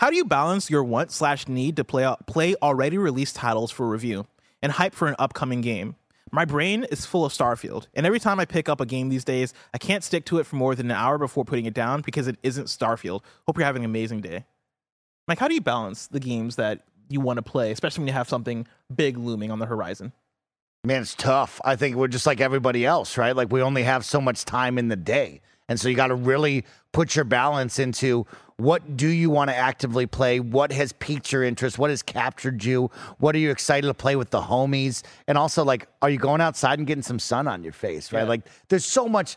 how 0.00 0.10
do 0.10 0.16
you 0.16 0.24
balance 0.24 0.68
your 0.70 0.82
want 0.82 1.12
slash 1.12 1.46
need 1.48 1.76
to 1.76 1.84
play, 1.84 2.12
play 2.26 2.54
already 2.62 2.98
released 2.98 3.36
titles 3.36 3.70
for 3.70 3.88
review 3.88 4.26
and 4.62 4.72
hype 4.72 4.94
for 4.94 5.06
an 5.08 5.14
upcoming 5.18 5.60
game? 5.60 5.94
My 6.34 6.44
brain 6.46 6.84
is 6.84 7.04
full 7.04 7.26
of 7.26 7.32
Starfield, 7.32 7.88
and 7.92 8.06
every 8.06 8.18
time 8.18 8.40
I 8.40 8.46
pick 8.46 8.66
up 8.66 8.80
a 8.80 8.86
game 8.86 9.10
these 9.10 9.22
days, 9.24 9.52
I 9.74 9.78
can't 9.78 10.02
stick 10.02 10.24
to 10.26 10.38
it 10.38 10.46
for 10.46 10.56
more 10.56 10.74
than 10.74 10.86
an 10.90 10.96
hour 10.96 11.18
before 11.18 11.44
putting 11.44 11.66
it 11.66 11.74
down 11.74 12.00
because 12.00 12.26
it 12.26 12.38
isn't 12.42 12.68
Starfield. 12.68 13.20
Hope 13.46 13.58
you're 13.58 13.66
having 13.66 13.84
an 13.84 13.90
amazing 13.90 14.22
day. 14.22 14.46
Mike, 15.28 15.38
how 15.38 15.46
do 15.46 15.52
you 15.54 15.60
balance 15.60 16.06
the 16.06 16.18
games 16.20 16.56
that 16.56 16.80
you 17.10 17.20
want 17.20 17.36
to 17.36 17.42
play, 17.42 17.70
especially 17.70 18.00
when 18.00 18.08
you 18.08 18.14
have 18.14 18.30
something 18.30 18.66
big 18.94 19.18
looming 19.18 19.50
on 19.50 19.58
the 19.58 19.66
horizon? 19.66 20.12
Man, 20.84 21.02
it's 21.02 21.14
tough. 21.14 21.60
I 21.64 21.76
think 21.76 21.94
we're 21.94 22.08
just 22.08 22.26
like 22.26 22.40
everybody 22.40 22.84
else, 22.84 23.16
right? 23.16 23.36
Like 23.36 23.52
we 23.52 23.62
only 23.62 23.84
have 23.84 24.04
so 24.04 24.20
much 24.20 24.44
time 24.44 24.78
in 24.78 24.88
the 24.88 24.96
day. 24.96 25.40
And 25.68 25.78
so 25.78 25.88
you 25.88 25.94
got 25.94 26.08
to 26.08 26.16
really 26.16 26.64
put 26.90 27.14
your 27.14 27.24
balance 27.24 27.78
into 27.78 28.26
what 28.56 28.96
do 28.96 29.06
you 29.06 29.30
want 29.30 29.50
to 29.50 29.56
actively 29.56 30.06
play? 30.06 30.40
What 30.40 30.72
has 30.72 30.92
piqued 30.92 31.30
your 31.30 31.44
interest? 31.44 31.78
What 31.78 31.90
has 31.90 32.02
captured 32.02 32.64
you? 32.64 32.90
What 33.18 33.36
are 33.36 33.38
you 33.38 33.52
excited 33.52 33.86
to 33.86 33.94
play 33.94 34.16
with 34.16 34.30
the 34.30 34.40
homies? 34.40 35.02
And 35.28 35.38
also 35.38 35.64
like 35.64 35.86
are 36.02 36.10
you 36.10 36.18
going 36.18 36.40
outside 36.40 36.80
and 36.80 36.86
getting 36.86 37.02
some 37.02 37.20
sun 37.20 37.46
on 37.46 37.62
your 37.62 37.72
face, 37.72 38.12
right? 38.12 38.22
Yeah. 38.22 38.28
Like 38.28 38.48
there's 38.68 38.84
so 38.84 39.08
much 39.08 39.36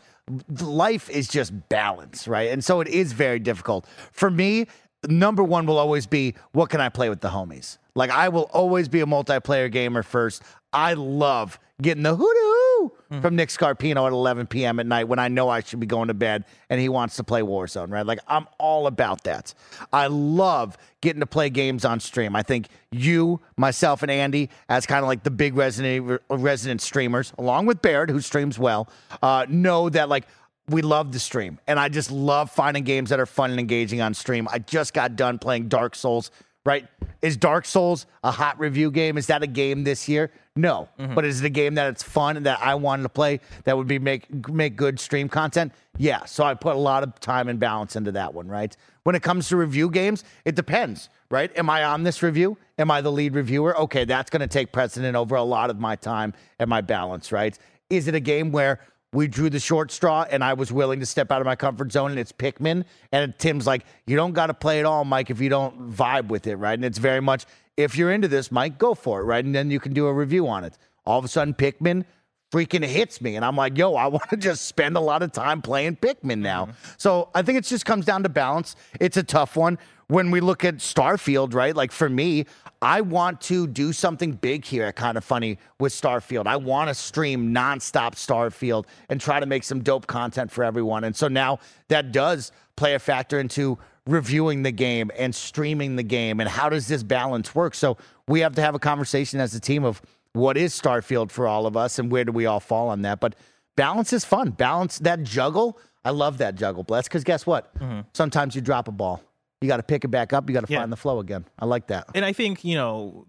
life 0.60 1.08
is 1.10 1.28
just 1.28 1.52
balance, 1.68 2.26
right? 2.26 2.50
And 2.50 2.64
so 2.64 2.80
it 2.80 2.88
is 2.88 3.12
very 3.12 3.38
difficult. 3.38 3.86
For 4.10 4.30
me, 4.30 4.66
number 5.10 5.42
one 5.42 5.66
will 5.66 5.78
always 5.78 6.06
be 6.06 6.34
what 6.52 6.70
can 6.70 6.80
I 6.80 6.88
play 6.88 7.08
with 7.08 7.20
the 7.20 7.28
homies? 7.28 7.78
Like 7.94 8.10
I 8.10 8.28
will 8.28 8.48
always 8.52 8.88
be 8.88 9.00
a 9.00 9.06
multiplayer 9.06 9.70
gamer 9.70 10.02
first. 10.02 10.42
I 10.72 10.94
love 10.94 11.58
getting 11.80 12.02
the 12.02 12.14
hoo 12.14 12.24
hoo 12.24 12.92
from 13.20 13.36
Nick 13.36 13.50
Scarpino 13.50 14.06
at 14.06 14.12
11 14.12 14.46
p.m. 14.46 14.80
at 14.80 14.86
night 14.86 15.04
when 15.04 15.18
I 15.18 15.28
know 15.28 15.48
I 15.48 15.60
should 15.60 15.80
be 15.80 15.86
going 15.86 16.08
to 16.08 16.14
bed 16.14 16.44
and 16.68 16.80
he 16.80 16.88
wants 16.88 17.16
to 17.16 17.24
play 17.24 17.40
Warzone, 17.40 17.90
right? 17.90 18.04
Like 18.04 18.18
I'm 18.26 18.46
all 18.58 18.86
about 18.86 19.24
that. 19.24 19.54
I 19.92 20.08
love 20.08 20.76
getting 21.00 21.20
to 21.20 21.26
play 21.26 21.50
games 21.50 21.84
on 21.84 22.00
stream. 22.00 22.34
I 22.34 22.42
think 22.42 22.68
you, 22.90 23.40
myself, 23.56 24.02
and 24.02 24.10
Andy, 24.10 24.50
as 24.68 24.86
kind 24.86 25.02
of 25.04 25.08
like 25.08 25.22
the 25.22 25.30
big 25.30 25.56
resident 25.56 26.20
resident 26.28 26.80
streamers, 26.80 27.32
along 27.38 27.66
with 27.66 27.80
Baird, 27.80 28.10
who 28.10 28.20
streams 28.20 28.58
well, 28.58 28.88
uh, 29.22 29.46
know 29.48 29.88
that 29.88 30.08
like 30.08 30.26
we 30.68 30.82
love 30.82 31.12
the 31.12 31.18
stream 31.18 31.58
and 31.66 31.78
i 31.78 31.88
just 31.88 32.10
love 32.10 32.50
finding 32.50 32.82
games 32.82 33.10
that 33.10 33.20
are 33.20 33.26
fun 33.26 33.50
and 33.50 33.60
engaging 33.60 34.00
on 34.00 34.14
stream. 34.14 34.48
I 34.50 34.58
just 34.58 34.94
got 34.94 35.16
done 35.16 35.38
playing 35.38 35.68
dark 35.68 35.94
souls 35.94 36.30
right? 36.66 36.88
Is 37.22 37.36
dark 37.36 37.64
souls 37.64 38.06
a 38.24 38.30
hot 38.32 38.58
review 38.58 38.90
game? 38.90 39.16
Is 39.16 39.28
that 39.28 39.42
a 39.42 39.46
game 39.46 39.84
this 39.84 40.08
year? 40.08 40.32
No. 40.56 40.88
Mm-hmm. 40.98 41.14
But 41.14 41.24
is 41.24 41.40
it 41.40 41.46
a 41.46 41.50
game 41.50 41.76
that 41.76 41.88
it's 41.88 42.02
fun 42.02 42.36
and 42.36 42.44
that 42.44 42.60
i 42.60 42.74
wanted 42.74 43.04
to 43.04 43.08
play 43.08 43.40
that 43.64 43.76
would 43.76 43.86
be 43.86 43.98
make 43.98 44.48
make 44.48 44.76
good 44.76 44.98
stream 45.00 45.28
content? 45.28 45.72
Yeah. 45.96 46.24
So 46.24 46.44
i 46.44 46.52
put 46.54 46.74
a 46.74 46.78
lot 46.78 47.02
of 47.04 47.18
time 47.20 47.48
and 47.48 47.58
balance 47.58 47.96
into 47.96 48.12
that 48.12 48.34
one 48.34 48.48
right? 48.48 48.76
When 49.04 49.14
it 49.14 49.22
comes 49.22 49.48
to 49.48 49.56
review 49.56 49.88
games 49.88 50.24
it 50.44 50.56
depends 50.56 51.08
right? 51.30 51.56
Am 51.56 51.70
i 51.70 51.84
on 51.84 52.02
this 52.02 52.22
review? 52.22 52.58
Am 52.78 52.90
i 52.90 53.00
the 53.00 53.12
lead 53.12 53.34
reviewer? 53.34 53.78
Okay 53.78 54.04
that's 54.04 54.28
going 54.28 54.40
to 54.40 54.48
take 54.48 54.72
precedent 54.72 55.16
over 55.16 55.36
a 55.36 55.44
lot 55.44 55.70
of 55.70 55.78
my 55.78 55.94
time 55.94 56.34
and 56.58 56.68
my 56.68 56.80
balance 56.80 57.30
right? 57.30 57.56
Is 57.88 58.08
it 58.08 58.16
a 58.16 58.20
game 58.20 58.50
where 58.50 58.80
we 59.12 59.28
drew 59.28 59.48
the 59.48 59.60
short 59.60 59.90
straw 59.90 60.26
and 60.30 60.42
I 60.42 60.52
was 60.54 60.72
willing 60.72 61.00
to 61.00 61.06
step 61.06 61.30
out 61.30 61.40
of 61.40 61.46
my 61.46 61.56
comfort 61.56 61.92
zone 61.92 62.10
and 62.10 62.20
it's 62.20 62.32
Pikmin. 62.32 62.84
And 63.12 63.36
Tim's 63.38 63.66
like, 63.66 63.84
you 64.06 64.16
don't 64.16 64.32
got 64.32 64.48
to 64.48 64.54
play 64.54 64.80
it 64.80 64.84
all, 64.84 65.04
Mike, 65.04 65.30
if 65.30 65.40
you 65.40 65.48
don't 65.48 65.90
vibe 65.90 66.28
with 66.28 66.46
it, 66.46 66.56
right? 66.56 66.74
And 66.74 66.84
it's 66.84 66.98
very 66.98 67.20
much, 67.20 67.46
if 67.76 67.96
you're 67.96 68.12
into 68.12 68.28
this, 68.28 68.50
Mike, 68.50 68.78
go 68.78 68.94
for 68.94 69.20
it, 69.20 69.24
right? 69.24 69.44
And 69.44 69.54
then 69.54 69.70
you 69.70 69.80
can 69.80 69.92
do 69.92 70.06
a 70.06 70.12
review 70.12 70.48
on 70.48 70.64
it. 70.64 70.76
All 71.04 71.18
of 71.18 71.24
a 71.24 71.28
sudden, 71.28 71.54
Pikmin 71.54 72.04
freaking 72.52 72.84
hits 72.84 73.20
me. 73.20 73.36
And 73.36 73.44
I'm 73.44 73.56
like, 73.56 73.76
yo, 73.78 73.94
I 73.94 74.06
want 74.08 74.28
to 74.30 74.36
just 74.36 74.66
spend 74.66 74.96
a 74.96 75.00
lot 75.00 75.22
of 75.22 75.32
time 75.32 75.62
playing 75.62 75.96
Pikmin 75.96 76.38
now. 76.38 76.66
Mm-hmm. 76.66 76.90
So 76.98 77.30
I 77.34 77.42
think 77.42 77.58
it 77.58 77.64
just 77.64 77.84
comes 77.84 78.04
down 78.04 78.22
to 78.24 78.28
balance. 78.28 78.76
It's 79.00 79.16
a 79.16 79.22
tough 79.22 79.56
one. 79.56 79.78
When 80.08 80.30
we 80.30 80.40
look 80.40 80.64
at 80.64 80.76
Starfield, 80.76 81.52
right? 81.52 81.74
Like 81.74 81.90
for 81.90 82.08
me, 82.08 82.46
I 82.86 83.00
want 83.00 83.40
to 83.42 83.66
do 83.66 83.92
something 83.92 84.30
big 84.30 84.64
here 84.64 84.84
at 84.84 84.94
Kind 84.94 85.18
of 85.18 85.24
Funny 85.24 85.58
with 85.80 85.92
Starfield. 85.92 86.46
I 86.46 86.54
want 86.54 86.86
to 86.86 86.94
stream 86.94 87.52
nonstop 87.52 88.12
Starfield 88.12 88.84
and 89.08 89.20
try 89.20 89.40
to 89.40 89.46
make 89.46 89.64
some 89.64 89.82
dope 89.82 90.06
content 90.06 90.52
for 90.52 90.62
everyone. 90.62 91.02
And 91.02 91.16
so 91.16 91.26
now 91.26 91.58
that 91.88 92.12
does 92.12 92.52
play 92.76 92.94
a 92.94 93.00
factor 93.00 93.40
into 93.40 93.76
reviewing 94.06 94.62
the 94.62 94.70
game 94.70 95.10
and 95.16 95.34
streaming 95.34 95.96
the 95.96 96.04
game 96.04 96.38
and 96.38 96.48
how 96.48 96.68
does 96.68 96.86
this 96.86 97.02
balance 97.02 97.56
work? 97.56 97.74
So 97.74 97.96
we 98.28 98.38
have 98.38 98.54
to 98.54 98.62
have 98.62 98.76
a 98.76 98.78
conversation 98.78 99.40
as 99.40 99.52
a 99.56 99.58
team 99.58 99.82
of 99.82 100.00
what 100.34 100.56
is 100.56 100.72
Starfield 100.80 101.32
for 101.32 101.48
all 101.48 101.66
of 101.66 101.76
us 101.76 101.98
and 101.98 102.08
where 102.08 102.24
do 102.24 102.30
we 102.30 102.46
all 102.46 102.60
fall 102.60 102.88
on 102.88 103.02
that? 103.02 103.18
But 103.18 103.34
balance 103.74 104.12
is 104.12 104.24
fun. 104.24 104.50
Balance 104.50 105.00
that 105.00 105.24
juggle. 105.24 105.76
I 106.04 106.10
love 106.10 106.38
that 106.38 106.54
juggle, 106.54 106.84
Bless, 106.84 107.08
because 107.08 107.24
guess 107.24 107.46
what? 107.46 107.76
Mm-hmm. 107.80 108.02
Sometimes 108.12 108.54
you 108.54 108.60
drop 108.60 108.86
a 108.86 108.92
ball. 108.92 109.24
You 109.60 109.68
got 109.68 109.78
to 109.78 109.82
pick 109.82 110.04
it 110.04 110.08
back 110.08 110.32
up. 110.32 110.48
You 110.48 110.54
got 110.54 110.66
to 110.66 110.72
Yeah. 110.72 110.80
find 110.80 110.92
the 110.92 110.96
flow 110.96 111.18
again. 111.20 111.44
I 111.58 111.64
like 111.64 111.86
that. 111.88 112.08
and 112.14 112.24
I 112.24 112.32
think 112.32 112.64
you 112.64 112.74
know, 112.74 113.26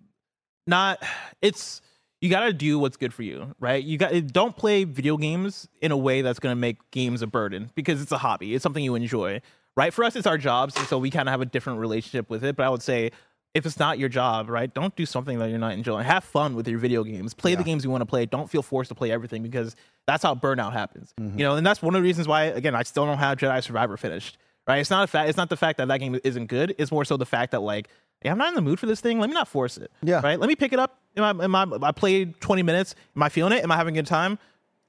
not 0.66 1.02
it's 1.42 1.82
you 2.22 2.30
got 2.30 2.42
to 2.46 2.54
do 2.54 2.80
what's 2.80 2.98
good 2.98 3.14
for 3.14 3.24
you, 3.24 3.56
right? 3.60 3.84
You 3.84 3.98
got 3.98 4.12
don't 4.28 4.56
play 4.56 4.84
video 4.84 5.18
games 5.18 5.68
in 5.82 5.92
a 5.92 5.98
way 5.98 6.22
that's 6.22 6.40
going 6.40 6.52
to 6.52 6.60
make 6.60 6.78
games 6.92 7.22
a 7.22 7.28
burden 7.28 7.72
because 7.76 8.02
it's 8.02 8.12
a 8.12 8.18
hobby. 8.18 8.56
It's 8.56 8.64
something 8.64 8.84
you 8.84 8.96
enjoy, 8.96 9.42
right? 9.76 9.94
For 9.94 10.04
us, 10.04 10.16
it's 10.16 10.28
our 10.28 10.38
jobs, 10.38 10.76
and 10.76 10.88
so 10.88 10.98
we 10.98 11.10
kind 11.12 11.30
of 11.30 11.32
have 11.32 11.42
a 11.42 11.46
different 11.46 11.80
relationship 11.80 12.30
with 12.30 12.44
it. 12.44 12.56
But 12.56 12.66
I 12.66 12.70
would 12.70 12.84
say. 12.84 13.12
If 13.54 13.66
it's 13.66 13.80
not 13.80 13.98
your 13.98 14.10
job, 14.10 14.50
right? 14.52 14.72
Don't 14.72 14.96
do 14.96 15.04
something 15.08 15.40
that 15.40 15.50
you're 15.50 15.58
not 15.58 15.72
enjoying. 15.72 16.06
Have 16.06 16.24
fun 16.24 16.54
with 16.54 16.68
your 16.68 16.78
video 16.78 17.04
games. 17.04 17.34
Play 17.34 17.56
the 17.56 17.64
games 17.64 17.84
you 17.84 17.90
want 17.90 18.02
to 18.02 18.06
play. 18.06 18.28
Don't 18.28 18.48
feel 18.48 18.62
forced 18.62 18.90
to 18.90 18.94
play 18.96 19.10
everything 19.10 19.42
because 19.42 19.76
that's 20.06 20.22
how 20.22 20.36
burnout 20.36 20.74
happens. 20.74 21.12
Mm-hmm. 21.20 21.40
You 21.40 21.46
know, 21.46 21.56
and 21.56 21.66
that's 21.66 21.82
one 21.82 21.96
of 21.96 22.00
the 22.00 22.04
reasons 22.04 22.28
why, 22.28 22.44
again, 22.44 22.76
I 22.76 22.84
still 22.84 23.08
don't 23.08 23.18
have 23.18 23.40
Jedi 23.40 23.64
Survivor 23.64 23.98
finished. 23.98 24.38
Right? 24.68 24.80
It's 24.80 24.90
not 24.90 25.04
a 25.04 25.08
fact. 25.08 25.30
It's 25.30 25.38
not 25.38 25.50
the 25.50 25.58
fact 25.58 25.78
that 25.78 25.88
that 25.88 26.00
game 26.00 26.20
isn't 26.24 26.48
good. 26.48 26.76
It's 26.78 26.92
more 26.92 27.06
so 27.06 27.16
the 27.18 27.26
fact 27.26 27.52
that 27.52 27.62
like, 27.62 27.88
yeah, 28.24 28.32
I'm 28.32 28.38
not 28.38 28.50
in 28.50 28.56
the 28.56 28.62
mood 28.62 28.80
for 28.80 28.86
this 28.86 29.00
thing. 29.00 29.20
Let 29.20 29.30
me 29.30 29.34
not 29.34 29.48
force 29.48 29.78
it. 29.78 29.92
Yeah. 30.04 30.22
Right. 30.22 30.40
Let 30.40 30.48
me 30.48 30.56
pick 30.56 30.74
it 30.74 30.80
up. 30.80 31.00
Am 31.16 31.42
I? 31.42 31.44
Am 31.44 31.56
I? 31.56 31.88
I 31.88 31.92
played 31.92 32.40
20 32.42 32.64
minutes. 32.64 32.96
Am 33.16 33.24
I 33.24 33.30
feeling 33.30 33.54
it? 33.54 33.64
Am 33.64 33.72
I 33.72 33.78
having 33.78 33.96
a 33.96 34.02
good 34.02 34.08
time? 34.08 34.40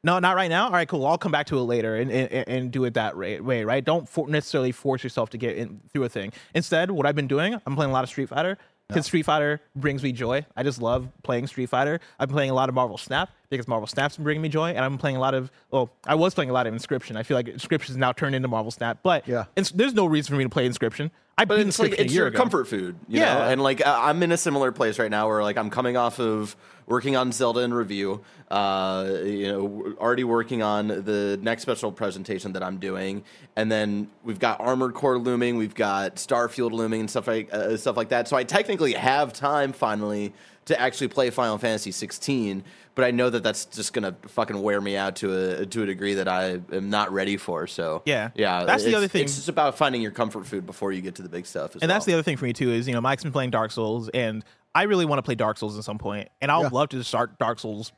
No, 0.05 0.19
not 0.21 0.37
right 0.37 0.49
now. 0.49 0.67
All 0.67 0.73
right, 0.73 0.89
cool. 0.89 1.05
I'll 1.07 1.19
come 1.19 1.33
back 1.33 1.47
to 1.47 1.59
it 1.59 1.63
later 1.63 1.97
and 1.97 2.11
and, 2.11 2.49
and 2.49 2.71
do 2.71 2.85
it 2.85 2.95
that 2.95 3.17
way, 3.17 3.65
right? 3.65 3.85
Don't 3.85 4.09
for, 4.09 4.29
necessarily 4.29 4.73
force 4.73 5.03
yourself 5.03 5.31
to 5.31 5.39
get 5.39 5.57
in, 5.57 5.81
through 5.93 6.05
a 6.05 6.09
thing. 6.09 6.33
Instead, 6.55 6.91
what 6.91 7.07
I've 7.07 7.17
been 7.17 7.29
doing, 7.29 7.61
I'm 7.67 7.75
playing 7.75 7.91
a 7.91 7.95
lot 7.95 8.05
of 8.05 8.11
Street 8.11 8.29
Fighter 8.29 8.59
because 8.89 9.07
Street 9.07 9.25
Fighter 9.25 9.61
brings 9.75 10.03
me 10.03 10.13
joy. 10.13 10.47
I 10.57 10.63
just 10.63 10.81
love 10.81 11.09
playing 11.23 11.49
Street 11.49 11.69
Fighter. 11.69 12.01
I'm 12.19 12.29
playing 12.29 12.51
a 12.51 12.55
lot 12.55 12.69
of 12.69 12.75
Marvel 12.75 12.97
Snap 12.97 13.31
because 13.51 13.67
Marvel 13.69 13.87
Snap's 13.87 14.17
been 14.17 14.25
bringing 14.25 14.43
me 14.43 14.49
joy, 14.49 14.71
and 14.71 14.81
I'm 14.85 14.99
playing 14.99 15.17
a 15.17 15.21
lot 15.21 15.35
of. 15.35 15.51
Well, 15.71 15.91
I 16.07 16.15
was 16.15 16.35
playing 16.35 16.51
a 16.51 16.53
lot 16.53 16.67
of 16.67 16.75
Inscryption. 16.75 17.17
I 17.17 17.23
feel 17.23 17.37
like 17.37 17.47
Inscryption 17.47 17.91
is 17.91 17.97
now 17.97 18.13
turned 18.13 18.35
into 18.35 18.49
Marvel 18.49 18.71
Snap, 18.71 18.99
but 19.03 19.27
Yeah. 19.27 19.45
it's, 19.57 19.71
there's 19.71 19.95
no 19.95 20.07
reason 20.07 20.33
for 20.33 20.37
me 20.39 20.45
to 20.45 20.51
play 20.51 20.69
Inscryption. 20.69 21.11
I 21.41 21.45
But 21.45 21.61
it's 21.61 21.79
like 21.79 21.93
it's 21.93 22.13
your 22.13 22.27
ago. 22.27 22.37
comfort 22.37 22.67
food, 22.67 22.97
you 23.09 23.21
Yeah. 23.21 23.35
know. 23.35 23.41
And 23.43 23.63
like 23.63 23.87
I- 23.87 24.09
I'm 24.11 24.21
in 24.25 24.33
a 24.33 24.37
similar 24.37 24.73
place 24.73 24.99
right 24.99 25.11
now 25.11 25.29
where 25.29 25.41
like 25.45 25.57
I'm 25.57 25.71
coming 25.71 25.97
off 25.97 26.19
of 26.19 26.57
working 26.89 27.15
on 27.15 27.31
Zelda 27.31 27.61
in 27.61 27.73
review, 27.73 28.23
uh, 28.51 29.07
you 29.23 29.47
know, 29.47 29.95
already 30.01 30.25
working 30.25 30.63
on 30.63 30.89
the 30.89 31.39
next 31.41 31.63
special 31.63 31.93
presentation 31.93 32.55
that 32.55 32.63
I'm 32.65 32.79
doing, 32.79 33.23
and 33.55 33.71
then 33.71 34.09
we've 34.25 34.41
got 34.41 34.59
Armored 34.61 34.95
Core 34.95 35.17
looming, 35.19 35.57
we've 35.57 35.77
got 35.77 36.17
Starfield 36.17 36.73
looming 36.73 37.01
and 37.01 37.11
stuff 37.11 37.29
like 37.29 37.55
uh, 37.55 37.77
stuff 37.77 37.97
like 37.97 38.09
that. 38.09 38.27
So 38.27 38.37
I 38.37 38.43
technically 38.43 38.95
have 38.95 39.33
time 39.33 39.73
finally 39.73 40.33
to 40.65 40.79
actually 40.81 41.09
play 41.09 41.31
Final 41.31 41.57
Fantasy 41.57 41.93
16, 41.93 42.65
but 42.99 43.05
I 43.07 43.13
know 43.13 43.31
that 43.31 43.45
that's 43.45 43.65
just 43.67 43.93
gonna 43.93 44.17
fucking 44.27 44.61
wear 44.61 44.81
me 44.81 44.97
out 44.97 45.15
to 45.17 45.61
a 45.61 45.67
to 45.67 45.85
a 45.85 45.87
degree 45.87 46.15
that 46.15 46.27
I 46.27 46.59
am 46.73 46.91
not 46.91 47.13
ready 47.13 47.37
for. 47.37 47.69
So 47.69 48.03
Yeah. 48.05 48.31
yeah, 48.35 48.65
That's 48.65 48.83
the 48.83 48.97
other 48.97 49.07
thing. 49.07 49.23
It's 49.23 49.37
just 49.37 49.49
about 49.49 49.79
finding 49.79 50.03
your 50.03 50.11
comfort 50.11 50.49
food 50.49 50.67
before 50.67 50.91
you 50.91 51.01
get 51.01 51.15
to 51.15 51.23
the 51.23 51.29
big 51.29 51.47
stuff. 51.47 51.77
As 51.77 51.83
and 51.83 51.89
that's 51.89 52.07
the 52.07 52.13
other 52.15 52.25
thing 52.25 52.37
for 52.37 52.45
me 52.45 52.53
too 52.53 52.71
is 52.73 52.89
you 52.89 52.95
know 52.95 53.01
Mike's 53.01 53.23
been 53.23 53.31
playing 53.31 53.51
Dark 53.51 53.71
Souls 53.71 54.09
and 54.09 54.45
I 54.75 54.83
really 54.83 55.05
want 55.05 55.19
to 55.21 55.23
play 55.23 55.37
Dark 55.37 55.59
Souls 55.59 55.79
at 55.79 55.85
some 55.85 55.99
point 55.99 56.29
and 56.41 56.51
I 56.51 56.59
would 56.59 56.73
love 56.73 56.89
to 56.89 57.05
start 57.05 57.39
Dark 57.39 57.61
Souls 57.61 57.93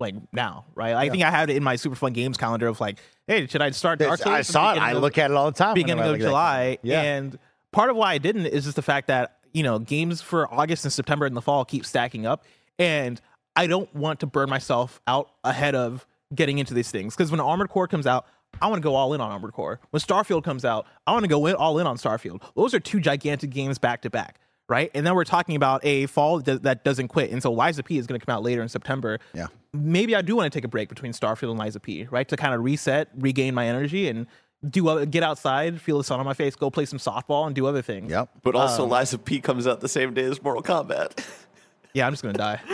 like 0.00 0.14
now 0.32 0.64
right 0.74 0.94
I 0.94 1.10
think 1.10 1.22
I 1.22 1.30
had 1.30 1.50
it 1.50 1.56
in 1.56 1.62
my 1.62 1.76
super 1.76 1.94
fun 1.96 2.14
games 2.14 2.38
calendar 2.38 2.66
of 2.66 2.80
like 2.80 2.98
hey 3.26 3.46
should 3.46 3.60
I 3.60 3.70
start 3.72 3.98
Dark 3.98 4.20
Souls 4.20 4.34
I 4.34 4.40
saw 4.40 4.72
it. 4.72 4.78
I 4.78 4.92
of- 4.92 5.02
look 5.02 5.18
at 5.18 5.30
it 5.30 5.36
all 5.36 5.50
the 5.50 5.56
time. 5.58 5.74
beginning 5.74 6.02
of 6.02 6.06
look 6.12 6.16
at 6.16 6.22
that. 6.22 6.28
July 6.28 6.78
Yeah. 6.82 7.02
and 7.02 7.38
part 7.72 7.90
of 7.90 7.96
why 7.96 8.12
I 8.14 8.18
didn't 8.18 8.46
is 8.46 8.64
just 8.64 8.76
the 8.76 8.82
fact 8.82 9.08
that 9.08 9.36
you 9.52 9.62
know 9.62 9.78
games 9.78 10.22
for 10.22 10.50
August 10.50 10.84
and 10.86 10.92
September 10.94 11.26
and 11.26 11.36
the 11.36 11.42
fall 11.42 11.66
keep 11.66 11.84
stacking 11.84 12.24
up 12.24 12.44
and 12.78 13.20
I 13.56 13.66
don't 13.66 13.92
want 13.94 14.20
to 14.20 14.26
burn 14.26 14.48
myself 14.48 15.00
out 15.06 15.30
ahead 15.42 15.74
of 15.74 16.06
getting 16.34 16.58
into 16.58 16.74
these 16.74 16.90
things 16.90 17.16
because 17.16 17.30
when 17.30 17.40
Armored 17.40 17.70
Core 17.70 17.88
comes 17.88 18.06
out 18.06 18.26
I 18.60 18.68
want 18.68 18.80
to 18.82 18.86
go 18.86 18.94
all 18.94 19.12
in 19.14 19.20
on 19.20 19.30
Armored 19.30 19.52
Core. 19.52 19.80
When 19.90 20.00
Starfield 20.00 20.44
comes 20.44 20.64
out, 20.64 20.86
I 21.06 21.12
want 21.12 21.24
to 21.24 21.28
go 21.28 21.46
in 21.46 21.54
all 21.56 21.78
in 21.78 21.86
on 21.86 21.96
Starfield. 21.96 22.42
Those 22.54 22.74
are 22.74 22.80
two 22.80 23.00
gigantic 23.00 23.50
games 23.50 23.78
back 23.78 24.02
to 24.02 24.10
back, 24.10 24.40
right? 24.68 24.90
And 24.94 25.06
then 25.06 25.14
we're 25.14 25.24
talking 25.24 25.56
about 25.56 25.84
a 25.84 26.06
fall 26.06 26.40
that, 26.40 26.62
that 26.62 26.84
doesn't 26.84 27.08
quit. 27.08 27.30
And 27.30 27.42
so 27.42 27.52
Lies 27.52 27.78
of 27.78 27.84
P 27.84 27.98
is 27.98 28.06
going 28.06 28.18
to 28.18 28.24
come 28.24 28.34
out 28.34 28.42
later 28.42 28.62
in 28.62 28.68
September. 28.68 29.18
Yeah. 29.34 29.48
Maybe 29.74 30.16
I 30.16 30.22
do 30.22 30.36
want 30.36 30.50
to 30.50 30.56
take 30.56 30.64
a 30.64 30.68
break 30.68 30.88
between 30.88 31.12
Starfield 31.12 31.50
and 31.50 31.58
Lies 31.58 31.76
of 31.76 31.82
P, 31.82 32.06
right? 32.10 32.26
To 32.28 32.36
kind 32.36 32.54
of 32.54 32.62
reset, 32.64 33.08
regain 33.18 33.54
my 33.54 33.66
energy, 33.66 34.08
and 34.08 34.26
do 34.68 34.88
other, 34.88 35.04
get 35.04 35.22
outside, 35.22 35.80
feel 35.80 35.98
the 35.98 36.04
sun 36.04 36.18
on 36.18 36.24
my 36.24 36.34
face, 36.34 36.56
go 36.56 36.70
play 36.70 36.86
some 36.86 36.98
softball, 36.98 37.46
and 37.46 37.54
do 37.54 37.66
other 37.66 37.82
things. 37.82 38.10
Yep. 38.10 38.30
But 38.42 38.54
also, 38.54 38.84
Um, 38.84 38.90
Lies 38.90 39.12
of 39.12 39.24
P 39.24 39.40
comes 39.40 39.66
out 39.66 39.80
the 39.80 39.88
same 39.88 40.14
day 40.14 40.24
as 40.24 40.42
Mortal 40.42 40.62
Kombat. 40.62 41.22
Yeah, 41.96 42.06
I'm 42.06 42.12
just 42.12 42.22
gonna 42.22 42.34
die. 42.34 42.60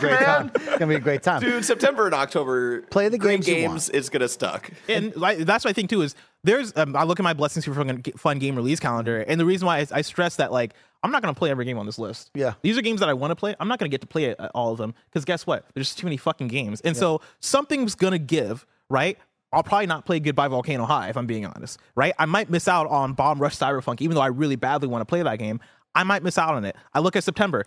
great 0.00 0.18
time. 0.18 0.50
It's 0.54 0.78
gonna 0.78 0.86
be 0.86 0.94
a 0.94 1.00
great 1.00 1.22
time. 1.22 1.42
Dude, 1.42 1.66
September 1.66 2.06
and 2.06 2.14
October. 2.14 2.80
Play 2.80 3.10
the 3.10 3.18
great 3.18 3.42
games 3.42 3.48
you 3.48 3.54
games. 3.56 3.90
It's 3.90 4.08
gonna 4.08 4.26
stuck. 4.26 4.70
and 4.88 5.14
like, 5.16 5.36
that's 5.40 5.66
what 5.66 5.70
I 5.70 5.72
think 5.74 5.90
too 5.90 6.00
is 6.00 6.14
there's 6.44 6.74
um, 6.78 6.96
I 6.96 7.04
look 7.04 7.20
at 7.20 7.24
my 7.24 7.34
blessings 7.34 7.66
for 7.66 7.74
fun, 7.74 8.02
fun 8.16 8.38
game 8.38 8.56
release 8.56 8.80
calendar, 8.80 9.20
and 9.20 9.38
the 9.38 9.44
reason 9.44 9.66
why 9.66 9.80
I, 9.80 9.86
I 9.92 10.00
stress 10.00 10.36
that 10.36 10.50
like 10.50 10.72
I'm 11.02 11.10
not 11.10 11.20
gonna 11.20 11.34
play 11.34 11.50
every 11.50 11.66
game 11.66 11.76
on 11.76 11.84
this 11.84 11.98
list. 11.98 12.30
Yeah. 12.34 12.54
these 12.62 12.78
are 12.78 12.82
games 12.82 13.00
that 13.00 13.10
I 13.10 13.12
want 13.12 13.32
to 13.32 13.36
play. 13.36 13.54
I'm 13.60 13.68
not 13.68 13.78
gonna 13.78 13.90
get 13.90 14.00
to 14.00 14.06
play 14.06 14.34
uh, 14.34 14.48
all 14.54 14.72
of 14.72 14.78
them 14.78 14.94
because 15.10 15.26
guess 15.26 15.46
what? 15.46 15.66
There's 15.74 15.88
just 15.88 15.98
too 15.98 16.06
many 16.06 16.16
fucking 16.16 16.48
games, 16.48 16.80
and 16.80 16.96
so 16.96 17.20
something's 17.40 17.94
gonna 17.94 18.18
give, 18.18 18.64
right? 18.88 19.18
I'll 19.52 19.62
probably 19.62 19.86
not 19.86 20.06
play 20.06 20.20
Goodbye 20.20 20.48
Volcano 20.48 20.86
High 20.86 21.10
if 21.10 21.18
I'm 21.18 21.26
being 21.26 21.44
honest, 21.44 21.78
right? 21.94 22.14
I 22.18 22.24
might 22.24 22.48
miss 22.48 22.66
out 22.66 22.88
on 22.88 23.12
Bomb 23.12 23.38
Rush 23.38 23.56
Cyberpunk, 23.56 24.00
even 24.00 24.14
though 24.14 24.22
I 24.22 24.28
really 24.28 24.56
badly 24.56 24.88
want 24.88 25.02
to 25.02 25.06
play 25.06 25.22
that 25.22 25.38
game. 25.38 25.60
I 25.94 26.02
might 26.04 26.22
miss 26.22 26.38
out 26.38 26.54
on 26.54 26.64
it. 26.64 26.76
I 26.92 27.00
look 27.00 27.16
at 27.16 27.24
September. 27.24 27.64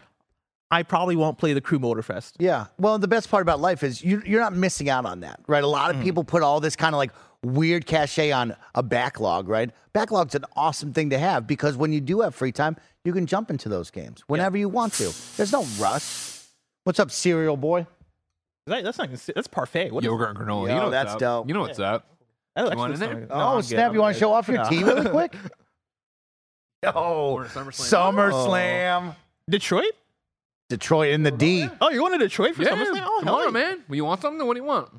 I 0.69 0.83
probably 0.83 1.15
won't 1.15 1.37
play 1.37 1.53
the 1.53 1.61
Crew 1.61 1.79
Motorfest. 1.79 2.33
Yeah. 2.39 2.65
Well, 2.77 2.99
the 2.99 3.07
best 3.07 3.31
part 3.31 3.41
about 3.41 3.61
life 3.61 3.83
is 3.83 4.03
you, 4.03 4.21
you're 4.25 4.41
not 4.41 4.53
missing 4.53 4.89
out 4.89 5.05
on 5.05 5.21
that, 5.21 5.39
right? 5.47 5.63
A 5.63 5.67
lot 5.67 5.91
of 5.91 5.97
mm. 5.97 6.03
people 6.03 6.23
put 6.25 6.43
all 6.43 6.59
this 6.59 6.75
kind 6.75 6.93
of 6.93 6.97
like 6.97 7.11
weird 7.41 7.85
cachet 7.85 8.31
on 8.31 8.55
a 8.75 8.83
backlog, 8.83 9.47
right? 9.47 9.71
Backlog's 9.93 10.35
an 10.35 10.43
awesome 10.55 10.91
thing 10.91 11.09
to 11.11 11.17
have 11.17 11.47
because 11.47 11.77
when 11.77 11.93
you 11.93 12.01
do 12.01 12.21
have 12.21 12.35
free 12.35 12.51
time, 12.51 12.75
you 13.05 13.13
can 13.13 13.25
jump 13.25 13.49
into 13.49 13.69
those 13.69 13.89
games 13.89 14.23
whenever 14.27 14.57
you 14.57 14.67
want 14.67 14.93
to. 14.93 15.13
There's 15.37 15.53
no 15.53 15.65
rush. 15.79 16.41
What's 16.83 16.99
up, 16.99 17.11
cereal 17.11 17.55
boy? 17.55 17.87
That, 18.65 18.83
that's 18.83 18.97
not 18.97 19.09
that's 19.33 19.47
parfait. 19.47 19.91
What 19.93 20.03
is 20.03 20.07
Yogurt 20.07 20.31
and 20.31 20.37
granola. 20.37 20.67
Yo, 20.67 20.75
you 20.75 20.81
know 20.81 20.89
that's 20.89 21.11
what's 21.11 21.21
dope. 21.21 21.47
You 21.47 21.53
know 21.53 21.61
what's 21.61 21.79
up. 21.79 22.05
that? 22.55 22.71
You 22.71 22.77
want 22.77 22.93
in 22.93 22.99
there? 22.99 23.13
like- 23.13 23.23
oh, 23.31 23.37
No, 23.37 23.43
Oh, 23.43 23.47
I'm 23.47 23.57
good. 23.57 23.65
snap! 23.65 23.93
You 23.93 24.01
want 24.01 24.15
to 24.15 24.19
show 24.19 24.33
off 24.33 24.47
your 24.49 24.57
No. 24.57 24.69
team 24.69 24.85
really 24.85 25.09
quick? 25.09 25.33
Oh, 26.83 27.41
Yo, 27.41 27.47
SummerSlam. 27.47 28.13
SummerSlam, 28.13 29.09
oh. 29.09 29.15
Detroit? 29.49 29.93
Detroit 30.69 31.09
in 31.13 31.23
the 31.23 31.31
D. 31.31 31.67
Oh, 31.81 31.89
you're 31.89 31.99
going 31.99 32.11
to 32.13 32.17
Detroit 32.19 32.55
for 32.55 32.63
Yeah, 32.63 32.69
SummerSlam? 32.75 33.01
Oh, 33.03 33.17
come 33.19 33.23
hell 33.27 33.35
on, 33.37 33.43
yeah. 33.45 33.49
man. 33.51 33.83
Well, 33.87 33.95
you 33.95 34.05
want 34.05 34.21
something? 34.21 34.45
What 34.45 34.53
do 34.55 34.59
you 34.59 34.65
want? 34.65 34.89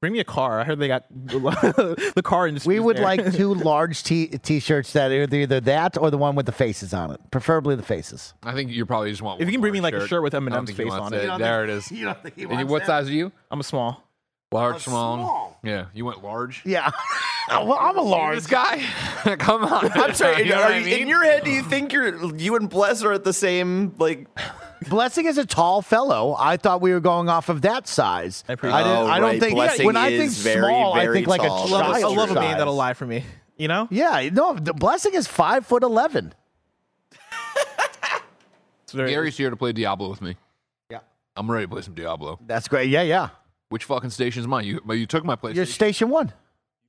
Bring 0.00 0.14
me 0.14 0.20
a 0.20 0.24
car. 0.24 0.58
I 0.60 0.64
heard 0.64 0.78
they 0.78 0.88
got 0.88 1.04
the 1.10 2.22
car 2.24 2.48
industry. 2.48 2.74
We 2.74 2.80
would 2.80 2.98
like 2.98 3.34
two 3.34 3.52
large 3.70 4.02
t- 4.02 4.28
t-shirts 4.28 4.94
that 4.94 5.12
are 5.12 5.34
either 5.34 5.60
that 5.60 5.98
or 5.98 6.10
the 6.10 6.16
one 6.16 6.34
with 6.36 6.46
the 6.46 6.52
faces 6.52 6.94
on 6.94 7.10
it, 7.12 7.20
preferably 7.30 7.76
the 7.76 7.82
faces. 7.82 8.32
I 8.42 8.54
think 8.54 8.70
you 8.70 8.86
probably 8.86 9.10
just 9.10 9.20
want. 9.20 9.42
If 9.42 9.48
you 9.48 9.52
can 9.52 9.60
bring 9.60 9.74
me 9.74 9.80
large 9.80 9.92
like 9.92 10.02
a 10.02 10.08
shirt 10.08 10.22
with 10.22 10.34
I 10.34 10.38
don't 10.38 10.48
Eminem's 10.48 10.70
face 10.72 10.90
on 10.90 11.12
it. 11.12 11.38
There 11.38 11.64
it 11.64 11.70
is. 11.70 11.92
You 11.92 12.06
don't 12.06 12.22
think 12.22 12.34
he 12.34 12.44
And 12.44 12.58
you- 12.60 12.66
what 12.66 12.86
size 12.86 13.08
are 13.10 13.12
you? 13.12 13.30
I'm 13.50 13.60
a 13.60 13.64
small. 13.64 14.02
Large, 14.52 14.82
small. 14.82 15.56
Yeah, 15.62 15.86
you 15.94 16.04
went 16.04 16.24
large. 16.24 16.62
Yeah, 16.64 16.90
well, 17.48 17.76
I'm 17.78 17.96
a 17.96 18.02
large. 18.02 18.38
This 18.38 18.46
guy, 18.48 18.78
come 19.38 19.64
on. 19.64 19.92
I'm 19.92 20.12
sorry. 20.14 20.42
You 20.42 20.50
know 20.50 20.56
are 20.56 20.62
what 20.62 20.72
I 20.72 20.78
you- 20.78 20.84
mean? 20.86 21.02
In 21.02 21.08
your 21.08 21.22
head, 21.22 21.44
do 21.44 21.52
you 21.52 21.62
think 21.62 21.92
you're 21.92 22.34
you 22.36 22.56
and 22.56 22.68
Bless 22.68 23.04
are 23.04 23.12
at 23.12 23.22
the 23.22 23.32
same 23.32 23.94
like? 23.98 24.26
Blessing 24.88 25.26
is 25.26 25.38
a 25.38 25.46
tall 25.46 25.82
fellow. 25.82 26.34
I 26.36 26.56
thought 26.56 26.80
we 26.80 26.90
were 26.92 26.98
going 27.00 27.28
off 27.28 27.48
of 27.48 27.62
that 27.62 27.86
size. 27.86 28.42
I 28.48 28.54
appreciate 28.54 28.78
didn't- 28.78 28.92
Oh, 28.96 29.06
I 29.06 29.20
don't 29.20 29.28
right. 29.28 29.40
think 29.40 29.54
Blessing 29.54 29.86
when 29.86 29.96
I 29.96 30.08
think 30.08 30.24
is 30.24 30.38
very, 30.38 30.64
small, 30.66 30.94
I 30.94 31.04
very 31.04 31.14
think 31.16 31.26
like 31.28 31.42
tall. 31.42 31.58
a 31.58 31.68
I 31.68 31.70
love, 31.70 31.94
I 31.96 32.00
child 32.00 32.16
love 32.16 32.30
a 32.30 32.34
man 32.34 32.42
size. 32.44 32.56
that'll 32.58 32.74
lie 32.74 32.94
for 32.94 33.06
me. 33.06 33.24
You 33.56 33.68
know? 33.68 33.86
Yeah, 33.90 34.28
no, 34.32 34.54
the 34.54 34.72
blessing 34.72 35.14
is 35.14 35.28
five 35.28 35.64
foot 35.66 35.82
eleven. 35.84 36.32
It's 38.82 38.92
very, 38.92 39.10
Gary's 39.10 39.36
here 39.36 39.50
to 39.50 39.56
play 39.56 39.72
Diablo 39.72 40.10
with 40.10 40.20
me. 40.20 40.36
Yeah. 40.90 41.00
I'm 41.36 41.48
ready 41.48 41.66
to 41.66 41.70
play 41.70 41.82
some 41.82 41.94
Diablo. 41.94 42.40
That's 42.44 42.66
great. 42.66 42.90
Yeah, 42.90 43.02
yeah. 43.02 43.28
Which 43.70 43.84
fucking 43.84 44.10
station 44.10 44.40
is 44.40 44.46
mine? 44.46 44.64
You, 44.66 44.80
you 44.90 45.06
took 45.06 45.24
my 45.24 45.36
PlayStation. 45.36 45.54
You're 45.54 45.66
station 45.66 46.10
one. 46.10 46.26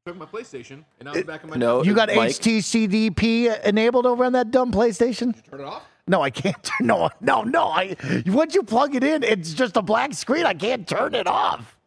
You 0.06 0.14
took 0.14 0.18
my 0.18 0.26
PlayStation, 0.26 0.84
and 1.00 1.06
now 1.06 1.14
it's 1.14 1.28
back 1.28 1.44
in 1.44 1.50
my. 1.52 1.56
No, 1.56 1.84
You 1.84 1.94
got 1.94 2.10
Mike, 2.10 2.32
HTCDP 2.32 3.64
enabled 3.64 4.06
over 4.08 4.26
on 4.26 4.34
that 4.34 4.52
dumb 4.52 4.72
PlayStation? 4.72 5.36
Turn 5.50 5.62
it 5.62 5.64
off. 5.66 5.84
No, 6.08 6.22
I 6.24 6.32
can't. 6.32 6.62
turn 6.64 6.88
No, 6.88 7.10
no, 7.22 7.44
no. 7.44 7.68
I 7.68 7.96
once 8.26 8.56
you 8.56 8.64
plug 8.64 8.96
it 8.96 9.04
in, 9.04 9.22
it's 9.24 9.54
just 9.54 9.78
a 9.78 9.82
black 9.84 10.14
screen. 10.14 10.46
I 10.46 10.56
can't 10.56 10.88
turn 10.88 11.14
it 11.14 11.28
off. 11.28 11.78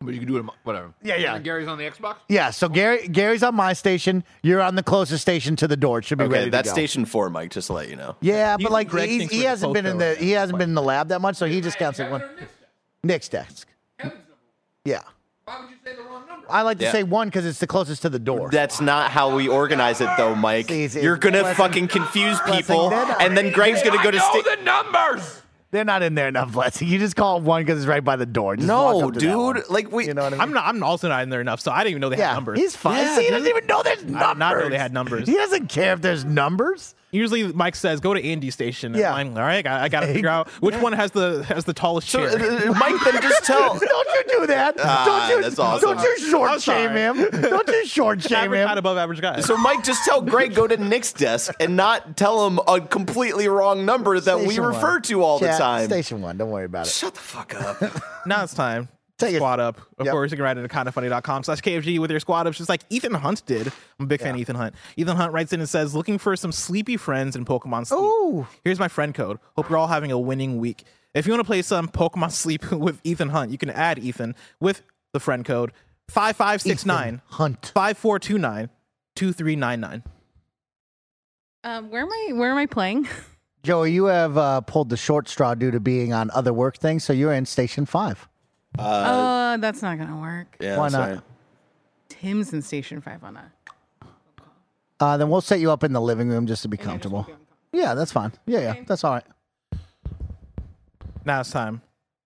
But 0.00 0.14
you 0.14 0.20
can 0.20 0.28
do 0.28 0.36
it. 0.36 0.40
on 0.40 0.46
my- 0.46 0.52
Whatever. 0.62 0.94
Yeah, 1.02 1.16
yeah. 1.16 1.34
And 1.34 1.44
Gary's 1.44 1.66
on 1.66 1.76
the 1.76 1.82
Xbox. 1.90 2.18
Yeah. 2.28 2.50
So 2.50 2.68
Gary, 2.68 3.08
Gary's 3.08 3.42
on 3.42 3.56
my 3.56 3.72
station. 3.72 4.22
You're 4.44 4.60
on 4.60 4.76
the 4.76 4.84
closest 4.84 5.22
station 5.22 5.56
to 5.56 5.66
the 5.66 5.76
door. 5.76 5.98
It 5.98 6.04
should 6.04 6.18
be 6.18 6.24
ready 6.24 6.34
Okay, 6.36 6.44
to 6.44 6.50
that's 6.52 6.68
go. 6.68 6.74
station 6.74 7.04
four, 7.04 7.28
Mike. 7.30 7.50
Just 7.50 7.66
to 7.66 7.72
let 7.72 7.88
you 7.88 7.96
know. 7.96 8.14
Yeah, 8.20 8.54
You 8.60 8.66
but 8.66 8.72
like 8.72 8.88
Greg 8.88 9.08
he, 9.08 9.18
thinks 9.18 9.34
he 9.34 9.40
we're 9.42 9.48
hasn't 9.48 9.74
been 9.74 9.86
in 9.86 9.98
post 9.98 10.20
the 10.20 10.24
he 10.24 10.30
hasn't 10.30 10.56
been 10.60 10.68
in 10.68 10.74
the 10.76 10.82
lab 10.82 11.08
that 11.08 11.20
much, 11.20 11.34
so 11.34 11.46
he 11.46 11.60
just 11.60 11.78
counts 11.78 11.98
it 11.98 12.08
one. 12.08 12.22
Nick's 13.02 13.28
desk. 13.28 13.66
Yeah. 14.88 15.00
Why 15.44 15.60
would 15.60 15.70
you 15.70 15.76
say 15.84 15.96
the 15.96 16.02
wrong 16.02 16.26
number? 16.28 16.46
I 16.50 16.62
like 16.62 16.78
to 16.78 16.84
Yeah. 16.84 16.92
say 16.92 17.02
one 17.02 17.28
because 17.28 17.46
it's 17.46 17.58
the 17.58 17.66
closest 17.66 18.02
to 18.02 18.08
the 18.10 18.18
door. 18.18 18.48
That's 18.50 18.80
not 18.80 19.10
how 19.10 19.34
we 19.34 19.48
organize 19.48 20.00
it, 20.00 20.08
though, 20.16 20.34
Mike. 20.34 20.68
See, 20.68 20.88
see, 20.88 21.02
You're 21.02 21.16
gonna 21.16 21.40
Blessing- 21.40 21.56
fucking 21.56 21.88
confuse 21.88 22.38
Blessing, 22.40 22.56
people, 22.64 22.90
they're 22.90 23.06
not- 23.06 23.22
and 23.22 23.36
then 23.36 23.52
Greg's 23.52 23.82
gonna 23.82 24.02
go 24.02 24.10
to. 24.10 24.18
know 24.18 24.30
sta- 24.40 24.56
the 24.56 24.62
numbers. 24.62 25.42
They're 25.70 25.84
not 25.84 26.02
in 26.02 26.14
there 26.14 26.28
enough, 26.28 26.52
Blessing. 26.52 26.88
You 26.88 26.98
just 26.98 27.14
call 27.16 27.36
it 27.38 27.42
one 27.42 27.62
because 27.62 27.78
it's 27.78 27.86
right 27.86 28.02
by 28.02 28.16
the 28.16 28.24
door. 28.24 28.56
Just 28.56 28.68
walk 28.70 28.96
no, 29.00 29.08
up 29.08 29.14
to 29.14 29.20
that 29.20 29.36
one. 29.38 29.54
dude. 29.56 29.64
Like 29.68 29.92
we. 29.92 30.06
You 30.06 30.14
know 30.14 30.22
what 30.22 30.32
I 30.32 30.36
mean? 30.36 30.40
I'm 30.40 30.52
not. 30.54 30.66
I'm 30.66 30.82
also 30.82 31.08
not 31.08 31.22
in 31.22 31.28
there 31.28 31.42
enough, 31.42 31.60
so 31.60 31.70
I 31.70 31.78
didn't 31.84 31.90
even 31.90 32.00
know 32.00 32.08
they 32.08 32.16
yeah, 32.16 32.28
had 32.28 32.34
numbers. 32.36 32.58
he's 32.58 32.74
fine. 32.74 32.96
Yeah, 33.04 33.16
See, 33.16 33.24
he 33.24 33.28
doesn't 33.30 33.44
dude. 33.44 33.56
even 33.56 33.66
know 33.66 33.82
there's 33.82 34.02
numbers. 34.02 34.22
I 34.22 34.28
did 34.32 34.38
not 34.38 34.56
know 34.58 34.68
they 34.70 34.78
had 34.78 34.92
numbers. 34.94 35.28
He 35.28 35.34
doesn't 35.34 35.68
care 35.68 35.92
if 35.92 36.00
there's 36.00 36.24
numbers. 36.24 36.94
Usually, 37.10 37.50
Mike 37.52 37.74
says, 37.74 38.00
"Go 38.00 38.12
to 38.12 38.22
Andy's 38.22 38.52
station." 38.54 38.92
Yeah. 38.94 39.14
I'm 39.14 39.36
all 39.36 39.42
right, 39.42 39.66
I, 39.66 39.84
I 39.84 39.88
got 39.88 40.00
to 40.00 40.06
figure 40.12 40.28
out 40.28 40.48
which 40.60 40.74
one 40.76 40.92
has 40.92 41.10
the 41.10 41.42
has 41.44 41.64
the 41.64 41.72
tallest 41.72 42.08
so, 42.08 42.18
chair. 42.28 42.68
uh, 42.68 42.72
Mike, 42.74 42.96
then 43.04 43.22
just 43.22 43.44
tell. 43.44 43.78
don't 43.78 44.08
you 44.14 44.40
do 44.40 44.46
that. 44.48 44.76
Ah, 44.78 45.26
don't 45.28 45.36
you? 45.36 45.42
that's 45.42 45.58
awesome. 45.58 45.96
Don't 45.96 46.02
you 46.02 46.18
short 46.30 46.50
I'm 46.50 46.60
shame 46.60 46.88
sorry. 46.90 47.00
him. 47.00 47.40
Don't 47.42 47.66
you 47.68 47.86
short 47.86 48.22
shame 48.22 48.36
average, 48.38 48.60
not 48.64 48.72
him. 48.72 48.78
above 48.78 48.98
average 48.98 49.20
guy. 49.22 49.40
So, 49.40 49.56
Mike, 49.56 49.84
just 49.84 50.04
tell 50.04 50.20
Greg 50.20 50.54
go 50.54 50.66
to 50.66 50.76
Nick's 50.76 51.12
desk 51.14 51.54
and 51.60 51.76
not 51.76 52.16
tell 52.16 52.46
him 52.46 52.60
a 52.68 52.80
completely 52.80 53.48
wrong 53.48 53.86
number 53.86 54.20
that 54.20 54.38
we 54.38 54.46
Station 54.46 54.64
one. 54.64 54.74
refer 54.74 55.00
to 55.00 55.22
all 55.22 55.38
the 55.38 55.46
Chat, 55.46 55.58
time. 55.58 55.86
Station 55.86 56.20
one. 56.20 56.36
Don't 56.36 56.50
worry 56.50 56.66
about 56.66 56.86
it. 56.86 56.90
Shut 56.90 57.14
the 57.14 57.20
fuck 57.20 57.54
up. 57.54 57.80
now 58.26 58.44
it's 58.44 58.52
time. 58.54 58.88
Take 59.18 59.34
it. 59.34 59.38
squad 59.38 59.58
up. 59.60 59.78
Of 59.98 60.06
Yep. 60.06 60.12
course, 60.12 60.30
you 60.30 60.36
can 60.36 60.44
write 60.44 60.58
it 60.58 60.64
at 60.64 60.70
kindafunny.com 60.70 61.42
slash 61.42 61.60
KFG 61.60 61.98
with 61.98 62.10
your 62.10 62.20
squad 62.20 62.46
ups, 62.46 62.56
just 62.58 62.68
like 62.68 62.82
Ethan 62.88 63.14
Hunt 63.14 63.44
did. 63.46 63.66
I'm 63.98 64.04
a 64.04 64.06
big 64.06 64.20
fan 64.20 64.34
of 64.34 64.40
Ethan 64.40 64.56
Hunt. 64.56 64.74
Ethan 64.96 65.16
Hunt 65.16 65.32
writes 65.32 65.52
in 65.52 65.60
and 65.60 65.68
says, 65.68 65.94
looking 65.94 66.18
for 66.18 66.36
some 66.36 66.52
sleepy 66.52 66.96
friends 66.96 67.34
in 67.34 67.44
Pokemon 67.44 67.86
Sleep. 67.86 68.00
Ooh. 68.00 68.46
Here's 68.64 68.78
my 68.78 68.88
friend 68.88 69.12
code. 69.14 69.38
Hope 69.56 69.68
you're 69.68 69.78
all 69.78 69.88
having 69.88 70.12
a 70.12 70.18
winning 70.18 70.58
week. 70.58 70.84
If 71.14 71.26
you 71.26 71.32
want 71.32 71.40
to 71.40 71.46
play 71.46 71.62
some 71.62 71.88
Pokemon 71.88 72.30
Sleep 72.30 72.70
with 72.72 73.00
Ethan 73.02 73.30
Hunt, 73.30 73.50
you 73.50 73.58
can 73.58 73.70
add 73.70 73.98
Ethan 73.98 74.36
with 74.60 74.82
the 75.12 75.18
friend 75.20 75.44
code 75.44 75.72
5569 76.10 77.06
Ethan 77.06 77.22
Hunt. 77.26 77.72
5429 77.74 78.68
2399. 79.16 80.02
Um, 81.64 81.90
where 81.90 82.02
am 82.02 82.08
I? 82.12 82.32
Where 82.34 82.50
am 82.52 82.56
I 82.56 82.66
playing? 82.66 83.08
Joey, 83.64 83.92
you 83.92 84.04
have 84.04 84.38
uh, 84.38 84.60
pulled 84.60 84.88
the 84.90 84.96
short 84.96 85.28
straw 85.28 85.54
due 85.54 85.72
to 85.72 85.80
being 85.80 86.12
on 86.12 86.30
other 86.30 86.52
work 86.52 86.76
things, 86.78 87.02
so 87.04 87.12
you're 87.12 87.32
in 87.32 87.44
station 87.46 87.84
five. 87.84 88.28
Uh, 88.76 89.56
that's 89.58 89.82
not 89.82 89.98
gonna 89.98 90.18
work. 90.20 90.56
Yeah, 90.60 90.78
Why 90.78 90.88
not? 90.88 91.24
Tim's 92.08 92.52
in 92.52 92.62
Station 92.62 93.00
Five 93.00 93.22
on 93.22 93.34
that. 93.34 93.50
Uh, 95.00 95.16
then 95.16 95.30
we'll 95.30 95.40
set 95.40 95.60
you 95.60 95.70
up 95.70 95.84
in 95.84 95.92
the 95.92 96.00
living 96.00 96.28
room 96.28 96.46
just 96.46 96.62
to 96.62 96.68
be 96.68 96.76
comfortable. 96.76 97.26
Yeah, 97.72 97.94
that's 97.94 98.10
fine. 98.10 98.32
Yeah, 98.46 98.60
yeah, 98.60 98.74
that's 98.86 99.04
all 99.04 99.12
right. 99.14 99.24
Now 101.24 101.40
it's 101.40 101.50
time 101.50 101.82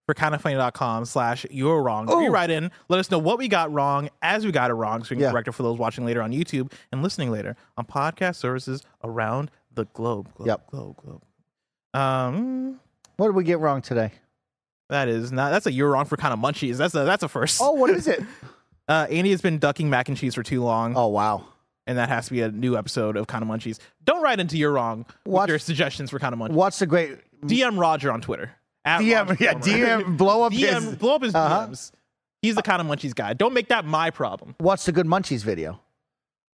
for 0.06 0.14
kindafunny.com 0.14 1.04
slash 1.04 1.44
you're 1.50 1.82
wrong. 1.82 2.08
You 2.08 2.30
write 2.30 2.50
in, 2.50 2.70
let 2.88 2.98
us 3.00 3.10
know 3.10 3.18
what 3.18 3.38
we 3.38 3.48
got 3.48 3.72
wrong 3.72 4.08
as 4.22 4.44
we 4.46 4.52
got 4.52 4.70
it 4.70 4.74
wrong 4.74 5.04
so 5.04 5.10
we 5.10 5.16
can 5.16 5.22
Yeah. 5.24 5.30
correct 5.32 5.48
it 5.48 5.52
for 5.52 5.62
those 5.64 5.78
watching 5.78 6.04
later 6.06 6.22
on 6.22 6.32
YouTube 6.32 6.72
and 6.92 7.02
listening 7.02 7.30
later 7.30 7.56
on 7.76 7.84
podcast 7.84 8.36
services 8.36 8.82
around 9.04 9.50
the 9.74 9.84
globe. 9.86 10.28
globe 10.34 10.46
Yep. 10.46 10.66
Globe, 10.70 10.96
globe. 10.96 11.22
Um, 11.94 12.80
What 13.16 13.26
did 13.28 13.36
we 13.36 13.44
get 13.44 13.58
wrong 13.58 13.82
today? 13.82 14.12
That 14.92 15.08
is 15.08 15.32
not, 15.32 15.50
that's 15.50 15.66
a 15.66 15.72
you're 15.72 15.90
wrong 15.90 16.04
for 16.04 16.16
kind 16.16 16.32
of 16.32 16.38
munchies. 16.40 16.76
That's 16.76 16.94
a, 16.94 17.04
that's 17.04 17.22
a 17.22 17.28
first. 17.28 17.60
Oh, 17.60 17.72
what 17.72 17.90
is 17.90 18.06
it? 18.06 18.22
Uh, 18.88 19.06
Andy 19.10 19.30
has 19.30 19.40
been 19.40 19.58
ducking 19.60 19.88
mac 19.88 20.08
and 20.08 20.18
cheese 20.18 20.34
for 20.34 20.42
too 20.42 20.62
long. 20.62 20.94
oh, 20.96 21.06
wow. 21.06 21.46
And 21.86 21.96
that 21.98 22.08
has 22.08 22.26
to 22.26 22.32
be 22.32 22.42
a 22.42 22.50
new 22.50 22.76
episode 22.76 23.16
of 23.16 23.28
kind 23.28 23.42
of 23.42 23.48
munchies. 23.48 23.78
Don't 24.04 24.20
write 24.22 24.40
into 24.40 24.58
you're 24.58 24.72
wrong 24.72 25.06
Watch- 25.24 25.42
with 25.44 25.48
your 25.50 25.58
suggestions 25.60 26.10
for 26.10 26.18
kind 26.18 26.32
of 26.34 26.40
munchies. 26.40 26.50
What's 26.54 26.80
the 26.80 26.86
great 26.86 27.16
DM 27.46 27.78
Roger 27.78 28.10
on 28.12 28.20
Twitter. 28.20 28.50
DM? 28.84 29.28
Roger 29.28 29.44
Yeah. 29.44 29.54
DM. 29.54 30.16
Blow 30.18 30.42
up 30.42 30.52
DM, 30.52 30.82
his. 30.82 30.96
blow 30.96 31.14
up 31.14 31.22
his 31.22 31.32
Uh-huh. 31.34 31.68
DMs. 31.68 31.92
He's 32.42 32.56
the 32.56 32.62
kind 32.62 32.82
of 32.82 32.88
munchies 32.88 33.14
guy. 33.14 33.34
Don't 33.34 33.54
make 33.54 33.68
that 33.68 33.84
my 33.84 34.10
problem. 34.10 34.56
What's 34.58 34.84
the 34.84 34.92
good 34.92 35.06
Munchies 35.06 35.44
video? 35.44 35.80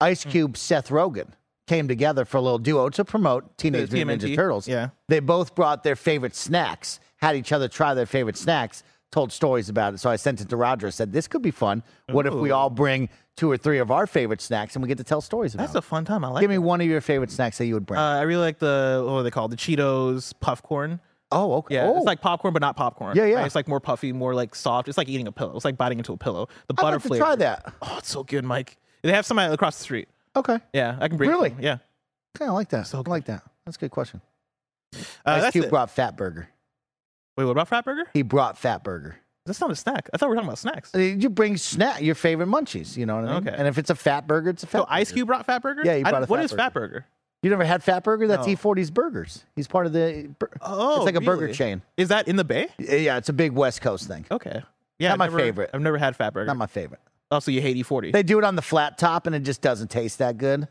Ice 0.01 0.23
Hmm. 0.23 0.29
Cube, 0.29 0.57
Seth 0.57 0.89
Rogen 0.89 1.29
came 1.65 1.87
together 1.87 2.25
for 2.25 2.37
a 2.37 2.41
little 2.41 2.59
duo 2.59 2.89
to 2.89 3.05
promote 3.05 3.57
Teenage 3.57 3.91
Mutant 3.93 4.21
Ninja 4.21 4.35
Turtles. 4.35 4.67
yeah. 4.67 4.89
They 5.07 5.21
both 5.21 5.55
brought 5.55 5.83
their 5.83 5.95
favorite 5.95 6.35
snacks, 6.35 6.99
had 7.17 7.35
each 7.35 7.51
other 7.51 7.67
try 7.67 7.93
their 7.93 8.05
favorite 8.05 8.37
snacks. 8.37 8.83
told 9.09 9.31
stories 9.31 9.69
about 9.69 9.93
it. 9.93 9.99
So 9.99 10.09
I 10.09 10.17
sent 10.17 10.41
it 10.41 10.49
to 10.49 10.57
Roger. 10.57 10.87
I 10.87 10.89
said, 10.89 11.13
"This 11.13 11.29
could 11.29 11.41
be 11.41 11.49
fun. 11.49 11.81
What 12.09 12.27
if 12.27 12.33
we 12.33 12.51
all 12.51 12.69
bring 12.69 13.07
two 13.37 13.49
or 13.49 13.55
three 13.55 13.77
of 13.79 13.89
our 13.89 14.05
favorite 14.05 14.41
snacks 14.41 14.75
and 14.75 14.83
we 14.83 14.89
get 14.89 14.97
to 14.97 15.03
tell 15.05 15.21
stories 15.21 15.55
about?" 15.55 15.63
It? 15.63 15.67
That's 15.67 15.75
a 15.77 15.81
fun 15.81 16.03
time. 16.03 16.25
I 16.25 16.27
like. 16.27 16.41
Give 16.41 16.49
me 16.49 16.55
it. 16.57 16.59
one 16.59 16.81
of 16.81 16.87
your 16.87 16.99
favorite 16.99 17.31
snacks 17.31 17.57
that 17.59 17.67
you 17.67 17.73
would 17.75 17.85
bring. 17.85 17.97
Uh, 17.99 18.03
I 18.19 18.23
really 18.23 18.41
like 18.41 18.59
the 18.59 19.01
what 19.05 19.13
are 19.13 19.23
they 19.23 19.31
called? 19.31 19.51
The 19.51 19.55
Cheetos 19.55 20.33
puff 20.41 20.61
corn. 20.61 20.99
oh, 21.31 21.53
okay. 21.53 21.75
Yeah, 21.75 21.85
oh, 21.87 21.95
it's 21.95 22.05
like 22.05 22.19
popcorn, 22.19 22.51
but 22.53 22.61
not 22.61 22.75
popcorn. 22.75 23.15
Yeah, 23.15 23.25
yeah. 23.25 23.35
Right? 23.35 23.45
It's 23.45 23.55
like 23.55 23.69
more 23.69 23.79
puffy, 23.79 24.11
more 24.11 24.35
like 24.35 24.53
soft. 24.53 24.89
It's 24.89 24.97
like 24.97 25.07
eating 25.07 25.27
a 25.27 25.31
pillow. 25.31 25.55
It's 25.55 25.63
like 25.65 25.77
biting 25.77 25.99
into 25.99 26.11
a 26.11 26.17
pillow. 26.17 26.47
The 26.67 26.73
I'd 26.73 26.75
butter 26.75 26.95
like 26.97 27.01
to 27.03 27.07
flavor. 27.07 27.23
try 27.23 27.35
that. 27.37 27.73
Oh, 27.81 27.95
it's 27.99 28.09
so 28.09 28.23
good, 28.25 28.43
Mike. 28.43 28.77
They 29.03 29.13
have 29.13 29.25
somebody 29.25 29.53
across 29.53 29.77
the 29.77 29.83
street. 29.83 30.09
Okay. 30.35 30.59
Yeah, 30.73 30.97
I 30.99 31.07
can 31.07 31.15
bring. 31.15 31.29
Really? 31.29 31.55
Yeah. 31.61 31.77
Okay, 32.35 32.45
I 32.45 32.51
like 32.51 32.67
that. 32.69 32.87
So 32.87 33.01
I 33.05 33.09
like 33.09 33.23
that. 33.25 33.41
That's 33.65 33.77
a 33.77 33.79
good 33.79 33.91
question. 33.91 34.19
Uh, 34.93 34.97
Ice 35.25 35.41
that's 35.43 35.51
Cube 35.53 35.65
it. 35.65 35.69
brought 35.69 35.89
Fat 35.89 36.17
Burger. 36.17 36.49
Wait, 37.37 37.45
what 37.45 37.51
about 37.51 37.67
Fat 37.67 37.85
Burger? 37.85 38.05
He 38.13 38.21
brought 38.23 38.57
Fat 38.57 38.83
Burger. 38.83 39.17
That's 39.45 39.61
not 39.61 39.71
a 39.71 39.75
snack. 39.75 40.09
I 40.13 40.17
thought 40.17 40.27
we 40.27 40.31
were 40.31 40.35
talking 40.35 40.49
about 40.49 40.57
snacks. 40.57 40.93
Uh, 40.93 40.97
You 40.99 41.29
bring 41.29 41.55
snack 41.55 42.01
your 42.01 42.15
favorite 42.15 42.49
munchies. 42.49 42.97
You 42.97 43.05
know 43.05 43.15
what 43.15 43.25
I 43.29 43.39
mean? 43.39 43.47
Okay. 43.47 43.55
And 43.57 43.67
if 43.67 43.77
it's 43.77 43.89
a 43.89 43.95
Fat 43.95 44.27
Burger, 44.27 44.49
it's 44.49 44.63
a 44.63 44.67
Fat. 44.67 44.79
So 44.79 44.85
Ice 44.89 45.11
Cube 45.11 45.27
brought 45.27 45.45
Fat 45.45 45.61
Burger. 45.61 45.81
Yeah, 45.85 45.95
he 45.95 46.03
brought 46.03 46.23
a 46.23 46.25
What 46.25 46.39
Fat 46.39 46.43
is 46.45 46.51
Burger. 46.51 46.61
Fat 46.63 46.73
Burger? 46.73 47.05
You 47.43 47.49
never 47.51 47.63
had 47.63 47.83
Fat 47.83 48.03
Burger? 48.03 48.27
That's 48.27 48.45
No. 48.47 48.53
E40's 48.55 48.89
Burgers. 48.91 49.45
He's 49.55 49.67
part 49.67 49.85
of 49.85 49.93
the. 49.93 50.29
Oh, 50.61 50.97
it's 50.97 51.05
like 51.05 51.15
a 51.15 51.21
burger 51.21 51.43
really? 51.43 51.53
chain. 51.53 51.81
Is 51.95 52.09
that 52.09 52.27
in 52.27 52.35
the 52.35 52.43
Bay? 52.43 52.67
Yeah, 52.79 53.17
it's 53.17 53.29
a 53.29 53.33
big 53.33 53.51
West 53.53 53.79
Coast 53.81 54.07
thing. 54.07 54.25
Okay. 54.31 54.63
Yeah, 54.99 55.09
Not 55.09 55.13
I've 55.13 55.19
my 55.19 55.25
never- 55.27 55.37
favorite. 55.37 55.69
I've 55.73 55.81
never 55.81 55.97
had 55.99 56.15
Fat 56.15 56.33
Burger. 56.33 56.47
Not 56.47 56.57
my 56.57 56.65
favorite. 56.67 56.99
also, 57.29 57.51
you 57.51 57.61
hate 57.61 57.77
E 57.77 57.83
E40. 57.83 58.11
They 58.11 58.23
do 58.23 58.39
it 58.39 58.43
on 58.43 58.55
the 58.55 58.61
flat 58.63 58.97
top, 58.97 59.27
and 59.27 59.35
it 59.35 59.41
just 59.41 59.61
doesn't 59.61 59.89
taste 59.91 60.17
that 60.17 60.37
good. 60.39 60.67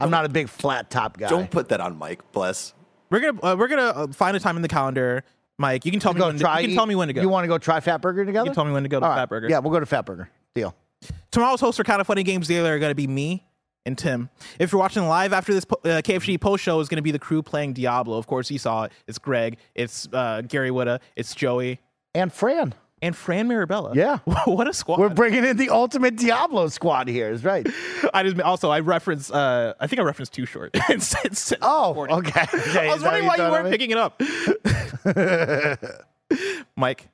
I'm 0.00 0.10
not 0.10 0.24
a 0.24 0.28
big 0.28 0.48
flat 0.48 0.90
top 0.90 1.16
guy. 1.16 1.28
Don't 1.28 1.50
put 1.50 1.68
that 1.68 1.80
on 1.80 1.96
Mike. 1.96 2.30
Bless. 2.32 2.74
We're 3.08 3.20
gonna 3.20 3.52
uh, 3.52 3.56
we're 3.56 3.68
gonna 3.68 3.82
uh, 3.82 4.06
find 4.08 4.36
a 4.36 4.40
time 4.40 4.56
in 4.56 4.62
the 4.62 4.68
calendar, 4.68 5.22
Mike. 5.62 5.86
You 5.86 5.90
can 5.90 6.00
tell 6.00 6.12
me 6.12 6.20
when. 6.20 6.34
To, 6.34 6.40
try. 6.40 6.60
you 6.60 6.68
can 6.68 6.76
tell 6.76 6.84
me 6.86 6.94
when 6.94 7.08
to 7.08 7.14
go. 7.14 7.22
You 7.22 7.28
want 7.30 7.44
to 7.44 7.48
go 7.48 7.56
try 7.56 7.80
Fat 7.80 8.02
Burger 8.02 8.26
together? 8.26 8.44
You 8.44 8.50
can 8.50 8.54
tell 8.54 8.64
me 8.66 8.72
when 8.72 8.82
to 8.82 8.88
go 8.90 9.00
to 9.00 9.06
right. 9.06 9.16
Fat 9.16 9.28
Burger. 9.30 9.48
Yeah, 9.48 9.60
we'll 9.60 9.72
go 9.72 9.80
to 9.80 9.86
Fat 9.86 10.04
Burger. 10.04 10.28
Deal. 10.54 10.74
Tomorrow's 11.30 11.60
hosts 11.60 11.78
for 11.78 11.84
Kind 11.84 12.00
of 12.00 12.06
Funny 12.06 12.22
Games 12.22 12.46
Daily 12.48 12.68
are 12.68 12.78
going 12.78 12.90
to 12.90 12.94
be 12.94 13.06
me 13.06 13.46
and 13.86 13.96
Tim. 13.96 14.28
If 14.58 14.72
you're 14.72 14.78
watching 14.78 15.06
live 15.06 15.32
after 15.32 15.54
this 15.54 15.64
uh, 15.64 16.02
KFG 16.02 16.40
post 16.40 16.62
show, 16.62 16.78
is 16.80 16.88
going 16.88 16.96
to 16.96 17.02
be 17.02 17.10
the 17.10 17.18
crew 17.18 17.42
playing 17.42 17.72
Diablo. 17.72 18.18
Of 18.18 18.26
course, 18.26 18.50
you 18.50 18.58
saw 18.58 18.84
it. 18.84 18.92
It's 19.06 19.18
Greg. 19.18 19.58
It's 19.74 20.08
uh, 20.12 20.42
Gary 20.42 20.70
Whitta. 20.70 21.00
It's 21.16 21.34
Joey 21.34 21.80
And 22.14 22.32
Fran. 22.32 22.74
And 23.02 23.14
Fran 23.14 23.48
Mirabella. 23.48 23.92
Yeah. 23.94 24.18
what 24.46 24.66
a 24.68 24.72
squad! 24.72 25.00
We're 25.00 25.08
bringing 25.10 25.44
in 25.44 25.56
the 25.58 25.68
ultimate 25.70 26.16
Diablo 26.16 26.68
squad 26.68 27.08
here. 27.08 27.30
Is 27.30 27.44
right. 27.44 27.66
I 28.14 28.22
just 28.22 28.40
also 28.40 28.70
I 28.70 28.80
reference. 28.80 29.30
Uh, 29.30 29.74
I 29.78 29.86
think 29.88 30.00
I 30.00 30.04
referenced 30.04 30.32
Too 30.32 30.46
Short. 30.46 30.70
It's- 30.88 31.14
it's- 31.24 31.52
Oh, 31.60 31.92
40. 31.94 32.14
okay. 32.14 32.46
okay. 32.54 32.88
I 32.88 32.94
was 32.94 33.02
wondering 33.02 33.26
why 33.26 33.36
you 33.36 33.42
weren't 33.50 33.68
picking 33.70 33.90
it 33.90 33.98
up. 33.98 34.20
Mike, 36.76 37.08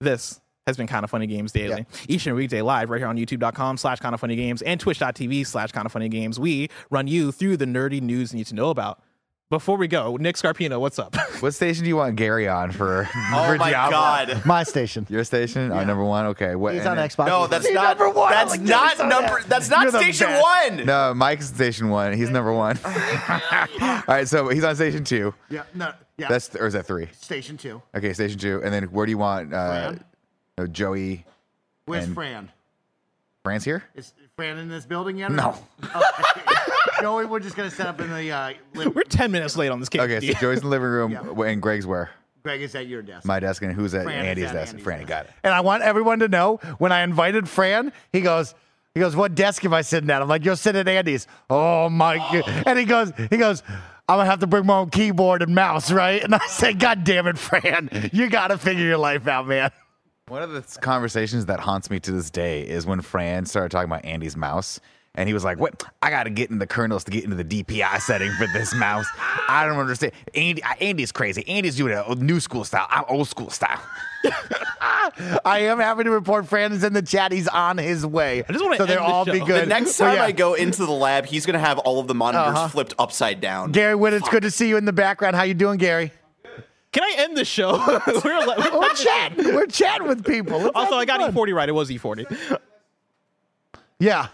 this 0.00 0.40
has 0.66 0.76
been 0.76 0.86
Kind 0.86 1.04
of 1.04 1.10
Funny 1.10 1.26
Games 1.26 1.52
Daily. 1.52 1.86
Each 2.08 2.26
and 2.26 2.30
every 2.32 2.44
weekday 2.44 2.62
live 2.62 2.90
right 2.90 2.98
here 2.98 3.08
on 3.08 3.16
youtube.com 3.16 3.76
slash 3.76 3.98
kind 3.98 4.14
of 4.14 4.20
funny 4.20 4.36
games 4.36 4.62
and 4.62 4.78
twitch.tv 4.78 5.46
slash 5.46 5.72
kind 5.72 5.86
of 5.86 5.92
funny 5.92 6.08
games. 6.08 6.38
We 6.38 6.68
run 6.90 7.08
you 7.08 7.32
through 7.32 7.56
the 7.56 7.64
nerdy 7.64 8.00
news 8.00 8.32
you 8.32 8.38
need 8.38 8.46
to 8.48 8.54
know 8.54 8.70
about. 8.70 9.02
Before 9.50 9.76
we 9.76 9.88
go, 9.88 10.16
Nick 10.16 10.36
Scarpino, 10.36 10.78
what's 10.78 10.98
up? 11.00 11.16
What 11.40 11.54
station 11.54 11.84
do 11.84 11.88
you 11.88 11.96
want 11.96 12.16
Gary 12.16 12.46
on 12.46 12.70
for? 12.70 13.08
Oh 13.32 13.44
for 13.48 13.56
my 13.56 13.70
Diablo? 13.70 13.90
God. 14.36 14.46
My 14.46 14.62
station. 14.62 15.06
Your 15.08 15.24
station? 15.24 15.72
Oh, 15.72 15.82
number 15.84 16.04
one. 16.04 16.26
Okay. 16.26 16.54
What? 16.54 16.74
He's 16.74 16.84
on 16.84 16.96
then- 16.98 17.08
Xbox. 17.08 17.26
No, 17.28 17.46
that's 17.46 17.64
He's 17.66 17.74
not. 17.74 17.98
number 17.98 18.10
one. 18.10 18.30
That's 18.30 18.50
like, 18.50 18.60
not 18.60 18.96
Jimmy's 18.96 19.00
on 19.00 19.08
number. 19.08 19.40
that. 19.40 19.48
That's 19.48 19.70
not 19.70 19.82
You're 19.84 19.90
the 19.92 19.98
station 20.00 20.26
best. 20.28 20.42
one. 20.76 20.84
No, 20.86 21.14
Mike's 21.14 21.46
station 21.46 21.88
one. 21.88 22.12
He's 22.12 22.28
number 22.28 22.52
one. 22.52 22.78
All 22.84 24.02
right, 24.06 24.28
so 24.28 24.50
he's 24.50 24.62
on 24.64 24.76
station 24.76 25.02
two. 25.02 25.32
Yeah. 25.48 25.62
No. 25.74 25.92
Yeah. 26.18 26.28
That's 26.28 26.54
or 26.54 26.66
is 26.66 26.74
that 26.74 26.84
three? 26.86 27.08
station 27.12 27.56
two. 27.56 27.80
Okay, 27.94 28.12
station 28.12 28.38
two. 28.38 28.60
And 28.62 28.72
then 28.72 28.84
where 28.84 29.06
do 29.06 29.10
you 29.10 29.18
want 29.18 29.54
uh, 29.54 29.94
uh, 30.58 30.66
Joey? 30.66 31.24
Where's 31.86 32.04
And- 32.04 32.14
Fran? 32.14 32.50
France 33.42 33.64
here? 33.64 33.82
Is 33.94 34.12
Fran 34.36 34.58
in 34.58 34.68
this 34.68 34.84
building 34.84 35.16
yet? 35.16 35.30
or 35.30 35.34
No. 35.36 35.58
Joey, 37.00 37.26
we're 37.26 37.40
just 37.40 37.56
gonna 37.56 37.70
set 37.70 37.86
up 37.86 38.00
in 38.00 38.10
the. 38.12 38.30
Uh, 38.30 38.52
living- 38.74 38.94
We're 38.94 39.02
10 39.02 39.30
minutes 39.30 39.56
late 39.56 39.70
on 39.70 39.80
this 39.80 39.88
game. 39.88 40.02
Okay, 40.02 40.20
so 40.32 40.38
Joey's 40.40 40.58
in 40.58 40.64
the 40.64 40.70
living 40.70 40.88
room, 40.88 41.12
Yeah. 41.12 41.42
and 41.44 41.60
Greg's 41.62 41.86
where? 41.86 42.10
Greg 42.42 42.62
is 42.62 42.74
at 42.74 42.86
your 42.86 43.02
desk. 43.02 43.26
My 43.26 43.38
desk, 43.38 43.62
and 43.62 43.72
who's 43.72 43.92
at 43.94 44.04
Fran 44.04 44.20
is 44.24 44.28
Andy's 44.28 44.44
at 44.46 44.52
desk? 44.54 44.72
Andy's 44.72 44.86
Franny, 44.86 44.96
desk. 45.00 45.08
got 45.08 45.24
it. 45.26 45.32
And 45.44 45.52
I 45.52 45.60
want 45.60 45.82
everyone 45.82 46.20
to 46.20 46.28
know 46.28 46.56
when 46.78 46.90
I 46.90 47.02
invited 47.02 47.48
Fran, 47.48 47.92
he 48.12 48.22
goes, 48.22 48.54
he 48.94 49.00
goes, 49.00 49.14
what 49.14 49.34
desk 49.34 49.62
am 49.64 49.74
I 49.74 49.82
sitting 49.82 50.08
at? 50.10 50.22
I'm 50.22 50.28
like, 50.28 50.44
you're 50.44 50.56
sitting 50.56 50.80
at 50.80 50.88
Andy's. 50.88 51.26
Oh 51.50 51.88
my 51.90 52.16
god! 52.16 52.62
And 52.66 52.78
he 52.78 52.84
goes, 52.86 53.12
he 53.30 53.36
goes, 53.36 53.62
I'm 54.08 54.16
gonna 54.18 54.24
have 54.24 54.40
to 54.40 54.46
bring 54.46 54.64
my 54.66 54.78
own 54.78 54.90
keyboard 54.90 55.42
and 55.42 55.54
mouse, 55.54 55.92
right? 55.92 56.22
And 56.24 56.34
I 56.34 56.44
said, 56.46 56.80
God 56.80 57.04
damn 57.04 57.26
it, 57.26 57.36
Fran, 57.38 58.10
you 58.12 58.30
gotta 58.30 58.56
figure 58.58 58.84
your 58.86 58.98
life 58.98 59.28
out, 59.28 59.46
man. 59.46 59.70
One 60.28 60.42
of 60.42 60.52
the 60.52 60.62
conversations 60.80 61.46
that 61.46 61.60
haunts 61.60 61.90
me 61.90 62.00
to 62.00 62.12
this 62.12 62.30
day 62.30 62.62
is 62.62 62.86
when 62.86 63.00
Fran 63.02 63.44
started 63.46 63.70
talking 63.70 63.90
about 63.90 64.04
Andy's 64.04 64.36
mouse. 64.36 64.80
And 65.16 65.28
he 65.28 65.34
was 65.34 65.42
like, 65.42 65.58
"What? 65.58 65.82
I 66.00 66.08
got 66.10 66.24
to 66.24 66.30
get 66.30 66.50
in 66.50 66.58
the 66.60 66.66
kernels 66.68 67.02
to 67.04 67.10
get 67.10 67.24
into 67.24 67.34
the 67.36 67.44
DPI 67.44 68.00
setting 68.00 68.30
for 68.32 68.46
this 68.46 68.72
mouse. 68.74 69.06
I 69.48 69.66
don't 69.66 69.78
understand. 69.78 70.12
Andy, 70.34 70.62
Andy's 70.80 71.10
crazy. 71.10 71.46
Andy's 71.48 71.76
doing 71.76 71.92
a 71.94 72.14
new 72.14 72.38
school 72.38 72.62
style. 72.64 72.86
I'm 72.88 73.04
old 73.08 73.26
school 73.26 73.50
style. 73.50 73.80
I 75.44 75.60
am 75.62 75.78
happy 75.78 76.04
to 76.04 76.10
report 76.10 76.46
Fran 76.46 76.72
is 76.72 76.84
in 76.84 76.92
the 76.92 77.02
chat. 77.02 77.32
He's 77.32 77.48
on 77.48 77.78
his 77.78 78.06
way. 78.06 78.44
I 78.48 78.52
just 78.52 78.62
wanna 78.64 78.76
so 78.76 78.86
they'll 78.86 78.98
end 78.98 79.06
the 79.08 79.12
all 79.12 79.24
show. 79.26 79.32
be 79.32 79.40
good. 79.40 79.62
The 79.62 79.66
next 79.66 79.96
time 79.96 80.16
yeah. 80.16 80.24
I 80.24 80.32
go 80.32 80.54
into 80.54 80.84
the 80.86 80.92
lab, 80.92 81.26
he's 81.26 81.44
gonna 81.44 81.58
have 81.58 81.78
all 81.78 81.98
of 82.00 82.06
the 82.06 82.14
monitors 82.14 82.54
Uh-huh. 82.56 82.68
flipped 82.68 82.94
upside 82.98 83.40
down. 83.40 83.72
Gary 83.72 83.94
Whitta, 83.96 84.12
it's 84.18 84.28
good 84.28 84.42
to 84.44 84.50
see 84.50 84.68
you 84.68 84.76
in 84.76 84.84
the 84.84 84.92
background. 84.92 85.36
How 85.36 85.42
you 85.42 85.54
doing, 85.54 85.78
Gary? 85.78 86.12
Can 86.92 87.02
I 87.02 87.14
end 87.18 87.36
the 87.36 87.44
show? 87.44 87.72
we're, 88.24 88.46
we're 88.46 88.78
We're 88.78 88.94
chatting. 88.94 89.54
We're 89.54 89.66
chatting 89.66 90.06
with 90.06 90.24
people. 90.24 90.58
Let's 90.58 90.76
also, 90.76 90.94
I 90.96 91.04
got 91.04 91.20
fun. 91.20 91.32
E40 91.32 91.54
right. 91.54 91.68
It 91.68 91.72
was 91.72 91.88
E40. 91.90 92.58
Yeah. 93.98 94.28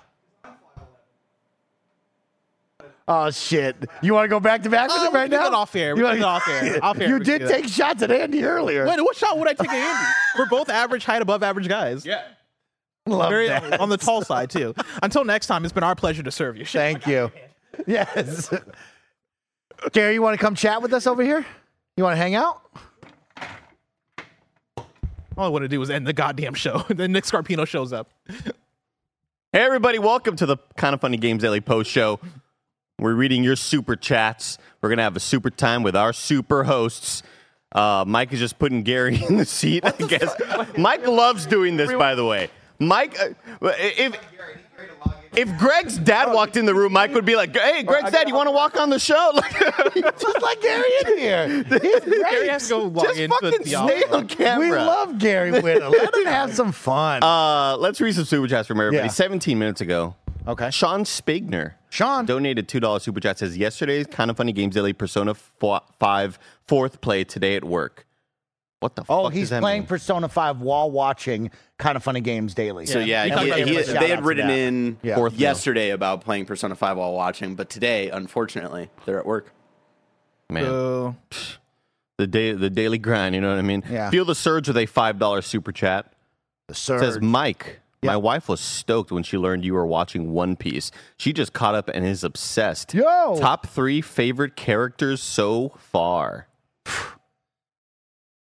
Oh 3.08 3.30
shit! 3.30 3.76
You 4.02 4.14
want 4.14 4.24
to 4.24 4.28
go 4.28 4.40
back 4.40 4.62
to 4.64 4.70
back 4.70 4.88
with 4.88 4.96
uh, 4.96 5.00
Oh, 5.02 5.06
him 5.06 5.12
we 5.12 5.18
right 5.20 5.30
can 5.30 5.38
now? 5.38 5.44
do 5.44 5.50
that 5.50 5.56
off 5.56 5.76
air. 5.76 5.94
We 5.94 6.00
You 6.00 6.06
wanna- 6.06 6.18
that 6.18 6.24
off 6.26 6.48
air. 6.48 6.78
Off 6.84 7.00
air, 7.00 7.08
You 7.08 7.18
did 7.20 7.38
do 7.40 7.46
that. 7.46 7.54
take 7.54 7.68
shots 7.68 8.02
at 8.02 8.10
Andy 8.10 8.42
earlier. 8.42 8.84
Wait, 8.84 9.00
what 9.00 9.14
shot 9.16 9.38
would 9.38 9.46
I 9.48 9.52
take 9.52 9.68
at 9.68 9.74
Andy? 9.76 10.12
We're 10.38 10.46
both 10.46 10.68
average 10.68 11.04
height 11.04 11.22
above 11.22 11.42
average 11.44 11.68
guys. 11.68 12.04
Yeah. 12.04 12.22
Love 13.06 13.30
Very 13.30 13.46
that. 13.46 13.78
on 13.78 13.88
the 13.88 13.96
tall 13.96 14.22
side 14.24 14.50
too. 14.50 14.74
Until 15.04 15.24
next 15.24 15.46
time, 15.46 15.64
it's 15.64 15.72
been 15.72 15.84
our 15.84 15.94
pleasure 15.94 16.24
to 16.24 16.32
serve 16.32 16.56
you. 16.56 16.64
Thank 16.66 17.06
you. 17.06 17.30
Yes. 17.86 18.52
Gary, 19.92 20.14
you 20.14 20.22
want 20.22 20.36
to 20.38 20.44
come 20.44 20.56
chat 20.56 20.82
with 20.82 20.92
us 20.92 21.06
over 21.06 21.22
here? 21.22 21.46
You 21.96 22.02
want 22.02 22.14
to 22.14 22.18
hang 22.18 22.34
out? 22.34 22.62
All 25.36 25.44
I 25.44 25.48
want 25.48 25.62
to 25.62 25.68
do 25.68 25.80
is 25.82 25.90
end 25.90 26.06
the 26.06 26.12
goddamn 26.12 26.54
show. 26.54 26.78
then 26.88 27.12
Nick 27.12 27.24
Scarpino 27.24 27.66
shows 27.68 27.92
up. 27.92 28.10
Hey, 29.52 29.60
everybody, 29.60 29.98
welcome 30.00 30.34
to 30.36 30.46
the 30.46 30.56
Kind 30.76 30.94
of 30.94 31.00
Funny 31.00 31.18
Games 31.18 31.42
Daily 31.42 31.60
Post 31.60 31.90
Show. 31.90 32.18
We're 32.98 33.14
reading 33.14 33.44
your 33.44 33.56
super 33.56 33.94
chats. 33.94 34.56
We're 34.80 34.88
going 34.88 34.96
to 34.96 35.02
have 35.02 35.16
a 35.16 35.20
super 35.20 35.50
time 35.50 35.82
with 35.82 35.94
our 35.94 36.14
super 36.14 36.64
hosts. 36.64 37.22
Uh, 37.70 38.04
Mike 38.06 38.32
is 38.32 38.38
just 38.38 38.58
putting 38.58 38.84
Gary 38.84 39.22
in 39.28 39.36
the 39.36 39.44
seat, 39.44 39.84
I 39.84 39.90
guess. 39.92 40.34
Mike 40.78 41.06
loves 41.06 41.44
doing 41.44 41.76
this, 41.76 41.92
by 41.92 42.14
the 42.14 42.24
way. 42.24 42.48
Mike, 42.78 43.18
uh, 43.20 43.28
if. 43.78 44.18
If 45.34 45.58
Greg's 45.58 45.98
dad 45.98 46.32
walked 46.32 46.56
in 46.56 46.64
the 46.64 46.74
room, 46.74 46.94
Mike 46.94 47.12
would 47.12 47.26
be 47.26 47.36
like, 47.36 47.54
"Hey, 47.54 47.82
Greg's 47.82 48.10
dad, 48.10 48.26
you 48.26 48.34
want 48.34 48.46
to 48.46 48.52
walk 48.52 48.80
on 48.80 48.88
the 48.88 48.98
show?" 48.98 49.32
Just 49.94 50.40
like 50.42 50.62
Gary 50.62 50.90
in 51.04 51.18
here. 51.18 51.48
He's 51.48 51.64
Gary 51.68 52.00
great. 52.22 52.50
has 52.50 52.62
to 52.68 52.68
go 52.70 52.84
log 52.84 53.04
Just 53.04 53.18
into 53.18 53.36
fucking 53.42 53.58
the 53.64 53.68
stay 53.68 54.02
on 54.10 54.28
camera. 54.28 54.66
We 54.66 54.72
love 54.74 55.18
Gary 55.18 55.50
Whitta. 55.50 55.90
Let 55.90 56.14
him 56.14 56.24
have 56.32 56.54
some 56.54 56.72
fun. 56.72 57.22
Uh, 57.22 57.76
let's 57.76 58.00
read 58.00 58.14
some 58.14 58.24
super 58.24 58.48
chats 58.48 58.66
from 58.66 58.80
everybody. 58.80 59.08
Yeah. 59.08 59.12
17 59.12 59.58
minutes 59.58 59.82
ago, 59.82 60.14
okay. 60.48 60.70
Sean 60.70 61.04
Spigner 61.04 61.74
Sean. 61.96 62.26
donated 62.26 62.68
$2 62.68 63.00
super 63.00 63.20
chat 63.20 63.38
says 63.38 63.56
yesterday's 63.56 64.06
kind 64.06 64.30
of 64.30 64.36
funny 64.36 64.52
games 64.52 64.74
daily 64.74 64.92
persona 64.92 65.34
fo- 65.34 65.80
5 65.98 66.38
fourth 66.68 67.00
play 67.00 67.24
today 67.24 67.56
at 67.56 67.64
work 67.64 68.04
what 68.80 68.94
the 68.94 69.02
Oh, 69.08 69.24
fuck 69.24 69.32
he's 69.32 69.44
does 69.44 69.50
that 69.50 69.60
playing 69.62 69.80
mean? 69.82 69.86
Persona 69.88 70.28
5 70.28 70.60
while 70.60 70.90
watching 70.90 71.50
Kind 71.78 71.96
of 71.96 72.02
Funny 72.04 72.20
Games 72.20 72.52
Daily. 72.54 72.84
So 72.84 72.98
yeah, 72.98 73.24
You 73.24 73.30
he- 73.30 73.50
talked 73.50 73.68
he- 73.68 73.92
they 73.94 74.08
had 74.08 74.24
written 74.24 74.50
in 74.50 74.98
Yeah. 75.02 75.14
Fourth 75.16 75.32
meal. 75.32 75.40
yesterday 75.40 75.90
about 75.90 76.20
playing 76.22 76.44
Persona 76.44 76.74
5 76.74 76.98
while 76.98 77.14
watching, 77.14 77.54
but 77.54 77.70
today, 77.70 78.10
unfortunately, 78.10 78.90
they're 79.06 79.18
at 79.18 79.24
work. 79.26 79.50
man 80.50 80.64
So, 80.64 81.16
the 82.18 82.26
day 82.26 82.52
the 82.52 82.68
daily 82.70 82.98
grind 82.98 83.34
you 83.34 83.40
know 83.40 83.48
what 83.50 83.58
i 83.58 83.62
mean 83.62 83.82
Yeah. 83.90 84.10
feel 84.10 84.24
the 84.26 84.34
surge 84.34 84.68
with 84.68 84.76
a 84.76 84.86
$5 84.86 85.44
super 85.44 85.72
chat 85.72 86.12
The 86.68 86.72
It 86.72 86.76
says 86.76 87.20
mike 87.20 87.80
My 88.06 88.16
wife 88.16 88.48
was 88.48 88.60
stoked 88.60 89.10
when 89.10 89.22
she 89.22 89.36
learned 89.36 89.64
you 89.64 89.74
were 89.74 89.86
watching 89.86 90.32
one 90.32 90.56
piece 90.56 90.90
she 91.16 91.32
just 91.32 91.52
caught 91.52 91.74
up 91.74 91.88
and 91.92 92.04
is 92.06 92.24
obsessed 92.24 92.94
Yo. 92.94 93.36
top 93.38 93.66
three 93.66 94.00
favorite 94.00 94.56
characters 94.56 95.22
so 95.22 95.72
far 95.78 96.48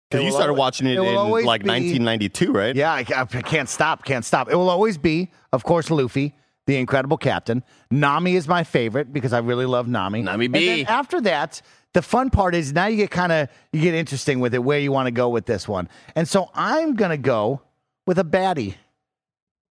because 0.10 0.26
you 0.26 0.32
started 0.32 0.50
alwa- 0.52 0.60
watching 0.60 0.88
it, 0.88 0.98
it 0.98 1.02
in 1.04 1.46
like 1.46 1.64
be- 1.64 1.70
1992 1.70 2.52
right 2.52 2.76
Yeah, 2.76 2.92
I, 2.92 3.06
I 3.18 3.26
can't 3.26 3.70
stop, 3.70 4.04
can't 4.04 4.26
stop. 4.26 4.50
It 4.52 4.56
will 4.56 4.70
always 4.70 4.98
be, 4.98 5.32
of 5.54 5.64
course, 5.64 5.90
Luffy, 5.90 6.36
the 6.68 6.76
incredible 6.78 7.18
captain. 7.18 7.64
Nami 7.90 8.36
is 8.36 8.48
my 8.48 8.64
favorite 8.64 9.14
because 9.14 9.32
I 9.34 9.40
really 9.40 9.66
love 9.66 9.88
Nami. 9.88 10.22
Nami 10.22 10.46
And 10.46 10.54
B. 10.54 10.66
then 10.84 10.86
after 10.88 11.22
that, 11.22 11.62
the 11.94 12.02
fun 12.02 12.30
part 12.30 12.56
is 12.56 12.74
now 12.74 12.88
you 12.88 12.98
get 12.98 13.12
kind 13.12 13.32
of 13.32 13.48
you 13.74 13.82
get 13.82 13.94
interesting 13.94 14.40
with 14.40 14.54
it 14.54 14.60
where 14.60 14.80
you 14.80 14.92
want 14.92 15.08
to 15.08 15.12
go 15.12 15.30
with 15.30 15.46
this 15.46 15.68
one. 15.68 15.88
And 16.16 16.28
so 16.28 16.50
I'm 16.54 16.96
gonna 16.96 17.18
go 17.18 17.62
with 18.08 18.18
a 18.20 18.24
baddie, 18.24 18.76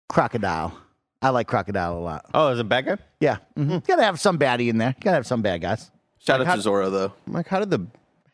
crocodile. 0.10 0.78
I 1.22 1.30
like 1.30 1.48
crocodile 1.48 1.98
a 1.98 2.00
lot. 2.00 2.26
Oh, 2.34 2.50
is 2.50 2.60
it 2.60 2.62
a 2.62 2.66
bad 2.66 2.86
guy? 2.86 2.98
Yeah, 3.20 3.38
hmm 3.56 3.78
gotta 3.80 4.04
have 4.04 4.20
some 4.20 4.38
baddie 4.38 4.70
in 4.70 4.78
there. 4.78 4.96
Gotta 5.02 5.16
have 5.16 5.28
some 5.28 5.42
bad 5.42 5.62
guys. 5.62 5.90
Shout 6.20 6.40
Like, 6.40 6.50
out 6.50 6.56
to 6.56 6.62
Zoro 6.62 6.90
though. 6.90 7.14
Mike, 7.26 7.48
how 7.48 7.60
did 7.60 7.70
the 7.72 7.86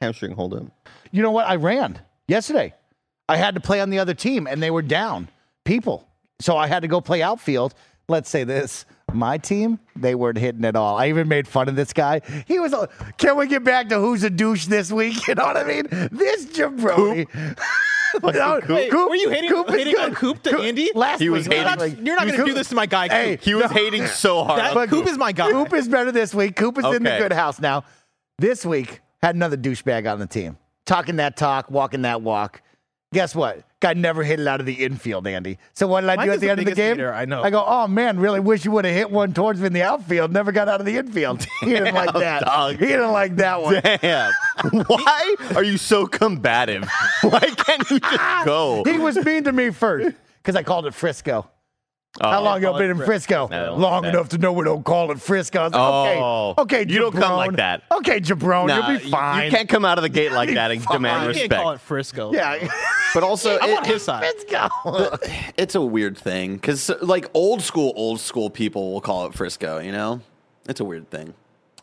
hamstring 0.01 0.33
hold 0.33 0.53
up? 0.53 0.63
You 1.11 1.21
know 1.21 1.31
what? 1.31 1.47
I 1.47 1.55
ran 1.55 1.99
yesterday. 2.27 2.73
I 3.29 3.37
had 3.37 3.55
to 3.55 3.61
play 3.61 3.79
on 3.79 3.89
the 3.91 3.99
other 3.99 4.13
team, 4.13 4.45
and 4.47 4.61
they 4.61 4.71
were 4.71 4.81
down 4.81 5.29
people, 5.63 6.07
so 6.39 6.57
I 6.57 6.67
had 6.67 6.81
to 6.81 6.87
go 6.89 6.99
play 6.99 7.21
outfield. 7.21 7.73
Let's 8.09 8.29
say 8.29 8.43
this: 8.43 8.85
my 9.13 9.37
team, 9.37 9.79
they 9.95 10.15
weren't 10.15 10.37
hitting 10.37 10.65
at 10.65 10.75
all. 10.75 10.97
I 10.97 11.07
even 11.07 11.29
made 11.29 11.47
fun 11.47 11.69
of 11.69 11.75
this 11.77 11.93
guy. 11.93 12.21
He 12.45 12.59
was. 12.59 12.73
a- 12.73 12.89
Can 13.17 13.37
we 13.37 13.47
get 13.47 13.63
back 13.63 13.87
to 13.89 13.99
who's 13.99 14.23
a 14.23 14.29
douche 14.29 14.65
this 14.65 14.91
week? 14.91 15.27
You 15.29 15.35
know 15.35 15.45
what 15.45 15.55
I 15.55 15.63
mean? 15.63 15.87
This 16.11 16.45
jabroni. 16.47 17.27
No, 18.21 18.29
oh, 18.33 18.73
Wait, 18.73 18.91
Coop- 18.91 19.09
were 19.09 19.15
you 19.15 19.29
hating, 19.29 19.49
Coop 19.49 19.69
hating 19.69 19.95
on 19.97 20.09
good. 20.09 20.17
Coop 20.17 20.43
to 20.43 20.59
Andy? 20.59 20.91
Last 20.95 21.19
He 21.19 21.29
was 21.29 21.47
week, 21.47 21.57
hating. 21.57 21.65
last 21.67 21.79
You're 21.79 21.87
week. 21.89 21.97
not, 21.97 22.05
you're 22.05 22.15
not 22.15 22.25
going 22.27 22.39
to 22.39 22.45
do 22.45 22.53
this 22.53 22.69
to 22.69 22.75
my 22.75 22.85
guy. 22.85 23.07
Hey, 23.07 23.37
Coop. 23.37 23.45
He 23.45 23.55
was 23.55 23.71
hating 23.71 24.07
so 24.07 24.43
hard. 24.43 24.59
That- 24.59 24.75
on 24.77 24.87
Coop 24.87 25.07
is 25.07 25.17
my 25.17 25.31
guy. 25.31 25.51
Coop 25.51 25.73
is 25.73 25.87
better 25.87 26.11
this 26.11 26.33
week. 26.33 26.55
Coop 26.55 26.77
is 26.77 26.85
in 26.85 27.03
the 27.03 27.17
good 27.17 27.33
house 27.33 27.59
now. 27.59 27.83
This 28.37 28.65
week 28.65 29.01
had 29.21 29.35
another 29.35 29.57
douchebag 29.57 30.11
on 30.11 30.19
the 30.19 30.27
team, 30.27 30.57
talking 30.85 31.17
that 31.17 31.37
talk, 31.37 31.69
walking 31.69 32.01
that 32.03 32.21
walk. 32.21 32.61
Guess 33.13 33.35
what? 33.35 33.63
Guy 33.81 33.93
never 33.93 34.23
hit 34.23 34.39
it 34.39 34.47
out 34.47 34.61
of 34.61 34.65
the 34.65 34.85
infield, 34.85 35.27
Andy. 35.27 35.57
So 35.73 35.85
what 35.85 36.01
did 36.01 36.11
I 36.11 36.23
do 36.23 36.31
is 36.31 36.35
at 36.35 36.39
the, 36.39 36.45
the 36.45 36.51
end 36.51 36.59
of 36.59 36.65
the 36.65 36.71
biggest 36.71 36.77
game? 36.77 36.95
hater, 36.95 37.13
I 37.13 37.25
know. 37.25 37.43
I 37.43 37.49
go, 37.49 37.61
oh 37.67 37.85
man, 37.87 38.17
really 38.17 38.39
wish 38.39 38.63
you 38.63 38.71
would 38.71 38.85
have 38.85 38.93
hit 38.93 39.11
one 39.11 39.33
towards 39.33 39.59
me 39.59 39.67
in 39.67 39.73
the 39.73 39.81
outfield. 39.81 40.31
Never 40.31 40.53
got 40.53 40.69
out 40.69 40.79
of 40.79 40.85
the 40.85 40.95
infield. 40.97 41.45
He 41.59 41.71
didn't 41.71 41.93
like 41.93 42.13
that. 42.13 42.43
dog. 42.43 42.77
He 42.77 42.85
didn't 42.85 43.11
like 43.11 43.35
that 43.35 43.61
one. 43.61 43.81
Damn. 43.83 44.31
Why 44.87 45.35
are 45.55 45.63
you 45.63 45.77
so 45.77 46.07
combative? 46.07 46.89
Why 47.21 47.39
can't 47.39 47.89
you 47.91 47.99
just 47.99 48.45
go? 48.45 48.83
He 48.85 48.97
was 48.97 49.17
mean 49.23 49.43
to 49.43 49.51
me 49.51 49.69
first 49.71 50.15
because 50.37 50.55
I 50.55 50.63
called 50.63 50.85
it 50.85 50.93
Frisco. 50.93 51.49
How 52.19 52.41
long 52.43 52.61
y'all 52.61 52.77
been 52.77 52.91
in 52.91 52.97
Frisco? 52.97 53.47
I 53.49 53.65
don't 53.67 53.79
Long 53.79 54.03
enough 54.03 54.29
to 54.29 54.37
know 54.37 54.51
we 54.51 54.65
don't 54.65 54.83
call 54.83 55.11
it 55.11 55.21
Frisco. 55.21 55.63
Like, 55.63 55.71
Oh. 55.73 56.53
okay, 56.57 56.81
okay, 56.81 56.91
You 56.93 56.99
don't 56.99 57.13
come 57.15 57.37
like 57.37 57.53
that. 57.53 57.83
Okay, 57.89 58.19
Jabron, 58.19 58.67
Nah, 58.67 58.89
you'll 58.89 58.99
be 58.99 59.09
fine. 59.09 59.45
You 59.45 59.51
can't 59.51 59.69
come 59.69 59.85
out 59.85 59.97
of 59.97 60.01
the 60.01 60.09
gate 60.09 60.33
like 60.33 60.53
that 60.53 60.71
and 60.71 60.83
fine. 60.83 60.95
demand 60.97 61.21
You 61.23 61.27
respect. 61.29 61.51
can't 61.51 61.63
call 61.63 61.71
it 61.71 61.79
Frisco. 61.81 62.33
Yeah, 62.33 62.67
But 63.13 63.23
also, 63.23 63.57
I'm 63.61 63.69
it- 63.69 63.77
on 63.79 63.85
his 63.85 64.03
side. 64.03 64.25
Frisco. 64.25 64.67
it's 65.57 65.75
a 65.75 65.81
weird 65.81 66.17
thing 66.17 66.55
because 66.55 66.91
like 67.01 67.29
old 67.33 67.61
school, 67.61 67.93
old 67.95 68.19
school 68.19 68.49
people 68.49 68.91
will 68.91 69.01
call 69.01 69.25
it 69.27 69.33
Frisco. 69.33 69.79
You 69.79 69.93
know, 69.93 70.19
it's 70.67 70.81
a 70.81 70.85
weird 70.85 71.09
thing. 71.09 71.33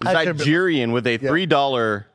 I 0.04 0.24
should've 0.24 0.38
Nigerian 0.38 0.92
with 0.92 1.06
a 1.06 1.16
three 1.16 1.46
dollar 1.46 2.06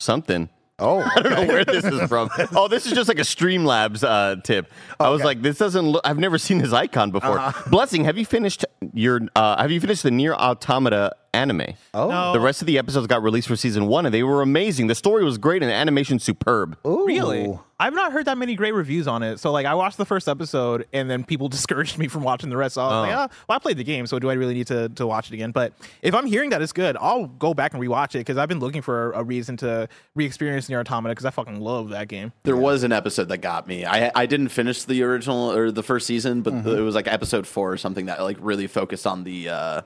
something. 0.00 0.48
Oh, 0.84 1.00
I 1.16 1.22
don't 1.22 1.32
know 1.32 1.46
where 1.46 1.64
this 1.64 1.84
is 1.84 2.08
from. 2.08 2.28
Oh, 2.56 2.68
this 2.68 2.86
is 2.86 2.92
just 2.92 3.08
like 3.08 3.18
a 3.18 3.22
Streamlabs 3.22 4.04
uh, 4.04 4.40
tip. 4.42 4.70
I 5.00 5.08
was 5.08 5.22
like, 5.24 5.40
this 5.42 5.58
doesn't 5.58 5.84
look. 5.86 6.02
I've 6.04 6.18
never 6.18 6.38
seen 6.38 6.58
this 6.58 6.72
icon 6.72 7.10
before. 7.10 7.38
Uh-huh. 7.38 7.70
Blessing, 7.70 8.04
have 8.04 8.18
you 8.18 8.26
finished 8.26 8.64
your? 8.92 9.22
Uh, 9.34 9.60
have 9.60 9.70
you 9.70 9.80
finished 9.80 10.02
the 10.02 10.10
NieR 10.10 10.34
Automata 10.34 11.16
anime? 11.34 11.74
Oh. 11.92 12.08
No. 12.08 12.32
The 12.32 12.40
rest 12.40 12.62
of 12.62 12.66
the 12.66 12.78
episodes 12.78 13.06
got 13.06 13.22
released 13.22 13.48
for 13.48 13.56
season 13.56 13.86
one, 13.86 14.06
and 14.06 14.14
they 14.14 14.22
were 14.22 14.40
amazing. 14.42 14.86
The 14.86 14.94
story 14.94 15.24
was 15.24 15.36
great, 15.38 15.62
and 15.62 15.70
the 15.70 15.74
animation 15.74 16.18
superb. 16.18 16.78
Ooh. 16.86 17.04
Really? 17.06 17.58
I've 17.80 17.92
not 17.92 18.12
heard 18.12 18.26
that 18.26 18.38
many 18.38 18.54
great 18.54 18.72
reviews 18.72 19.08
on 19.08 19.24
it. 19.24 19.40
So 19.40 19.50
like 19.50 19.66
I 19.66 19.74
watched 19.74 19.96
the 19.98 20.04
first 20.04 20.28
episode 20.28 20.86
and 20.92 21.10
then 21.10 21.24
people 21.24 21.48
discouraged 21.58 21.98
me 21.98 22.06
from 22.06 22.22
watching 22.22 22.48
the 22.48 22.56
rest. 22.56 22.76
So 22.76 22.82
I 22.82 22.84
was 22.84 23.08
like, 23.08 23.16
oh, 23.16 23.34
well, 23.48 23.56
I 23.56 23.58
played 23.58 23.76
the 23.78 23.84
game, 23.84 24.06
so 24.06 24.20
do 24.20 24.30
I 24.30 24.34
really 24.34 24.54
need 24.54 24.68
to, 24.68 24.88
to 24.90 25.06
watch 25.08 25.26
it 25.28 25.34
again? 25.34 25.50
But 25.50 25.72
if 26.00 26.14
I'm 26.14 26.24
hearing 26.24 26.50
that 26.50 26.62
it's 26.62 26.72
good, 26.72 26.96
I'll 27.00 27.26
go 27.26 27.52
back 27.52 27.74
and 27.74 27.82
rewatch 27.82 28.14
it 28.14 28.18
because 28.18 28.36
I've 28.38 28.48
been 28.48 28.60
looking 28.60 28.80
for 28.80 29.10
a 29.12 29.24
reason 29.24 29.56
to 29.58 29.88
re-experience 30.14 30.68
NieR 30.68 30.80
Automata 30.80 31.12
because 31.12 31.24
I 31.26 31.30
fucking 31.30 31.60
love 31.60 31.88
that 31.90 32.06
game. 32.06 32.32
There 32.44 32.56
was 32.56 32.84
an 32.84 32.92
episode 32.92 33.28
that 33.30 33.38
got 33.38 33.66
me. 33.66 33.84
I 33.84 34.10
I 34.14 34.26
didn't 34.26 34.48
finish 34.50 34.84
the 34.84 35.02
original 35.02 35.50
or 35.50 35.72
the 35.72 35.82
first 35.82 36.06
season, 36.06 36.42
but 36.42 36.54
Mm-hmm. 36.54 36.68
it 36.68 36.80
was 36.80 36.94
like 36.94 37.08
episode 37.08 37.44
four 37.44 37.72
or 37.72 37.76
something 37.76 38.06
that 38.06 38.22
like 38.22 38.36
really 38.40 38.68
focused 38.68 39.04
on 39.06 39.24
the 39.24 39.48
uh, 39.48 39.80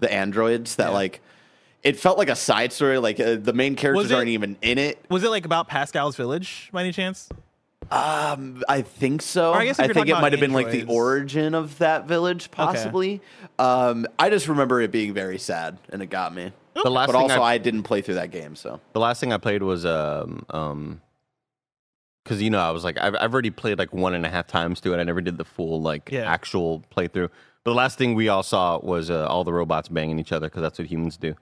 the 0.00 0.12
androids. 0.12 0.76
That 0.76 0.92
like 0.92 1.20
it 1.82 1.96
felt 1.98 2.18
like 2.18 2.28
a 2.30 2.36
side 2.36 2.72
story. 2.72 2.98
Like 2.98 3.20
uh, 3.20 3.36
the 3.36 3.52
main 3.52 3.76
characters 3.76 4.10
it- 4.10 4.14
aren't 4.14 4.28
even 4.28 4.56
in 4.62 4.78
it. 4.78 4.98
Was 5.10 5.24
it 5.24 5.30
like 5.30 5.44
about 5.44 5.68
Pascal's 5.68 6.16
village 6.16 6.70
by 6.72 6.80
any 6.82 6.92
chance? 6.92 7.28
Um, 7.90 8.62
I 8.66 8.80
think 8.80 9.20
so. 9.20 9.50
Or 9.52 9.58
I 9.58 9.66
guess 9.66 9.78
I 9.78 9.88
think 9.88 10.08
it 10.08 10.14
might 10.14 10.32
have 10.32 10.40
been 10.40 10.54
like 10.54 10.70
the 10.70 10.84
origin 10.84 11.54
of 11.54 11.78
that 11.78 12.06
village, 12.08 12.50
possibly. 12.50 13.20
Um, 13.58 14.06
I 14.18 14.30
just 14.30 14.48
remember 14.48 14.80
it 14.80 14.90
being 14.90 15.12
very 15.12 15.38
sad, 15.38 15.76
and 15.90 16.00
it 16.02 16.06
got 16.06 16.34
me. 16.34 16.50
The 16.82 16.90
last 16.90 17.08
But 17.08 17.14
also, 17.16 17.40
I- 17.42 17.52
I 17.54 17.58
didn't 17.58 17.82
play 17.84 18.00
through 18.00 18.14
that 18.14 18.30
game, 18.30 18.56
so 18.56 18.80
The 18.94 19.00
last 19.00 19.20
thing 19.20 19.32
I 19.32 19.36
played 19.36 19.62
was 19.62 19.84
um 19.86 20.44
um 20.50 21.00
because 22.24 22.40
you 22.40 22.48
know 22.50 22.58
I 22.58 22.70
was 22.70 22.84
like 22.84 22.98
I've 22.98 23.14
I've 23.20 23.32
already 23.32 23.50
played 23.50 23.78
like 23.78 23.92
one 23.92 24.14
and 24.14 24.24
a 24.24 24.30
half 24.30 24.46
times 24.46 24.80
through 24.80 24.94
it. 24.94 24.98
I 24.98 25.02
never 25.04 25.20
did 25.20 25.36
the 25.36 25.44
full 25.44 25.80
like 25.82 26.08
Yeah. 26.10 26.22
actual 26.30 26.82
playthrough. 26.96 27.28
But 27.64 27.70
the 27.72 27.76
last 27.76 27.96
thing 27.98 28.14
we 28.14 28.28
all 28.28 28.42
saw 28.42 28.78
was 28.78 29.10
uh, 29.10 29.26
all 29.26 29.42
the 29.42 29.52
robots 29.52 29.88
banging 29.88 30.18
each 30.18 30.32
other 30.32 30.48
because 30.48 30.62
that's 30.62 30.78
what 30.78 30.86
humans 30.88 31.16
do. 31.16 31.34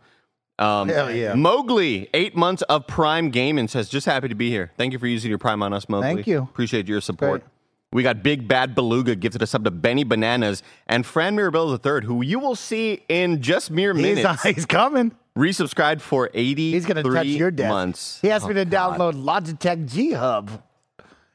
Um, 0.58 0.88
Hell 0.88 1.10
yeah. 1.10 1.34
Mowgli, 1.34 2.08
eight 2.14 2.36
months 2.36 2.62
of 2.62 2.86
Prime 2.86 3.30
Gaming 3.30 3.66
says 3.66 3.88
just 3.88 4.06
happy 4.06 4.28
to 4.28 4.34
be 4.34 4.48
here. 4.48 4.70
Thank 4.76 4.92
you 4.92 4.98
for 5.00 5.08
using 5.08 5.28
your 5.30 5.38
Prime 5.38 5.62
on 5.62 5.72
us, 5.72 5.88
Mowgli. 5.88 6.14
Thank 6.14 6.26
you. 6.28 6.42
Appreciate 6.42 6.86
your 6.86 7.00
support. 7.00 7.40
Great. 7.40 7.50
We 7.92 8.02
got 8.02 8.22
Big 8.22 8.46
Bad 8.48 8.74
Beluga 8.74 9.16
gifted 9.16 9.42
us 9.42 9.54
up 9.54 9.64
to 9.64 9.70
Benny 9.70 10.04
Bananas 10.04 10.62
and 10.86 11.04
Fran 11.04 11.34
Mirabella 11.34 11.78
III, 11.84 12.06
who 12.06 12.22
you 12.22 12.38
will 12.38 12.54
see 12.56 13.02
in 13.08 13.42
just 13.42 13.70
mere 13.70 13.92
he's, 13.92 14.16
minutes. 14.16 14.42
he's 14.44 14.64
coming. 14.64 15.12
Resubscribed 15.36 16.00
for 16.02 16.30
80 16.32 16.72
He's 16.72 16.86
going 16.86 17.02
to 17.02 17.10
touch 17.10 17.26
your 17.26 17.50
desk. 17.50 17.68
months. 17.68 18.18
He 18.22 18.30
asked 18.30 18.46
me 18.46 18.52
Oh, 18.52 18.54
to 18.54 18.64
God. 18.64 18.98
download 18.98 19.22
Logitech 19.24 19.90
G 19.90 20.12
Hub, 20.12 20.50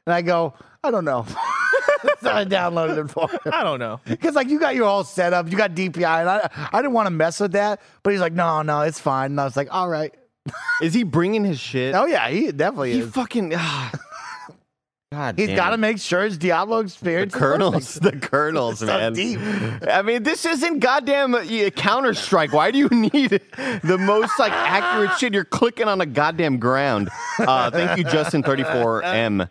and 0.06 0.14
I 0.14 0.22
go, 0.22 0.54
I 0.84 0.90
don't 0.90 1.04
know. 1.04 1.26
so 2.20 2.30
I 2.32 2.44
downloaded 2.44 3.04
it 3.04 3.10
for 3.10 3.28
him. 3.28 3.38
I 3.52 3.64
don't 3.64 3.78
know. 3.80 4.00
Because 4.06 4.34
like 4.34 4.48
you 4.48 4.60
got 4.60 4.74
your 4.74 4.86
whole 4.86 5.04
setup, 5.04 5.50
you 5.50 5.56
got 5.56 5.72
DPI, 5.72 6.20
and 6.20 6.28
I, 6.30 6.68
I 6.72 6.78
didn't 6.80 6.92
want 6.92 7.06
to 7.06 7.10
mess 7.10 7.40
with 7.40 7.52
that. 7.52 7.80
But 8.02 8.12
he's 8.12 8.20
like, 8.20 8.32
no, 8.32 8.62
no, 8.62 8.82
it's 8.82 9.00
fine. 9.00 9.32
And 9.32 9.40
I 9.40 9.44
was 9.44 9.56
like, 9.56 9.68
all 9.72 9.88
right. 9.88 10.14
Is 10.82 10.94
he 10.94 11.02
bringing 11.02 11.44
his 11.44 11.58
shit? 11.60 11.94
Oh 11.94 12.06
yeah, 12.06 12.28
he 12.30 12.52
definitely 12.52 12.92
he 12.94 13.00
is. 13.00 13.10
fucking. 13.10 13.52
ah. 13.56 13.92
God, 15.10 15.38
He's 15.38 15.48
damn 15.48 15.56
got 15.56 15.68
to 15.70 15.74
it. 15.74 15.78
make 15.78 15.98
sure 15.98 16.22
his 16.22 16.36
Diablo 16.36 16.80
experience. 16.80 17.32
is 17.34 17.38
kernels, 17.40 17.94
the 17.94 18.12
kernels, 18.12 18.82
man. 18.84 19.14
deep. 19.14 19.38
I 19.88 20.02
mean, 20.02 20.22
this 20.22 20.44
isn't 20.44 20.80
goddamn 20.80 21.34
uh, 21.34 21.70
Counter 21.70 22.12
Strike. 22.12 22.52
Why 22.52 22.70
do 22.70 22.76
you 22.78 22.88
need 22.90 23.30
the 23.82 23.96
most 23.98 24.38
like 24.38 24.52
accurate 24.52 25.18
shit? 25.18 25.32
You're 25.32 25.46
clicking 25.46 25.88
on 25.88 26.02
a 26.02 26.06
goddamn 26.06 26.58
ground. 26.58 27.08
Uh, 27.38 27.70
thank 27.70 27.96
you, 27.98 28.04
Justin34M, 28.04 29.48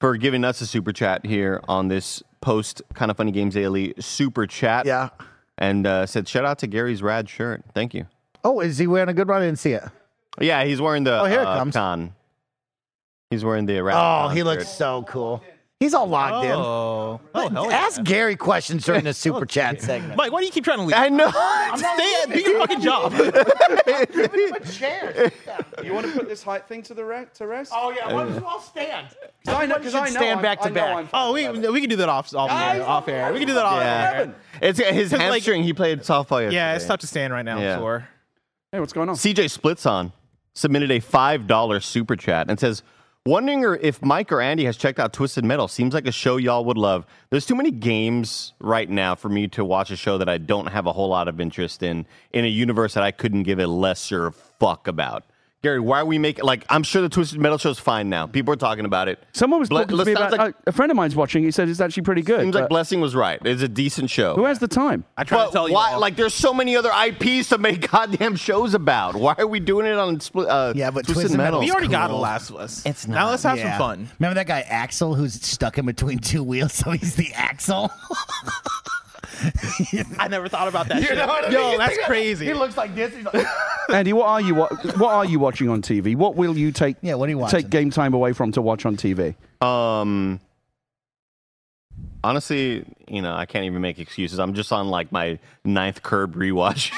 for 0.00 0.16
giving 0.16 0.44
us 0.44 0.60
a 0.60 0.66
super 0.66 0.92
chat 0.92 1.26
here 1.26 1.60
on 1.68 1.88
this 1.88 2.22
post 2.40 2.82
kind 2.94 3.10
of 3.10 3.16
funny 3.16 3.32
games 3.32 3.54
daily 3.54 3.94
super 3.98 4.46
chat. 4.46 4.86
Yeah. 4.86 5.08
and 5.58 5.86
uh, 5.86 6.06
said 6.06 6.28
shout 6.28 6.44
out 6.44 6.58
to 6.60 6.66
Gary's 6.66 7.02
rad 7.02 7.28
shirt. 7.28 7.62
Thank 7.74 7.94
you. 7.94 8.06
Oh, 8.44 8.60
is 8.60 8.78
he 8.78 8.86
wearing 8.86 9.08
a 9.08 9.14
good 9.14 9.28
one? 9.28 9.42
I 9.42 9.46
didn't 9.46 9.58
see 9.58 9.72
it. 9.72 9.82
Yeah, 10.40 10.64
he's 10.64 10.80
wearing 10.80 11.02
the 11.04 11.20
Oh, 11.20 11.24
here 11.24 11.40
it 11.40 11.46
uh, 11.46 11.56
comes. 11.58 11.74
con. 11.74 12.14
He's 13.30 13.44
wearing 13.44 13.66
the 13.66 13.80
rad 13.82 13.96
Oh, 13.98 14.28
he 14.28 14.42
looks 14.42 14.68
so 14.68 15.02
cool. 15.08 15.42
He's 15.80 15.94
all 15.94 16.08
logged 16.08 16.44
in. 16.44 16.50
Oh, 16.50 17.20
oh 17.36 17.48
hell 17.50 17.70
yeah. 17.70 17.76
Ask 17.76 18.02
Gary 18.02 18.34
questions 18.34 18.84
during 18.84 19.04
the 19.04 19.14
super 19.14 19.46
chat 19.46 19.80
segment. 19.80 20.16
Mike, 20.16 20.32
why 20.32 20.40
do 20.40 20.46
you 20.46 20.50
keep 20.50 20.64
trying 20.64 20.78
to 20.78 20.82
leave? 20.84 20.96
I 20.96 21.08
know. 21.08 21.30
i'm 21.32 21.78
Stay, 21.78 22.24
do 22.32 22.40
your 22.50 22.58
fucking 22.58 22.80
job. 22.80 23.12
You 25.84 25.94
want 25.94 26.06
to 26.06 26.12
put 26.12 26.28
this 26.28 26.42
height 26.42 26.66
thing 26.66 26.82
to 26.82 26.94
the 26.94 27.04
re- 27.04 27.26
to 27.34 27.46
rest? 27.46 27.72
Oh 27.74 27.90
yeah, 27.90 28.12
why 28.12 28.24
don't 28.24 28.34
you 28.34 28.44
all 28.44 28.60
stand? 28.60 29.08
I 29.46 29.66
know 29.66 29.76
because 29.78 29.94
I 29.94 30.06
know 30.06 30.10
stand 30.10 30.38
I'm, 30.38 30.42
back 30.42 30.60
to 30.62 30.70
back. 30.70 31.08
Oh, 31.12 31.32
we 31.32 31.48
with 31.48 31.64
we 31.70 31.80
can 31.80 31.88
do 31.88 31.96
that 31.96 32.08
off 32.08 32.34
off 32.34 32.50
air. 32.50 32.82
Off 32.84 33.08
air. 33.08 33.32
We 33.32 33.38
can 33.38 33.48
do 33.48 33.54
that 33.54 33.64
off 33.64 33.80
Yeah. 33.80 34.12
air. 34.14 34.34
It's 34.60 34.80
uh, 34.80 34.84
his 34.92 35.10
'Cause, 35.10 35.20
like- 35.20 35.30
hamstring. 35.32 35.62
he 35.62 35.72
played 35.72 36.00
softball 36.00 36.40
yesterday. 36.42 36.54
Yeah, 36.56 36.74
it's 36.74 36.86
tough 36.86 37.00
to 37.00 37.06
stand 37.06 37.32
right 37.32 37.44
now. 37.44 37.60
Yeah. 37.60 37.74
I'm 37.74 37.80
sure. 37.80 38.08
Hey, 38.72 38.80
what's 38.80 38.92
going 38.92 39.08
on? 39.08 39.14
CJ 39.14 39.50
Splits 39.50 39.86
on 39.86 40.12
submitted 40.54 40.90
a 40.90 41.00
five 41.00 41.46
dollar 41.46 41.80
super 41.80 42.16
chat 42.16 42.50
and 42.50 42.58
says, 42.58 42.82
"Wondering 43.26 43.78
if 43.82 44.02
Mike 44.02 44.32
or 44.32 44.40
Andy 44.40 44.64
has 44.64 44.76
checked 44.76 44.98
out 44.98 45.12
Twisted 45.12 45.44
Metal. 45.44 45.68
Seems 45.68 45.92
like 45.92 46.06
a 46.06 46.12
show 46.12 46.38
y'all 46.38 46.64
would 46.64 46.78
love. 46.78 47.04
There's 47.30 47.44
too 47.44 47.54
many 47.54 47.70
games 47.70 48.54
right 48.58 48.88
now 48.88 49.14
for 49.14 49.28
me 49.28 49.48
to 49.48 49.64
watch 49.64 49.90
a 49.90 49.96
show 49.96 50.16
that 50.18 50.28
I 50.28 50.38
don't 50.38 50.68
have 50.68 50.86
a 50.86 50.92
whole 50.92 51.08
lot 51.08 51.28
of 51.28 51.40
interest 51.40 51.82
in 51.82 52.06
in 52.32 52.44
a 52.44 52.48
universe 52.48 52.94
that 52.94 53.02
I 53.02 53.10
couldn't 53.10 53.42
give 53.42 53.58
a 53.58 53.66
lesser 53.66 54.30
fuck 54.30 54.88
about." 54.88 55.24
Gary, 55.60 55.80
why 55.80 55.98
are 56.00 56.04
we 56.04 56.18
making 56.18 56.44
like? 56.44 56.64
I'm 56.70 56.84
sure 56.84 57.02
the 57.02 57.08
Twisted 57.08 57.40
Metal 57.40 57.58
show 57.58 57.70
is 57.70 57.80
fine 57.80 58.08
now. 58.08 58.28
People 58.28 58.54
are 58.54 58.56
talking 58.58 58.84
about 58.84 59.08
it. 59.08 59.18
Someone 59.32 59.58
was 59.58 59.68
Ble- 59.68 59.78
talking 59.80 59.98
to 59.98 60.04
me 60.04 60.12
about 60.12 60.30
like- 60.30 60.40
uh, 60.40 60.52
a 60.68 60.72
friend 60.72 60.92
of 60.92 60.94
mine's 60.96 61.16
watching. 61.16 61.42
He 61.42 61.50
said 61.50 61.68
it's 61.68 61.80
actually 61.80 62.04
pretty 62.04 62.22
good. 62.22 62.42
Seems 62.42 62.54
like 62.54 62.68
Blessing 62.68 63.00
was 63.00 63.16
right. 63.16 63.40
It's 63.44 63.60
a 63.60 63.66
decent 63.66 64.08
show. 64.08 64.36
who 64.36 64.44
has 64.44 64.60
the 64.60 64.68
time? 64.68 65.04
I 65.16 65.24
try 65.24 65.38
But 65.38 65.46
to 65.46 65.52
tell 65.52 65.68
you. 65.68 65.74
why? 65.74 65.94
all. 65.94 66.00
Like, 66.00 66.14
there's 66.14 66.32
so 66.32 66.54
many 66.54 66.76
other 66.76 66.92
IPs 66.92 67.48
to 67.48 67.58
make 67.58 67.90
goddamn 67.90 68.36
shows 68.36 68.74
about. 68.74 69.16
Why 69.16 69.34
are 69.36 69.48
we 69.48 69.58
doing 69.58 69.86
it 69.86 69.98
on 69.98 70.20
split? 70.20 70.48
Uh, 70.48 70.74
Yeah, 70.76 70.92
but 70.92 71.06
Twisted, 71.06 71.22
Twisted 71.22 71.38
Metal? 71.38 71.58
we 71.58 71.72
already 71.72 71.88
got 71.88 72.12
a. 72.12 72.14
Last 72.16 72.50
of 72.50 72.56
Us. 72.56 72.86
It's 72.86 73.08
Now 73.08 73.30
let's 73.30 73.42
have 73.42 73.58
Yeah. 73.58 73.72
some 73.76 73.78
fun. 73.80 74.08
Remember 74.20 74.34
that 74.36 74.46
guy 74.46 74.60
Axel 74.60 75.16
who's 75.16 75.34
stuck 75.34 75.76
in 75.76 75.86
between 75.86 76.18
two 76.20 76.44
wheels, 76.44 76.72
so 76.72 76.92
he's 76.92 77.16
the 77.16 77.32
Axel. 77.34 77.90
I 80.18 80.28
never 80.28 80.48
thought 80.48 80.68
about 80.68 80.88
that 80.88 81.00
You 81.00 81.06
shit. 81.08 81.18
know 81.18 81.26
what 81.26 81.44
I 81.46 81.50
Yo, 81.50 81.70
mean? 81.70 81.78
that's 81.78 81.96
He 82.40 82.54
looks 82.54 82.76
like 82.76 82.94
this. 82.94 83.14
He's 83.14 83.24
like, 83.24 83.46
Andy, 83.90 84.12
what 84.12 84.26
are 84.26 84.40
you 84.40 84.54
wa- 84.54 84.68
what 84.96 85.12
are 85.12 85.24
you 85.24 85.38
watching 85.38 85.68
on 85.68 85.82
TV? 85.82 86.16
What 86.16 86.34
will 86.36 86.56
you 86.56 86.72
take 86.72 86.96
Yeah, 87.02 87.14
what 87.14 87.28
are 87.28 87.30
you 87.30 87.38
watching? 87.38 87.60
take 87.62 87.70
game 87.70 87.90
time 87.90 88.14
away 88.14 88.32
from 88.32 88.52
to 88.52 88.62
watch 88.62 88.84
on 88.86 88.96
TV? 88.96 89.34
Um, 89.64 90.40
honestly, 92.24 92.84
you 93.06 93.22
know, 93.22 93.32
I 93.34 93.46
can't 93.46 93.64
even 93.64 93.80
make 93.80 93.98
excuses. 93.98 94.38
I'm 94.38 94.54
just 94.54 94.72
on 94.72 94.88
like 94.88 95.12
my 95.12 95.38
ninth 95.64 96.02
curb 96.02 96.34
rewatch. 96.34 96.90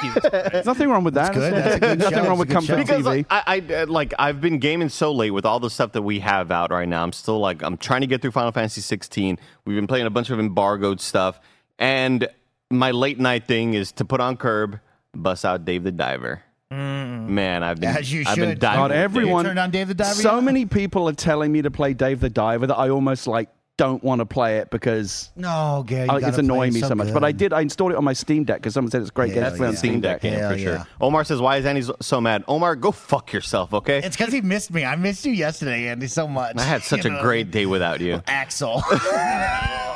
There's 0.53 0.67
nothing 0.67 0.89
wrong 0.89 1.05
with 1.05 1.15
that. 1.15 1.33
good. 1.33 1.53
That's 1.53 1.77
a 1.77 1.81
good 1.81 1.99
nothing 1.99 2.19
show. 2.19 2.29
wrong 2.29 2.33
It's 2.33 2.39
with 2.41 2.49
a 2.51 2.53
good 2.53 2.55
comfort 2.55 2.73
show. 2.73 2.77
because 2.79 3.05
like, 3.05 3.27
I, 3.31 3.43
I 3.69 3.75
uh, 3.75 3.87
like 3.87 4.15
I've 4.19 4.41
been 4.41 4.59
gaming 4.59 4.89
so 4.89 5.13
late 5.13 5.31
with 5.31 5.45
all 5.45 5.61
the 5.61 5.71
stuff 5.71 5.93
that 5.93 6.03
we 6.03 6.21
have 6.21 6.51
out 6.51 6.71
right 6.71 6.89
now. 6.89 7.03
I'm 7.03 7.13
still 7.13 7.39
like 7.39 7.63
I'm 7.63 7.77
trying 7.77 8.01
to 8.01 8.07
get 8.07 8.23
through 8.23 8.33
Final 8.33 8.53
Fantasy 8.53 8.81
16. 8.81 9.39
We've 9.65 9.77
been 9.77 9.87
playing 9.87 10.07
a 10.07 10.11
bunch 10.11 10.31
of 10.31 10.41
embargoed 10.41 11.01
stuff, 11.01 11.39
and 11.81 12.29
my 12.71 12.93
late 12.93 13.19
night 13.19 13.47
thing 13.49 13.75
is 13.75 13.91
to 13.93 14.05
put 14.05 14.21
on 14.21 14.37
curb, 14.37 14.79
bust 15.15 15.45
out 15.45 15.65
Dave 15.65 15.83
the 15.83 15.91
Diver. 15.91 16.43
Man, 16.71 17.65
I've 17.65 17.81
been 17.81 17.97
As 17.97 18.13
you 18.13 18.23
I've 18.27 18.37
been 18.37 18.51
should. 18.51 18.59
diving. 18.61 18.79
God, 18.79 18.91
with 18.91 18.93
Dave. 18.93 19.03
everyone. 19.03 19.45
turned 19.45 19.59
on 19.59 19.71
Dave 19.73 19.89
the 19.89 19.95
Diver 19.95 20.15
So 20.15 20.37
yet? 20.37 20.45
many 20.45 20.67
people 20.67 21.09
are 21.09 21.13
telling 21.13 21.51
me 21.51 21.63
to 21.63 21.71
play 21.71 21.95
Dave 21.95 22.21
the 22.21 22.31
Diver 22.31 22.69
that 22.69 22.79
I 22.79 22.91
almost 22.91 23.27
like 23.27 23.49
don't 23.77 24.05
want 24.05 24.19
to 24.21 24.27
play 24.27 24.59
it 24.59 24.71
because 24.71 25.31
no, 25.37 25.83
Gary. 25.87 26.05
you 26.05 26.11
uh, 26.13 26.17
it's 26.17 26.21
gotta 26.27 26.33
play 26.35 26.45
annoying 26.45 26.73
me 26.75 26.81
so, 26.81 26.95
much. 26.95 27.13
But 27.13 27.25
I 27.25 27.33
did. 27.33 27.53
I 27.55 27.63
installed 27.63 27.93
it 27.93 27.97
on 27.97 28.05
my 28.05 28.13
Steam 28.13 28.45
Deck 28.45 28.59
because 28.59 28.75
someone 28.75 28.91
said 28.91 29.01
it's 29.01 29.11
a 29.11 29.13
great 29.13 29.33
game 29.33 29.43
Hell 29.43 29.55
on 29.55 29.73
yeah. 29.73 29.79
Steam 29.79 30.01
Deck. 30.01 30.23
yeah, 30.23 30.53
for 30.53 30.59
sure. 30.59 30.73
yeah. 30.75 30.85
Omar 31.01 31.25
says, 31.25 31.41
"Why 31.41 31.57
is 31.57 31.65
Andy 31.67 31.83
so 32.01 32.21
mad?" 32.21 32.45
Omar, 32.47 32.77
go 32.77 32.93
fuck 32.93 33.33
yourself, 33.33 33.73
okay? 33.73 33.99
It's 34.05 34.17
because 34.19 34.33
he 34.35 34.43
missed 34.43 34.71
me. 34.71 34.85
I 34.85 34.97
missed 34.97 35.25
you 35.25 35.33
yesterday, 35.33 35.89
Andy, 35.89 36.09
so 36.09 36.29
much. 36.29 36.57
I 36.59 36.63
had 36.63 36.83
such 36.83 37.05
You 37.07 37.11
a 37.13 37.15
know? 37.15 37.23
great 37.23 37.51
day 37.51 37.65
without 37.67 38.01
you. 38.03 38.23
Axel. 38.27 38.83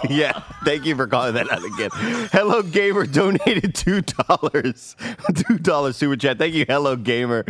yeah, 0.11 0.43
thank 0.65 0.85
you 0.85 0.97
for 0.97 1.07
calling 1.07 1.35
that 1.35 1.51
out 1.51 1.65
again. 1.65 1.91
Hello 2.33 2.63
Gamer 2.63 3.07
donated 3.07 3.75
two 3.75 4.03
dollars, 4.03 4.97
two 5.35 5.59
dollars 5.59 5.97
super 5.97 6.17
chat. 6.17 6.39
Thank 6.39 6.55
you, 6.55 6.65
Hello 6.67 6.97
Gamer. 6.97 7.45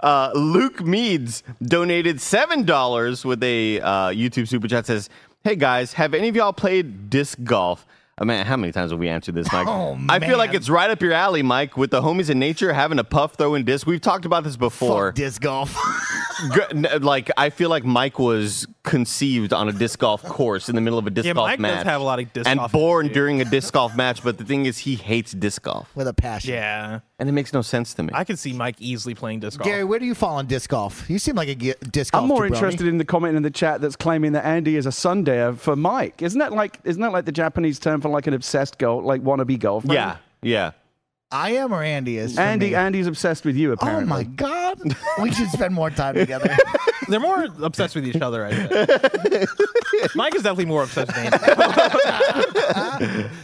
Uh, 0.00 0.32
Luke 0.34 0.84
Meads 0.84 1.42
donated 1.62 2.20
seven 2.20 2.64
dollars 2.64 3.24
with 3.24 3.42
a 3.42 3.80
uh, 3.80 4.08
YouTube 4.08 4.48
super 4.48 4.68
chat. 4.68 4.86
Says, 4.86 5.08
"Hey 5.44 5.56
guys, 5.56 5.94
have 5.94 6.14
any 6.14 6.28
of 6.28 6.36
y'all 6.36 6.52
played 6.52 7.10
disc 7.10 7.38
golf?" 7.44 7.86
Oh, 8.22 8.26
man, 8.26 8.44
how 8.44 8.56
many 8.58 8.70
times 8.70 8.90
have 8.90 9.00
we 9.00 9.08
answered 9.08 9.34
this, 9.34 9.50
Mike? 9.50 9.66
Oh, 9.66 9.98
I 10.10 10.18
feel 10.20 10.36
like 10.36 10.52
it's 10.52 10.68
right 10.68 10.90
up 10.90 11.00
your 11.00 11.14
alley, 11.14 11.42
Mike, 11.42 11.78
with 11.78 11.90
the 11.90 12.02
homies 12.02 12.28
in 12.28 12.38
nature 12.38 12.70
having 12.74 12.98
a 12.98 13.04
puff 13.04 13.34
throwing 13.36 13.64
disc. 13.64 13.86
We've 13.86 14.00
talked 14.00 14.26
about 14.26 14.44
this 14.44 14.56
before. 14.58 15.08
Fuck 15.08 15.14
disc 15.14 15.40
golf. 15.40 15.76
Uh, 16.42 16.98
like 17.02 17.30
I 17.36 17.50
feel 17.50 17.68
like 17.68 17.84
Mike 17.84 18.18
was 18.18 18.66
conceived 18.82 19.52
on 19.52 19.68
a 19.68 19.72
disc 19.72 19.98
golf 19.98 20.22
course 20.22 20.70
in 20.70 20.74
the 20.74 20.80
middle 20.80 20.98
of 20.98 21.06
a 21.06 21.10
disc 21.10 21.26
Yeah, 21.26 21.34
golf 21.34 21.48
Mike 21.48 21.58
does 21.58 21.62
match. 21.62 21.84
have 21.84 22.00
a 22.00 22.04
lot 22.04 22.18
of 22.18 22.32
disc 22.32 22.48
and 22.48 22.58
golf 22.58 22.72
born 22.72 23.08
during 23.08 23.42
a 23.42 23.44
disc 23.44 23.74
golf 23.74 23.94
match. 23.94 24.24
But 24.24 24.38
the 24.38 24.44
thing 24.46 24.64
is, 24.64 24.78
he 24.78 24.94
hates 24.94 25.32
disc 25.32 25.60
golf, 25.60 25.94
With 25.94 26.08
a 26.08 26.14
passion. 26.14 26.54
Yeah, 26.54 27.00
and 27.20 27.28
it 27.28 27.32
makes 27.32 27.52
no 27.52 27.60
sense 27.60 27.92
to 27.94 28.02
me. 28.02 28.10
I 28.14 28.24
could 28.24 28.38
see 28.38 28.54
Mike 28.54 28.76
easily 28.80 29.14
playing 29.14 29.40
disc 29.40 29.58
golf. 29.58 29.66
Gary, 29.66 29.84
where 29.84 29.98
do 29.98 30.06
you 30.06 30.14
fall 30.14 30.36
on 30.36 30.46
disc 30.46 30.70
golf? 30.70 31.08
You 31.08 31.18
seem 31.18 31.36
like 31.36 31.48
a 31.48 31.54
disc 31.54 32.12
golf. 32.12 32.22
I'm 32.22 32.28
more 32.28 32.44
jabroni. 32.44 32.54
interested 32.54 32.86
in 32.86 32.96
the 32.96 33.04
comment 33.04 33.36
in 33.36 33.42
the 33.42 33.50
chat 33.50 33.82
that's 33.82 33.94
claiming 33.94 34.32
that 34.32 34.44
Andy 34.46 34.76
is 34.76 34.86
a 34.86 34.90
tsundere 34.90 35.56
for 35.56 35.76
Mike. 35.76 36.22
Isn't 36.22 36.38
that 36.38 36.52
like 36.52 36.80
isn't 36.82 37.02
that 37.02 37.12
like 37.12 37.26
the 37.26 37.32
Japanese 37.32 37.78
term 37.78 38.00
for 38.00 38.08
like 38.08 38.26
an 38.26 38.32
obsessed 38.34 38.78
girl, 38.78 39.02
like 39.02 39.22
wannabe 39.22 39.60
girlfriend? 39.60 39.92
yeah, 39.92 40.16
yeah. 40.42 40.72
I 41.32 41.50
am 41.52 41.72
or 41.72 41.82
Andy 41.82 42.18
is. 42.18 42.36
Andy 42.38 42.70
me? 42.70 42.74
Andy's 42.74 43.06
obsessed 43.06 43.44
with 43.44 43.56
you 43.56 43.70
Apparently. 43.72 44.04
Oh 44.04 44.06
my 44.06 44.24
God. 44.24 44.78
we 45.22 45.30
should 45.30 45.48
spend 45.50 45.72
more 45.74 45.88
time 45.90 46.14
together. 46.16 46.56
They're 47.08 47.20
more 47.20 47.46
obsessed 47.62 47.94
with 47.94 48.04
each 48.06 48.20
other. 48.20 48.44
I 48.46 48.52
think. 48.54 49.48
Mike 50.16 50.34
is 50.34 50.42
definitely 50.42 50.64
more 50.66 50.82
obsessed 50.82 51.08
with 51.08 51.18
Andy. 51.18 51.38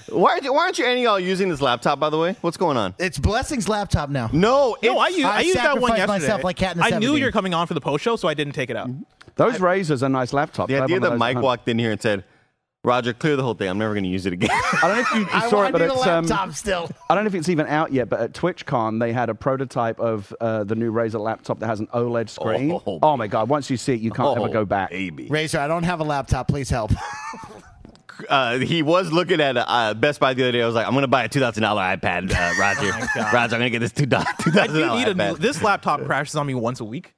Why 0.08 0.30
aren't 0.32 0.44
you, 0.44 0.52
why 0.52 0.64
aren't 0.64 0.78
you 0.78 0.84
any 0.86 1.00
of 1.02 1.04
y'all 1.04 1.20
using 1.20 1.48
this 1.48 1.60
laptop? 1.60 2.00
By 2.00 2.10
the 2.10 2.18
way, 2.18 2.36
what's 2.40 2.56
going 2.56 2.76
on? 2.76 2.94
It's 2.98 3.18
Blessing's 3.18 3.68
laptop 3.68 4.10
now. 4.10 4.30
No, 4.32 4.76
No, 4.82 4.98
I, 4.98 5.06
it's- 5.08 5.18
used, 5.18 5.28
I, 5.28 5.36
I 5.36 5.40
used 5.42 5.56
that 5.58 5.78
one 5.80 5.96
yesterday. 5.96 6.06
myself 6.06 6.44
like 6.44 6.56
cat 6.56 6.76
in 6.76 6.80
the 6.80 6.86
I 6.86 6.98
knew 6.98 7.14
you 7.16 7.24
were 7.24 7.32
coming 7.32 7.54
on 7.54 7.66
for 7.66 7.74
the 7.74 7.80
post 7.80 8.02
show, 8.02 8.16
so 8.16 8.26
I 8.28 8.34
didn't 8.34 8.54
take 8.54 8.70
it 8.70 8.76
out. 8.76 8.88
Those 9.36 9.58
Razers 9.58 10.02
are 10.02 10.08
nice 10.08 10.32
laptops. 10.32 10.68
the 10.68 10.74
I 10.74 10.76
have 10.76 10.84
idea 10.84 11.00
that 11.00 11.18
Mike 11.18 11.38
walked 11.40 11.68
in 11.68 11.78
here 11.78 11.92
and 11.92 12.00
said, 12.00 12.24
"Roger, 12.86 13.12
clear 13.12 13.36
the 13.36 13.42
whole 13.42 13.52
thing. 13.54 13.68
I'm 13.68 13.76
never 13.78 13.92
going 13.92 14.04
to 14.04 14.10
use 14.10 14.24
it 14.24 14.32
again." 14.32 14.48
I 14.52 14.78
don't 14.82 14.92
know 14.94 15.00
if 15.00 15.10
you, 15.12 15.20
you 15.40 15.50
saw 15.50 15.64
it, 15.64 15.72
but 15.72 15.82
it's 15.82 16.06
um, 16.06 16.52
still. 16.52 16.88
I 17.10 17.14
don't 17.14 17.24
know 17.24 17.28
if 17.28 17.34
it's 17.34 17.48
even 17.50 17.66
out 17.66 17.92
yet, 17.92 18.08
but 18.08 18.20
at 18.20 18.32
TwitchCon 18.32 19.00
they 19.00 19.12
had 19.12 19.28
a 19.28 19.34
prototype 19.34 20.00
of 20.00 20.32
uh, 20.40 20.64
the 20.64 20.74
new 20.74 20.92
Razer 20.92 21.20
laptop 21.20 21.58
that 21.60 21.66
has 21.66 21.80
an 21.80 21.88
OLED 21.88 22.28
screen. 22.30 22.70
Oh, 22.72 22.98
Oh, 23.02 23.16
my 23.16 23.26
god! 23.26 23.48
Once 23.50 23.68
you 23.68 23.76
see 23.76 23.94
it, 23.94 24.00
you 24.00 24.10
can't 24.10 24.36
ever 24.36 24.46
Oh, 24.48 24.52
go 24.52 24.64
back. 24.64 24.90
baby. 24.90 25.28
Razer, 25.28 25.58
I 25.58 25.68
don't 25.68 25.82
have 25.82 26.00
a 26.00 26.04
laptop. 26.04 26.48
Please 26.48 26.70
help. 26.70 26.92
uh, 28.28 28.58
he 28.58 28.82
was 28.82 29.12
looking 29.12 29.40
at 29.40 29.56
uh, 29.56 29.94
Best 29.94 30.20
Buy 30.20 30.34
the 30.34 30.42
other 30.44 30.52
day. 30.52 30.62
I 30.62 30.66
was 30.66 30.74
like, 30.74 30.86
I'm 30.86 30.92
going 30.92 31.02
to 31.02 31.08
buy 31.08 31.24
a 31.24 31.28
two 31.28 31.40
thousand 31.40 31.62
dollar 31.62 31.82
iPad, 31.82 32.30
uh, 32.32 32.54
Roger. 32.60 32.90
Roger, 33.32 33.54
I'm 33.56 33.60
going 33.60 33.62
to 33.62 33.70
get 33.70 33.80
this 33.80 33.92
two 33.92 34.06
thousand 34.06 34.58
I 34.58 34.66
do 34.68 34.80
dollar 34.80 34.98
need 34.98 35.08
a 35.08 35.14
new, 35.14 35.22
iPad. 35.34 35.38
this 35.38 35.62
laptop 35.62 36.04
crashes 36.04 36.36
on 36.36 36.46
me 36.46 36.54
once 36.54 36.80
a 36.80 36.84
week, 36.84 37.14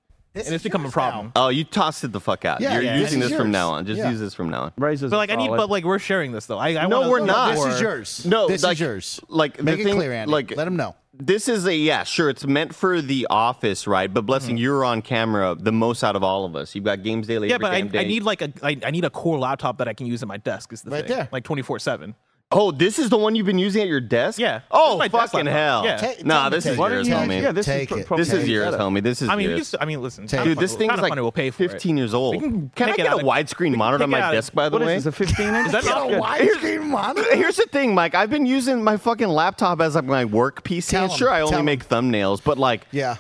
and 0.47 0.55
it's 0.55 0.65
become 0.65 0.85
a 0.87 0.91
problem. 0.91 1.33
Oh, 1.37 1.49
you 1.49 1.65
tossed 1.65 2.05
it 2.05 2.13
the 2.13 2.21
fuck 2.21 2.45
out. 2.45 2.61
Yeah, 2.61 2.75
You're 2.75 2.83
yeah, 2.83 2.99
using 2.99 3.21
this 3.21 3.31
this 3.31 3.39
from 3.39 3.51
now 3.51 3.71
on. 3.71 3.87
Just 3.87 3.99
Yeah. 3.99 4.11
use 4.11 4.21
this 4.21 4.35
from 4.35 4.51
now 4.51 4.63
on. 4.65 4.71
Razers. 4.73 5.11
But 5.11 5.17
like 5.19 5.31
I 5.31 5.37
need, 5.37 5.49
but 5.49 5.69
like 5.71 5.85
we're 5.85 5.99
sharing 5.99 6.33
this 6.33 6.47
though. 6.47 6.59
I, 6.59 6.69
I 6.83 6.87
No, 6.87 7.01
wanna- 7.01 7.11
we're 7.11 7.21
not. 7.25 7.55
This 7.55 7.65
is 7.75 7.81
yours. 7.81 8.27
No, 8.27 8.49
this 8.49 8.63
like- 8.63 8.75
is 8.75 8.81
yours. 8.81 9.21
Like 9.29 9.57
the 9.57 9.63
Make 9.65 9.81
it 9.81 9.85
thing, 9.85 9.95
clear, 9.97 10.13
Andy. 10.13 10.31
Like 10.33 10.57
Let 10.57 10.67
him 10.67 10.77
know. 10.77 10.95
This 11.21 11.49
is 11.49 11.67
a 11.67 11.75
yeah, 11.75 12.05
sure. 12.05 12.29
It's 12.31 12.47
meant 12.47 12.73
for 12.75 13.01
the 13.03 13.27
office, 13.29 13.89
right? 13.89 14.13
But 14.13 14.25
blessing, 14.25 14.55
Mm-hmm. 14.55 14.63
you're 14.63 14.85
on 14.85 15.03
camera 15.03 15.57
the 15.59 15.73
most 15.73 16.05
out 16.05 16.15
of 16.15 16.23
all 16.23 16.45
of 16.45 16.55
us. 16.55 16.77
You've 16.77 16.85
got 16.85 17.03
games 17.03 17.27
daily. 17.27 17.49
Yeah, 17.49 17.55
every 17.57 17.63
but 17.65 17.73
I, 17.73 17.81
damn 17.81 17.89
day. 17.89 17.99
I 18.01 18.05
need 18.05 18.23
like 18.23 18.41
a 18.41 18.53
I, 18.63 18.77
I 18.85 18.91
need 18.93 19.05
a 19.05 19.11
core 19.11 19.39
laptop 19.39 19.79
that 19.79 19.89
I 19.89 19.95
can 19.95 20.07
use 20.07 20.23
at 20.23 20.29
my 20.29 20.37
desk. 20.37 20.73
Is 20.73 20.83
the 20.83 20.91
Right 20.91 21.07
thing 21.07 21.17
there. 21.17 21.29
like 21.33 21.43
twenty 21.45 21.63
four 21.63 21.79
seven. 21.81 22.15
Oh, 22.51 22.71
this 22.71 22.99
is 22.99 23.11
the 23.11 23.19
one 23.19 23.35
you've 23.35 23.45
been 23.45 23.59
using 23.59 23.83
at 23.83 23.89
your 23.89 24.01
desk. 24.01 24.39
Yeah. 24.39 24.61
Oh, 24.71 24.97
This 24.97 25.09
is 25.09 25.13
my 25.13 25.21
desk 25.21 25.33
fucking 25.33 25.47
hell. 25.47 25.85
Yeah. 25.85 25.97
Ta- 25.99 26.13
Nah, 26.25 26.49
this 26.49 26.65
is 26.65 26.79
yours, 26.79 27.07
Yeah, 27.07 27.27
homie. 27.27 27.43
yeah, 27.43 27.53
this 27.53 27.67
Take 27.67 27.93
is 27.93 27.99
it. 27.99 28.09
This 28.17 28.33
is 28.33 28.49
yours, 28.49 28.71
better. 28.71 28.79
homie. 28.85 29.03
This 29.03 29.21
is 29.21 29.29
I 29.29 29.37
mean, 29.37 29.51
you 29.51 29.57
yours. 29.57 29.71
can, 29.73 29.81
I 29.83 29.85
mean, 29.85 30.01
listen, 30.01 30.27
Take 30.27 30.45
Dude, 30.45 30.57
this 30.59 30.73
Funny- 30.73 30.89
thing's 30.89 31.01
like 31.03 31.11
Funny 31.11 31.21
will 31.21 31.31
pay 31.31 31.51
for 31.51 31.65
it. 31.65 31.71
15 31.73 31.99
years 31.99 32.15
old. 32.15 32.37
We 32.37 32.41
can 32.41 32.71
Can 32.75 32.89
I 32.89 32.97
get 32.97 33.13
a 33.13 33.17
widescreen 33.19 33.77
monitor 33.77 34.05
on 34.05 34.09
my 34.11 34.33
desk, 34.33 34.55
by 34.55 34.71
the 34.71 34.79
What 34.79 34.87
way? 34.87 34.97
is 34.97 35.05
this? 35.05 35.13
A 35.13 35.17
15 35.17 35.47
inch? 35.55 35.67
Is 35.67 35.73
that 35.73 35.85
not 35.85 36.09
Good. 36.09 36.23
widescreen 36.23 36.87
monitor. 36.89 37.37
Here's 37.37 37.57
the 37.57 37.67
thing, 37.71 37.95
Mike. 37.95 38.15
I've 38.15 38.31
been 38.31 38.47
using 38.47 38.83
my 38.83 38.97
fucking 38.97 39.29
laptop 39.29 39.83
as 39.83 39.95
like 39.95 40.05
my 40.07 40.25
work 40.25 40.65
PC. 40.65 40.89
Tell 40.93 41.09
sure, 41.11 41.29
I 41.31 41.43
only 41.43 41.61
make 41.61 41.87
thumbnails, 41.87 42.43
but 42.43 42.57
like, 42.57 42.87
Yeah. 42.93 43.17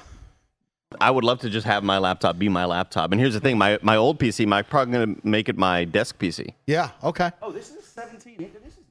I 1.03 1.11
would 1.11 1.23
love 1.25 1.41
to 1.41 1.51
just 1.51 1.67
have 1.67 1.85
my 1.85 1.99
laptop 1.99 2.39
be 2.39 2.49
my 2.49 2.65
laptop. 2.65 3.13
And 3.13 3.21
here's 3.21 3.35
the 3.35 3.41
thing: 3.41 3.59
my 3.59 3.79
my 3.83 3.97
old 3.97 4.19
PC, 4.19 4.47
my 4.47 4.63
probably 4.63 4.95
gonna 4.95 5.17
make 5.23 5.51
it 5.51 5.59
my 5.59 5.85
desk 5.85 6.19
PC. 6.19 6.55
Yeah. 6.67 6.93
Okay. 7.05 7.31
Oh, 7.43 7.53
this 7.53 7.69
is 7.73 7.85
17 7.85 8.37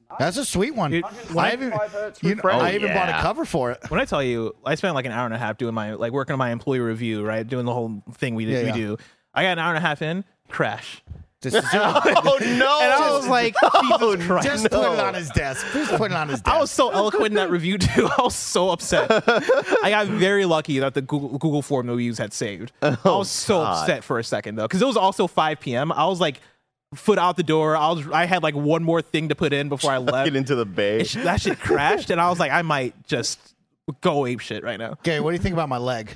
inch. 0.09 0.19
This 0.19 0.27
is 0.29 0.35
nice. 0.35 0.35
That's 0.35 0.37
a 0.37 0.45
sweet 0.45 0.75
one. 0.75 0.91
Dude, 0.91 1.03
I 1.37 1.53
even, 1.53 1.61
you 1.65 1.69
know, 1.71 2.35
refresh. 2.35 2.55
I 2.61 2.71
Oh, 2.71 2.75
even 2.75 2.93
bought 2.93 3.09
a 3.09 3.13
cover 3.21 3.45
for 3.45 3.71
it. 3.71 3.79
When 3.89 3.99
I 3.99 4.05
tell 4.05 4.23
you, 4.23 4.55
I 4.65 4.75
spent 4.75 4.95
like 4.95 5.05
an 5.05 5.11
hour 5.11 5.25
and 5.25 5.33
a 5.33 5.37
half 5.37 5.57
doing 5.57 5.73
my 5.73 5.93
like 5.93 6.11
working 6.11 6.33
on 6.33 6.39
my 6.39 6.51
employee 6.51 6.79
review, 6.79 7.25
right? 7.25 7.47
Doing 7.47 7.65
the 7.65 7.73
whole 7.73 8.01
thing 8.13 8.35
we, 8.35 8.45
Yeah, 8.45 8.61
we 8.61 8.67
yeah. 8.67 8.73
do. 8.73 8.97
I 9.33 9.43
got 9.43 9.51
an 9.53 9.59
hour 9.59 9.69
and 9.69 9.77
a 9.77 9.87
half 9.87 10.01
in, 10.01 10.23
crash. 10.49 11.03
Just, 11.39 11.55
just, 11.71 11.75
Oh 11.75 12.37
no! 12.41 12.79
And 12.81 12.91
I 12.91 13.11
was 13.15 13.27
like, 13.27 13.53
oh, 13.63 14.15
Jesus 14.15 14.25
Christ. 14.27 14.47
just 14.47 14.63
put 14.71 14.93
it 14.93 14.99
on 14.99 15.13
his 15.13 15.29
desk. 15.29 15.65
Just 15.71 15.91
put 15.93 16.09
it 16.11 16.17
on 16.17 16.29
his 16.29 16.41
desk. 16.41 16.47
I 16.55 16.59
was 16.59 16.71
so 16.71 16.89
eloquent 16.89 17.27
in 17.27 17.33
that 17.35 17.51
review 17.51 17.77
too. 17.77 18.07
I 18.17 18.23
was 18.23 18.33
so 18.35 18.71
upset. 18.71 19.11
I 19.11 19.91
got 19.91 20.07
very 20.07 20.45
lucky 20.45 20.79
that 20.79 20.95
the 20.95 21.03
Google, 21.03 21.37
Google 21.37 21.61
form 21.61 21.85
that 21.87 21.95
we 21.95 22.05
used 22.05 22.17
had 22.17 22.33
saved. 22.33 22.71
I 22.81 22.97
oh, 23.05 23.19
was 23.19 23.29
so 23.29 23.59
God. 23.59 23.81
upset 23.83 24.03
for 24.03 24.17
a 24.17 24.23
second 24.23 24.55
though, 24.55 24.63
because 24.67 24.81
it 24.81 24.87
was 24.87 24.97
also 24.97 25.27
5 25.27 25.59
p.m. 25.59 25.91
I 25.91 26.05
was 26.07 26.19
like, 26.19 26.41
foot 26.95 27.19
out 27.19 27.37
the 27.37 27.43
door. 27.43 27.75
I 27.75 27.89
was, 27.91 28.07
I 28.07 28.25
had 28.25 28.43
like 28.43 28.55
one 28.55 28.83
more 28.83 29.01
thing 29.01 29.29
to 29.29 29.35
put 29.35 29.53
in 29.53 29.69
before 29.69 29.91
I 29.91 29.97
left. 29.97 30.25
Get 30.25 30.35
into 30.35 30.55
the 30.55 30.65
bay. 30.65 31.01
It 31.01 31.07
sh- 31.07 31.15
that 31.15 31.41
shit 31.41 31.59
crashed, 31.59 32.09
and 32.09 32.19
I 32.21 32.29
was 32.29 32.39
like, 32.39 32.51
I 32.51 32.61
might 32.61 33.07
just 33.07 33.39
go 34.01 34.25
ape 34.25 34.39
shit 34.39 34.63
right 34.63 34.79
now. 34.79 34.91
Okay, 34.93 35.19
what 35.19 35.31
do 35.31 35.35
you 35.35 35.41
think 35.41 35.53
about 35.53 35.69
my 35.69 35.77
leg? 35.77 36.15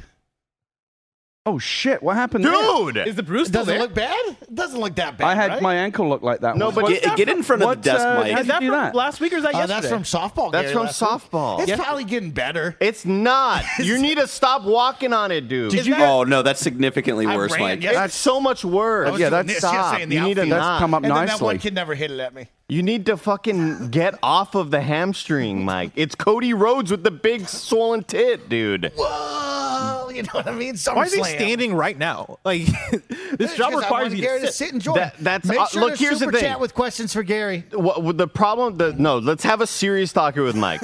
Oh 1.48 1.58
shit! 1.58 2.04
What 2.04 2.18
happened. 2.18 2.44
Dude, 2.44 2.98
Is 2.98 3.16
the 3.16 3.24
bruise 3.24 3.48
still 3.48 3.66
Does 3.66 3.74
it 3.74 3.80
look 3.80 3.96
bad? 3.96 4.16
It 4.42 4.54
doesn't 4.54 4.80
look 4.80 4.94
that 4.98 5.18
bad. 5.18 5.26
I 5.28 5.34
had 5.34 5.50
right? 5.50 5.62
my 5.62 5.74
ankle 5.74 6.08
look 6.08 6.22
like 6.22 6.42
that. 6.42 6.56
No, 6.56 6.66
once. 6.66 6.76
but 6.76 6.84
What- 6.84 7.02
Get, 7.02 7.18
get 7.18 7.30
in 7.30 7.42
front 7.42 7.64
of 7.64 7.66
what, 7.66 7.82
the 7.82 7.90
desk, 7.94 8.06
uh, 8.06 8.16
Mike. 8.20 8.32
how 8.34 8.40
Is 8.42 8.48
that 8.48 8.60
do 8.60 8.68
from 8.68 8.76
that? 8.76 8.94
last 8.94 9.20
week 9.20 9.34
or 9.34 9.38
is 9.38 9.44
that 9.44 9.56
Uh, 9.56 9.58
yesterday? 9.58 9.74
that's 9.82 9.88
from 9.92 10.04
softball. 10.04 10.52
That's 10.52 10.66
Gary, 10.66 10.74
from 10.74 10.86
last 10.86 11.02
week. 11.02 11.10
softball. 11.10 11.68
It's 11.68 11.82
probably 11.84 12.04
getting 12.04 12.30
better. 12.30 12.78
It's 12.80 13.06
not. 13.06 13.64
you 13.80 13.98
need 13.98 14.20
to 14.20 14.28
stop 14.28 14.66
walking 14.66 15.14
on 15.14 15.32
it, 15.32 15.48
dude. 15.48 15.72
Did 15.72 15.88
you? 15.88 15.96
Oh 15.96 16.24
no, 16.26 16.44
that's 16.44 16.60
significantly 16.60 17.26
I 17.26 17.36
worse, 17.36 17.54
ran 17.54 17.62
Mike. 17.62 17.82
yesterday. 17.82 18.02
That's 18.04 18.16
so 18.16 18.40
much 18.40 18.64
worse. 18.64 19.18
Yeah, 19.18 19.30
that's 19.30 19.58
stop. 19.58 20.00
You 20.00 20.06
need 20.06 20.36
to 20.36 20.46
not. 20.46 20.80
come 20.80 20.94
up 20.94 21.02
and 21.04 21.10
then 21.12 21.26
that 21.26 21.32
nicely. 21.32 21.46
one 21.46 21.58
kid 21.58 21.74
never 21.74 21.96
hit 21.96 22.12
it 22.12 22.20
at 22.20 22.36
me. 22.36 22.50
You 22.72 22.82
need 22.84 23.06
to 23.08 23.18
fucking 23.18 23.90
get 23.90 24.18
off 24.24 24.56
of 24.56 24.72
the 24.72 24.80
hamstring, 24.80 25.66
Mike. 25.66 25.92
It's 25.98 26.16
Cody 26.16 26.54
Rhodes 26.54 26.90
with 26.90 27.04
the 27.04 27.12
big 27.12 27.50
swollen 27.50 28.02
tit, 28.06 28.48
dude. 28.48 28.94
Whoa, 28.96 30.08
you 30.16 30.24
know 30.24 30.30
what 30.32 30.48
I 30.48 30.52
mean? 30.52 30.76
Why 30.94 31.04
is 31.04 31.14
he 31.14 31.20
SummerSlam. 31.20 31.36
standing 31.36 31.76
right 31.76 31.98
now? 31.98 32.38
Like 32.46 32.62
this 33.38 33.58
job 33.58 33.72
job 33.72 33.74
'cause 33.74 33.84
I 33.84 33.86
requires 33.88 33.92
wanted 34.06 34.18
you 34.20 34.24
Gary 34.24 34.40
to 34.40 34.46
to 34.46 34.52
sit. 34.54 34.66
sit 34.68 34.74
and 34.74 34.82
join. 34.82 34.96
That- 34.96 35.18
that's- 35.18 35.50
Make 35.50 35.60
uh, 35.60 35.66
sure 35.68 35.82
look, 35.82 35.96
to 35.96 36.00
here's 36.00 36.20
the 36.20 36.26
super 36.28 36.32
thing. 36.32 36.42
chat 36.44 36.62
with 36.62 36.74
questions 36.74 37.12
for 37.12 37.24
Gary. 37.24 37.66
What, 37.74 38.04
what 38.04 38.18
the 38.18 38.30
problem? 38.30 38.78
The 38.78 38.94
no. 38.94 39.18
Let's 39.18 39.44
have 39.44 39.60
a 39.60 39.68
serious 39.68 40.14
talk 40.14 40.36
here 40.36 40.44
with 40.46 40.56
Mike. 40.56 40.80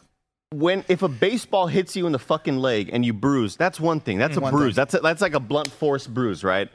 when 0.54 0.86
if 0.88 1.02
a 1.02 1.08
baseball 1.08 1.66
hits 1.66 1.94
you 1.94 2.06
in 2.06 2.12
the 2.12 2.18
fucking 2.18 2.56
leg 2.56 2.88
and 2.94 3.04
you 3.04 3.12
bruise, 3.12 3.56
that's 3.56 3.78
one 3.78 4.00
thing. 4.00 4.16
That's 4.16 4.38
a 4.38 4.40
bruise. 4.40 4.74
thing. 4.74 4.76
That's 4.76 4.94
a, 4.94 5.00
that's 5.00 5.20
like 5.20 5.34
a 5.34 5.40
blunt 5.40 5.70
force 5.70 6.06
bruise, 6.06 6.42
right? 6.42 6.70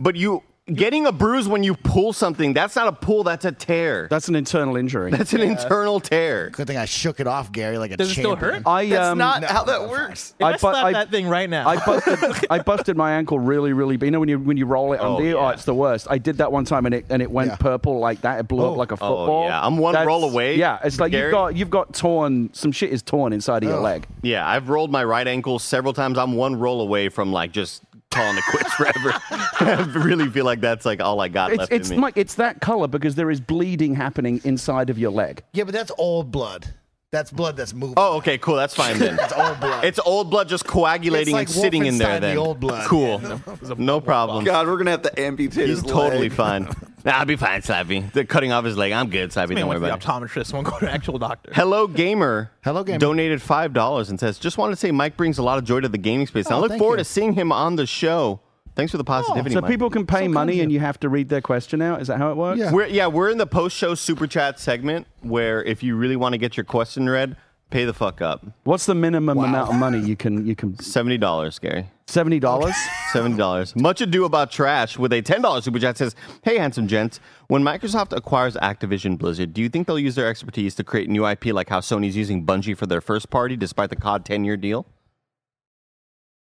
But 0.00 0.16
you 0.16 0.42
getting 0.74 1.06
a 1.06 1.12
bruise 1.12 1.48
when 1.48 1.62
you 1.62 1.74
pull 1.74 2.12
something, 2.12 2.52
that's 2.52 2.76
not 2.76 2.88
a 2.88 2.92
pull, 2.92 3.24
that's 3.24 3.44
a 3.44 3.52
tear. 3.52 4.06
That's 4.10 4.28
an 4.28 4.36
internal 4.36 4.76
injury. 4.76 5.10
That's 5.10 5.32
an 5.32 5.40
internal 5.40 6.00
tear. 6.00 6.50
Good 6.50 6.66
thing 6.66 6.76
I 6.76 6.84
shook 6.84 7.20
it 7.20 7.26
off, 7.26 7.52
Gary, 7.52 7.78
like 7.78 7.90
a 7.90 7.96
Does 7.96 8.10
it 8.10 8.14
still 8.14 8.32
champion. 8.36 8.54
hurt? 8.54 8.62
I 8.66 8.86
That's 8.88 9.08
um, 9.08 9.18
not 9.18 9.44
how 9.44 9.64
that 9.64 9.88
works. 9.88 10.34
If 10.38 10.44
I, 10.44 10.52
bu- 10.52 10.58
slap 10.58 10.92
that 10.92 11.10
thing 11.10 11.28
right 11.28 11.48
now. 11.48 11.68
I 11.68 11.76
busted, 11.84 12.46
I 12.50 12.58
busted 12.60 12.96
my 12.96 13.12
ankle 13.12 13.38
really, 13.38 13.72
really. 13.72 13.98
You 14.02 14.10
know 14.10 14.20
when 14.20 14.28
you 14.28 14.38
when 14.38 14.56
you 14.56 14.66
roll 14.66 14.92
it 14.92 15.00
Oh, 15.02 15.16
under 15.16 15.24
you, 15.28 15.36
oh, 15.38 15.42
yeah. 15.48 15.52
it's 15.52 15.64
the 15.64 15.74
worst. 15.74 16.06
I 16.10 16.18
did 16.18 16.38
that 16.38 16.50
one 16.52 16.64
time 16.64 16.86
and 16.86 16.94
it 16.94 17.06
and 17.10 17.22
it 17.22 17.30
went 17.30 17.50
Yeah. 17.50 17.56
purple 17.56 17.98
like 17.98 18.22
that. 18.22 18.40
It 18.40 18.48
blew 18.48 18.70
up 18.70 18.76
like 18.76 18.90
a 18.90 18.94
Oh, 18.94 18.96
football. 18.96 19.44
yeah. 19.46 19.64
I'm 19.64 19.76
one 19.78 19.94
roll 20.06 20.24
away, 20.28 20.56
Yeah, 20.56 20.78
it's 20.84 20.98
like 21.00 21.12
Gary. 21.12 21.24
you've 21.26 21.32
got 21.32 21.56
you've 21.56 21.70
got 21.70 21.94
torn. 21.94 22.50
Some 22.52 22.72
shit 22.72 22.90
is 22.92 23.02
torn 23.02 23.32
inside 23.32 23.62
of 23.64 23.68
your 23.68 23.80
leg. 23.80 24.06
Yeah, 24.22 24.46
I've 24.48 24.68
rolled 24.68 24.90
my 24.90 25.04
right 25.04 25.26
ankle 25.26 25.58
several 25.58 25.92
times. 25.92 26.18
I'm 26.18 26.34
one 26.34 26.56
roll 26.58 26.80
away 26.80 27.08
from 27.08 27.32
like 27.32 27.52
just 27.52 27.82
calling 28.12 28.36
it 28.36 28.44
quits 28.50 28.72
forever. 28.74 29.12
I 29.60 29.90
really 29.96 30.28
feel 30.28 30.44
like 30.44 30.60
that's 30.60 30.84
like 30.84 31.00
all 31.00 31.20
I 31.20 31.28
got 31.28 31.50
It's 31.50 31.58
left 31.58 31.72
it's 31.72 31.90
in 31.90 31.96
me. 31.96 32.00
Mike, 32.02 32.16
it's 32.16 32.34
that 32.36 32.60
color 32.60 32.88
because 32.88 33.14
there 33.14 33.30
is 33.30 33.40
bleeding 33.40 33.94
happening 33.94 34.40
inside 34.44 34.90
of 34.90 34.98
your 34.98 35.10
leg. 35.10 35.42
Yeah, 35.52 35.64
but 35.64 35.72
that's 35.72 35.90
old 35.98 36.30
blood. 36.30 36.72
That's 37.12 37.30
blood 37.30 37.58
that's 37.58 37.74
moving. 37.74 37.92
Oh, 37.98 38.16
okay, 38.16 38.38
cool. 38.38 38.56
That's 38.56 38.74
fine 38.74 38.98
then. 38.98 39.18
It's 39.20 39.34
old 39.34 39.60
blood. 39.60 39.84
It's 39.84 39.98
old 39.98 40.30
blood 40.30 40.48
just 40.48 40.64
coagulating 40.66 41.34
like 41.34 41.46
and 41.48 41.54
sitting 41.54 41.84
in 41.84 41.98
there. 41.98 42.08
Wolfenstein, 42.08 42.20
the 42.22 42.26
Then 42.28 42.38
old 42.38 42.58
blood. 42.58 42.88
Cool, 42.88 43.20
no 43.76 44.00
problem. 44.00 44.44
God, 44.44 44.66
we're 44.66 44.78
gonna 44.78 44.92
have 44.92 45.02
to 45.02 45.20
amputate 45.20 45.68
He's 45.68 45.82
his 45.82 45.90
totally 45.90 46.30
leg. 46.30 46.32
fine. 46.32 46.68
Nah, 47.04 47.14
I'll 47.18 47.24
be 47.24 47.34
fine, 47.34 47.60
Slappy. 47.62 48.12
They're 48.12 48.22
cutting 48.24 48.52
off 48.52 48.64
his 48.64 48.76
leg. 48.76 48.92
I'm 48.92 49.10
good, 49.10 49.30
Slappy. 49.30 49.48
Man 49.48 49.56
Don't 49.56 49.68
worry 49.70 49.80
went 49.80 50.00
to 50.00 50.06
about 50.06 50.20
the 50.20 50.24
it. 50.24 50.40
optometrist. 50.44 50.52
Won't 50.52 50.68
go 50.68 50.78
to 50.78 50.86
an 50.86 50.92
actual 50.94 51.18
doctor. 51.18 51.50
Hello 51.52 51.88
Gamer. 51.88 52.52
Hello, 52.62 52.84
Gamer. 52.84 52.98
Donated 53.00 53.42
five 53.42 53.72
dollars 53.72 54.08
and 54.08 54.20
says, 54.20 54.38
"Just 54.38 54.56
wanted 54.56 54.74
to 54.74 54.76
say 54.80 54.92
Mike 54.92 55.16
brings 55.16 55.36
a 55.38 55.42
lot 55.42 55.58
of 55.58 55.64
joy 55.64 55.80
to 55.80 55.88
the 55.88 55.98
gaming 55.98 56.28
space. 56.28 56.46
and 56.46 56.54
I 56.54 56.58
Oh, 56.58 56.60
look 56.60 56.78
forward 56.78 56.98
you. 57.00 57.04
to 57.04 57.04
seeing 57.04 57.32
him 57.32 57.50
on 57.50 57.74
the 57.74 57.86
show. 57.86 58.38
Thanks 58.74 58.90
for 58.90 58.98
the 58.98 59.04
oh, 59.04 59.04
positivity. 59.04 59.54
So 59.54 59.60
Mike. 59.60 59.70
people 59.70 59.90
can 59.90 60.06
pay 60.06 60.28
money 60.28 60.60
and 60.60 60.72
you 60.72 60.80
have 60.80 60.98
to 61.00 61.08
read 61.08 61.28
their 61.28 61.40
question 61.40 61.82
out. 61.82 62.00
Is 62.00 62.08
that 62.08 62.18
how 62.18 62.30
it 62.30 62.36
works? 62.36 62.58
Yeah. 62.58 62.72
We're, 62.72 62.86
yeah, 62.86 63.06
we're 63.06 63.30
in 63.30 63.38
the 63.38 63.46
post 63.46 63.76
show 63.76 63.94
super 63.94 64.26
chat 64.26 64.58
segment 64.58 65.06
where 65.20 65.62
if 65.62 65.82
you 65.82 65.96
really 65.96 66.16
want 66.16 66.32
to 66.32 66.38
get 66.38 66.56
your 66.56 66.64
question 66.64 67.08
read, 67.08 67.36
pay 67.72 67.84
the 67.84 67.94
fuck 67.94 68.20
up. 68.20 68.46
What's 68.64 68.86
the 68.86 68.94
minimum 68.94 69.38
amount 69.38 69.70
of 69.70 69.76
money 69.76 69.98
you 69.98 70.14
can 70.14 70.46
you 70.46 70.54
can? 70.54 70.78
Seventy 70.80 71.18
dollars, 71.18 71.58
Gary. 71.58 71.86
Seventy 72.06 72.38
dollars. 72.38 72.74
Seventy 73.12 73.36
dollars. 73.36 73.74
Much 73.74 74.00
ado 74.00 74.24
about 74.24 74.50
trash 74.52 74.98
with 74.98 75.12
a 75.12 75.22
ten 75.22 75.42
dollars 75.42 75.64
super 75.64 75.78
chat 75.78 75.96
says, 75.96 76.14
"Hey, 76.42 76.58
handsome 76.58 76.86
gents, 76.86 77.18
when 77.48 77.62
Microsoft 77.62 78.16
acquires 78.16 78.54
Activision 78.56 79.18
Blizzard, 79.18 79.52
do 79.52 79.62
you 79.62 79.68
think 79.68 79.86
they'll 79.86 79.98
use 79.98 80.14
their 80.14 80.28
expertise 80.28 80.74
to 80.76 80.84
create 80.84 81.08
new 81.08 81.26
IP 81.26 81.46
like 81.46 81.70
how 81.70 81.80
Sony's 81.80 82.16
using 82.16 82.46
Bungie 82.46 82.76
for 82.76 82.86
their 82.86 83.00
first 83.00 83.30
party, 83.30 83.56
despite 83.56 83.90
the 83.90 83.96
COD 83.96 84.24
ten 84.24 84.44
year 84.44 84.56
deal?" 84.56 84.86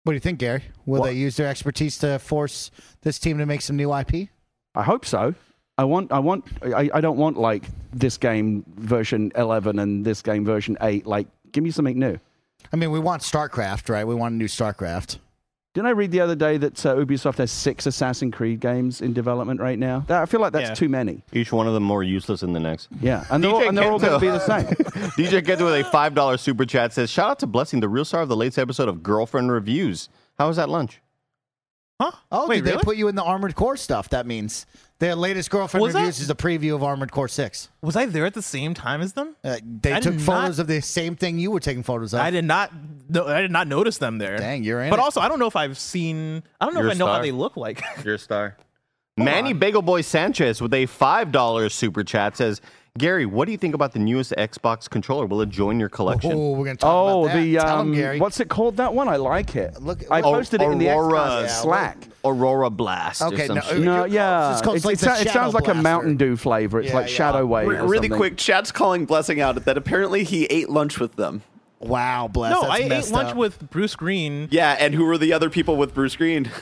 What 0.09 0.13
do 0.13 0.17
you 0.17 0.21
think, 0.21 0.39
Gary? 0.39 0.63
Will 0.87 1.01
What? 1.01 1.09
they 1.09 1.13
use 1.13 1.37
their 1.37 1.49
expertise 1.49 1.99
to 1.99 2.19
force 2.19 2.71
this 3.03 3.19
team 3.19 3.37
to 3.37 3.45
make 3.45 3.61
some 3.61 3.77
new 3.77 3.95
IP? 3.95 4.31
I 4.75 4.83
hope 4.83 5.05
so. 5.05 5.35
I 5.77 5.85
want. 5.85 6.11
I 6.11 6.19
want. 6.19 6.47
I, 6.63 6.89
I 6.95 7.03
don't 7.03 7.19
want 7.19 7.37
like 7.37 7.65
this 7.93 8.17
game 8.17 8.65
version 8.79 9.31
eleven 9.37 9.79
and 9.79 10.07
this 10.07 10.23
game 10.23 10.47
version 10.47 10.79
eight. 10.81 11.07
Like, 11.07 11.27
give 11.53 11.63
me 11.63 11.71
something 11.71 11.99
new. 11.99 12.19
I 12.73 12.77
mean, 12.77 12.91
we 12.91 12.99
want 12.99 13.21
StarCraft, 13.21 13.91
right? 13.91 14.07
We 14.07 14.15
want 14.15 14.33
a 14.33 14.37
new 14.39 14.47
StarCraft. 14.47 15.19
Didn't 15.75 15.87
I 15.87 15.91
read 15.91 16.11
the 16.11 16.21
other 16.21 16.35
day 16.35 16.57
that 16.57 16.85
uh, 16.87 16.97
Ubisoft 16.97 17.37
has 17.39 17.53
six 17.53 17.87
Assassin's 17.87 18.35
Creed 18.35 18.59
games 18.59 19.01
in 19.03 19.13
development 19.13 19.61
right 19.61 19.79
now? 19.79 20.01
That, 20.09 20.23
I 20.23 20.27
feel 20.27 20.41
like 20.41 20.53
that's 20.53 20.71
Yeah. 20.71 20.75
too 20.75 20.89
many. 20.89 21.23
Each 21.33 21.53
one 21.53 21.69
of 21.69 21.75
them 21.75 21.83
more 21.83 22.03
useless 22.03 22.41
than 22.41 22.53
the 22.53 22.59
next. 22.61 22.89
Yeah, 23.01 23.25
and 23.31 23.45
they're 23.45 23.51
all, 23.51 23.69
and 23.69 23.77
they're 23.77 23.91
all 23.91 23.99
going 23.99 24.15
to 24.15 24.19
be 24.19 24.29
the 24.29 24.41
same. 24.41 24.65
DJ 25.17 25.43
Kento 25.43 25.65
with 25.67 25.87
a 25.87 25.91
five 25.91 26.15
dollar 26.15 26.37
super 26.39 26.65
chat 26.65 26.93
says, 26.93 27.11
"Shout 27.11 27.31
out 27.31 27.39
to 27.41 27.47
Blessing, 27.47 27.81
the 27.81 27.89
real 27.89 28.05
star 28.05 28.23
of 28.23 28.29
the 28.29 28.37
latest 28.37 28.59
episode 28.59 28.89
of 28.89 29.03
Girlfriend 29.03 29.53
Reviews. 29.53 30.09
How 30.39 30.49
was 30.49 30.57
that 30.57 30.69
lunch?" 30.69 31.01
Huh? 32.01 32.13
Oh, 32.33 32.47
Wait, 32.49 32.65
did 32.65 32.75
they 32.79 32.83
put 32.83 32.97
you 32.97 33.09
in 33.09 33.15
the 33.17 33.25
Armored 33.25 33.55
Core 33.57 33.77
stuff? 33.77 34.09
That 34.11 34.25
means 34.27 34.67
their 35.01 35.15
latest 35.15 35.51
girlfriend 35.51 35.83
Was 35.83 35.95
reviews 35.95 36.21
is 36.21 36.29
a 36.31 36.35
preview 36.35 36.75
of 36.75 36.83
Armored 36.83 37.13
Core 37.13 37.29
Six. 37.29 37.69
Was 37.83 37.95
I 37.97 38.07
there 38.07 38.27
at 38.27 38.35
the 38.35 38.43
same 38.43 38.75
time 38.75 39.01
as 39.01 39.13
them? 39.13 39.37
Uh, 39.45 39.57
they 39.63 39.95
I 39.95 40.01
took 40.01 40.15
did 40.15 40.23
photos 40.23 40.59
not- 40.59 40.63
of 40.63 40.67
the 40.67 40.81
same 40.83 41.15
thing 41.17 41.39
you 41.39 41.51
were 41.51 41.61
taking 41.61 41.83
photos 41.83 42.15
of. 42.15 42.21
I 42.21 42.31
did 42.31 42.45
not. 42.45 42.73
No, 43.09 43.27
I 43.27 43.41
did 43.41 43.51
not 43.53 43.69
notice 43.69 43.99
them 43.99 44.19
there. 44.19 44.37
Dang, 44.39 44.65
you're 44.65 44.83
in 44.83 44.91
But 44.91 44.99
it. 44.99 45.03
also, 45.03 45.21
I 45.21 45.29
don't 45.29 45.39
know 45.39 45.47
if 45.47 45.57
I've 45.57 45.79
seen. 45.79 46.43
I 46.61 46.65
don't 46.65 46.75
know 46.75 46.81
You're 46.81 46.89
if 46.91 46.95
a 46.95 46.97
I 46.97 46.99
know 46.99 47.07
how 47.07 47.13
star. 47.15 47.23
they 47.23 47.31
look 47.33 47.57
like. 47.57 47.83
You're 48.05 48.15
a 48.15 48.19
star. 48.19 48.57
Manny 49.17 49.53
Bagel 49.53 49.83
Boy 49.83 50.03
Sanchez 50.03 50.61
with 50.63 50.73
a 50.75 50.87
five 50.87 51.33
dollar 51.33 51.69
super 51.71 52.05
chat 52.05 52.37
says, 52.37 52.61
"Gary, 52.99 53.25
what 53.27 53.47
do 53.47 53.53
you 53.53 53.59
think 53.59 53.75
about 53.75 53.93
the 53.93 53.99
newest 53.99 54.33
Xbox 54.37 54.89
controller? 54.91 55.27
Will 55.27 55.41
it 55.41 55.49
join 55.49 55.79
your 55.81 55.89
collection?" 55.89 56.33
Oh, 56.35 56.51
we're 56.53 56.65
gonna 56.67 56.77
talk 56.77 56.91
Oh, 56.93 57.25
about 57.25 57.35
that. 57.35 57.43
the 57.43 57.55
Tell 57.57 57.67
'em, 57.81 57.89
um, 57.89 57.95
Gary. 57.95 58.21
what's 58.21 58.41
it 58.41 58.49
called? 58.49 58.77
That 58.77 58.93
one 58.95 59.09
I 59.09 59.17
like 59.17 59.57
it. 59.57 59.81
Look- 59.83 60.03
I 60.11 60.21
look- 60.21 60.35
posted 60.35 60.61
it 60.63 60.71
in 60.71 60.79
the 60.79 60.89
Aurora 60.91 61.45
Xbox 61.47 61.49
Slack. 61.63 61.99
Aurora 62.25 62.71
Blast. 62.71 63.23
Okay, 63.23 63.45
or 63.45 63.47
some 63.47 63.55
no, 63.57 63.61
shit. 63.63 63.81
No, 63.81 64.05
yeah, 64.05 64.41
close. 64.41 64.53
It's 64.59 64.63
called 64.65 64.77
It's- 64.77 64.85
like 64.85 64.95
it, 64.95 64.99
the 65.01 65.07
sou- 65.07 65.13
it 65.23 65.29
Shadow 65.29 65.41
sounds 65.41 65.55
like 65.55 65.69
a 65.69 65.75
Mountain 65.75 66.17
Dew 66.17 66.37
flavor. 66.37 66.81
It's 66.81 66.89
Yeah, 66.91 66.97
like 66.97 67.09
yeah. 67.09 67.15
Shadow 67.15 67.47
Wave. 67.47 67.69
Re- 67.69 67.77
or 67.79 67.87
really 67.87 68.09
quick, 68.09 68.37
Chad's 68.37 68.73
calling 68.73 69.05
Blessing 69.07 69.41
out 69.41 69.65
that 69.65 69.77
apparently 69.79 70.25
he 70.25 70.45
ate 70.47 70.69
lunch 70.69 70.99
with 71.01 71.17
them. 71.17 71.43
Wow, 71.81 72.29
bless. 72.33 72.51
no, 72.53 72.63
that's 72.63 72.73
I 72.73 72.79
ate 72.79 73.11
lunch 73.13 73.31
up. 73.31 73.37
with 73.37 73.71
Bruce 73.71 73.95
Green. 73.95 74.49
Yeah, 74.51 74.77
and 74.81 74.95
who 74.95 75.05
were 75.05 75.17
the 75.17 75.33
other 75.33 75.49
people 75.49 75.77
with 75.77 75.95
Bruce 75.95 76.17
Green? 76.17 76.51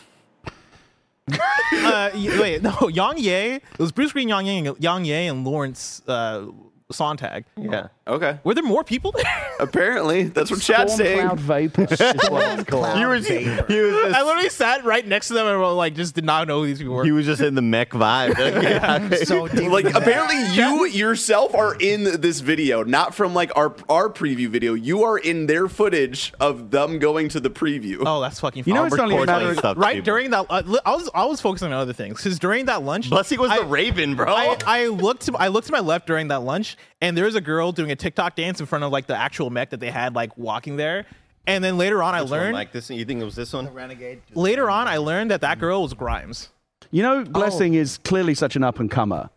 uh, 1.72 2.10
wait, 2.14 2.62
no, 2.62 2.88
Yong 2.88 3.18
Yea. 3.18 3.56
It 3.56 3.78
was 3.78 3.92
Bruce 3.92 4.12
Green, 4.12 4.28
Yong 4.28 4.46
Yea, 4.46 4.72
Yong 4.78 5.04
Yea, 5.04 5.26
and 5.26 5.44
Lawrence 5.44 6.02
uh, 6.06 6.46
Sonntag. 6.92 7.44
Yeah. 7.56 7.88
Okay. 8.08 8.38
Were 8.44 8.54
there 8.54 8.62
more 8.62 8.84
people 8.84 9.10
there? 9.10 9.24
Apparently, 9.58 10.24
that's 10.24 10.50
what 10.50 10.60
Chad's 10.60 10.94
Storm 10.94 11.06
saying. 11.06 11.26
cloud 11.26 11.40
vapor 11.40 11.82
is 11.90 12.00
what 12.30 12.60
it's 12.60 12.70
called. 12.70 12.84
Cloud 12.84 12.98
He 12.98 13.04
was, 13.04 13.26
he 13.26 13.44
vapor. 13.44 13.66
was 14.04 14.14
I 14.14 14.22
literally 14.22 14.48
sat 14.48 14.84
right 14.84 15.04
next 15.04 15.28
to 15.28 15.34
them 15.34 15.46
and 15.46 15.60
like 15.76 15.94
just 15.94 16.14
did 16.14 16.24
not 16.24 16.46
know 16.46 16.60
who 16.60 16.66
these 16.66 16.78
people 16.78 16.94
were. 16.94 17.04
he 17.04 17.10
was 17.10 17.26
just 17.26 17.40
in 17.40 17.56
the 17.56 17.62
mech 17.62 17.90
vibe. 17.90 18.36
so 19.26 19.48
deep 19.56 19.70
Like 19.72 19.86
in 19.86 19.92
the 19.92 19.98
apparently 19.98 20.36
you 20.54 20.86
yourself 20.86 21.54
are 21.54 21.74
in 21.80 22.20
this 22.20 22.40
video, 22.40 22.84
not 22.84 23.14
from 23.14 23.34
like 23.34 23.50
our 23.56 23.74
our 23.88 24.08
preview 24.08 24.48
video. 24.48 24.74
You 24.74 25.02
are 25.02 25.18
in 25.18 25.46
their 25.46 25.66
footage 25.68 26.32
of 26.38 26.70
them 26.70 26.98
going 27.00 27.28
to 27.30 27.40
the 27.40 27.50
preview. 27.50 28.02
Oh, 28.06 28.20
that's 28.20 28.38
fucking. 28.40 28.64
You 28.66 28.74
know, 28.74 28.82
fun. 28.84 28.92
it's 28.92 28.98
only 29.00 29.14
a 29.16 29.18
Armored 29.20 29.26
matter 29.42 29.54
stuff, 29.56 29.78
right 29.78 29.94
people. 29.96 30.04
during 30.04 30.30
that. 30.30 30.46
Uh, 30.48 30.62
li- 30.64 30.80
I 30.86 30.94
was 30.94 31.10
I 31.12 31.24
was 31.24 31.40
focusing 31.40 31.66
on 31.68 31.72
other 31.74 31.92
things 31.92 32.18
because 32.18 32.38
during 32.38 32.66
that 32.66 32.82
lunch, 32.84 33.10
Blessing 33.10 33.40
was 33.40 33.50
I- 33.50 33.58
the 33.60 33.64
Raven, 33.66 34.14
bro. 34.14 34.32
I, 34.32 34.56
I 34.64 34.86
looked 34.86 35.22
to 35.22 35.36
I 35.36 35.48
looked 35.48 35.66
to 35.66 35.72
my 35.72 35.80
left 35.80 36.06
during 36.06 36.28
that 36.28 36.42
lunch, 36.42 36.76
and 37.00 37.16
there 37.16 37.24
was 37.24 37.34
a 37.34 37.40
girl 37.40 37.72
doing 37.72 37.90
a 37.90 37.96
TikTok 37.96 38.36
dance 38.36 38.60
in 38.60 38.66
front 38.66 38.84
of 38.84 38.92
like 38.92 39.06
the 39.06 39.16
actual 39.16 39.50
mech 39.50 39.70
that 39.70 39.80
they 39.80 39.90
had 39.90 40.14
like 40.14 40.36
walking 40.36 40.76
there. 40.76 41.06
And 41.46 41.62
then 41.62 41.78
later 41.78 42.02
on, 42.02 42.14
I 42.14 42.22
Which 42.22 42.30
one, 42.30 42.40
learned 42.40 42.52
Mike, 42.54 42.72
this 42.72 42.90
you 42.90 43.04
think 43.04 43.20
it 43.20 43.24
was 43.24 43.36
this 43.36 43.52
one? 43.52 43.72
Renegade. 43.72 44.22
later 44.34 44.68
on 44.68 44.88
I 44.88 44.96
learned 44.96 45.30
that 45.30 45.42
that 45.42 45.58
girl 45.58 45.82
was 45.82 45.94
Grimes. 45.94 46.50
You 46.90 47.02
know, 47.02 47.24
Blessing 47.24 47.76
oh. 47.76 47.80
is 47.80 47.98
clearly 47.98 48.34
such 48.34 48.56
an 48.56 48.64
up 48.64 48.80
and 48.80 48.90
comer. 48.90 49.30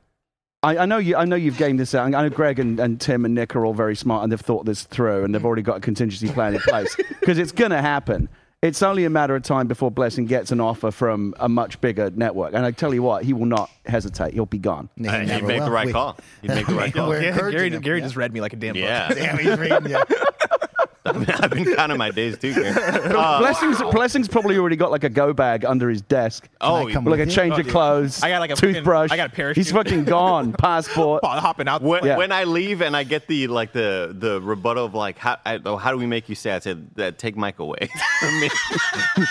I, 0.61 0.79
I 0.79 0.85
know 0.85 0.97
you. 0.97 1.15
I 1.15 1.25
know 1.25 1.37
you've 1.37 1.57
gamed 1.57 1.79
this 1.79 1.95
out. 1.95 2.05
I 2.05 2.09
know 2.09 2.29
Greg 2.29 2.59
and, 2.59 2.79
and 2.79 2.99
Tim 2.99 3.23
and 3.23 3.33
Nick 3.33 3.55
are 3.55 3.65
all 3.65 3.73
very 3.73 3.95
smart 3.95 4.23
and 4.23 4.31
they've 4.31 4.39
thought 4.39 4.65
this 4.65 4.83
through 4.83 5.23
and 5.23 5.33
they've 5.33 5.45
already 5.45 5.61
got 5.61 5.77
a 5.77 5.81
contingency 5.81 6.29
plan 6.29 6.55
in 6.55 6.61
place 6.61 6.95
because 7.19 7.37
it's 7.37 7.51
going 7.51 7.71
to 7.71 7.81
happen. 7.81 8.27
It's 8.61 8.83
only 8.83 9.05
a 9.05 9.09
matter 9.09 9.37
of 9.37 9.43
time 9.43 9.67
before 9.67 9.89
Blessing 9.89 10.25
gets 10.25 10.51
an 10.51 10.59
offer 10.59 10.91
from 10.91 11.33
a 11.39 11.47
much 11.47 11.79
bigger 11.79 12.09
network. 12.13 12.53
And 12.53 12.65
I 12.65 12.71
tell 12.71 12.93
you 12.93 13.01
what, 13.01 13.23
he 13.23 13.31
will 13.31 13.45
not 13.45 13.69
hesitate. 13.85 14.33
He'll 14.33 14.45
be 14.45 14.57
gone. 14.57 14.89
He 14.97 15.07
Hey, 15.07 15.21
he'd 15.21 15.27
never 15.27 15.47
make 15.47 15.59
the 15.59 15.63
will. 15.65 15.71
right 15.71 15.85
We- 15.87 15.93
call. 15.93 16.17
He'd 16.41 16.49
make 16.49 16.67
the 16.67 16.75
right 16.75 16.93
call. 16.93 17.07
We're 17.07 17.21
Yeah, 17.21 17.29
encouraging 17.29 17.57
Gary 17.57 17.69
him. 17.71 17.81
Gary 17.81 17.99
Yeah. 17.99 18.05
just 18.05 18.17
read 18.17 18.33
me 18.33 18.41
like 18.41 18.51
a 18.51 18.57
damn 18.57 18.73
book. 18.73 18.81
Yeah. 18.83 19.07
Damn, 19.13 19.37
he's 19.37 19.57
reading 19.57 19.89
you. 19.91 19.97
I've 21.05 21.49
been 21.51 21.75
counting 21.75 21.97
my 21.97 22.11
days 22.11 22.37
too. 22.37 22.53
Uh, 23.09 23.39
Blessing's, 23.39 23.81
Blessing's 23.91 24.27
probably 24.27 24.57
already 24.57 24.75
got 24.75 24.91
like 24.91 25.03
a 25.03 25.09
go 25.09 25.33
bag 25.33 25.63
under 25.65 25.89
his 25.89 26.01
desk. 26.01 26.47
oh, 26.61 26.87
I 26.87 26.91
come 26.91 27.05
Like 27.05 27.19
a 27.21 27.25
you? 27.25 27.31
change 27.31 27.53
Oh, 27.53 27.57
of 27.59 27.63
dude. 27.63 27.71
clothes, 27.71 28.21
I 28.21 28.29
got 28.29 28.39
like 28.39 28.51
a 28.51 28.55
fucking- 28.55 28.73
toothbrush. 28.75 29.11
I 29.11 29.15
got 29.17 29.29
a 29.31 29.33
parachute. 29.33 29.63
He's 29.65 29.71
fucking 29.71 30.03
gone. 30.05 30.51
Passport. 30.59 31.21
Oh, 31.23 31.27
hopping 31.27 31.67
out. 31.67 31.81
When, 31.81 32.05
Yeah. 32.05 32.17
when 32.17 32.31
I 32.31 32.43
leave 32.43 32.81
and 32.81 32.95
I 32.95 33.03
get 33.03 33.27
the 33.27 33.47
like 33.47 33.71
the 33.71 34.13
the 34.17 34.41
rebuttal 34.41 34.85
of 34.85 34.93
like 34.93 35.17
how 35.17 35.37
I, 35.45 35.59
oh, 35.65 35.77
how 35.77 35.91
do 35.91 35.97
we 35.97 36.05
make 36.05 36.27
you 36.29 36.35
say? 36.35 36.51
I 36.51 36.59
said 36.59 36.87
that 36.95 37.17
take 37.17 37.35
Mike 37.37 37.59
away 37.59 37.89
from 38.19 38.39
me. 38.41 38.49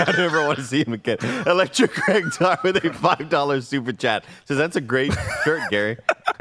I 0.00 0.14
never 0.16 0.44
want 0.46 0.58
to 0.58 0.64
see 0.64 0.84
him 0.84 0.92
again. 0.94 1.18
Electric 1.46 1.92
Greg 1.92 2.24
Tar 2.32 2.58
with 2.64 2.76
a 2.84 2.92
five 2.94 3.28
dollars 3.28 3.68
super 3.68 3.92
chat 3.92 4.24
says 4.46 4.56
that's 4.58 4.76
a 4.76 4.80
great 4.80 5.12
shirt, 5.44 5.60
Gary. 5.70 5.96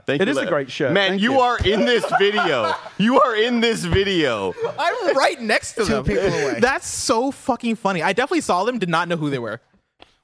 Thank 0.07 0.21
It 0.21 0.27
you. 0.29 0.31
is 0.31 0.37
a 0.37 0.45
great 0.45 0.71
shirt. 0.71 0.93
Man, 0.93 1.09
Thank 1.11 1.21
you, 1.21 1.33
you. 1.33 1.39
are 1.41 1.57
in 1.59 1.81
this 1.85 2.05
video. 2.17 2.73
You 2.97 3.19
are 3.19 3.35
in 3.35 3.59
this 3.59 3.83
video. 3.83 4.53
I'm 4.79 5.15
right 5.17 5.39
next 5.41 5.73
to 5.73 5.83
Two 5.85 5.93
them. 5.95 6.05
people 6.05 6.23
away. 6.27 6.57
That's 6.61 6.87
so 6.87 7.29
fucking 7.31 7.75
funny. 7.75 8.01
I 8.01 8.13
definitely 8.13 8.41
saw 8.41 8.63
them. 8.63 8.79
Did 8.79 8.87
not 8.89 9.09
know 9.09 9.17
who 9.17 9.29
they 9.29 9.37
were. 9.39 9.59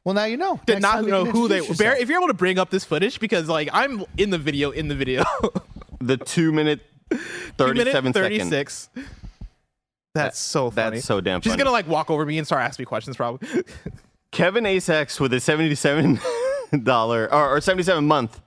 Well, 0.05 0.15
now 0.15 0.23
you 0.23 0.37
know. 0.37 0.59
Did 0.65 0.75
Next 0.75 0.81
not 0.83 0.91
time 0.95 1.03
you 1.05 1.11
know 1.11 1.23
can 1.25 1.33
who 1.33 1.47
they 1.49 1.57
introduce 1.57 1.77
were. 1.77 1.83
Bear, 1.83 1.87
yourself. 1.91 2.03
if 2.03 2.09
you're 2.09 2.19
able 2.19 2.27
to 2.29 2.33
bring 2.33 2.57
up 2.59 2.69
this 2.69 2.85
footage, 2.85 3.19
because 3.19 3.47
like 3.49 3.69
I'm 3.73 4.05
in 4.17 4.29
the 4.31 4.37
video, 4.37 4.71
in 4.71 4.87
the 4.87 4.95
video, 4.95 5.23
The 6.01 6.17
two 6.17 6.51
minute, 6.53 6.79
Two 7.09 7.17
thirty-seven 7.57 8.11
minute 8.11 8.15
second. 8.15 8.49
36. 8.49 8.89
That's 10.15 10.39
so 10.39 10.69
funny. 10.71 10.97
That's 10.97 11.05
so 11.05 11.21
damn 11.21 11.41
She's 11.41 11.51
funny. 11.53 11.59
gonna 11.63 11.71
like 11.71 11.87
walk 11.87 12.09
over 12.09 12.25
me 12.25 12.37
and 12.37 12.45
start 12.47 12.61
asking 12.61 12.83
me 12.83 12.85
questions, 12.87 13.15
probably. 13.17 13.47
Kevin 14.31 14.63
Asex 14.65 15.19
with 15.19 15.33
a 15.33 15.39
seventy-seven 15.39 16.19
dollar 16.83 17.31
or, 17.33 17.55
or 17.57 17.61
seventy-seven 17.61 18.05
month 18.05 18.39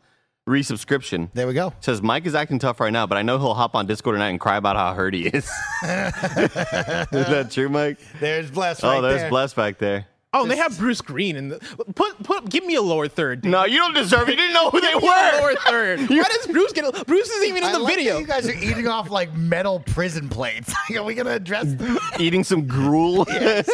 resubscription. 0.47 1.29
There 1.35 1.47
we 1.47 1.55
go. 1.55 1.73
Says 1.81 2.03
Mike 2.03 2.27
is 2.27 2.35
acting 2.35 2.59
tough 2.59 2.81
right 2.81 2.93
now, 2.93 3.07
but 3.07 3.19
I 3.19 3.23
know 3.23 3.39
he'll 3.39 3.55
hop 3.55 3.75
on 3.75 3.87
Discord 3.87 4.15
tonight 4.15 4.31
and 4.31 4.41
cry 4.41 4.57
about 4.57 4.77
how 4.77 4.95
hurt 4.95 5.15
he 5.15 5.27
is. 5.27 5.45
is 5.45 5.51
that 5.83 7.49
true, 7.51 7.69
Mike? 7.69 7.99
There's 8.21 8.51
Bless 8.51 8.83
oh, 8.85 8.89
right 8.89 9.01
there's 9.01 9.23
there. 9.23 9.31
Bless 9.31 9.55
back 9.55 9.79
there. 9.79 10.07
Oh, 10.33 10.43
and 10.43 10.51
they 10.51 10.57
have 10.57 10.77
Bruce 10.77 11.01
Green 11.01 11.37
and 11.37 11.59
put 11.95 12.23
put 12.23 12.51
give 12.51 12.67
me 12.67 12.75
a 12.75 12.83
lower 12.83 13.09
third. 13.09 13.41
Dude. 13.41 13.53
No, 13.53 13.65
you 13.65 13.79
don't 13.79 13.95
deserve 13.95 14.29
it. 14.29 14.33
You 14.33 14.37
didn't 14.37 14.53
know 14.53 14.69
who 14.71 14.83
they 14.83 14.93
Give 14.93 15.03
me 15.03 15.09
a 15.09 15.11
were. 15.11 15.41
lower 15.41 15.55
third. 15.55 16.01
Why 16.11 16.23
does 16.25 16.47
Bruce 16.49 16.73
get? 16.73 16.85
A, 16.85 17.05
Bruce 17.07 17.31
isn't 17.31 17.49
even 17.49 17.63
in 17.63 17.71
I 17.71 17.73
the 17.73 17.79
like 17.79 17.95
that 17.95 17.97
video. 17.97 18.19
you 18.19 18.27
guys 18.27 18.47
are 18.47 18.53
eating 18.53 18.87
off 18.87 19.09
like 19.11 19.35
metal 19.35 19.81
prison 19.81 20.29
plates. 20.29 20.75
are 20.97 21.03
we 21.05 21.15
gonna 21.15 21.31
address? 21.31 21.75
Eating 22.19 22.45
some 22.45 22.67
gruel. 22.67 23.27
and 23.31 23.65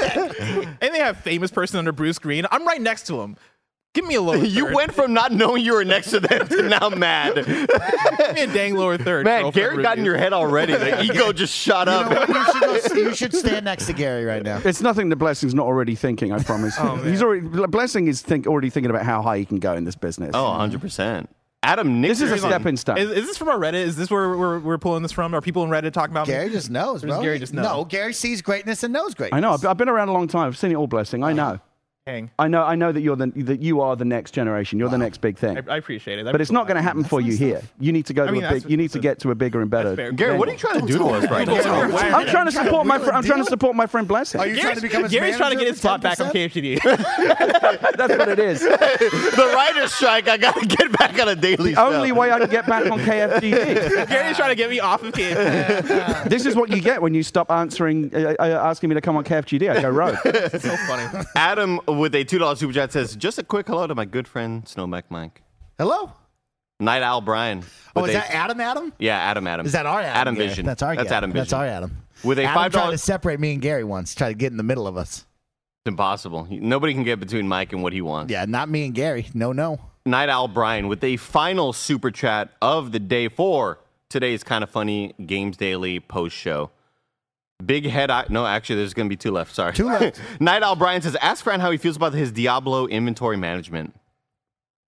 they 0.80 0.98
have 0.98 1.16
famous 1.18 1.50
person 1.50 1.78
under 1.78 1.90
Bruce 1.90 2.20
Green. 2.20 2.46
I'm 2.52 2.64
right 2.64 2.80
next 2.80 3.08
to 3.08 3.20
him. 3.20 3.36
Give 3.94 4.06
me 4.06 4.14
a 4.14 4.22
lower. 4.22 4.36
You 4.52 4.66
third. 4.66 4.74
went 4.74 4.94
from 4.94 5.12
not 5.12 5.32
knowing 5.32 5.62
you 5.64 5.74
were 5.74 5.84
next 5.84 6.10
to 6.10 6.20
them 6.20 6.48
to 6.48 6.62
now 6.62 6.88
mad. 6.96 7.34
Give 7.34 7.46
me 7.46 8.42
a 8.42 8.46
dang 8.46 8.74
lower 8.74 8.96
third. 8.96 9.24
Man, 9.24 9.42
girlfriend 9.42 9.70
Gary 9.72 9.82
got 9.82 9.98
in 9.98 10.04
your 10.04 10.16
head 10.16 10.32
already. 10.32 10.74
The 10.74 11.02
ego 11.04 11.32
just 11.32 11.54
shot 11.54 11.86
You, 11.88 11.92
up. 11.94 12.10
know 12.10 12.18
what? 12.20 12.28
you, 12.28 12.80
should 12.82 12.92
go, 12.94 12.96
you 13.08 13.14
should 13.14 13.34
stand 13.34 13.64
next 13.66 13.86
to 13.86 13.92
Gary 13.92 14.24
right 14.24 14.42
now. 14.42 14.60
It's 14.64 14.80
nothing 14.80 15.08
that 15.10 15.16
Blessing's 15.16 15.54
not 15.54 15.66
already 15.66 15.94
thinking. 15.94 16.32
I 16.32 16.42
promise. 16.42 16.74
Oh, 16.78 16.96
He's 16.96 17.22
already 17.22 17.46
Blessing 17.68 18.08
is 18.08 18.22
think, 18.22 18.46
already 18.46 18.70
thinking 18.70 18.90
about 18.90 19.04
how 19.04 19.20
high 19.22 19.38
he 19.38 19.44
can 19.44 19.58
go 19.58 19.74
in 19.74 19.84
this 19.84 19.96
business. 19.96 20.30
Oh, 20.34 20.44
100%. 20.44 21.26
Adam 21.64 22.00
Nick. 22.00 22.10
this 22.10 22.20
is 22.22 22.30
a 22.30 22.34
Nixon. 22.34 22.50
stepping 22.50 22.76
stone. 22.76 22.98
Is, 22.98 23.10
is 23.10 23.26
this 23.26 23.36
from 23.38 23.48
our 23.48 23.58
Reddit? 23.58 23.74
Is 23.74 23.94
this 23.94 24.10
where 24.10 24.36
we're, 24.36 24.58
we're 24.58 24.78
pulling 24.78 25.02
this 25.02 25.12
from? 25.12 25.32
Are 25.34 25.40
people 25.40 25.62
in 25.62 25.70
Reddit 25.70 25.92
talking 25.92 26.12
about 26.12 26.26
Gary 26.26 26.46
me? 26.48 26.52
just 26.52 26.70
knows, 26.70 27.02
bro. 27.02 27.22
Gary 27.22 27.38
just 27.38 27.52
knows. 27.54 27.64
No, 27.64 27.84
Gary 27.84 28.12
sees 28.14 28.42
greatness 28.42 28.82
and 28.82 28.92
knows 28.92 29.14
greatness. 29.14 29.36
I 29.36 29.40
know. 29.40 29.52
I've, 29.52 29.64
I've 29.64 29.76
been 29.76 29.88
around 29.88 30.08
a 30.08 30.12
long 30.12 30.26
time. 30.26 30.48
I've 30.48 30.58
seen 30.58 30.72
it 30.72 30.74
all. 30.74 30.88
Blessing. 30.88 31.22
I 31.22 31.30
oh. 31.30 31.34
know. 31.34 31.60
Hang. 32.04 32.32
I 32.36 32.48
know. 32.48 32.64
I 32.64 32.74
know 32.74 32.90
that 32.90 33.00
you're 33.00 33.14
the 33.14 33.28
that 33.44 33.62
you 33.62 33.80
are 33.80 33.94
the 33.94 34.04
next 34.04 34.32
generation. 34.32 34.76
You're 34.76 34.88
the 34.88 34.98
next 34.98 35.20
big 35.20 35.38
thing. 35.38 35.56
I, 35.56 35.74
I 35.74 35.76
appreciate 35.76 36.18
it. 36.18 36.24
That 36.24 36.32
but 36.32 36.40
it's 36.40 36.50
not 36.50 36.66
going 36.66 36.74
to 36.74 36.82
happen 36.82 37.04
for 37.04 37.20
you 37.20 37.36
here. 37.36 37.62
You 37.78 37.92
need 37.92 38.06
to 38.06 38.12
go 38.12 38.24
to 38.24 38.28
I 38.28 38.32
mean, 38.32 38.42
a 38.42 38.50
big. 38.50 38.68
You 38.68 38.76
need 38.76 38.90
to 38.90 38.98
get 38.98 39.20
to 39.20 39.30
a 39.30 39.36
bigger 39.36 39.60
and 39.60 39.70
better. 39.70 39.94
fair. 39.94 40.10
Gary, 40.10 40.36
what 40.36 40.48
are 40.48 40.52
you 40.52 40.58
trying 40.58 40.80
to 40.80 40.86
do 40.86 40.98
to 40.98 41.04
us 41.04 41.30
right 41.30 41.46
now? 41.46 41.54
I'm 42.18 42.26
trying 42.26 42.46
to 42.46 42.50
support 42.50 42.88
my. 42.88 42.98
Fr- 42.98 43.12
I'm 43.12 43.22
trying 43.22 43.44
to 43.44 43.48
support 43.48 43.76
my 43.76 43.86
friend 43.86 44.08
Blessing. 44.08 44.40
Are 44.40 44.48
you 44.48 44.60
trying 44.60 44.74
to 44.74 44.80
become 44.80 45.04
his 45.04 45.12
Gary's 45.12 45.36
trying 45.36 45.52
to 45.52 45.56
get 45.56 45.68
his 45.68 45.78
spot 45.78 46.00
back 46.02 46.18
on 46.18 46.32
10%? 46.32 46.80
That's 47.96 48.16
what 48.18 48.28
it 48.30 48.40
is. 48.40 48.62
the 48.62 49.52
writer's 49.54 49.92
strike. 49.92 50.26
I 50.26 50.38
got 50.38 50.58
to 50.58 50.66
get 50.66 50.90
back 50.98 51.16
on 51.22 51.28
a 51.28 51.36
daily 51.36 51.74
The 51.74 51.80
only 51.84 52.10
way 52.10 52.32
I 52.32 52.40
can 52.40 52.50
get 52.50 52.66
back 52.66 52.90
on 52.90 52.98
KFGD. 52.98 54.08
Gary's 54.08 54.36
trying 54.36 54.50
to 54.50 54.56
get 54.56 54.70
me 54.70 54.80
off 54.80 55.04
of 55.04 55.12
KFGD. 55.14 56.28
this 56.28 56.46
is 56.46 56.56
what 56.56 56.68
you 56.70 56.80
get 56.80 57.00
when 57.00 57.14
you 57.14 57.22
stop 57.22 57.48
answering, 57.52 58.12
uh, 58.12 58.34
uh, 58.40 58.44
asking 58.64 58.88
me 58.88 58.94
to 58.94 59.00
come 59.00 59.16
on 59.16 59.22
KFGD. 59.22 59.70
I 59.70 59.80
go 59.80 59.88
rogue. 59.90 60.16
So 60.60 60.76
funny. 60.88 61.24
Adam 61.36 61.78
with 61.92 62.14
a 62.14 62.24
$2 62.24 62.56
super 62.56 62.72
chat 62.72 62.92
says, 62.92 63.16
just 63.16 63.38
a 63.38 63.42
quick 63.42 63.66
hello 63.66 63.86
to 63.86 63.94
my 63.94 64.04
good 64.04 64.26
friend, 64.28 64.64
Snowmac 64.64 65.04
Mike. 65.08 65.42
Hello. 65.78 66.12
Night 66.80 67.02
Owl 67.02 67.20
Brian. 67.20 67.62
Oh, 67.94 68.04
is 68.04 68.10
a- 68.10 68.14
that 68.14 68.30
Adam? 68.34 68.60
Adam? 68.60 68.92
Yeah, 68.98 69.16
Adam 69.18 69.46
Adam. 69.46 69.66
Is 69.66 69.72
that 69.72 69.86
our 69.86 70.00
Adam? 70.00 70.16
Adam? 70.16 70.36
Vision. 70.36 70.66
That's 70.66 70.82
our. 70.82 70.96
That's 70.96 71.06
Adam. 71.12 71.30
Adam 71.30 71.32
Vision. 71.32 71.40
That's 71.44 71.52
our 71.52 71.66
Adam. 71.66 71.96
With 72.24 72.38
a 72.38 72.44
Adam 72.44 72.70
tried 72.72 72.88
$5 72.88 72.90
to 72.92 72.98
separate 72.98 73.38
me 73.40 73.52
and 73.52 73.62
Gary 73.62 73.84
once. 73.84 74.14
Try 74.14 74.28
to 74.28 74.34
get 74.34 74.50
in 74.50 74.56
the 74.56 74.62
middle 74.64 74.86
of 74.86 74.96
us. 74.96 75.24
It's 75.84 75.88
impossible. 75.88 76.46
Nobody 76.50 76.92
can 76.94 77.04
get 77.04 77.20
between 77.20 77.48
Mike 77.48 77.72
and 77.72 77.82
what 77.82 77.92
he 77.92 78.00
wants. 78.00 78.32
Yeah, 78.32 78.44
not 78.46 78.68
me 78.68 78.84
and 78.84 78.94
Gary. 78.94 79.26
No, 79.34 79.52
no. 79.52 79.80
Night 80.06 80.28
Owl 80.28 80.48
Brian 80.48 80.88
with 80.88 81.02
a 81.04 81.16
final 81.16 81.72
super 81.72 82.10
chat 82.10 82.50
of 82.60 82.92
the 82.92 82.98
day 82.98 83.28
for 83.28 83.78
today's 84.08 84.42
kind 84.42 84.62
of 84.64 84.70
funny 84.70 85.14
Games 85.24 85.56
Daily 85.56 86.00
post 86.00 86.36
show. 86.36 86.70
Big 87.64 87.86
head 87.86 88.10
eye. 88.10 88.26
No, 88.28 88.44
actually, 88.46 88.76
there's 88.76 88.94
going 88.94 89.06
to 89.06 89.10
be 89.10 89.16
two 89.16 89.30
left. 89.30 89.54
Sorry. 89.54 89.72
Two 89.72 89.86
left. 89.86 90.20
Night 90.40 90.62
Owl 90.62 90.76
Brian 90.76 91.00
says, 91.02 91.16
ask 91.16 91.44
Fran 91.44 91.60
how 91.60 91.70
he 91.70 91.78
feels 91.78 91.96
about 91.96 92.12
his 92.12 92.32
Diablo 92.32 92.86
inventory 92.86 93.36
management. 93.36 93.94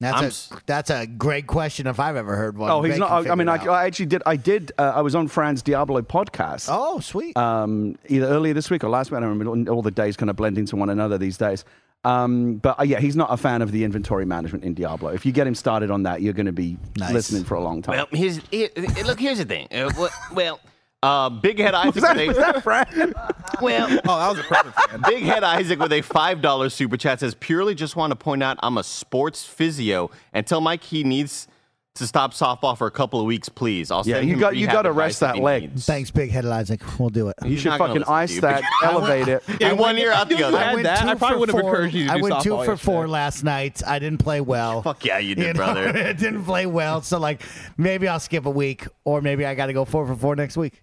I'm 0.01 0.21
That's 0.21 0.51
a 0.51 0.57
that's 0.65 0.89
a 0.89 1.07
great 1.07 1.47
question 1.47 1.87
if 1.87 1.97
I've 1.97 2.17
ever 2.17 2.35
heard 2.35 2.57
one. 2.57 2.69
Oh, 2.69 2.81
he's 2.81 2.95
They 2.95 2.99
not. 2.99 3.23
can 3.23 3.29
I, 3.29 3.31
I 3.31 3.35
mean, 3.35 3.47
figure 3.47 3.71
I, 3.71 3.75
out. 3.75 3.83
I 3.83 3.85
actually 3.85 4.07
did. 4.07 4.21
I 4.25 4.35
did. 4.35 4.71
Uh, 4.77 4.91
I 4.95 5.01
was 5.01 5.15
on 5.15 5.29
Fran's 5.29 5.61
Diablo 5.61 6.01
podcast. 6.01 6.67
oh, 6.69 6.99
sweet. 6.99 7.37
um, 7.37 7.95
either 8.09 8.25
earlier 8.25 8.53
this 8.53 8.69
week 8.69 8.83
or 8.83 8.89
last 8.89 9.11
week. 9.11 9.19
I 9.19 9.21
don't 9.21 9.37
remember. 9.37 9.71
All 9.71 9.81
the 9.81 9.91
days 9.91 10.17
kind 10.17 10.29
of 10.29 10.35
blend 10.35 10.57
into 10.57 10.75
one 10.75 10.89
another 10.89 11.17
these 11.17 11.37
days. 11.37 11.63
Um, 12.03 12.55
but 12.55 12.77
uh, 12.81 12.83
yeah, 12.83 12.99
he's 12.99 13.15
not 13.15 13.31
a 13.31 13.37
fan 13.37 13.61
of 13.61 13.71
the 13.71 13.85
inventory 13.85 14.25
management 14.25 14.65
in 14.65 14.73
Diablo. 14.73 15.11
If 15.11 15.25
you 15.25 15.31
get 15.31 15.47
him 15.47 15.55
started 15.55 15.89
on 15.89 16.03
that, 16.03 16.21
you're 16.21 16.33
going 16.33 16.47
to 16.47 16.51
be 16.51 16.77
Nice. 16.97 17.13
listening 17.13 17.45
for 17.45 17.55
a 17.55 17.61
long 17.63 17.81
time. 17.81 17.95
Well, 17.95 18.07
here's 18.11 18.39
here, 18.51 18.67
look. 19.05 19.19
Here's 19.21 19.37
the 19.37 19.45
thing. 19.45 19.67
Uh, 19.71 19.89
what, 19.93 20.11
well, 20.33 20.59
uh, 21.03 21.29
Big 21.29 21.59
Head 21.59 21.73
Isaac. 21.75 21.95
was 21.95 22.03
that, 22.03 22.15
with 22.17 22.27
was 22.29 22.37
a, 22.37 22.39
that 22.39 22.63
Fran? 22.63 23.13
well, 23.61 23.87
Oh, 24.07 24.19
that 24.19 24.29
was 24.29 24.39
a 24.39 24.43
perfect 24.43 24.79
fan. 24.89 25.01
Big 25.07 25.23
Head 25.23 25.43
Isaac 25.43 25.79
with 25.79 25.91
a 25.93 26.01
five 26.01 26.41
dollar 26.41 26.69
super 26.69 26.97
chat 26.97 27.19
says, 27.19 27.35
"Purely 27.35 27.75
just 27.75 27.95
want 27.95 28.11
to 28.11 28.15
point 28.15 28.41
out 28.41 28.57
I'm 28.63 28.77
a 28.77 28.83
sports 28.83 29.43
physio 29.45 30.09
and 30.33 30.47
tell 30.47 30.61
Mike 30.61 30.83
he 30.83 31.03
needs 31.03 31.47
to 31.95 32.07
stop 32.07 32.33
softball 32.33 32.75
for 32.75 32.87
a 32.87 32.91
couple 32.91 33.19
of 33.19 33.27
weeks, 33.27 33.49
please. 33.49 33.91
I'll 33.91 34.01
Yeah, 34.03 34.15
send 34.15 34.27
you 34.29 34.35
got- 34.37 34.55
you 34.55 34.65
gotta 34.65 34.91
rest 34.91 35.19
that 35.19 35.37
leg. 35.37 35.61
needs." 35.69 35.85
Thanks, 35.85 36.09
Big 36.09 36.31
Headed 36.31 36.49
Isaac. 36.51 36.81
We'll 36.99 37.09
do 37.09 37.27
it. 37.29 37.35
You 37.45 37.55
should 37.55 37.73
fucking 37.73 38.03
ice 38.05 38.33
you. 38.35 38.41
that, 38.41 38.63
elevate 38.83 39.27
it. 39.27 39.43
In 39.61 39.77
one 39.77 39.97
year 39.97 40.11
out 40.11 40.27
the 40.27 40.43
other. 40.43 40.57
had 40.57 40.73
went 40.73 40.83
that, 40.85 41.01
two 41.03 41.07
I 41.09 41.13
probably 41.15 41.37
would 41.37 41.49
have 41.49 41.59
encouraged 41.59 41.93
you 41.95 42.07
to 42.07 42.13
I 42.13 42.15
do 42.17 42.23
went 42.23 42.41
two 42.41 42.49
softball 42.51 42.65
for 42.65 42.77
four 42.77 43.07
last 43.07 43.43
night. 43.43 43.81
I 43.85 43.99
didn't 43.99 44.17
play 44.23 44.41
well. 44.53 44.81
Fuck 44.81 45.05
yeah, 45.05 45.19
you 45.19 45.35
did, 45.35 45.55
know, 45.55 45.65
brother. 45.65 45.87
I 45.89 46.13
didn't 46.13 46.43
play 46.45 46.65
well, 46.65 47.01
so 47.03 47.19
like 47.19 47.43
maybe 47.77 48.07
I'll 48.07 48.19
skip 48.19 48.47
a 48.47 48.49
week, 48.51 48.87
or 49.05 49.21
maybe 49.21 49.45
I 49.45 49.53
got 49.53 49.67
to 49.67 49.73
go 49.73 49.85
four 49.85 50.07
for 50.07 50.15
four 50.15 50.35
next 50.35 50.57
week. 50.57 50.81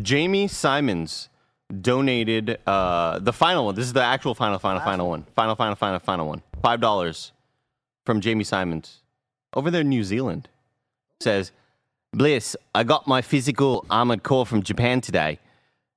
Jamie 0.00 0.46
Simons 0.46 1.28
donated 1.80 2.58
uh, 2.68 3.18
the 3.18 3.32
final 3.32 3.66
one. 3.66 3.74
This 3.74 3.86
is 3.86 3.92
the 3.92 4.02
actual 4.02 4.36
final, 4.36 4.60
final, 4.60 4.80
final 4.80 5.08
one. 5.08 5.24
Final, 5.34 5.56
final, 5.56 5.74
final, 5.74 5.98
final 5.98 6.28
one. 6.28 6.42
Five 6.62 6.80
dollars 6.80 7.32
from 8.06 8.20
Jamie 8.20 8.44
Simons 8.44 8.99
over 9.54 9.70
there 9.70 9.82
in 9.82 9.88
New 9.88 10.04
Zealand. 10.04 10.48
Says, 11.20 11.52
Bless, 12.12 12.56
I 12.74 12.82
got 12.82 13.06
my 13.06 13.22
physical 13.22 13.84
armored 13.90 14.22
core 14.22 14.46
from 14.46 14.62
Japan 14.62 15.00
today. 15.00 15.38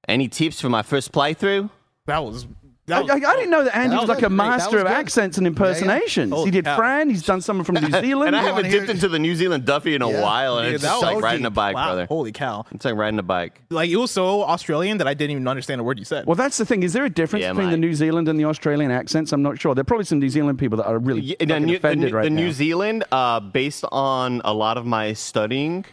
Any 0.07 0.27
tips 0.27 0.61
for 0.61 0.69
my 0.69 0.84
first 0.84 1.11
playthrough? 1.11 1.69
That 2.05 2.23
was. 2.23 2.45
I, 2.85 3.01
That 3.01 3.10
I, 3.11 3.15
was 3.15 3.23
I 3.23 3.35
didn't 3.38 3.49
know 3.51 3.64
that 3.64 3.76
Andy 3.77 3.89
That 3.95 4.01
was 4.01 4.10
was 4.10 4.18
like 4.18 4.26
a 4.26 4.30
master 4.30 4.77
of 4.80 4.84
good. 4.88 4.91
accents 4.91 5.38
and 5.38 5.47
impersonations. 5.47 6.34
Holy 6.34 6.45
he 6.45 6.51
did 6.51 6.65
cow. 6.65 6.76
Fran. 6.76 7.10
He's 7.10 7.23
done 7.23 7.39
some 7.39 7.64
from 7.64 7.76
New 7.76 7.89
Zealand. 7.89 8.27
And 8.27 8.35
I 8.35 8.43
haven't 8.43 8.69
dipped 8.69 8.89
into 8.89 9.07
the 9.07 9.19
New 9.19 9.35
Zealand 9.35 9.64
Duffy 9.65 9.95
in 9.95 10.01
a 10.01 10.10
Yeah. 10.11 10.22
while, 10.22 10.57
and 10.57 10.68
Yeah, 10.68 10.73
it's 10.73 10.84
that 10.84 10.89
just 10.89 11.05
was 11.05 11.14
like 11.15 11.23
riding 11.23 11.45
a 11.45 11.49
bike, 11.49 11.76
wow, 11.76 11.85
brother. 11.88 12.05
Holy 12.07 12.31
cow! 12.34 12.65
It's 12.72 12.84
like 12.84 12.95
riding 12.95 13.19
a 13.19 13.23
bike. 13.23 13.61
Like 13.69 13.89
it 13.89 13.95
was 13.95 14.11
so 14.11 14.43
Australian 14.43 14.97
that 14.97 15.07
I 15.07 15.14
didn't 15.14 15.31
even 15.31 15.47
understand 15.47 15.80
a 15.80 15.84
word 15.85 15.97
you 15.97 16.03
said. 16.05 16.26
Well, 16.26 16.35
that's 16.35 16.57
the 16.57 16.65
thing. 16.65 16.84
Is 16.84 16.91
there 16.93 17.05
a 17.05 17.10
difference 17.10 17.43
Yeah, 17.43 17.53
between 17.53 17.72
the. 17.72 17.77
New 17.77 17.93
Zealand 17.93 18.27
and 18.27 18.38
the 18.39 18.45
Australian 18.45 18.91
accents? 18.91 19.31
I'm 19.31 19.41
not 19.41 19.60
sure. 19.61 19.73
There 19.76 19.81
are 19.81 19.85
probably 19.85 20.05
some 20.05 20.19
New 20.19 20.30
Zealand 20.30 20.60
people 20.60 20.77
that 20.77 20.85
are 20.88 20.99
really 20.99 21.22
Yeah, 21.22 21.35
the, 21.39 21.60
New, 21.60 21.77
offended 21.77 22.11
New- 22.11 22.18
right 22.18 22.23
the 22.23 22.30
now. 22.31 22.41
New 22.41 22.51
Zealand, 22.51 23.03
uh, 23.11 23.39
based 23.39 23.85
on 23.91 24.41
a 24.43 24.53
lot 24.53 24.77
of 24.77 24.85
my 24.85 25.14
studying, 25.14 25.85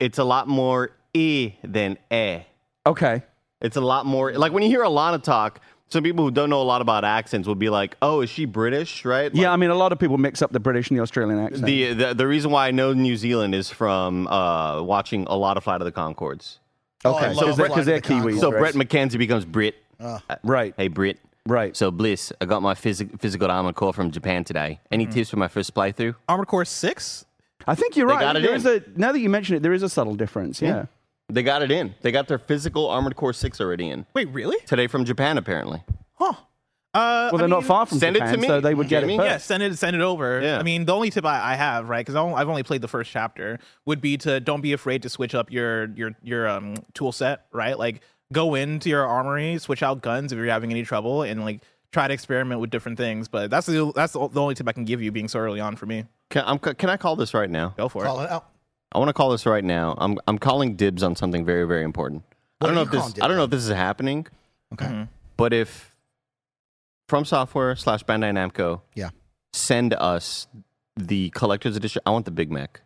it's 0.00 0.18
a 0.18 0.24
lot 0.24 0.48
more 0.48 0.90
e 1.12 1.52
than 1.62 1.98
eh. 2.10 2.40
okay. 2.86 3.22
It's 3.60 3.76
a 3.76 3.80
lot 3.80 4.04
more 4.04 4.32
like 4.32 4.52
when 4.52 4.62
you 4.62 4.68
hear 4.68 4.82
Alana 4.82 5.22
talk. 5.22 5.60
Some 5.90 6.02
people 6.02 6.24
who 6.24 6.30
don't 6.30 6.50
know 6.50 6.60
a 6.60 6.64
lot 6.64 6.80
about 6.80 7.04
accents 7.04 7.46
will 7.46 7.54
be 7.54 7.68
like, 7.68 7.96
"Oh, 8.02 8.20
is 8.22 8.30
she 8.30 8.46
British?" 8.46 9.04
Right? 9.04 9.32
Yeah, 9.34 9.52
I 9.52 9.56
mean, 9.56 9.70
a 9.70 9.74
lot 9.74 9.92
of 9.92 9.98
people 9.98 10.18
mix 10.18 10.42
up 10.42 10.50
the 10.50 10.58
British 10.60 10.88
and 10.90 10.98
the 10.98 11.02
Australian 11.02 11.38
accent. 11.38 11.66
The, 11.66 11.92
the 11.92 12.14
the 12.14 12.26
reason 12.26 12.50
why 12.50 12.66
I 12.68 12.70
know 12.70 12.92
New 12.92 13.16
Zealand 13.16 13.54
is 13.54 13.70
from 13.70 14.26
uh, 14.26 14.82
watching 14.82 15.24
a 15.28 15.36
lot 15.36 15.56
of 15.56 15.64
Flight 15.64 15.80
of 15.80 15.84
the 15.84 15.92
Conchords. 15.92 16.58
okay, 17.04 17.26
I 17.26 17.32
so 17.32 17.46
love 17.46 17.56
because 17.56 17.56
Flight 17.56 17.84
they're 17.84 17.96
of 17.96 18.02
the 18.02 18.08
Kiwis. 18.14 18.40
So? 18.40 18.50
Bret 18.50 18.74
McKenzie 18.74 19.18
becomes 19.18 19.44
Brit. 19.44 19.76
Uh, 20.00 20.18
Right. 20.42 20.74
Hey 20.76 20.88
Brit. 20.88 21.18
Right. 21.46 21.76
So 21.76 21.90
Bless, 21.90 22.32
I 22.40 22.46
got 22.46 22.62
my 22.62 22.72
phys- 22.74 23.20
physical 23.20 23.50
armor 23.50 23.72
core 23.74 23.92
from 23.92 24.10
Japan 24.10 24.42
today. 24.44 24.80
Any 24.90 25.04
tips 25.06 25.28
for 25.30 25.36
my 25.36 25.48
first 25.48 25.74
playthrough? 25.74 26.14
Armored 26.28 26.48
Core 26.48 26.64
Six. 26.64 27.26
I 27.66 27.74
think 27.74 27.96
you're 27.96 28.06
They 28.08 28.14
right. 28.14 28.20
got 28.20 28.36
it 28.36 28.42
There 28.42 28.50
in. 28.52 28.56
is 28.56 28.66
a, 28.66 28.82
now 28.96 29.12
that 29.12 29.20
you 29.20 29.28
mention 29.30 29.54
it, 29.56 29.62
there 29.62 29.72
is 29.74 29.82
a 29.82 29.88
subtle 29.88 30.14
difference. 30.14 30.60
Yeah. 30.60 30.86
They 31.28 31.42
got 31.42 31.62
it 31.62 31.70
in. 31.70 31.94
They 32.02 32.12
got 32.12 32.28
their 32.28 32.38
physical 32.38 32.88
armored 32.88 33.16
core 33.16 33.32
six 33.32 33.60
already 33.60 33.88
in 33.88 34.06
Wait, 34.14 34.28
really? 34.28 34.58
today 34.66 34.86
from 34.86 35.04
Japan. 35.04 35.38
Apparently, 35.38 35.82
Huh. 36.14 36.32
Uh, 36.92 37.28
Well, 37.32 37.38
they're 37.38 37.48
not 37.48 37.60
mean- 37.62 37.66
far 37.66 37.86
from 37.86 37.98
send 37.98 38.14
it 38.14 38.20
to 38.20 38.26
Japan, 38.26 38.40
me, 38.40 38.46
so 38.46 38.60
they 38.60 38.72
would 38.72 38.86
get 38.88 39.02
it 39.02 39.08
first. 39.16 39.26
Yeah, 39.28 39.36
send 39.38 39.62
it 39.64 39.76
send 39.78 39.96
it 39.96 40.02
over. 40.02 40.40
Yeah. 40.40 40.58
I 40.58 40.62
mean, 40.62 40.84
the 40.84 40.94
only 40.94 41.10
tip 41.10 41.24
I, 41.24 41.52
I 41.52 41.54
have, 41.56 41.88
right, 41.88 42.06
because 42.06 42.14
I've 42.14 42.48
only 42.48 42.62
played 42.62 42.82
the 42.82 42.88
first 42.88 43.10
chapter, 43.10 43.58
would 43.84 44.00
be 44.00 44.16
to 44.18 44.38
don't 44.38 44.60
be 44.60 44.72
afraid 44.74 45.02
to 45.02 45.08
switch 45.08 45.34
up 45.34 45.50
your 45.50 45.86
your 45.96 46.12
your 46.22 46.46
um 46.48 46.76
tool 46.92 47.10
set, 47.10 47.46
right? 47.52 47.76
Like 47.76 48.00
go 48.32 48.54
into 48.54 48.88
your 48.90 49.04
armory, 49.06 49.58
switch 49.58 49.82
out 49.82 50.02
guns 50.02 50.30
if 50.30 50.36
you're 50.36 50.46
having 50.46 50.70
any 50.70 50.84
trouble, 50.84 51.22
and 51.22 51.44
like 51.44 51.62
try 51.90 52.06
to 52.06 52.14
experiment 52.14 52.60
with 52.60 52.70
different 52.70 52.96
things. 52.96 53.26
But 53.26 53.50
that's 53.50 53.66
the 53.66 53.90
that's 53.92 54.12
the 54.12 54.28
the 54.28 54.40
only 54.40 54.54
tip 54.54 54.68
I 54.68 54.72
can 54.72 54.84
give 54.84 55.02
you, 55.02 55.10
being 55.10 55.26
so 55.26 55.40
early 55.40 55.58
on 55.58 55.74
for 55.74 55.86
me. 55.86 56.04
can, 56.30 56.44
I'm, 56.46 56.60
can 56.60 56.90
I 56.90 56.96
call 56.96 57.16
this 57.16 57.34
right 57.34 57.50
now? 57.50 57.74
Go 57.76 57.88
for 57.88 58.04
Call 58.04 58.20
it. 58.20 58.28
Call 58.28 58.36
it 58.36 58.42
out. 58.42 58.50
I 58.94 58.98
want 58.98 59.08
to 59.08 59.12
call 59.12 59.30
this 59.30 59.44
right 59.46 59.64
now. 59.64 59.94
I'm 59.98 60.18
I'm 60.28 60.38
calling 60.38 60.76
dibs 60.76 61.02
on 61.02 61.16
something 61.16 61.44
very 61.44 61.66
very 61.66 61.82
important. 61.84 62.22
I 62.60 62.66
don't 62.66 62.74
know 62.74 62.82
if 62.82 62.90
this 62.90 63.00
calling 63.00 63.22
I 63.22 63.28
don't 63.28 63.36
know 63.36 63.44
if 63.44 63.50
this 63.50 63.64
is 63.64 63.70
happening, 63.74 64.26
Okay. 64.72 64.86
Mm-hmm. 64.86 65.02
but 65.36 65.52
if 65.52 65.94
From 67.08 67.24
Software 67.24 67.76
slash 67.76 68.04
Bandai 68.04 68.32
Namco, 68.32 68.80
Yeah. 68.94 69.10
send 69.52 69.94
us 69.94 70.46
the 70.96 71.30
collector's 71.30 71.76
edition. 71.76 72.00
I 72.06 72.10
want 72.10 72.24
the 72.24 72.30
Big 72.30 72.50
Mac. 72.52 72.80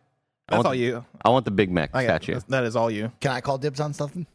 I 0.48 0.52
That's 0.52 0.56
want 0.58 0.66
all 0.66 0.72
the- 0.72 0.78
you. 0.78 1.04
I 1.24 1.28
want 1.28 1.44
the 1.44 1.50
Big 1.50 1.70
Mac 1.70 1.90
I 1.94 2.06
got- 2.06 2.22
statue. 2.22 2.40
that 2.48 2.64
is 2.64 2.74
all 2.74 2.90
you. 2.90 3.12
Can 3.20 3.32
I 3.32 3.40
call 3.42 3.58
dibs 3.58 3.80
on 3.80 3.92
something? 3.92 4.26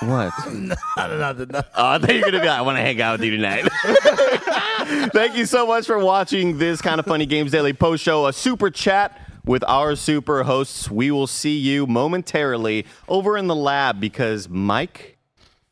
What? 0.00 0.32
I 0.38 1.06
don't 1.06 1.18
know. 1.20 1.46
No. 1.48 1.62
Oh, 1.76 1.86
I 1.86 1.98
thought 1.98 2.12
you 2.12 2.20
were 2.20 2.26
gonna 2.32 2.40
be 2.40 2.48
like, 2.48 2.58
I 2.58 2.62
want 2.62 2.76
to 2.78 2.82
hang 2.82 3.00
out 3.00 3.20
with 3.20 3.24
you 3.28 3.36
tonight. 3.36 3.68
Thank 5.12 5.36
you 5.36 5.46
so 5.46 5.66
much 5.66 5.86
for 5.86 5.98
watching 5.98 6.58
this 6.58 6.80
kind 6.82 6.98
of 6.98 7.06
funny 7.06 7.26
games 7.26 7.52
daily 7.52 7.72
post 7.72 8.02
show. 8.02 8.26
A 8.26 8.32
super 8.32 8.70
chat 8.70 9.20
with 9.46 9.64
our 9.68 9.96
super 9.96 10.42
hosts. 10.42 10.90
We 10.90 11.10
will 11.10 11.26
see 11.26 11.56
you 11.56 11.86
momentarily 11.86 12.84
over 13.08 13.38
in 13.38 13.46
the 13.46 13.56
lab 13.56 14.00
because 14.00 14.48
Mike 14.48 15.16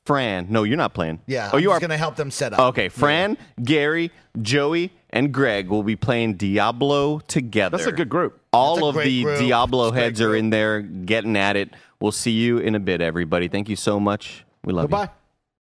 Fran. 0.06 0.46
No, 0.50 0.62
you're 0.64 0.76
not 0.76 0.92
playing. 0.94 1.20
Yeah, 1.26 1.48
Oh, 1.52 1.56
I'm 1.56 1.62
you 1.62 1.68
just 1.70 1.76
are. 1.76 1.80
gonna 1.80 1.96
help 1.96 2.16
them 2.16 2.30
set 2.30 2.52
up. 2.52 2.58
Okay, 2.58 2.88
Fran, 2.88 3.38
Gary, 3.62 4.10
Joey, 4.42 4.92
and 5.10 5.32
Greg 5.32 5.68
will 5.68 5.82
be 5.82 5.96
playing 5.96 6.34
Diablo 6.34 7.20
together. 7.20 7.76
That's 7.78 7.88
a 7.88 7.92
good 7.92 8.08
group. 8.10 8.38
All 8.52 8.86
of 8.86 8.96
the 8.96 9.22
group. 9.22 9.38
Diablo 9.38 9.90
That's 9.90 10.02
heads 10.02 10.20
are 10.20 10.36
in 10.36 10.50
there 10.50 10.82
getting 10.82 11.36
at 11.36 11.56
it. 11.56 11.70
We'll 12.00 12.12
see 12.12 12.32
you 12.32 12.58
in 12.58 12.74
a 12.74 12.80
bit, 12.80 13.00
everybody. 13.00 13.48
Thank 13.48 13.68
you 13.70 13.76
so 13.76 13.98
much. 13.98 14.44
We 14.62 14.72
love 14.74 14.84
you. 14.84 14.88
Goodbye. 14.88 15.08